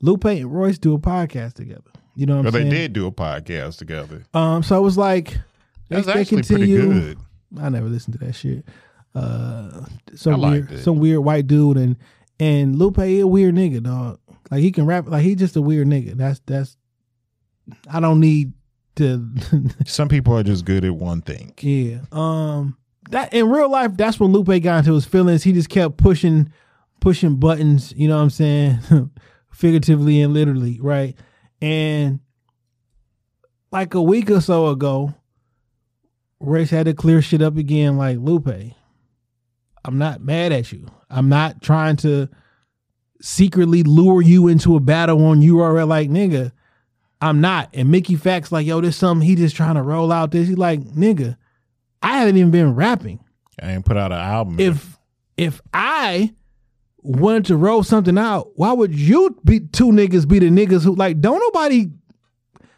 Lupe 0.02 0.26
and 0.26 0.54
Royce 0.54 0.78
do 0.78 0.94
a 0.94 1.00
podcast 1.00 1.54
together. 1.54 1.82
You 2.16 2.26
know 2.26 2.36
what 2.38 2.48
I'm 2.48 2.52
But 2.52 2.64
they 2.64 2.70
did 2.70 2.92
do 2.94 3.08
a 3.08 3.12
podcast 3.12 3.78
together. 3.78 4.26
Um, 4.34 4.62
so 4.62 4.78
it 4.78 4.82
was 4.82 4.98
like 4.98 5.40
That's 5.88 6.06
they 6.06 6.14
actually 6.20 6.44
pretty 6.44 6.66
continue. 6.74 6.94
good. 6.94 7.18
I 7.62 7.70
never 7.70 7.88
listened 7.88 8.20
to 8.20 8.26
that 8.26 8.34
shit. 8.34 8.66
Uh, 9.16 9.86
some 10.16 10.42
weird, 10.42 10.72
it. 10.72 10.84
some 10.84 11.00
weird 11.00 11.20
white 11.20 11.48
dude, 11.48 11.78
and 11.78 11.96
and 12.40 12.78
Lupe 12.78 12.98
he 12.98 13.20
a 13.20 13.28
weird 13.28 13.56
nigga, 13.56 13.84
dog. 13.84 14.20
Like 14.52 14.62
he 14.62 14.72
can 14.72 14.86
rap, 14.86 15.08
like 15.08 15.24
he 15.24 15.36
just 15.36 15.56
a 15.56 15.62
weird 15.62 15.88
nigga. 15.88 16.16
That's 16.16 16.40
that's. 16.46 16.78
I 17.90 18.00
don't 18.00 18.20
need 18.20 18.54
to. 18.96 19.28
Some 19.86 20.10
people 20.10 20.38
are 20.38 20.44
just 20.44 20.66
good 20.66 20.86
at 20.86 20.96
one 20.96 21.22
thing. 21.22 21.54
yeah. 21.60 22.00
Um. 22.12 22.78
That 23.10 23.34
in 23.34 23.50
real 23.50 23.70
life, 23.70 23.92
that's 23.96 24.20
when 24.20 24.32
Lupe 24.32 24.62
got 24.64 24.80
into 24.80 24.94
his 24.94 25.06
feelings. 25.06 25.44
He 25.44 25.52
just 25.52 25.70
kept 25.70 25.98
pushing, 25.98 26.52
pushing 27.02 27.36
buttons. 27.36 27.94
You 27.98 28.08
know 28.08 28.16
what 28.16 28.24
I'm 28.24 28.30
saying? 28.30 28.80
Figuratively 29.52 30.22
and 30.22 30.34
literally, 30.34 30.80
right? 30.82 31.16
And 31.62 32.22
like 33.72 33.94
a 33.94 34.02
week 34.02 34.32
or 34.32 34.40
so 34.40 34.68
ago, 34.68 35.14
Race 36.40 36.70
had 36.70 36.86
to 36.86 36.94
clear 36.94 37.22
shit 37.22 37.42
up 37.42 37.58
again. 37.58 37.98
Like 37.98 38.20
Lupe, 38.20 38.74
I'm 39.86 39.98
not 39.98 40.22
mad 40.22 40.52
at 40.52 40.72
you. 40.72 40.88
I'm 41.10 41.30
not 41.30 41.62
trying 41.62 41.98
to 41.98 42.30
secretly 43.22 43.84
lure 43.84 44.22
you 44.22 44.48
into 44.48 44.76
a 44.76 44.80
battle 44.80 45.26
on 45.26 45.42
URL. 45.42 45.88
Like 45.88 46.10
nigga, 46.10 46.52
I'm 47.22 47.42
not. 47.42 47.70
And 47.74 47.90
Mickey 47.90 48.16
Factz 48.16 48.52
like, 48.52 48.66
yo, 48.66 48.82
this 48.82 48.98
something 48.98 49.28
he 49.28 49.36
just 49.36 49.56
trying 49.56 49.76
to 49.76 49.82
roll 49.82 50.12
out 50.12 50.32
this. 50.32 50.48
He 50.48 50.56
like, 50.56 50.82
nigga, 50.82 51.38
I 52.02 52.20
haven't 52.20 52.38
even 52.38 52.52
been 52.52 52.76
rapping. 52.76 53.24
I 53.62 53.72
ain't 53.72 53.86
put 53.86 53.98
out 53.98 54.12
an 54.12 54.20
album. 54.20 54.60
If 54.60 54.98
if 55.38 55.62
I 55.74 56.34
wanted 56.98 57.46
to 57.46 57.58
roll 57.58 57.84
something 57.84 58.18
out, 58.18 58.52
why 58.56 58.72
would 58.74 58.94
you 58.94 59.38
be 59.44 59.62
two 59.62 59.88
niggas 59.88 60.28
be 60.28 60.40
the 60.40 60.50
niggas 60.50 60.84
who 60.84 60.96
like 60.96 61.20
don't 61.20 61.40
nobody 61.40 61.88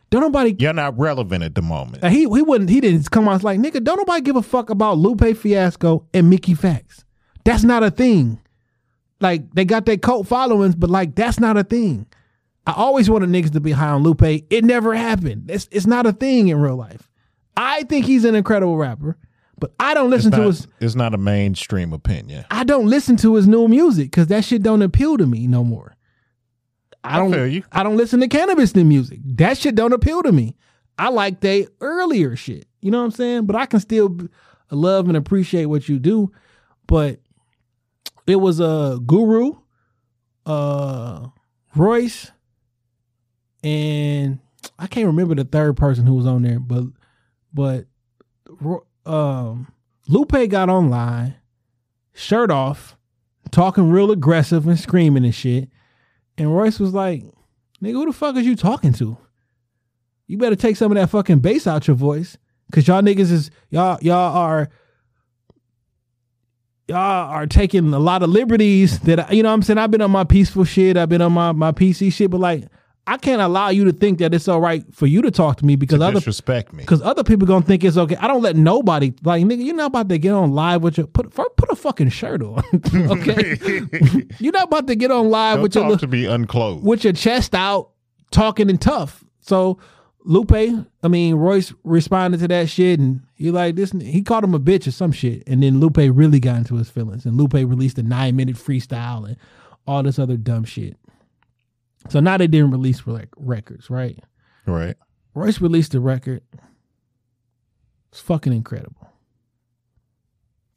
don't 0.10 0.22
nobody 0.22 0.56
you're 0.60 0.74
not 0.74 0.98
relevant 0.98 1.44
at 1.44 1.56
the 1.56 1.62
moment. 1.62 2.04
he 2.06 2.20
he 2.20 2.26
wouldn't 2.42 2.70
he 2.70 2.80
didn't 2.82 3.10
come 3.12 3.28
out 3.28 3.44
like 3.44 3.60
nigga 3.60 3.84
don't 3.84 3.98
nobody 3.98 4.22
give 4.22 4.36
a 4.36 4.42
fuck 4.42 4.70
about 4.70 4.98
Lupe 4.98 5.36
Fiasco 5.38 6.06
and 6.14 6.30
Mickey 6.30 6.54
Factz. 6.54 7.04
That's 7.44 7.64
not 7.64 7.84
a 7.84 7.92
thing. 7.92 8.40
Like 9.22 9.54
they 9.54 9.66
got 9.66 9.86
their 9.86 9.98
cult 9.98 10.28
followings, 10.28 10.76
but 10.76 10.90
like 10.90 11.16
that's 11.16 11.40
not 11.40 11.58
a 11.58 11.64
thing. 11.64 12.08
I 12.68 12.74
always 12.74 13.10
wanted 13.10 13.30
niggas 13.30 13.52
to 13.54 13.62
be 13.62 13.72
high 13.72 13.90
on 13.90 14.04
Lupe. 14.04 14.24
It 14.24 14.64
never 14.64 14.96
happened. 14.96 15.50
It's 15.52 15.68
it's 15.72 15.86
not 15.86 16.06
a 16.06 16.14
thing 16.14 16.48
in 16.48 16.60
real 16.60 16.76
life. 16.76 17.08
I 17.56 17.84
think 17.84 18.06
he's 18.06 18.26
an 18.26 18.36
incredible 18.36 18.78
rapper, 18.78 19.18
but 19.60 19.74
I 19.80 19.94
don't 19.94 20.10
listen 20.10 20.32
to 20.32 20.44
his 20.44 20.68
it's 20.80 20.96
not 20.96 21.14
a 21.14 21.18
mainstream 21.18 21.94
opinion. 21.94 22.46
I 22.52 22.64
don't 22.64 22.88
listen 22.88 23.16
to 23.18 23.36
his 23.36 23.48
new 23.48 23.68
music 23.68 24.12
because 24.12 24.28
that 24.28 24.44
shit 24.44 24.64
don't 24.64 24.82
appeal 24.82 25.18
to 25.18 25.26
me 25.26 25.48
no 25.48 25.64
more. 25.64 25.95
I 27.06 27.16
I 27.16 27.20
don't. 27.20 27.32
feel 27.32 27.48
you. 27.48 27.64
I 27.72 27.84
don't 27.84 27.98
listen 27.98 28.20
to 28.22 28.28
Canibus 28.28 28.76
new 28.76 28.86
music. 28.86 29.20
That 29.24 29.58
shit 29.58 29.76
don't 29.76 29.94
appeal 29.94 30.24
to 30.24 30.32
me. 30.32 30.56
I 30.98 31.10
like 31.10 31.42
they 31.42 31.68
earlier 31.82 32.36
shit. 32.36 32.68
You 32.82 32.92
know 32.92 33.00
what 33.00 33.06
I'm 33.06 33.12
saying? 33.12 33.46
But 33.46 33.56
I 33.56 33.66
can 33.66 33.80
still 33.80 34.18
love 34.72 35.08
and 35.08 35.18
appreciate 35.18 35.66
what 35.66 35.90
you 35.90 36.00
do. 36.00 36.32
But 36.88 37.20
it 38.28 38.38
was 38.38 38.60
a 38.60 38.66
uh, 38.66 38.96
guru, 38.98 39.54
uh, 40.46 41.28
Royce, 41.76 42.32
and 43.64 44.40
I 44.80 44.88
can't 44.88 45.08
remember 45.08 45.36
the 45.36 45.44
third 45.44 45.78
person 45.78 46.06
who 46.06 46.14
was 46.16 46.26
on 46.26 46.44
there, 46.44 46.60
but 46.60 46.86
but 47.54 47.86
um, 49.06 49.72
Lupe 50.08 50.50
got 50.50 50.70
online, 50.70 51.36
shirt 52.14 52.52
off, 52.52 52.98
talking 53.52 53.90
real 53.90 54.12
aggressive 54.12 54.68
and 54.68 54.80
screaming 54.80 55.26
and 55.26 55.36
shit. 55.36 55.70
And 56.38 56.56
Royce 56.56 56.80
was 56.80 56.94
like, 56.94 57.24
nigga, 57.82 57.94
who 57.94 58.06
the 58.06 58.14
fuck 58.14 58.36
is 58.36 58.46
you 58.46 58.56
talking 58.56 58.94
to? 58.94 59.18
You 60.28 60.38
better 60.38 60.56
take 60.56 60.76
some 60.76 60.92
of 60.92 60.98
that 60.98 61.10
fucking 61.10 61.40
bass 61.40 61.68
out 61.68 61.88
your 61.88 61.96
voice. 61.96 62.38
Cause 62.72 62.88
y'all 62.88 63.02
niggas 63.02 63.32
is 63.32 63.52
y'all 63.70 64.00
y'all 64.02 64.36
are 64.36 64.70
y'all 66.88 67.30
are 67.30 67.46
taking 67.46 67.94
a 67.94 68.00
lot 68.00 68.24
of 68.24 68.30
liberties 68.30 69.00
that 69.02 69.32
you 69.32 69.44
know 69.44 69.50
what 69.50 69.54
I'm 69.54 69.62
saying 69.62 69.78
I've 69.78 69.92
been 69.92 70.02
on 70.02 70.10
my 70.10 70.24
peaceful 70.24 70.64
shit 70.64 70.98
I've 70.98 71.10
been 71.10 71.22
on 71.22 71.32
my 71.32 71.52
my 71.52 71.72
PC 71.72 72.12
shit 72.12 72.32
but 72.32 72.40
like 72.40 72.64
I 73.08 73.18
can't 73.18 73.42
allow 73.42 73.70
you 73.70 73.86
to 73.86 73.92
think 73.94 74.18
that 74.20 74.34
it's 74.34 74.48
all 74.48 74.60
right 74.60 74.84
for 74.92 75.06
you 75.06 75.22
to 75.22 75.30
talk 75.30 75.58
to 75.58 75.66
me 75.66 75.76
because 75.76 76.02
other 76.02 76.14
Disrespect 76.16 76.74
me. 76.74 76.82
because 76.84 77.02
other 77.04 77.24
people 77.24 77.46
gonna 77.48 77.64
think 77.66 77.84
it's 77.84 77.98
okay. 77.98 78.16
I 78.16 78.28
don't 78.28 78.42
let 78.42 78.56
nobody 78.56 79.14
like 79.24 79.44
nigga. 79.46 79.64
You're 79.64 79.76
not 79.76 79.88
about 79.88 80.10
to 80.10 80.18
get 80.18 80.32
on 80.32 80.54
live 80.54 80.82
with 80.82 80.98
your 80.98 81.06
put 81.08 81.30
put 81.32 81.70
a 81.72 81.76
fucking 81.76 82.10
shirt 82.10 82.42
on, 82.42 82.64
okay? 82.96 83.58
you're 84.40 84.54
not 84.54 84.66
about 84.66 84.88
to 84.88 84.96
get 84.96 85.12
on 85.12 85.30
live 85.30 85.58
Don't 85.58 85.64
with 85.64 85.76
your 85.76 85.98
to 85.98 86.08
be 86.08 86.26
unclothed. 86.26 86.84
with 86.84 87.04
your 87.04 87.14
chest 87.14 87.54
out, 87.54 87.92
talking 88.32 88.70
and 88.70 88.82
tough. 88.82 89.24
So 89.42 89.78
Lupe, 90.24 90.52
I 91.04 91.08
mean 91.08 91.36
Royce 91.36 91.72
responded 91.84 92.40
to 92.40 92.48
that 92.48 92.70
shit, 92.70 93.00
and 93.00 93.22
he 93.36 93.52
like 93.52 93.76
this. 93.76 93.92
He 93.92 94.24
called 94.24 94.44
him 94.44 94.56
a 94.56 94.60
bitch 94.60 94.88
or 94.88 94.92
some 94.92 95.12
shit, 95.12 95.44
and 95.46 95.62
then 95.62 95.80
Lupe 95.80 95.98
really 95.98 96.40
got 96.40 96.58
into 96.58 96.76
his 96.76 96.90
feelings, 96.90 97.26
and 97.28 97.38
Lupe 97.38 97.54
released 97.54 98.00
a 98.00 98.04
nine 98.04 98.36
minute 98.36 98.56
freestyle 98.56 99.28
and 99.28 99.38
all 99.86 100.02
this 100.02 100.18
other 100.18 100.38
dumb 100.38 100.64
shit. 100.64 100.98
So 102.10 102.20
now 102.20 102.38
they 102.38 102.48
didn't 102.48 102.72
release 102.72 103.06
rec- 103.08 103.30
records, 103.38 103.90
right? 103.90 104.20
right. 104.66 104.96
Royce 105.34 105.60
released 105.60 105.94
a 105.96 106.00
record. 106.00 106.42
It's 108.12 108.22
fucking 108.22 108.54
incredible. 108.54 109.10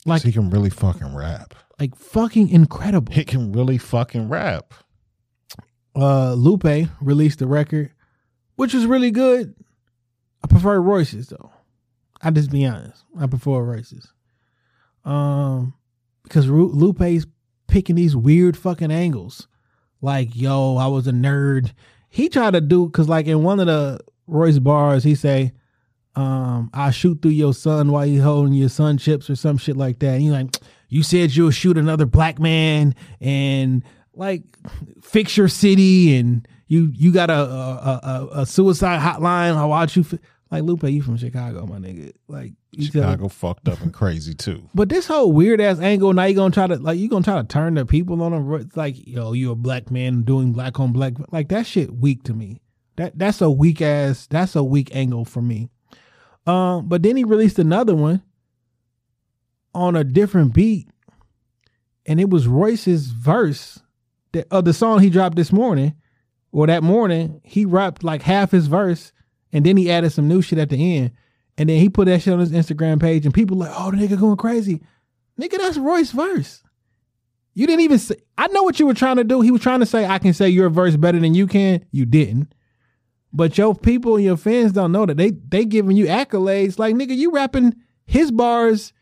Like, 0.07 0.23
he 0.23 0.33
can 0.33 0.51
really 0.51 0.71
fucking 0.71 1.15
rap. 1.15 1.55
like 1.79 1.95
fucking 1.95 2.49
incredible. 2.49 3.13
He 3.13 3.25
can 3.25 3.53
really 3.53 3.79
fucking 3.79 4.29
rap. 4.29 4.73
Uh, 5.95 6.33
Lupe 6.35 6.89
released 7.01 7.43
a 7.43 7.47
record, 7.47 7.93
which 8.57 8.73
was 8.75 8.87
really 8.87 9.11
good. 9.11 9.55
I 10.43 10.47
prefer 10.47 10.81
Royce's 10.81 11.29
though. 11.29 11.51
I 12.23 12.31
just 12.31 12.51
be 12.51 12.65
honest. 12.65 13.05
I 13.19 13.27
prefer 13.27 13.61
Royce's. 13.63 14.13
Um, 15.05 15.75
because 16.23 16.49
Ru- 16.49 16.73
Lupe's 16.73 17.27
picking 17.67 17.97
these 17.97 18.17
weird 18.17 18.57
fucking 18.57 18.91
angles. 18.91 19.47
Like, 20.01 20.35
yo, 20.35 20.77
I 20.77 20.87
was 20.87 21.07
a 21.07 21.13
nerd. 21.13 21.73
He 22.09 22.29
tried 22.29 22.53
to 22.53 22.61
do 22.61 22.87
because 22.87 23.09
like 23.09 23.27
in 23.27 23.43
one 23.43 23.61
of 23.61 23.67
the 23.67 24.01
Royce 24.27 24.59
bars, 24.59 25.05
he 25.05 25.15
say, 25.15 25.53
um, 26.15 26.71
I 26.75 26.91
shoot 26.91 27.23
through 27.23 27.33
your 27.33 27.55
son 27.55 27.93
while 27.93 28.07
you 28.07 28.23
holding 28.23 28.53
your 28.55 28.69
son 28.69 28.99
chips 28.99 29.31
or 29.31 29.37
some 29.37 29.57
shit 29.57 29.77
like 29.77 30.01
that. 30.01 30.15
And 30.15 30.23
he 30.23 30.31
like, 30.31 30.57
you 30.89 31.03
said 31.03 31.35
you'll 31.35 31.51
shoot 31.51 31.79
another 31.79 32.07
black 32.07 32.39
man 32.39 32.95
and 33.21 33.85
like 34.15 34.43
fix 35.03 35.37
your 35.37 35.49
city 35.49 36.17
and 36.17 36.47
you 36.67 36.91
you 36.95 37.13
got 37.13 37.31
a 37.31 37.39
a, 37.39 38.01
a, 38.03 38.29
a 38.41 38.47
suicide 38.47 39.01
hotline. 39.01 39.55
How 39.55 39.69
watch 39.69 39.97
you 39.97 40.05
fi-" 40.05 40.19
like 40.51 40.65
Lupe? 40.65 40.83
You 40.85 41.03
from 41.03 41.17
Chicago, 41.17 41.67
my 41.67 41.79
nigga? 41.79 42.13
Like 42.27 42.53
Chicago 42.79 43.29
fucked 43.29 43.69
up 43.69 43.81
and 43.81 43.93
crazy 43.93 44.35
too. 44.35 44.69
but 44.75 44.89
this 44.89 45.07
whole 45.07 45.33
weird 45.33 45.61
ass 45.61 45.81
angle, 45.81 46.13
now 46.13 46.25
you 46.25 46.35
gonna 46.35 46.53
try 46.53 46.67
to 46.67 46.77
like 46.77 46.99
you 46.99 47.09
gonna 47.09 47.25
try 47.25 47.41
to 47.41 47.47
turn 47.47 47.75
the 47.75 47.87
people 47.87 48.23
on 48.23 48.33
them. 48.33 48.53
It's 48.55 48.77
like 48.77 48.95
yo, 49.07 49.33
you 49.33 49.51
a 49.51 49.55
black 49.55 49.91
man 49.91 50.23
doing 50.23 50.53
black 50.53 50.79
on 50.79 50.93
black. 50.93 51.15
Like 51.31 51.49
that 51.49 51.67
shit 51.67 51.95
weak 51.95 52.25
to 52.25 52.35
me. 52.35 52.61
That 52.97 53.19
that's 53.19 53.41
a 53.41 53.51
weak 53.51 53.81
ass. 53.81 54.27
That's 54.27 54.55
a 54.55 54.63
weak 54.63 54.95
angle 54.95 55.25
for 55.25 55.41
me. 55.41 55.71
Um, 56.47 56.89
but 56.89 57.03
then 57.03 57.17
he 57.17 57.25
released 57.25 57.59
another 57.59 57.95
one 57.95 58.23
on 59.75 59.97
a 59.97 60.05
different 60.05 60.53
beat, 60.53 60.89
and 62.07 62.21
it 62.21 62.31
was 62.31 62.49
Royce's 62.49 63.07
verse 63.09 63.81
that 64.33 64.47
of 64.51 64.65
the 64.65 64.73
song 64.73 65.01
he 65.01 65.11
dropped 65.11 65.37
this 65.37 65.53
morning, 65.53 65.95
or 66.53 66.67
that 66.67 66.83
morning. 66.83 67.41
He 67.45 67.65
rapped 67.65 68.05
like 68.05 68.23
half 68.23 68.51
his 68.51 68.67
verse, 68.67 69.13
and 69.53 69.65
then 69.65 69.77
he 69.77 69.91
added 69.91 70.11
some 70.11 70.29
new 70.29 70.43
shit 70.43 70.59
at 70.59 70.69
the 70.69 70.97
end. 70.97 71.13
And 71.59 71.69
then 71.69 71.79
he 71.81 71.89
put 71.89 72.07
that 72.07 72.23
shit 72.23 72.33
on 72.33 72.39
his 72.39 72.53
Instagram 72.53 73.01
page, 73.01 73.25
and 73.25 73.35
people 73.35 73.57
like, 73.57 73.73
"Oh, 73.75 73.91
the 73.91 73.97
nigga 73.97 74.19
going 74.19 74.37
crazy, 74.37 74.81
nigga. 75.39 75.59
That's 75.59 75.77
Royce 75.77 76.13
verse. 76.13 76.63
You 77.53 77.67
didn't 77.67 77.81
even 77.81 77.99
say. 77.99 78.15
I 78.39 78.47
know 78.49 78.63
what 78.63 78.79
you 78.79 78.87
were 78.87 78.95
trying 78.95 79.17
to 79.17 79.25
do. 79.25 79.41
He 79.41 79.51
was 79.51 79.61
trying 79.61 79.81
to 79.81 79.87
say, 79.87 80.07
"I 80.07 80.19
can 80.19 80.33
say 80.33 80.49
your 80.49 80.71
verse 80.71 80.97
better 80.97 81.19
than 81.19 81.35
you 81.35 81.49
can." 81.49 81.85
You 81.91 82.07
didn't. 82.07 82.55
But 83.33 83.59
your 83.59 83.75
people 83.75 84.15
and 84.15 84.25
your 84.25 84.37
fans 84.37 84.73
don't 84.73 84.93
know 84.93 85.05
that 85.05 85.17
they 85.17 85.33
they 85.33 85.65
giving 85.65 85.97
you 85.97 86.07
accolades. 86.07 86.79
Like 86.79 86.95
nigga, 86.95 87.17
you 87.17 87.33
rapping 87.33 87.75
his 88.07 88.31
bars. 88.31 88.93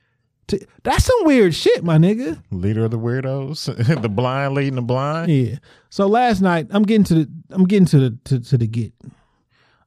To, 0.48 0.64
that's 0.84 1.04
some 1.04 1.24
weird 1.24 1.54
shit, 1.54 1.82
my 1.82 1.98
nigga. 1.98 2.40
Leader 2.52 2.84
of 2.84 2.92
the 2.92 2.98
weirdos, 2.98 4.00
the 4.02 4.08
blind 4.08 4.54
leading 4.54 4.76
the 4.76 4.82
blind. 4.82 5.30
Yeah. 5.30 5.56
So 5.90 6.06
last 6.06 6.40
night, 6.40 6.68
I'm 6.70 6.84
getting 6.84 7.04
to 7.04 7.14
the 7.14 7.30
I'm 7.50 7.64
getting 7.64 7.86
to 7.86 7.98
the 7.98 8.18
to, 8.24 8.40
to 8.40 8.56
the 8.56 8.66
get. 8.66 8.94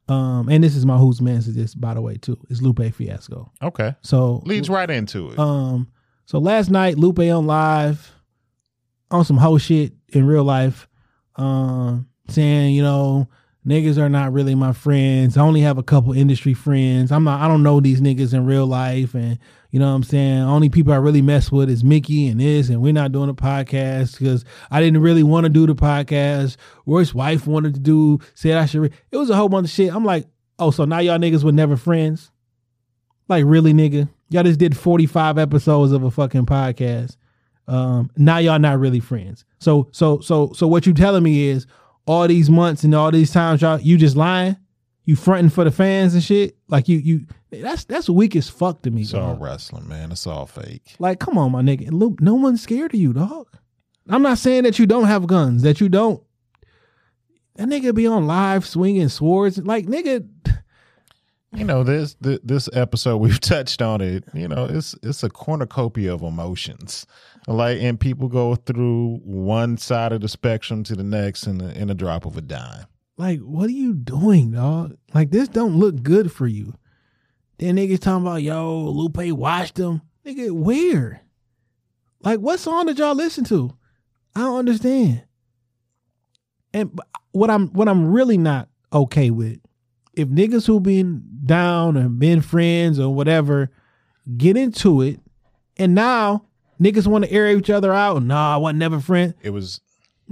Um, 0.10 0.50
and 0.50 0.64
this 0.64 0.76
is 0.76 0.86
my 0.86 0.98
who's 0.98 1.22
man 1.22 1.42
to 1.44 1.52
this, 1.52 1.76
by 1.76 1.94
the 1.94 2.02
way, 2.02 2.18
too. 2.18 2.38
It's 2.50 2.62
Lupe 2.62 2.94
Fiasco. 2.94 3.52
Okay, 3.62 3.94
So 4.02 4.42
leads 4.46 4.70
right 4.70 4.90
into 4.90 5.30
it. 5.32 5.40
Um, 5.40 5.88
So 6.26 6.40
last 6.40 6.70
night, 6.70 6.98
Lupe 6.98 7.20
on 7.20 7.46
live 7.48 8.12
on 9.12 9.24
some 9.26 9.38
whole 9.38 9.58
shit 9.58 9.94
in 10.10 10.26
real 10.26 10.44
life, 10.44 10.88
um, 11.36 12.08
saying, 12.28 12.76
you 12.76 12.84
know, 12.84 13.28
niggas 13.68 13.98
are 13.98 14.10
not 14.10 14.34
really 14.34 14.56
my 14.56 14.74
friends. 14.74 15.38
I 15.38 15.42
only 15.42 15.62
have 15.62 15.78
a 15.78 15.84
couple 15.84 16.14
industry 16.14 16.54
friends. 16.54 17.12
I'm 17.12 17.24
not 17.24 17.42
I 17.42 17.48
don't 17.48 17.64
know 17.64 17.80
these 17.80 18.02
niggas 18.02 18.34
in 18.34 18.46
real 18.46 18.66
life 18.68 19.14
and 19.14 19.38
you 19.72 19.80
know 19.80 19.90
what 19.90 19.96
I'm 19.96 20.04
saying? 20.04 20.42
Only 20.42 20.70
people 20.70 20.94
I 20.94 20.98
really 20.98 21.22
mess 21.22 21.52
with 21.52 21.70
is 21.70 21.84
Mickey 21.84 22.28
and 22.28 22.40
this, 22.40 22.70
and 22.70 22.82
we're 22.82 22.94
not 22.94 23.12
doing 23.12 23.30
a 23.30 23.36
podcast 23.36 24.18
because 24.18 24.44
I 24.72 24.82
didn't 24.82 25.02
really 25.02 25.22
want 25.22 25.44
to 25.44 25.50
do 25.50 25.68
the 25.68 25.76
podcast. 25.76 26.58
Roy's 26.88 27.14
wife 27.14 27.46
wanted 27.46 27.76
to 27.76 27.80
do, 27.80 28.20
said 28.34 28.58
I 28.58 28.66
should. 28.66 28.82
Re- 28.82 28.92
it 29.12 29.18
was 29.18 29.30
a 29.30 29.36
whole 29.36 29.50
bunch 29.50 29.66
of 29.66 29.72
shit. 29.72 29.94
I'm 29.94 30.06
like, 30.06 30.26
oh, 30.58 30.72
so 30.72 30.86
now 30.86 31.00
y'all 31.00 31.20
niggas 31.20 31.44
were 31.44 31.52
never 31.52 31.78
friends? 31.78 32.32
Like, 33.28 33.46
really, 33.46 33.74
nigga? 33.74 34.10
Y'all 34.30 34.44
just 34.44 34.60
did 34.60 34.76
45 34.76 35.38
episodes 35.38 35.92
of 35.92 36.04
a 36.04 36.10
fucking 36.10 36.48
podcast. 36.48 37.16
Um, 37.68 38.10
now 38.18 38.40
y'all 38.40 38.58
not 38.58 38.80
really 38.80 39.00
friends. 39.00 39.46
So, 39.60 39.90
so, 39.92 40.20
so, 40.20 40.52
so 40.54 40.68
what 40.68 40.88
you 40.88 40.94
telling 40.94 41.22
me 41.22 41.48
is 41.48 41.68
all 42.08 42.28
these 42.28 42.50
months 42.50 42.84
and 42.84 42.96
all 42.96 43.12
these 43.12 43.32
times 43.32 43.62
y'all 43.62 43.80
you 43.80 43.98
just 43.98 44.16
lying? 44.16 44.58
You 45.06 45.16
fronting 45.16 45.52
for 45.52 45.64
the 45.64 45.72
fans 45.72 46.16
and 46.16 46.24
shit? 46.24 46.58
Like 46.68 46.88
you, 46.88 46.98
you 46.98 47.28
that's 47.52 47.86
that's 47.86 48.10
weak 48.10 48.36
as 48.36 48.50
fuck 48.50 48.82
to 48.84 48.92
me. 48.92 49.02
It's 49.02 49.14
all 49.14 49.34
dog. 49.34 49.42
wrestling, 49.42 49.88
man. 49.88 50.12
It's 50.12 50.28
all 50.28 50.46
fake. 50.46 50.96
Like, 51.00 51.20
come 51.20 51.38
on, 51.38 51.52
my 51.52 51.62
nigga. 51.62 51.92
Luke, 51.92 52.22
no 52.22 52.36
one's 52.36 52.62
scared 52.62 52.94
of 52.94 53.00
you, 53.00 53.14
dog. 53.14 53.48
I'm 54.08 54.22
not 54.22 54.38
saying 54.38 54.64
that 54.64 54.80
you 54.80 54.86
don't 54.86 55.06
have 55.06 55.28
guns, 55.28 55.62
that 55.64 55.80
you 55.82 55.90
don't. 55.90 56.24
That 57.56 57.68
nigga 57.68 57.94
be 57.94 58.08
on 58.08 58.26
live 58.28 58.66
swinging 58.66 59.10
swords. 59.10 59.58
Like, 59.58 59.86
nigga, 59.86 60.28
You 61.54 61.66
know 61.66 61.84
this 61.84 62.16
th- 62.16 62.42
this 62.44 62.70
episode 62.74 63.18
we've 63.22 63.40
touched 63.40 63.82
on 63.82 64.02
it. 64.02 64.24
You 64.34 64.48
know 64.48 64.66
it's 64.66 64.96
it's 65.04 65.24
a 65.24 65.30
cornucopia 65.30 66.14
of 66.14 66.22
emotions, 66.22 67.06
like 67.48 67.80
and 67.82 68.00
people 68.00 68.28
go 68.30 68.56
through 68.56 69.18
one 69.24 69.78
side 69.78 70.12
of 70.14 70.22
the 70.22 70.30
spectrum 70.30 70.84
to 70.84 70.96
the 70.96 71.04
next 71.04 71.48
in 71.48 71.60
a, 71.62 71.70
in 71.70 71.90
a 71.90 71.96
drop 71.96 72.26
of 72.26 72.38
a 72.38 72.42
dime. 72.42 72.86
like, 73.18 73.40
what 73.40 73.66
are 73.68 73.74
you 73.74 73.94
doing, 73.94 74.52
dog? 74.52 74.96
Like, 75.14 75.32
this 75.32 75.50
don't 75.50 75.76
look 75.76 76.02
good 76.04 76.32
for 76.32 76.48
you. 76.48 76.74
Then 77.60 77.76
niggas 77.76 78.00
talking 78.00 78.26
about, 78.26 78.42
yo, 78.42 78.86
Lupe 78.90 79.32
watched 79.34 79.76
them. 79.76 80.02
Nigga, 80.26 80.52
where? 80.52 81.22
Like, 82.22 82.40
what 82.40 82.60
song 82.60 82.86
did 82.86 83.00
y'all 83.00 83.16
listen 83.16 83.44
to? 83.46 83.74
I 84.36 84.42
don't 84.42 84.60
understand. 84.60 85.24
And 86.74 87.00
what 87.32 87.50
I'm 87.50 87.68
what 87.70 87.90
I'm 87.90 88.12
really 88.12 88.38
not 88.38 88.70
okay 88.94 89.30
with, 89.30 89.60
if 90.14 90.30
niggas 90.30 90.68
who 90.68 90.80
been 90.80 91.24
down 91.46 91.98
and 91.98 92.18
been 92.20 92.42
friends 92.42 93.00
or 93.00 93.14
whatever 93.14 93.72
get 94.38 94.56
into 94.56 95.02
it, 95.02 95.20
and 95.78 95.96
now 95.96 96.46
niggas 96.80 97.08
want 97.08 97.26
to 97.26 97.32
air 97.32 97.50
each 97.50 97.70
other 97.70 97.92
out. 97.92 98.24
Nah, 98.24 98.54
I 98.54 98.58
wasn't 98.58 98.80
never 98.80 99.00
friend. 99.00 99.34
It 99.42 99.50
was. 99.50 99.82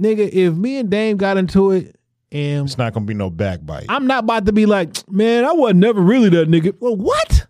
Nigga, 0.00 0.30
if 0.30 0.54
me 0.54 0.78
and 0.78 0.88
Dame 0.88 1.16
got 1.16 1.36
into 1.36 1.72
it 1.72 1.97
and 2.32 2.66
It's 2.66 2.78
not 2.78 2.92
gonna 2.92 3.06
be 3.06 3.14
no 3.14 3.30
backbite. 3.30 3.86
I'm 3.88 4.06
not 4.06 4.24
about 4.24 4.46
to 4.46 4.52
be 4.52 4.66
like, 4.66 5.08
man, 5.10 5.44
I 5.44 5.52
wasn't 5.52 5.80
never 5.80 6.00
really 6.00 6.28
that 6.30 6.48
nigga. 6.48 6.74
Well, 6.80 6.96
what? 6.96 7.46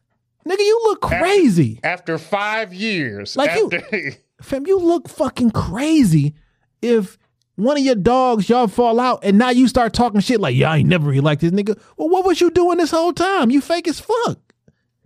Nigga, 0.46 0.60
you 0.60 0.80
look 0.84 1.02
crazy. 1.02 1.78
After 1.82 2.16
five 2.18 2.72
years, 2.72 3.36
Like 3.36 3.54
you- 3.56 3.70
after, 3.72 4.12
Fam, 4.42 4.66
you 4.66 4.78
look 4.78 5.08
fucking 5.08 5.50
crazy 5.50 6.34
if 6.80 7.18
one 7.56 7.76
of 7.76 7.82
your 7.82 7.96
dogs, 7.96 8.48
y'all 8.48 8.68
fall 8.68 9.00
out, 9.00 9.24
and 9.24 9.36
now 9.36 9.50
you 9.50 9.66
start 9.66 9.92
talking 9.92 10.20
shit 10.20 10.40
like, 10.40 10.54
yeah, 10.54 10.70
I 10.70 10.76
ain't 10.78 10.88
never 10.88 11.08
really 11.08 11.20
like 11.20 11.40
this 11.40 11.50
nigga. 11.50 11.76
Well, 11.96 12.08
what 12.08 12.24
was 12.24 12.40
you 12.40 12.50
doing 12.52 12.78
this 12.78 12.92
whole 12.92 13.12
time? 13.12 13.50
You 13.50 13.60
fake 13.60 13.88
as 13.88 13.98
fuck. 13.98 14.38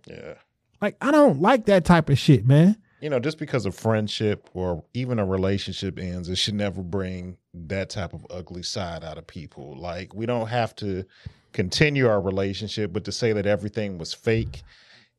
yeah. 0.07 0.35
Like, 0.82 0.97
I 1.01 1.11
don't 1.12 1.40
like 1.40 1.65
that 1.66 1.85
type 1.86 2.11
of 2.11 2.19
shit, 2.19 2.44
man. 2.47 2.77
You 3.03 3.11
know, 3.11 3.19
just 3.19 3.37
because 3.37 3.66
a 3.66 3.73
friendship 3.73 4.49
or 4.55 4.85
even 4.95 5.19
a 5.19 5.27
relationship 5.27 5.99
ends, 5.99 6.29
it 6.29 6.37
should 6.37 6.55
never 6.55 6.83
bring 6.83 7.37
that 7.53 7.91
type 7.91 8.15
of 8.15 8.24
ugly 8.31 8.62
side 8.62 9.03
out 9.03 9.19
of 9.19 9.27
people. 9.27 9.77
Like 9.77 10.15
we 10.15 10.24
don't 10.24 10.47
have 10.47 10.77
to 10.77 11.05
continue 11.53 12.09
our 12.09 12.20
relationship, 12.20 12.93
but 12.93 13.05
to 13.07 13.12
say 13.12 13.33
that 13.33 13.45
everything 13.45 13.99
was 13.99 14.15
fake 14.15 14.62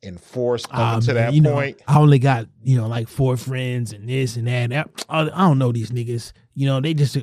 and 0.01 0.19
forced 0.19 0.67
Ah, 0.71 0.99
to 1.01 1.13
that 1.13 1.33
you 1.33 1.41
know, 1.41 1.53
point. 1.53 1.81
I 1.85 1.99
only 1.99 2.19
got, 2.19 2.47
you 2.63 2.77
know, 2.77 2.87
like 2.87 3.09
four 3.09 3.35
friends 3.35 3.91
and 3.91 4.07
this 4.07 4.37
and 4.37 4.47
that. 4.47 4.71
I 5.09 5.21
I 5.21 5.25
don't 5.25 5.59
know 5.59 5.73
these 5.73 5.91
niggas. 5.91 6.31
You 6.55 6.67
know, 6.67 6.79
they 6.79 6.93
just, 6.93 7.17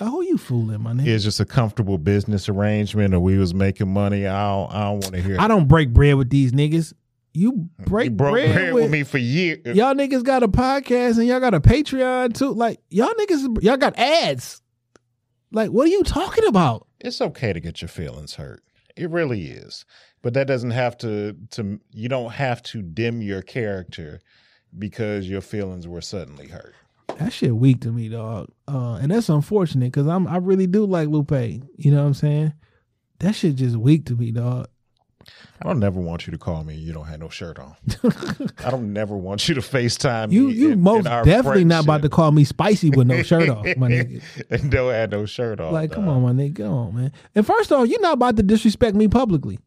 oh, 0.00 0.10
who 0.10 0.22
you 0.22 0.38
fooling, 0.38 0.80
my 0.80 0.92
nigga? 0.92 1.08
It's 1.08 1.24
just 1.24 1.40
a 1.40 1.44
comfortable 1.44 1.98
business 1.98 2.48
arrangement, 2.48 3.14
or 3.14 3.20
we 3.20 3.36
was 3.36 3.52
making 3.52 3.92
money. 3.92 4.28
I 4.28 4.48
don't, 4.48 4.72
I 4.72 4.80
don't 4.84 5.00
want 5.00 5.14
to 5.14 5.22
hear. 5.22 5.40
I 5.40 5.48
don't 5.48 5.66
break 5.66 5.92
bread 5.92 6.14
with 6.14 6.30
these 6.30 6.52
niggas. 6.52 6.92
You 7.38 7.68
break 7.86 8.06
you 8.06 8.10
broke 8.10 8.32
bread, 8.32 8.52
bread 8.52 8.74
with, 8.74 8.84
with 8.84 8.90
me 8.90 9.04
for 9.04 9.18
years. 9.18 9.76
Y'all 9.76 9.94
niggas 9.94 10.24
got 10.24 10.42
a 10.42 10.48
podcast 10.48 11.18
and 11.18 11.26
y'all 11.28 11.38
got 11.38 11.54
a 11.54 11.60
Patreon 11.60 12.34
too. 12.34 12.52
Like 12.52 12.80
y'all 12.90 13.14
niggas, 13.14 13.62
y'all 13.62 13.76
got 13.76 13.96
ads. 13.96 14.60
Like 15.52 15.70
what 15.70 15.86
are 15.86 15.90
you 15.90 16.02
talking 16.02 16.46
about? 16.46 16.88
It's 17.00 17.20
okay 17.20 17.52
to 17.52 17.60
get 17.60 17.80
your 17.80 17.88
feelings 17.88 18.34
hurt. 18.34 18.64
It 18.96 19.08
really 19.10 19.46
is, 19.50 19.84
but 20.20 20.34
that 20.34 20.48
doesn't 20.48 20.72
have 20.72 20.98
to. 20.98 21.36
To 21.52 21.78
you 21.92 22.08
don't 22.08 22.32
have 22.32 22.60
to 22.64 22.82
dim 22.82 23.22
your 23.22 23.42
character 23.42 24.20
because 24.76 25.28
your 25.28 25.40
feelings 25.40 25.86
were 25.86 26.00
suddenly 26.00 26.48
hurt. 26.48 26.74
That 27.18 27.32
shit 27.32 27.54
weak 27.54 27.80
to 27.82 27.92
me, 27.92 28.08
dog. 28.08 28.48
Uh, 28.66 28.94
and 28.94 29.12
that's 29.12 29.28
unfortunate 29.28 29.92
because 29.92 30.08
I'm 30.08 30.26
I 30.26 30.38
really 30.38 30.66
do 30.66 30.84
like 30.84 31.08
Lupe. 31.08 31.30
You 31.30 31.90
know 31.92 32.02
what 32.02 32.08
I'm 32.08 32.14
saying? 32.14 32.52
That 33.20 33.36
shit 33.36 33.54
just 33.54 33.76
weak 33.76 34.06
to 34.06 34.16
me, 34.16 34.32
dog. 34.32 34.68
I 35.60 35.64
don't 35.66 35.80
never 35.80 36.00
want 36.00 36.26
you 36.26 36.30
to 36.30 36.38
call 36.38 36.62
me. 36.62 36.76
You 36.76 36.92
don't 36.92 37.06
have 37.06 37.18
no 37.18 37.28
shirt 37.28 37.58
on. 37.58 37.74
I 38.64 38.70
don't 38.70 38.92
never 38.92 39.16
want 39.16 39.48
you 39.48 39.54
to 39.56 39.60
Facetime 39.60 40.30
You 40.30 40.46
me. 40.48 40.52
you 40.54 40.70
in- 40.72 40.80
most 40.80 41.06
in 41.06 41.24
definitely 41.24 41.64
not 41.64 41.84
about 41.84 42.02
to 42.02 42.08
call 42.08 42.30
me 42.30 42.44
spicy 42.44 42.90
with 42.90 43.06
no 43.08 43.22
shirt 43.24 43.48
off, 43.48 43.64
my 43.76 43.88
nigga. 43.88 44.22
and 44.50 44.70
don't 44.70 44.92
have 44.92 45.10
no 45.10 45.26
shirt 45.26 45.58
on. 45.60 45.72
Like, 45.72 45.90
come 45.92 46.04
dog. 46.06 46.16
on, 46.16 46.22
my 46.22 46.32
nigga, 46.32 46.56
come 46.56 46.72
on, 46.72 46.94
man. 46.94 47.12
And 47.34 47.44
first 47.46 47.72
off, 47.72 47.88
you're 47.88 48.00
not 48.00 48.14
about 48.14 48.36
to 48.36 48.42
disrespect 48.44 48.94
me 48.96 49.08
publicly. 49.08 49.58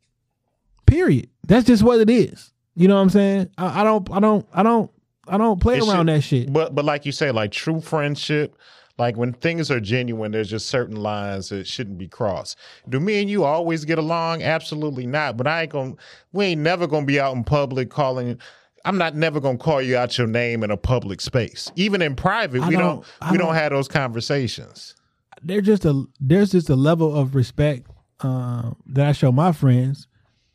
Period. 0.86 1.30
That's 1.48 1.66
just 1.68 1.84
what 1.84 2.00
it 2.00 2.10
is. 2.10 2.52
You 2.76 2.88
know 2.88 2.96
what 2.96 3.02
I'm 3.02 3.10
saying? 3.10 3.50
I, 3.58 3.82
I 3.82 3.84
don't, 3.84 4.10
I 4.12 4.20
don't, 4.20 4.48
I 4.54 4.64
don't, 4.64 4.92
I 5.28 5.38
don't 5.38 5.60
play 5.60 5.78
It 5.78 5.84
around 5.84 6.08
should- 6.08 6.16
that 6.16 6.22
shit. 6.22 6.54
But 6.54 6.74
but 6.74 6.86
like 6.86 7.06
you 7.06 7.12
say, 7.12 7.32
like 7.32 7.52
true 7.52 7.82
friendship, 7.82 8.56
like 8.98 9.18
when 9.18 9.34
things 9.34 9.70
are 9.72 9.80
genuine, 9.80 10.32
there's 10.32 10.50
just 10.50 10.68
certain 10.68 10.96
lines 10.96 11.50
that 11.50 11.68
shouldn't 11.68 11.98
be 11.98 12.08
crossed. 12.08 12.58
Do 12.90 13.00
me 13.00 13.20
and 13.22 13.30
you 13.30 13.44
always 13.44 13.86
get 13.86 13.98
along? 13.98 14.44
Absolutely 14.44 15.06
not. 15.08 15.38
But 15.38 15.48
I 15.48 15.64
ain't 15.64 15.72
gonna. 15.72 15.94
We 16.34 16.46
ain't 16.46 16.62
never 16.62 16.88
gonna 16.88 17.06
be 17.06 17.20
out 17.20 17.36
in 17.36 17.44
public 17.44 17.90
calling. 17.90 18.40
I'm 18.86 18.98
not 18.98 19.16
never 19.16 19.40
gonna 19.40 19.58
call 19.58 19.82
you 19.82 19.96
out 19.98 20.18
your 20.18 20.28
name 20.28 20.64
in 20.64 20.72
a 20.72 20.78
public 20.78 21.22
space. 21.22 21.72
Even 21.76 22.02
in 22.02 22.16
private, 22.16 22.62
I 22.64 22.68
we 22.70 22.76
don't- 22.76 23.06
don't. 23.22 23.32
We 23.32 23.38
don't 23.38 23.48
don't- 23.48 23.56
have 23.56 23.72
those 23.72 23.88
conversations. 23.88 24.96
There's 25.44 25.66
just 25.66 25.86
a 25.86 26.04
there's 26.20 26.52
just 26.52 26.70
a 26.70 26.76
level 26.76 27.16
of 27.16 27.34
respect 27.36 27.88
um, 28.22 28.76
that 28.88 29.08
I 29.08 29.12
show 29.14 29.32
my 29.32 29.52
friends. 29.52 30.08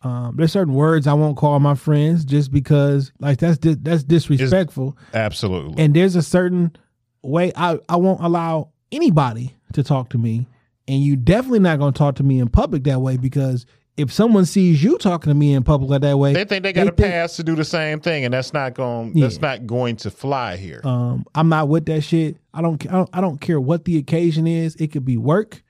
Um, 0.02 0.34
there's 0.36 0.52
certain 0.52 0.74
words 0.74 1.06
I 1.08 1.14
won't 1.14 1.36
call 1.36 1.58
my 1.58 1.74
friends 1.74 2.24
just 2.24 2.52
because, 2.52 3.10
like, 3.18 3.38
that's 3.38 3.58
di- 3.58 3.74
that's 3.74 4.04
disrespectful. 4.04 4.96
Absolutely. 5.14 5.82
and 5.82 5.94
there's 5.94 6.14
a 6.14 6.22
certain 6.22 6.76
way 7.22 7.52
I, 7.56 7.78
I 7.88 7.96
won't 7.96 8.20
allow 8.22 8.70
anybody 8.92 9.54
to 9.72 9.82
talk 9.82 10.10
to 10.10 10.18
me 10.18 10.46
and 10.88 11.02
you 11.02 11.16
definitely 11.16 11.58
not 11.60 11.78
going 11.78 11.92
to 11.92 11.98
talk 11.98 12.16
to 12.16 12.22
me 12.22 12.38
in 12.38 12.48
public 12.48 12.84
that 12.84 13.00
way 13.00 13.16
because 13.16 13.66
if 13.96 14.12
someone 14.12 14.44
sees 14.44 14.82
you 14.84 14.98
talking 14.98 15.30
to 15.30 15.34
me 15.34 15.54
in 15.54 15.62
public 15.64 15.90
like 15.90 16.02
that 16.02 16.18
way 16.18 16.32
they 16.32 16.44
think 16.44 16.62
they 16.62 16.72
got 16.72 16.86
a 16.86 16.92
think, 16.92 17.10
pass 17.10 17.36
to 17.36 17.42
do 17.42 17.54
the 17.54 17.64
same 17.64 17.98
thing, 17.98 18.24
and 18.24 18.32
that's 18.34 18.52
not 18.52 18.74
going. 18.74 19.16
Yeah. 19.16 19.24
That's 19.24 19.40
not 19.40 19.66
going 19.66 19.96
to 19.96 20.10
fly 20.10 20.56
here. 20.56 20.80
um 20.84 21.24
i'm 21.34 21.48
not 21.48 21.68
with 21.68 21.86
that 21.86 22.02
shit 22.02 22.36
I 22.54 22.62
don't, 22.62 22.86
I 22.88 22.92
don't 22.92 23.10
i 23.14 23.20
don't 23.20 23.40
care 23.40 23.60
what 23.60 23.84
the 23.84 23.98
occasion 23.98 24.46
is 24.46 24.76
it 24.76 24.88
could 24.92 25.04
be 25.04 25.16
work 25.16 25.62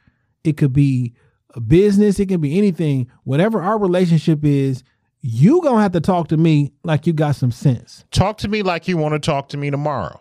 it 0.45 0.57
could 0.57 0.73
be 0.73 1.15
a 1.55 1.61
business 1.61 2.21
it 2.21 2.27
can 2.27 2.41
be 2.41 2.59
anything 2.59 3.09
whatever 3.25 3.63
our 3.63 3.79
relationship 3.79 4.45
is 4.45 4.83
you 5.23 5.61
gonna 5.63 5.81
have 5.83 5.93
to 5.93 6.01
talk 6.01 6.29
to 6.29 6.37
me 6.37 6.73
like 6.85 7.07
you 7.07 7.13
got 7.13 7.35
some 7.37 7.51
sense 7.51 8.05
talk 8.11 8.39
to 8.39 8.49
me 8.49 8.63
like 8.63 8.87
you 8.89 8.97
want 8.97 9.15
to 9.15 9.19
talk 9.19 9.49
to 9.51 9.57
me 9.57 9.71
tomorrow. 9.71 10.21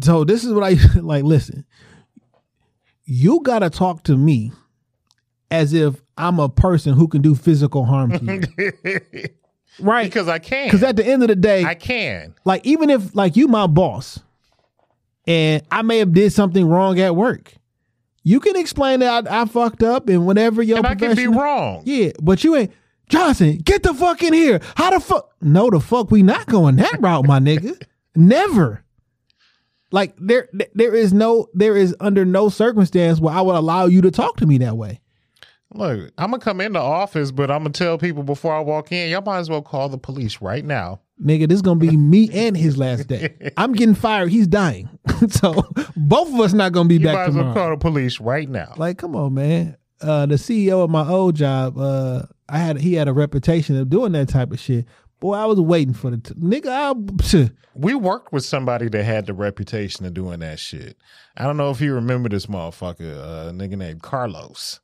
So 0.00 0.24
this 0.24 0.44
is 0.44 0.52
what 0.52 0.64
I 0.64 0.76
like. 1.00 1.24
Listen, 1.24 1.64
you 3.04 3.40
gotta 3.42 3.70
talk 3.70 4.04
to 4.04 4.16
me 4.16 4.52
as 5.50 5.72
if 5.72 6.00
I'm 6.16 6.38
a 6.38 6.48
person 6.48 6.94
who 6.94 7.08
can 7.08 7.22
do 7.22 7.34
physical 7.34 7.84
harm 7.84 8.12
to 8.18 8.24
you, 8.84 9.00
right? 9.80 10.04
Because 10.04 10.28
I 10.28 10.38
can. 10.38 10.68
Because 10.68 10.82
at 10.82 10.96
the 10.96 11.04
end 11.06 11.22
of 11.22 11.28
the 11.28 11.36
day, 11.36 11.64
I 11.64 11.74
can. 11.74 12.34
like 12.44 12.64
even 12.64 12.90
if 12.90 13.14
like 13.14 13.36
you 13.36 13.48
my 13.48 13.66
boss, 13.66 14.20
and 15.26 15.62
I 15.70 15.82
may 15.82 15.98
have 15.98 16.12
did 16.12 16.32
something 16.32 16.66
wrong 16.66 17.00
at 17.00 17.16
work, 17.16 17.52
you 18.22 18.40
can 18.40 18.56
explain 18.56 19.00
that 19.00 19.26
I, 19.30 19.42
I 19.42 19.44
fucked 19.46 19.82
up 19.82 20.08
and 20.08 20.26
whatever 20.26 20.62
your 20.62 20.78
And 20.78 20.86
I 20.86 20.94
can 20.94 21.16
be 21.16 21.26
wrong. 21.26 21.82
Yeah, 21.84 22.10
but 22.22 22.44
you 22.44 22.54
ain't 22.56 22.72
Johnson. 23.08 23.58
Get 23.58 23.82
the 23.82 23.92
fuck 23.92 24.22
in 24.22 24.32
here. 24.32 24.60
How 24.76 24.90
the 24.90 25.00
fuck? 25.00 25.30
No, 25.40 25.68
the 25.68 25.80
fuck 25.80 26.10
we 26.10 26.22
not 26.22 26.46
going 26.46 26.76
that 26.76 27.00
route, 27.00 27.26
my 27.26 27.40
nigga. 27.40 27.82
Never. 28.14 28.84
Like 29.92 30.14
there, 30.18 30.48
there 30.74 30.94
is 30.94 31.12
no, 31.12 31.48
there 31.54 31.76
is 31.76 31.94
under 32.00 32.24
no 32.24 32.48
circumstance 32.48 33.20
where 33.20 33.34
I 33.34 33.40
would 33.40 33.56
allow 33.56 33.86
you 33.86 34.00
to 34.02 34.10
talk 34.10 34.36
to 34.38 34.46
me 34.46 34.58
that 34.58 34.76
way. 34.76 35.00
Look, 35.72 36.10
I'm 36.18 36.30
gonna 36.30 36.42
come 36.42 36.60
in 36.60 36.72
the 36.72 36.80
office, 36.80 37.30
but 37.30 37.50
I'm 37.50 37.60
gonna 37.60 37.70
tell 37.70 37.96
people 37.96 38.22
before 38.24 38.54
I 38.54 38.60
walk 38.60 38.90
in, 38.90 39.08
y'all 39.10 39.22
might 39.22 39.38
as 39.38 39.48
well 39.48 39.62
call 39.62 39.88
the 39.88 39.98
police 39.98 40.40
right 40.42 40.64
now. 40.64 41.00
nigga, 41.22 41.48
this 41.48 41.56
is 41.56 41.62
gonna 41.62 41.78
be 41.78 41.96
me 41.96 42.28
and 42.32 42.56
his 42.56 42.76
last 42.76 43.06
day. 43.06 43.36
I'm 43.56 43.72
getting 43.72 43.94
fired. 43.94 44.30
He's 44.30 44.48
dying. 44.48 44.88
so 45.28 45.62
both 45.96 46.32
of 46.34 46.40
us 46.40 46.52
not 46.52 46.72
gonna 46.72 46.88
be 46.88 46.96
You 46.96 47.04
back 47.04 47.14
might 47.14 47.28
as 47.28 47.34
well 47.36 47.44
tomorrow. 47.44 47.54
call 47.54 47.70
the 47.70 47.76
police 47.76 48.20
right 48.20 48.48
now. 48.48 48.74
Like, 48.76 48.98
come 48.98 49.14
on, 49.14 49.34
man. 49.34 49.76
Uh, 50.00 50.26
the 50.26 50.34
CEO 50.36 50.82
of 50.82 50.90
my 50.90 51.06
old 51.08 51.36
job, 51.36 51.78
uh, 51.78 52.22
I 52.48 52.58
had 52.58 52.78
he 52.80 52.94
had 52.94 53.06
a 53.06 53.12
reputation 53.12 53.76
of 53.76 53.88
doing 53.90 54.10
that 54.12 54.28
type 54.28 54.50
of 54.50 54.58
shit. 54.58 54.86
Boy, 55.20 55.34
I 55.34 55.44
was 55.44 55.60
waiting 55.60 55.94
for 55.94 56.10
the 56.10 56.16
t- 56.18 56.34
nigga. 56.34 56.68
I, 56.68 56.92
psh, 56.94 57.52
we 57.74 57.94
worked 57.94 58.32
with 58.32 58.44
somebody 58.44 58.88
that 58.88 59.04
had 59.04 59.26
the 59.26 59.34
reputation 59.34 60.04
of 60.06 60.14
doing 60.14 60.40
that 60.40 60.58
shit. 60.58 60.96
I 61.36 61.44
don't 61.44 61.56
know 61.58 61.70
if 61.70 61.80
you 61.80 61.94
remember 61.94 62.28
this 62.30 62.46
motherfucker, 62.46 63.18
uh, 63.18 63.50
a 63.50 63.52
nigga 63.52 63.76
named 63.76 64.02
Carlos. 64.02 64.80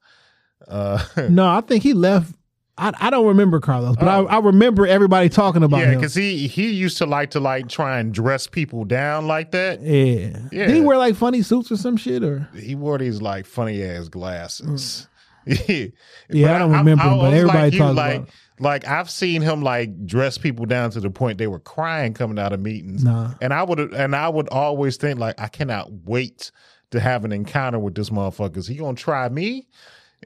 Uh, 0.68 1.02
no, 1.30 1.48
I 1.48 1.60
think 1.62 1.82
he 1.82 1.94
left. 1.94 2.34
I, 2.78 2.92
I 3.00 3.08
don't 3.08 3.26
remember 3.26 3.58
Carlos, 3.58 3.96
but 3.96 4.06
Oh. 4.06 4.26
I, 4.26 4.36
I 4.36 4.38
remember 4.40 4.86
everybody 4.86 5.30
talking 5.30 5.62
about 5.62 5.80
yeah, 5.80 5.92
him. 5.92 5.94
because 5.98 6.14
he 6.14 6.46
he 6.46 6.70
used 6.72 6.98
to 6.98 7.06
like 7.06 7.30
to 7.30 7.40
like 7.40 7.68
try 7.70 7.98
and 7.98 8.12
dress 8.12 8.46
people 8.46 8.84
down 8.84 9.26
like 9.26 9.52
that. 9.52 9.80
Yeah. 9.80 10.38
Yeah. 10.52 10.66
Did 10.66 10.74
he 10.76 10.80
wear 10.82 10.98
like 10.98 11.14
funny 11.16 11.40
suits 11.40 11.72
or 11.72 11.78
some 11.78 11.96
shit 11.96 12.22
or? 12.22 12.46
He 12.54 12.74
wore 12.74 12.98
these 12.98 13.22
like 13.22 13.46
funny 13.46 13.82
ass 13.82 14.08
glasses. 14.08 15.08
yeah, 15.46 15.54
Mm. 15.56 15.92
Yeah, 16.28 16.56
I 16.56 16.58
don't 16.58 16.72
remember 16.72 17.04
him, 17.04 17.18
but 17.18 17.32
everybody 17.32 17.70
you, 17.72 17.78
talks 17.78 17.96
like, 17.96 18.16
about. 18.16 18.28
Like 18.58 18.86
I've 18.86 19.10
seen 19.10 19.42
him 19.42 19.62
like 19.62 20.06
dress 20.06 20.38
people 20.38 20.64
down 20.64 20.90
to 20.92 21.00
the 21.00 21.10
point 21.10 21.38
they 21.38 21.46
were 21.46 21.58
crying 21.58 22.14
coming 22.14 22.38
out 22.38 22.52
of 22.52 22.60
meetings. 22.60 23.04
Nah. 23.04 23.34
And 23.40 23.52
I 23.52 23.62
would 23.62 23.78
and 23.78 24.16
I 24.16 24.28
would 24.28 24.48
always 24.48 24.96
think 24.96 25.18
like 25.18 25.40
I 25.40 25.48
cannot 25.48 25.92
wait 26.04 26.50
to 26.90 27.00
have 27.00 27.24
an 27.24 27.32
encounter 27.32 27.78
with 27.78 27.94
this 27.94 28.10
motherfucker. 28.10 28.56
Is 28.56 28.66
he 28.66 28.76
gonna 28.76 28.96
try 28.96 29.28
me? 29.28 29.66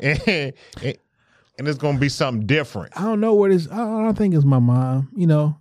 And, 0.00 0.22
and, 0.28 0.54
and 1.58 1.68
it's 1.68 1.78
gonna 1.78 1.98
be 1.98 2.08
something 2.08 2.46
different. 2.46 2.96
I 2.96 3.02
don't 3.02 3.20
know 3.20 3.34
where 3.34 3.50
this. 3.50 3.68
I 3.70 3.76
don't 3.76 4.16
think 4.16 4.34
it's 4.34 4.44
my 4.44 4.60
mom. 4.60 5.10
You 5.16 5.26
know, 5.26 5.60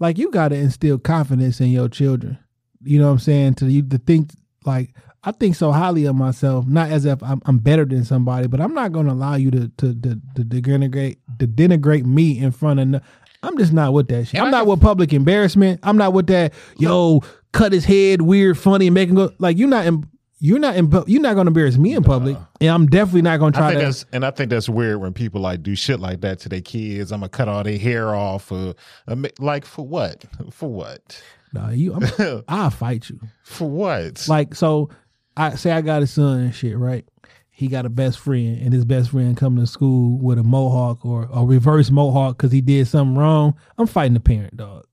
like 0.00 0.18
you 0.18 0.30
got 0.30 0.48
to 0.48 0.56
instill 0.56 0.98
confidence 0.98 1.60
in 1.60 1.68
your 1.68 1.88
children. 1.88 2.38
You 2.82 2.98
know 2.98 3.06
what 3.06 3.12
I'm 3.12 3.18
saying? 3.18 3.54
To 3.54 3.66
you 3.66 3.82
to 3.82 3.98
think 3.98 4.30
like 4.64 4.94
I 5.24 5.32
think 5.32 5.56
so 5.56 5.72
highly 5.72 6.04
of 6.04 6.14
myself, 6.14 6.66
not 6.66 6.90
as 6.90 7.04
if 7.04 7.22
I'm, 7.22 7.42
I'm 7.44 7.58
better 7.58 7.84
than 7.84 8.04
somebody, 8.04 8.46
but 8.46 8.60
I'm 8.60 8.72
not 8.74 8.92
going 8.92 9.06
to 9.06 9.12
allow 9.12 9.34
you 9.34 9.50
to 9.50 9.68
to, 9.68 9.94
to 9.94 10.20
to 10.36 10.44
denigrate 10.44 11.16
to 11.38 11.46
denigrate 11.48 12.04
me 12.04 12.38
in 12.38 12.50
front 12.52 12.80
of. 12.80 12.88
no- 12.88 13.00
I'm 13.42 13.56
just 13.56 13.72
not 13.72 13.92
with 13.92 14.08
that 14.08 14.26
shit. 14.26 14.40
I'm 14.40 14.48
I 14.48 14.50
not 14.50 14.66
with 14.66 14.80
public 14.80 15.12
embarrassment. 15.12 15.80
I'm 15.84 15.96
not 15.96 16.12
with 16.12 16.26
that. 16.28 16.52
Yo, 16.76 17.20
cut 17.52 17.72
his 17.72 17.84
head 17.84 18.22
weird, 18.22 18.58
funny, 18.58 18.88
and 18.88 18.94
make 18.94 19.08
him 19.08 19.14
go 19.16 19.32
like 19.38 19.56
you're 19.58 19.68
not. 19.68 19.86
In, 19.86 20.04
you're 20.40 20.60
not 20.60 20.76
in, 20.76 20.88
you're 21.08 21.20
not 21.20 21.34
going 21.34 21.46
to 21.46 21.50
embarrass 21.50 21.76
me 21.78 21.94
in 21.96 22.04
public, 22.04 22.36
and 22.60 22.70
I'm 22.70 22.86
definitely 22.86 23.22
not 23.22 23.38
going 23.38 23.52
to 23.54 23.58
I 23.58 23.60
try 23.60 23.68
think 23.70 23.80
to. 23.80 23.84
that's 23.86 24.04
and 24.12 24.24
I 24.24 24.30
think 24.30 24.50
that's 24.50 24.68
weird 24.68 25.00
when 25.00 25.12
people 25.12 25.40
like 25.40 25.64
do 25.64 25.74
shit 25.74 25.98
like 25.98 26.20
that 26.20 26.38
to 26.40 26.48
their 26.48 26.60
kids. 26.60 27.10
I'm 27.10 27.20
gonna 27.20 27.28
cut 27.28 27.48
all 27.48 27.64
their 27.64 27.76
hair 27.76 28.14
off, 28.14 28.52
or, 28.52 28.74
uh, 29.08 29.16
like 29.40 29.64
for 29.64 29.84
what? 29.84 30.24
For 30.52 30.68
what? 30.68 31.20
Nah, 31.52 31.70
you, 31.70 31.92
I'm, 31.94 32.44
I'll 32.48 32.70
fight 32.70 33.08
you. 33.10 33.18
For 33.42 33.68
what? 33.68 34.28
Like 34.28 34.54
so, 34.54 34.90
I 35.38 35.54
say 35.54 35.70
I 35.70 35.80
got 35.80 36.02
a 36.02 36.06
son 36.06 36.40
and 36.40 36.54
shit, 36.54 36.76
right? 36.76 37.04
He 37.50 37.68
got 37.68 37.86
a 37.86 37.88
best 37.88 38.18
friend, 38.18 38.60
and 38.60 38.72
his 38.72 38.84
best 38.84 39.10
friend 39.10 39.36
coming 39.36 39.64
to 39.64 39.66
school 39.66 40.18
with 40.18 40.38
a 40.38 40.42
mohawk 40.44 41.04
or 41.04 41.28
a 41.32 41.44
reverse 41.44 41.90
mohawk 41.90 42.36
because 42.36 42.52
he 42.52 42.60
did 42.60 42.86
something 42.86 43.16
wrong. 43.16 43.54
I'm 43.78 43.86
fighting 43.86 44.14
the 44.14 44.20
parent, 44.20 44.56
dog. 44.56 44.86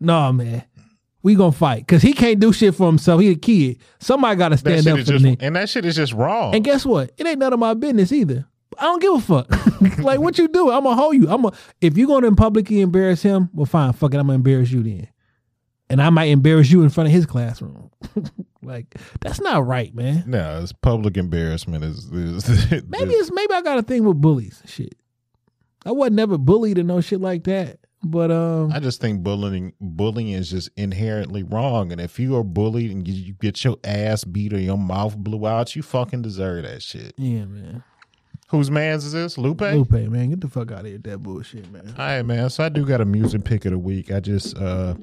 No, 0.00 0.32
man, 0.32 0.64
we 1.22 1.34
gonna 1.34 1.52
fight 1.52 1.80
because 1.86 2.02
he 2.02 2.12
can't 2.12 2.40
do 2.40 2.52
shit 2.52 2.74
for 2.74 2.86
himself. 2.86 3.20
He 3.20 3.30
a 3.30 3.34
kid. 3.34 3.78
Somebody 4.00 4.36
got 4.36 4.48
to 4.50 4.56
stand 4.56 4.86
up 4.86 4.98
for 4.98 5.04
the 5.04 5.12
nigga. 5.18 5.36
and 5.40 5.56
that 5.56 5.68
shit 5.68 5.84
is 5.84 5.96
just 5.96 6.12
wrong. 6.12 6.54
And 6.54 6.64
guess 6.64 6.86
what? 6.86 7.10
It 7.18 7.26
ain't 7.26 7.38
none 7.38 7.52
of 7.52 7.58
my 7.58 7.74
business 7.74 8.12
either. 8.12 8.46
I 8.78 8.82
don't 8.82 9.02
give 9.02 9.14
a 9.14 9.20
fuck. 9.20 9.98
like 9.98 10.20
what 10.20 10.38
you 10.38 10.46
do, 10.48 10.70
I'm 10.70 10.84
gonna 10.84 10.96
hold 10.96 11.16
you. 11.16 11.28
I'm 11.28 11.42
gonna 11.42 11.56
if 11.80 11.96
you're 11.96 12.06
gonna 12.06 12.32
publicly 12.34 12.80
embarrass 12.80 13.22
him, 13.22 13.50
well, 13.52 13.66
fine, 13.66 13.92
fuck 13.92 14.14
it. 14.14 14.18
I'm 14.18 14.26
gonna 14.26 14.34
embarrass 14.36 14.70
you 14.70 14.82
then, 14.82 15.08
and 15.90 16.02
I 16.02 16.10
might 16.10 16.26
embarrass 16.26 16.70
you 16.70 16.82
in 16.82 16.90
front 16.90 17.08
of 17.08 17.12
his 17.12 17.26
classroom. 17.26 17.90
like 18.62 18.94
that's 19.20 19.40
not 19.40 19.66
right, 19.66 19.94
man. 19.94 20.24
no, 20.26 20.60
it's 20.62 20.72
public 20.72 21.16
embarrassment. 21.16 21.84
Is, 21.84 22.04
is 22.12 22.48
Maybe 22.88 23.12
it's 23.12 23.32
maybe 23.32 23.54
I 23.54 23.62
got 23.62 23.78
a 23.78 23.82
thing 23.82 24.04
with 24.04 24.20
bullies. 24.20 24.62
Shit, 24.66 24.94
I 25.84 25.92
wasn't 25.92 26.16
never 26.16 26.38
bullied 26.38 26.78
or 26.78 26.82
no 26.82 27.00
shit 27.00 27.20
like 27.20 27.44
that. 27.44 27.78
But 28.04 28.30
um, 28.30 28.70
I 28.72 28.78
just 28.78 29.00
think 29.00 29.24
bullying 29.24 29.72
bullying 29.80 30.30
is 30.30 30.50
just 30.50 30.70
inherently 30.76 31.42
wrong. 31.42 31.90
And 31.90 32.00
if 32.00 32.18
you 32.20 32.36
are 32.36 32.44
bullied 32.44 32.92
and 32.92 33.08
you, 33.08 33.14
you 33.14 33.32
get 33.34 33.64
your 33.64 33.76
ass 33.82 34.22
beat 34.22 34.52
or 34.52 34.60
your 34.60 34.78
mouth 34.78 35.16
blew 35.16 35.46
out, 35.48 35.74
you 35.74 35.82
fucking 35.82 36.22
deserve 36.22 36.62
that 36.62 36.82
shit. 36.82 37.14
yeah, 37.16 37.44
man, 37.44 37.82
Whose 38.50 38.70
man's 38.70 39.04
is 39.04 39.12
this? 39.12 39.36
Lupe? 39.36 39.60
Lupe, 39.60 39.90
man, 39.90 40.30
get 40.30 40.40
the 40.40 40.48
fuck 40.48 40.70
out 40.70 40.80
of 40.80 40.86
here 40.86 40.94
with 40.94 41.04
that 41.04 41.18
bullshit, 41.18 41.70
man. 41.72 41.88
All 41.98 42.06
right, 42.06 42.22
man. 42.22 42.48
So 42.50 42.64
I 42.64 42.68
do 42.68 42.86
got 42.86 43.00
a 43.00 43.04
music 43.04 43.44
pick 43.44 43.64
of 43.64 43.72
the 43.72 43.78
week. 43.78 44.12
I 44.12 44.20
just 44.20 44.56
uh 44.56 44.94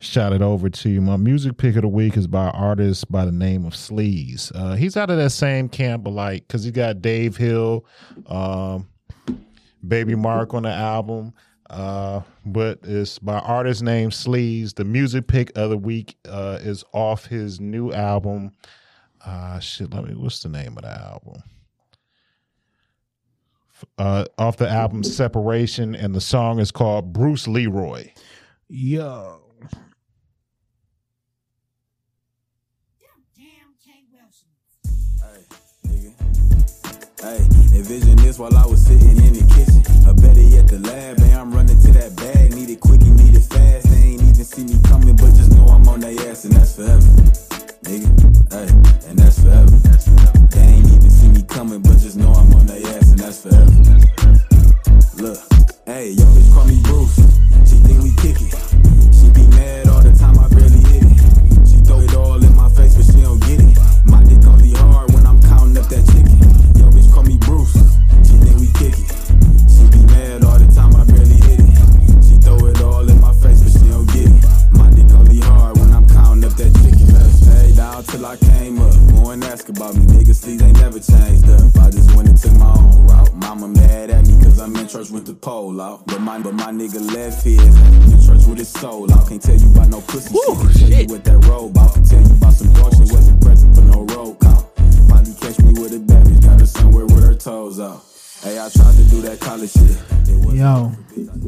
shot 0.00 0.32
it 0.32 0.42
over 0.42 0.70
to 0.70 0.88
you. 0.88 1.00
My 1.00 1.16
music 1.16 1.56
pick 1.56 1.76
of 1.76 1.82
the 1.82 1.88
week 1.88 2.16
is 2.16 2.26
by 2.26 2.46
an 2.46 2.54
artist 2.54 3.10
by 3.10 3.24
the 3.24 3.32
name 3.32 3.64
of 3.64 3.72
Sleaze. 3.74 4.52
Uh 4.54 4.74
he's 4.74 4.96
out 4.96 5.10
of 5.10 5.16
that 5.16 5.30
same 5.30 5.68
camp, 5.68 6.04
but 6.04 6.10
like 6.10 6.46
because 6.46 6.64
he 6.64 6.70
got 6.70 7.02
Dave 7.02 7.36
Hill, 7.36 7.84
um, 8.26 8.88
Baby 9.86 10.14
Mark 10.14 10.54
on 10.54 10.62
the 10.64 10.72
album. 10.72 11.32
Uh, 11.68 12.22
but 12.46 12.78
it's 12.82 13.18
by 13.18 13.38
artist 13.40 13.82
named 13.82 14.12
Sleaze. 14.12 14.74
The 14.74 14.84
music 14.84 15.26
pick 15.26 15.52
of 15.56 15.70
the 15.70 15.76
week 15.78 16.16
uh 16.28 16.58
is 16.62 16.84
off 16.92 17.26
his 17.26 17.60
new 17.60 17.92
album. 17.92 18.52
Uh 19.24 19.58
shit, 19.58 19.92
let 19.92 20.04
me 20.04 20.14
what's 20.14 20.40
the 20.40 20.48
name 20.48 20.76
of 20.78 20.84
the 20.84 20.90
album? 20.90 21.42
Uh 23.98 24.24
off 24.38 24.56
the 24.56 24.68
album 24.68 25.02
Separation, 25.02 25.94
and 25.94 26.14
the 26.14 26.20
song 26.20 26.60
is 26.60 26.70
called 26.70 27.12
Bruce 27.12 27.46
Leroy. 27.48 28.10
Yo, 28.68 29.40
Hey, 37.20 37.42
envision 37.74 38.14
this 38.18 38.38
while 38.38 38.56
I 38.56 38.64
was 38.64 38.80
sitting 38.86 39.18
in 39.18 39.32
the 39.34 39.42
kitchen. 39.50 39.82
Or 40.06 40.14
better 40.14 40.40
yet, 40.40 40.68
the 40.68 40.78
lab. 40.78 41.18
Man, 41.18 41.36
I'm 41.36 41.52
running 41.52 41.80
to 41.82 41.92
that 41.98 42.14
bag. 42.14 42.54
Need 42.54 42.70
it 42.70 42.78
quick 42.78 43.00
and 43.00 43.16
need 43.18 43.34
it 43.34 43.42
fast. 43.42 43.90
They 43.90 44.14
ain't 44.14 44.22
even 44.22 44.44
see 44.44 44.62
me 44.62 44.78
coming, 44.84 45.16
but 45.16 45.34
just 45.34 45.50
know 45.50 45.66
I'm 45.66 45.88
on 45.88 45.98
their 45.98 46.14
ass, 46.30 46.44
and 46.44 46.54
that's 46.54 46.76
forever. 46.76 47.02
Nigga, 47.82 48.06
hey, 48.54 48.70
and 49.10 49.18
that's 49.18 49.42
forever. 49.42 49.66
They 50.46 50.62
ain't 50.62 50.86
even 50.86 51.10
see 51.10 51.28
me 51.30 51.42
coming, 51.42 51.82
but 51.82 51.98
just 51.98 52.16
know 52.16 52.30
I'm 52.30 52.54
on 52.54 52.66
their 52.66 52.86
ass, 52.86 53.10
and 53.10 53.18
that's 53.18 53.42
forever. 53.42 53.66
Look, 55.18 55.42
hey, 55.86 56.14
yo, 56.14 56.22
bitch 56.22 56.54
call 56.54 56.70
me 56.70 56.78
Bruce. 56.86 57.18
She 57.66 57.82
think 57.82 57.98
we 57.98 58.14
kick 58.22 58.38
it. 58.38 58.54
She 59.10 59.26
be 59.34 59.42
mad 59.58 59.87
till 78.08 78.24
I 78.26 78.36
came 78.36 78.80
up. 78.80 78.94
Go 79.12 79.30
and 79.30 79.44
ask 79.44 79.68
about 79.68 79.94
me. 79.94 80.02
Niggas, 80.06 80.42
these 80.44 80.62
ain't 80.62 80.80
never 80.80 80.98
changed 80.98 81.48
up. 81.48 81.82
I 81.84 81.90
just 81.90 82.14
went 82.16 82.28
and 82.28 82.38
took 82.38 82.52
my 82.54 82.72
own 82.72 83.06
route. 83.06 83.34
Mama 83.34 83.68
mad 83.68 84.10
at 84.10 84.26
me 84.26 84.42
cause 84.42 84.58
I'm 84.60 84.74
in 84.76 84.88
church 84.88 85.10
with 85.10 85.26
the 85.26 85.34
pole 85.34 85.80
out. 85.80 86.06
But 86.06 86.20
my, 86.20 86.38
but 86.38 86.54
my 86.54 86.70
nigga 86.72 87.00
left 87.14 87.44
here. 87.44 87.60
In 87.62 88.20
church 88.24 88.46
with 88.46 88.58
his 88.58 88.68
soul 88.68 89.12
out. 89.12 89.28
Can't 89.28 89.42
tell 89.42 89.56
you 89.56 89.70
about 89.70 89.88
no 89.88 90.00
pussy 90.00 90.32
Whew, 90.32 90.42
shit. 90.42 90.58
Can 90.58 90.72
tell 90.72 90.88
shit. 90.88 91.08
you 91.08 91.14
what 91.14 91.24
that 91.24 91.44
robe 91.46 91.78
out. 91.78 91.94
Can 91.94 92.04
tell 92.04 92.20
you 92.20 92.34
about 92.34 92.54
some 92.54 92.72
dog 92.72 92.92
shit. 92.92 93.12
Wasn't 93.12 93.40
present 93.42 93.74
for 93.76 93.82
no 93.82 94.04
roll 94.14 94.34
call. 94.34 94.72
Probably 95.08 95.34
catch 95.34 95.58
me 95.60 95.72
with 95.80 95.94
a 95.94 96.00
bad. 96.00 96.42
Got 96.42 96.60
her 96.60 96.66
somewhere 96.66 97.04
with 97.04 97.24
her 97.24 97.34
toes 97.34 97.78
out. 97.80 98.04
Hey, 98.42 98.58
I 98.58 98.68
tried 98.70 98.94
to 98.94 99.04
do 99.10 99.20
that 99.22 99.40
college 99.40 99.72
shit. 99.72 99.96
Yo, 100.54 100.92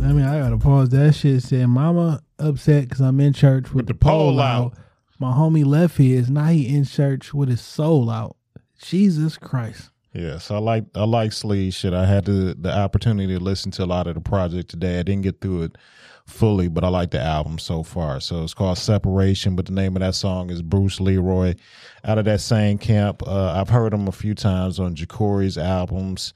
I 0.02 0.12
mean, 0.12 0.24
I 0.24 0.38
gotta 0.38 0.58
pause 0.58 0.88
that 0.90 1.14
shit. 1.14 1.42
Said, 1.42 1.66
"Mama 1.68 2.22
upset 2.38 2.84
because 2.84 3.00
I'm 3.00 3.18
in 3.20 3.32
church 3.32 3.72
with, 3.72 3.86
the 3.86 3.94
pole 3.94 4.40
out. 4.40 4.74
My 5.20 5.32
homie 5.32 5.66
left 5.66 5.98
his. 5.98 6.30
Now 6.30 6.46
he 6.46 6.74
in 6.74 6.84
church 6.84 7.34
with 7.34 7.50
his 7.50 7.60
soul 7.60 8.10
out. 8.10 8.36
Jesus 8.82 9.36
Christ. 9.36 9.90
Yes, 10.14 10.50
I 10.50 10.56
like 10.56 10.84
I 10.94 11.04
like 11.04 11.30
Sleaze 11.30 11.74
shit. 11.74 11.92
I 11.92 12.06
had 12.06 12.24
the 12.24 12.56
the 12.58 12.74
opportunity 12.74 13.34
to 13.34 13.38
listen 13.38 13.70
to 13.72 13.84
a 13.84 13.86
lot 13.86 14.06
of 14.06 14.14
the 14.14 14.20
project 14.22 14.70
today. 14.70 14.98
I 14.98 15.02
didn't 15.02 15.22
get 15.22 15.42
through 15.42 15.64
it 15.64 15.78
fully, 16.26 16.68
but 16.68 16.84
I 16.84 16.88
like 16.88 17.10
the 17.10 17.20
album 17.20 17.58
so 17.58 17.82
far. 17.82 18.18
So 18.20 18.42
it's 18.42 18.54
called 18.54 18.78
Separation, 18.78 19.56
but 19.56 19.66
the 19.66 19.72
name 19.72 19.94
of 19.94 20.00
that 20.00 20.14
song 20.14 20.50
is 20.50 20.62
Bruce 20.62 21.00
Leroy. 21.00 21.54
Out 22.02 22.18
of 22.18 22.24
that 22.24 22.40
same 22.40 22.78
camp, 22.78 23.22
uh, 23.26 23.52
I've 23.52 23.68
heard 23.68 23.92
him 23.92 24.08
a 24.08 24.12
few 24.12 24.34
times 24.34 24.80
on 24.80 24.94
Ja'Cory's 24.94 25.58
albums. 25.58 26.32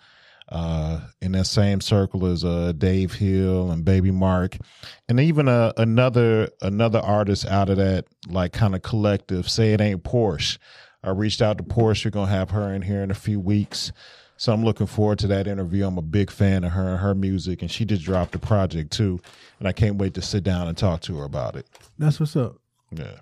Uh, 0.47 1.01
in 1.23 1.33
that 1.33 1.47
same 1.47 1.81
circle 1.81 2.27
as 2.27 2.45
uh, 2.45 2.73
Dave 2.77 3.15
Hill 3.15 3.71
and 3.71 3.83
Baby 3.83 4.11
Mark, 4.11 4.59
and 5.09 5.19
even 5.19 5.49
uh, 5.49 5.73
another 5.79 6.51
another 6.61 6.99
artist 7.01 7.47
out 7.47 7.71
of 7.71 7.79
that 7.79 8.05
like 8.29 8.53
kind 8.53 8.75
of 8.75 8.83
collective. 8.83 9.49
Say 9.49 9.73
it 9.73 9.81
ain't 9.81 10.05
Porsche. 10.05 10.59
I 11.03 11.11
reached 11.11 11.41
out 11.41 11.57
to 11.59 11.65
Porsche. 11.65 12.05
We're 12.05 12.11
gonna 12.11 12.31
have 12.31 12.51
her 12.51 12.75
in 12.75 12.83
here 12.83 13.03
in 13.03 13.11
a 13.11 13.15
few 13.15 13.41
weeks. 13.41 13.91
So 14.37 14.53
I'm 14.53 14.65
looking 14.65 14.87
forward 14.87 15.19
to 15.21 15.27
that 15.29 15.47
interview. 15.47 15.87
I'm 15.87 15.97
a 15.97 16.03
big 16.03 16.31
fan 16.31 16.65
of 16.65 16.73
her 16.73 16.89
and 16.89 16.99
her 16.99 17.15
music, 17.15 17.63
and 17.63 17.71
she 17.71 17.85
just 17.85 18.03
dropped 18.03 18.35
a 18.35 18.39
project 18.39 18.93
too, 18.93 19.21
and 19.59 19.69
I 19.69 19.73
can't 19.73 19.97
wait 19.97 20.15
to 20.15 20.23
sit 20.23 20.45
down 20.45 20.69
and 20.69 20.77
talk 20.77 21.01
to 21.03 21.17
her 21.19 21.25
about 21.25 21.57
it. 21.57 21.67
That's 21.99 22.21
what's 22.21 22.37
up. 22.37 22.57
Yeah. 22.91 23.17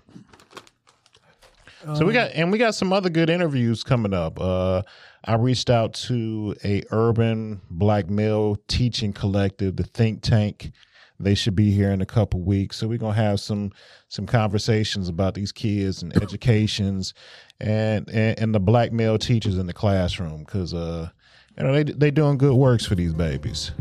so 1.95 2.05
we 2.05 2.13
got 2.13 2.31
and 2.31 2.51
we 2.51 2.57
got 2.57 2.75
some 2.75 2.91
other 2.91 3.09
good 3.09 3.29
interviews 3.29 3.83
coming 3.83 4.13
up. 4.13 4.39
Uh 4.39 4.81
I 5.25 5.35
reached 5.35 5.69
out 5.69 5.93
to 5.93 6.55
a 6.65 6.83
urban 6.91 7.61
black 7.69 8.09
male 8.09 8.57
teaching 8.67 9.13
collective, 9.13 9.77
the 9.77 9.83
Think 9.83 10.21
Tank. 10.21 10.71
They 11.19 11.35
should 11.35 11.55
be 11.55 11.71
here 11.71 11.91
in 11.91 12.01
a 12.01 12.05
couple 12.05 12.41
weeks. 12.41 12.77
So 12.77 12.87
we're 12.87 12.97
gonna 12.97 13.13
have 13.13 13.39
some 13.39 13.71
some 14.09 14.25
conversations 14.25 15.07
about 15.07 15.33
these 15.33 15.53
kids 15.53 16.03
and 16.03 16.15
educations 16.21 17.13
and 17.61 18.09
and, 18.09 18.37
and 18.37 18.55
the 18.55 18.59
black 18.59 18.91
male 18.91 19.17
teachers 19.17 19.57
in 19.57 19.65
the 19.65 19.73
classroom 19.73 20.43
because 20.43 20.73
uh 20.73 21.09
you 21.57 21.63
know 21.63 21.71
they 21.71 21.83
they 21.83 22.11
doing 22.11 22.37
good 22.37 22.55
works 22.55 22.85
for 22.85 22.95
these 22.95 23.13
babies. 23.13 23.71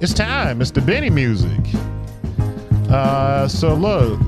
It's 0.00 0.14
time. 0.14 0.60
It's 0.60 0.72
the 0.72 0.80
Benny 0.80 1.10
music. 1.10 1.60
Uh 2.90 3.46
so 3.46 3.74
look, 3.74 4.18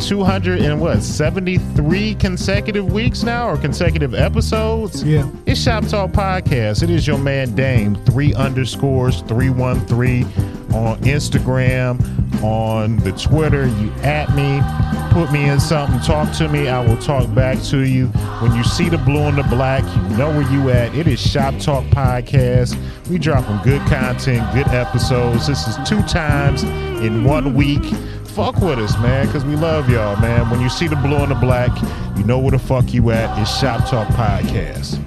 200 0.00 0.60
and 0.60 0.80
what 0.80 1.02
73 1.02 2.14
consecutive 2.14 2.90
weeks 2.92 3.22
now 3.22 3.48
or 3.48 3.56
consecutive 3.56 4.14
episodes? 4.14 5.02
Yeah. 5.04 5.30
it's 5.46 5.60
shop 5.60 5.86
talk 5.86 6.10
podcast. 6.10 6.82
It 6.82 6.90
is 6.90 7.06
your 7.06 7.18
man 7.18 7.54
dame 7.54 7.94
three 8.06 8.34
underscores 8.34 9.20
313 9.22 10.24
on 10.74 10.98
instagram 11.00 12.00
on 12.42 12.96
the 12.98 13.12
twitter. 13.12 13.66
You 13.66 13.90
at 14.02 14.34
me 14.34 14.60
put 15.12 15.32
me 15.32 15.48
in 15.48 15.60
something 15.60 16.00
talk 16.00 16.34
to 16.36 16.48
me. 16.48 16.68
I 16.68 16.84
will 16.84 16.96
talk 16.98 17.32
back 17.34 17.60
to 17.64 17.80
you. 17.80 18.06
When 18.40 18.54
you 18.54 18.64
see 18.64 18.88
the 18.88 18.98
blue 18.98 19.22
and 19.22 19.36
the 19.36 19.42
black 19.44 19.82
you 19.84 20.16
know 20.16 20.30
where 20.30 20.50
you 20.50 20.70
at. 20.70 20.94
It 20.94 21.06
is 21.06 21.20
shop 21.20 21.58
talk 21.58 21.84
podcast. 21.86 22.78
We 23.08 23.18
dropping 23.18 23.58
good 23.70 23.82
content 23.88 24.52
good 24.54 24.68
episodes. 24.68 25.46
This 25.46 25.66
is 25.66 25.76
two 25.88 26.02
times 26.04 26.62
in 26.62 27.24
one 27.24 27.54
week 27.54 27.82
fuck 28.30 28.56
with 28.60 28.78
us, 28.78 28.96
man, 28.98 29.26
because 29.26 29.44
we 29.44 29.56
love 29.56 29.90
y'all, 29.90 30.16
man. 30.20 30.48
When 30.50 30.60
you 30.60 30.68
see 30.68 30.86
the 30.86 30.96
blue 30.96 31.16
and 31.16 31.30
the 31.30 31.34
black, 31.34 31.70
you 32.16 32.24
know 32.24 32.38
where 32.38 32.52
the 32.52 32.58
fuck 32.58 32.94
you 32.94 33.10
at. 33.10 33.38
It's 33.40 33.58
Shop 33.58 33.88
Talk 33.88 34.06
Podcast. 34.08 35.04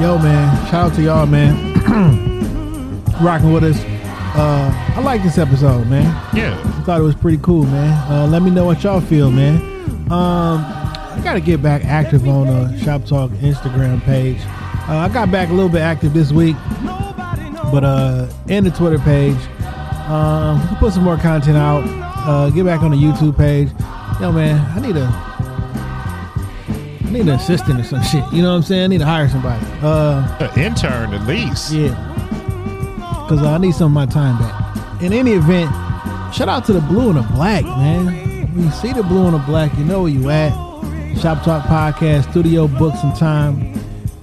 Yo, 0.00 0.18
man. 0.18 0.66
Shout 0.66 0.90
out 0.92 0.94
to 0.94 1.02
y'all, 1.02 1.26
man. 1.26 1.74
Rocking 3.20 3.52
with 3.52 3.64
us. 3.64 3.78
Uh, 4.36 4.70
I 4.96 5.00
like 5.00 5.22
this 5.22 5.38
episode, 5.38 5.86
man. 5.88 6.04
Yeah. 6.34 6.60
I 6.62 6.82
thought 6.82 7.00
it 7.00 7.04
was 7.04 7.14
pretty 7.14 7.38
cool, 7.38 7.64
man. 7.64 8.12
Uh, 8.12 8.26
let 8.26 8.42
me 8.42 8.50
know 8.50 8.64
what 8.64 8.82
y'all 8.84 9.00
feel, 9.00 9.30
man. 9.30 9.56
Um, 10.10 10.64
I 10.64 11.20
gotta 11.24 11.40
get 11.40 11.62
back 11.62 11.84
active 11.84 12.28
on 12.28 12.46
the 12.46 12.78
Shop 12.78 13.04
Talk 13.06 13.30
Instagram 13.32 14.00
page. 14.02 14.38
Uh, 14.88 14.98
I 14.98 15.08
got 15.08 15.32
back 15.32 15.48
a 15.48 15.52
little 15.52 15.70
bit 15.70 15.80
active 15.80 16.12
this 16.12 16.30
week, 16.30 16.56
but 17.72 17.82
uh, 17.82 18.28
and 18.48 18.64
the 18.66 18.70
Twitter 18.70 18.98
page. 18.98 19.38
Um, 20.06 20.76
put 20.76 20.92
some 20.92 21.02
more 21.02 21.16
content 21.16 21.56
out. 21.56 22.05
Uh, 22.26 22.50
get 22.50 22.64
back 22.64 22.80
on 22.82 22.90
the 22.90 22.96
YouTube 22.96 23.36
page. 23.36 23.68
Yo, 24.20 24.32
man, 24.32 24.58
I 24.76 24.80
need 24.80 24.96
a, 24.96 25.04
I 27.06 27.10
need 27.10 27.20
an 27.22 27.28
assistant 27.30 27.80
or 27.80 27.84
some 27.84 28.02
shit. 28.02 28.24
You 28.32 28.42
know 28.42 28.50
what 28.50 28.56
I'm 28.56 28.62
saying? 28.62 28.82
I 28.84 28.86
need 28.88 28.98
to 28.98 29.06
hire 29.06 29.28
somebody. 29.28 29.64
Uh, 29.82 30.36
An 30.40 30.60
intern 30.60 31.14
at 31.14 31.26
least. 31.26 31.72
yeah. 31.72 31.94
Because 33.28 33.42
I 33.42 33.58
need 33.58 33.74
some 33.74 33.86
of 33.86 33.92
my 33.92 34.06
time 34.06 34.38
back. 34.38 35.02
In 35.02 35.12
any 35.12 35.32
event, 35.32 35.70
shout 36.34 36.48
out 36.48 36.64
to 36.66 36.72
the 36.72 36.80
blue 36.80 37.08
and 37.10 37.18
the 37.18 37.22
black, 37.34 37.64
man. 37.64 38.06
When 38.54 38.64
you 38.64 38.70
see 38.70 38.92
the 38.92 39.02
blue 39.02 39.26
and 39.26 39.34
the 39.34 39.38
black, 39.40 39.76
you 39.76 39.84
know 39.84 40.02
where 40.02 40.10
you 40.12 40.30
at. 40.30 40.52
Shop 41.20 41.42
Talk 41.44 41.64
Podcast, 41.64 42.30
Studio 42.30 42.66
Books 42.68 43.02
and 43.02 43.14
Time. 43.16 43.72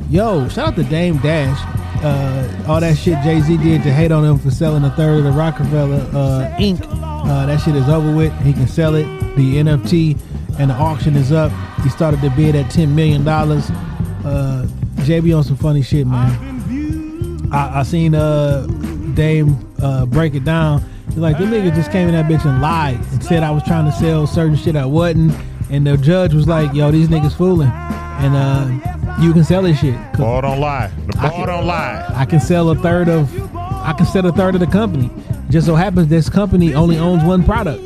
Yo, 0.09 0.47
shout 0.49 0.69
out 0.69 0.75
to 0.75 0.83
Dame 0.83 1.17
Dash. 1.19 1.59
Uh, 2.03 2.65
all 2.67 2.79
that 2.81 2.97
shit 2.97 3.17
Jay 3.23 3.39
Z 3.39 3.57
did 3.57 3.81
to 3.83 3.93
hate 3.93 4.11
on 4.11 4.25
him 4.25 4.37
for 4.37 4.51
selling 4.51 4.83
a 4.83 4.89
third 4.91 5.19
of 5.19 5.23
the 5.23 5.31
Roc-A-Fella 5.31 5.97
uh, 6.09 6.57
Inc. 6.57 6.81
Uh, 6.91 7.45
that 7.45 7.61
shit 7.61 7.75
is 7.75 7.87
over 7.87 8.13
with. 8.13 8.33
He 8.41 8.51
can 8.51 8.67
sell 8.67 8.95
it. 8.95 9.05
The 9.35 9.55
NFT 9.55 10.19
and 10.59 10.69
the 10.69 10.75
auction 10.75 11.15
is 11.15 11.31
up. 11.31 11.51
He 11.81 11.89
started 11.89 12.21
the 12.21 12.29
bid 12.31 12.55
at 12.55 12.65
$10 12.65 12.89
million. 12.89 13.27
Uh, 13.27 14.67
JB 14.97 15.37
on 15.37 15.43
some 15.43 15.55
funny 15.55 15.81
shit, 15.81 16.05
man. 16.05 17.49
I, 17.53 17.79
I 17.79 17.83
seen 17.83 18.15
uh 18.15 18.65
Dame 19.13 19.57
uh 19.81 20.05
break 20.05 20.33
it 20.33 20.43
down. 20.43 20.83
He's 21.09 21.17
like, 21.17 21.37
the 21.37 21.45
nigga 21.45 21.73
just 21.75 21.91
came 21.91 22.07
in 22.07 22.15
that 22.15 22.25
bitch 22.25 22.45
and 22.45 22.61
lied 22.61 22.95
and 22.95 23.23
said 23.23 23.43
I 23.43 23.51
was 23.51 23.63
trying 23.63 23.85
to 23.85 23.91
sell 23.91 24.25
certain 24.25 24.55
shit 24.55 24.75
I 24.75 24.85
wasn't. 24.85 25.33
And 25.69 25.85
the 25.85 25.97
judge 25.97 26.33
was 26.33 26.47
like, 26.47 26.73
yo, 26.73 26.91
these 26.91 27.07
niggas 27.07 27.35
fooling. 27.35 27.69
And 27.69 28.35
uh 28.35 28.92
you 29.23 29.33
can 29.33 29.43
sell 29.43 29.61
this 29.63 29.79
shit. 29.79 29.95
Ball 30.17 30.41
don't 30.41 30.59
lie. 30.59 30.91
The 31.07 31.13
ball 31.17 31.29
can- 31.31 31.47
don't 31.47 31.65
lie. 31.65 32.05
I 32.15 32.25
can 32.25 32.39
sell 32.39 32.69
a 32.69 32.75
third 32.75 33.07
of 33.09 33.29
I 33.55 33.93
can 33.93 34.05
sell 34.05 34.25
a 34.25 34.31
third 34.31 34.55
of 34.55 34.61
the 34.61 34.67
company. 34.67 35.09
Just 35.49 35.67
so 35.67 35.75
happens 35.75 36.07
this 36.07 36.29
company 36.29 36.73
only 36.73 36.97
owns 36.97 37.23
one 37.23 37.43
product. 37.43 37.83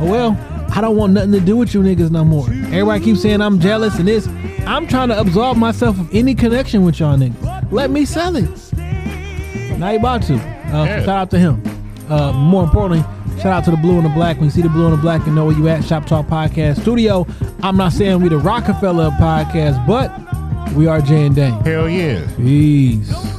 Oh 0.00 0.04
well, 0.04 0.36
I 0.74 0.80
don't 0.80 0.96
want 0.96 1.12
nothing 1.12 1.32
to 1.32 1.40
do 1.40 1.56
with 1.56 1.74
you 1.74 1.82
niggas 1.82 2.10
no 2.10 2.24
more. 2.24 2.46
Everybody 2.48 3.04
keeps 3.04 3.22
saying 3.22 3.40
I'm 3.40 3.58
jealous 3.60 3.98
and 3.98 4.06
this. 4.08 4.28
I'm 4.66 4.86
trying 4.86 5.08
to 5.08 5.18
absolve 5.18 5.56
myself 5.56 5.98
of 5.98 6.14
any 6.14 6.34
connection 6.34 6.84
with 6.84 7.00
y'all 7.00 7.16
niggas. 7.16 7.72
Let 7.72 7.90
me 7.90 8.04
sell 8.04 8.36
it. 8.36 8.48
Now 9.78 9.90
you 9.90 9.98
about 9.98 10.22
to. 10.24 10.34
Uh, 10.34 10.84
Yeah. 10.84 10.98
Shout 11.00 11.08
out 11.08 11.30
to 11.32 11.38
him. 11.38 11.62
Uh, 12.08 12.32
more 12.32 12.64
importantly, 12.64 13.04
shout 13.36 13.46
out 13.46 13.64
to 13.64 13.70
the 13.70 13.76
blue 13.76 13.96
and 13.96 14.04
the 14.04 14.10
black. 14.10 14.36
When 14.36 14.44
you 14.46 14.50
see 14.50 14.62
the 14.62 14.68
blue 14.68 14.86
and 14.86 14.92
the 14.96 15.00
black, 15.00 15.26
you 15.26 15.32
know 15.32 15.46
where 15.46 15.56
you 15.56 15.68
at. 15.68 15.84
Shop 15.84 16.06
Talk 16.06 16.26
Podcast 16.26 16.80
Studio. 16.82 17.26
I'm 17.62 17.76
not 17.76 17.92
saying 17.92 18.20
we 18.22 18.28
the 18.28 18.38
Roc-A-Fella 18.38 19.10
podcast, 19.20 19.84
but 19.84 20.12
we 20.74 20.86
are 20.86 21.00
Jay 21.00 21.26
and 21.26 21.34
Dame. 21.34 21.54
Hell 21.64 21.88
yeah. 21.88 22.24
Peace. 22.36 23.37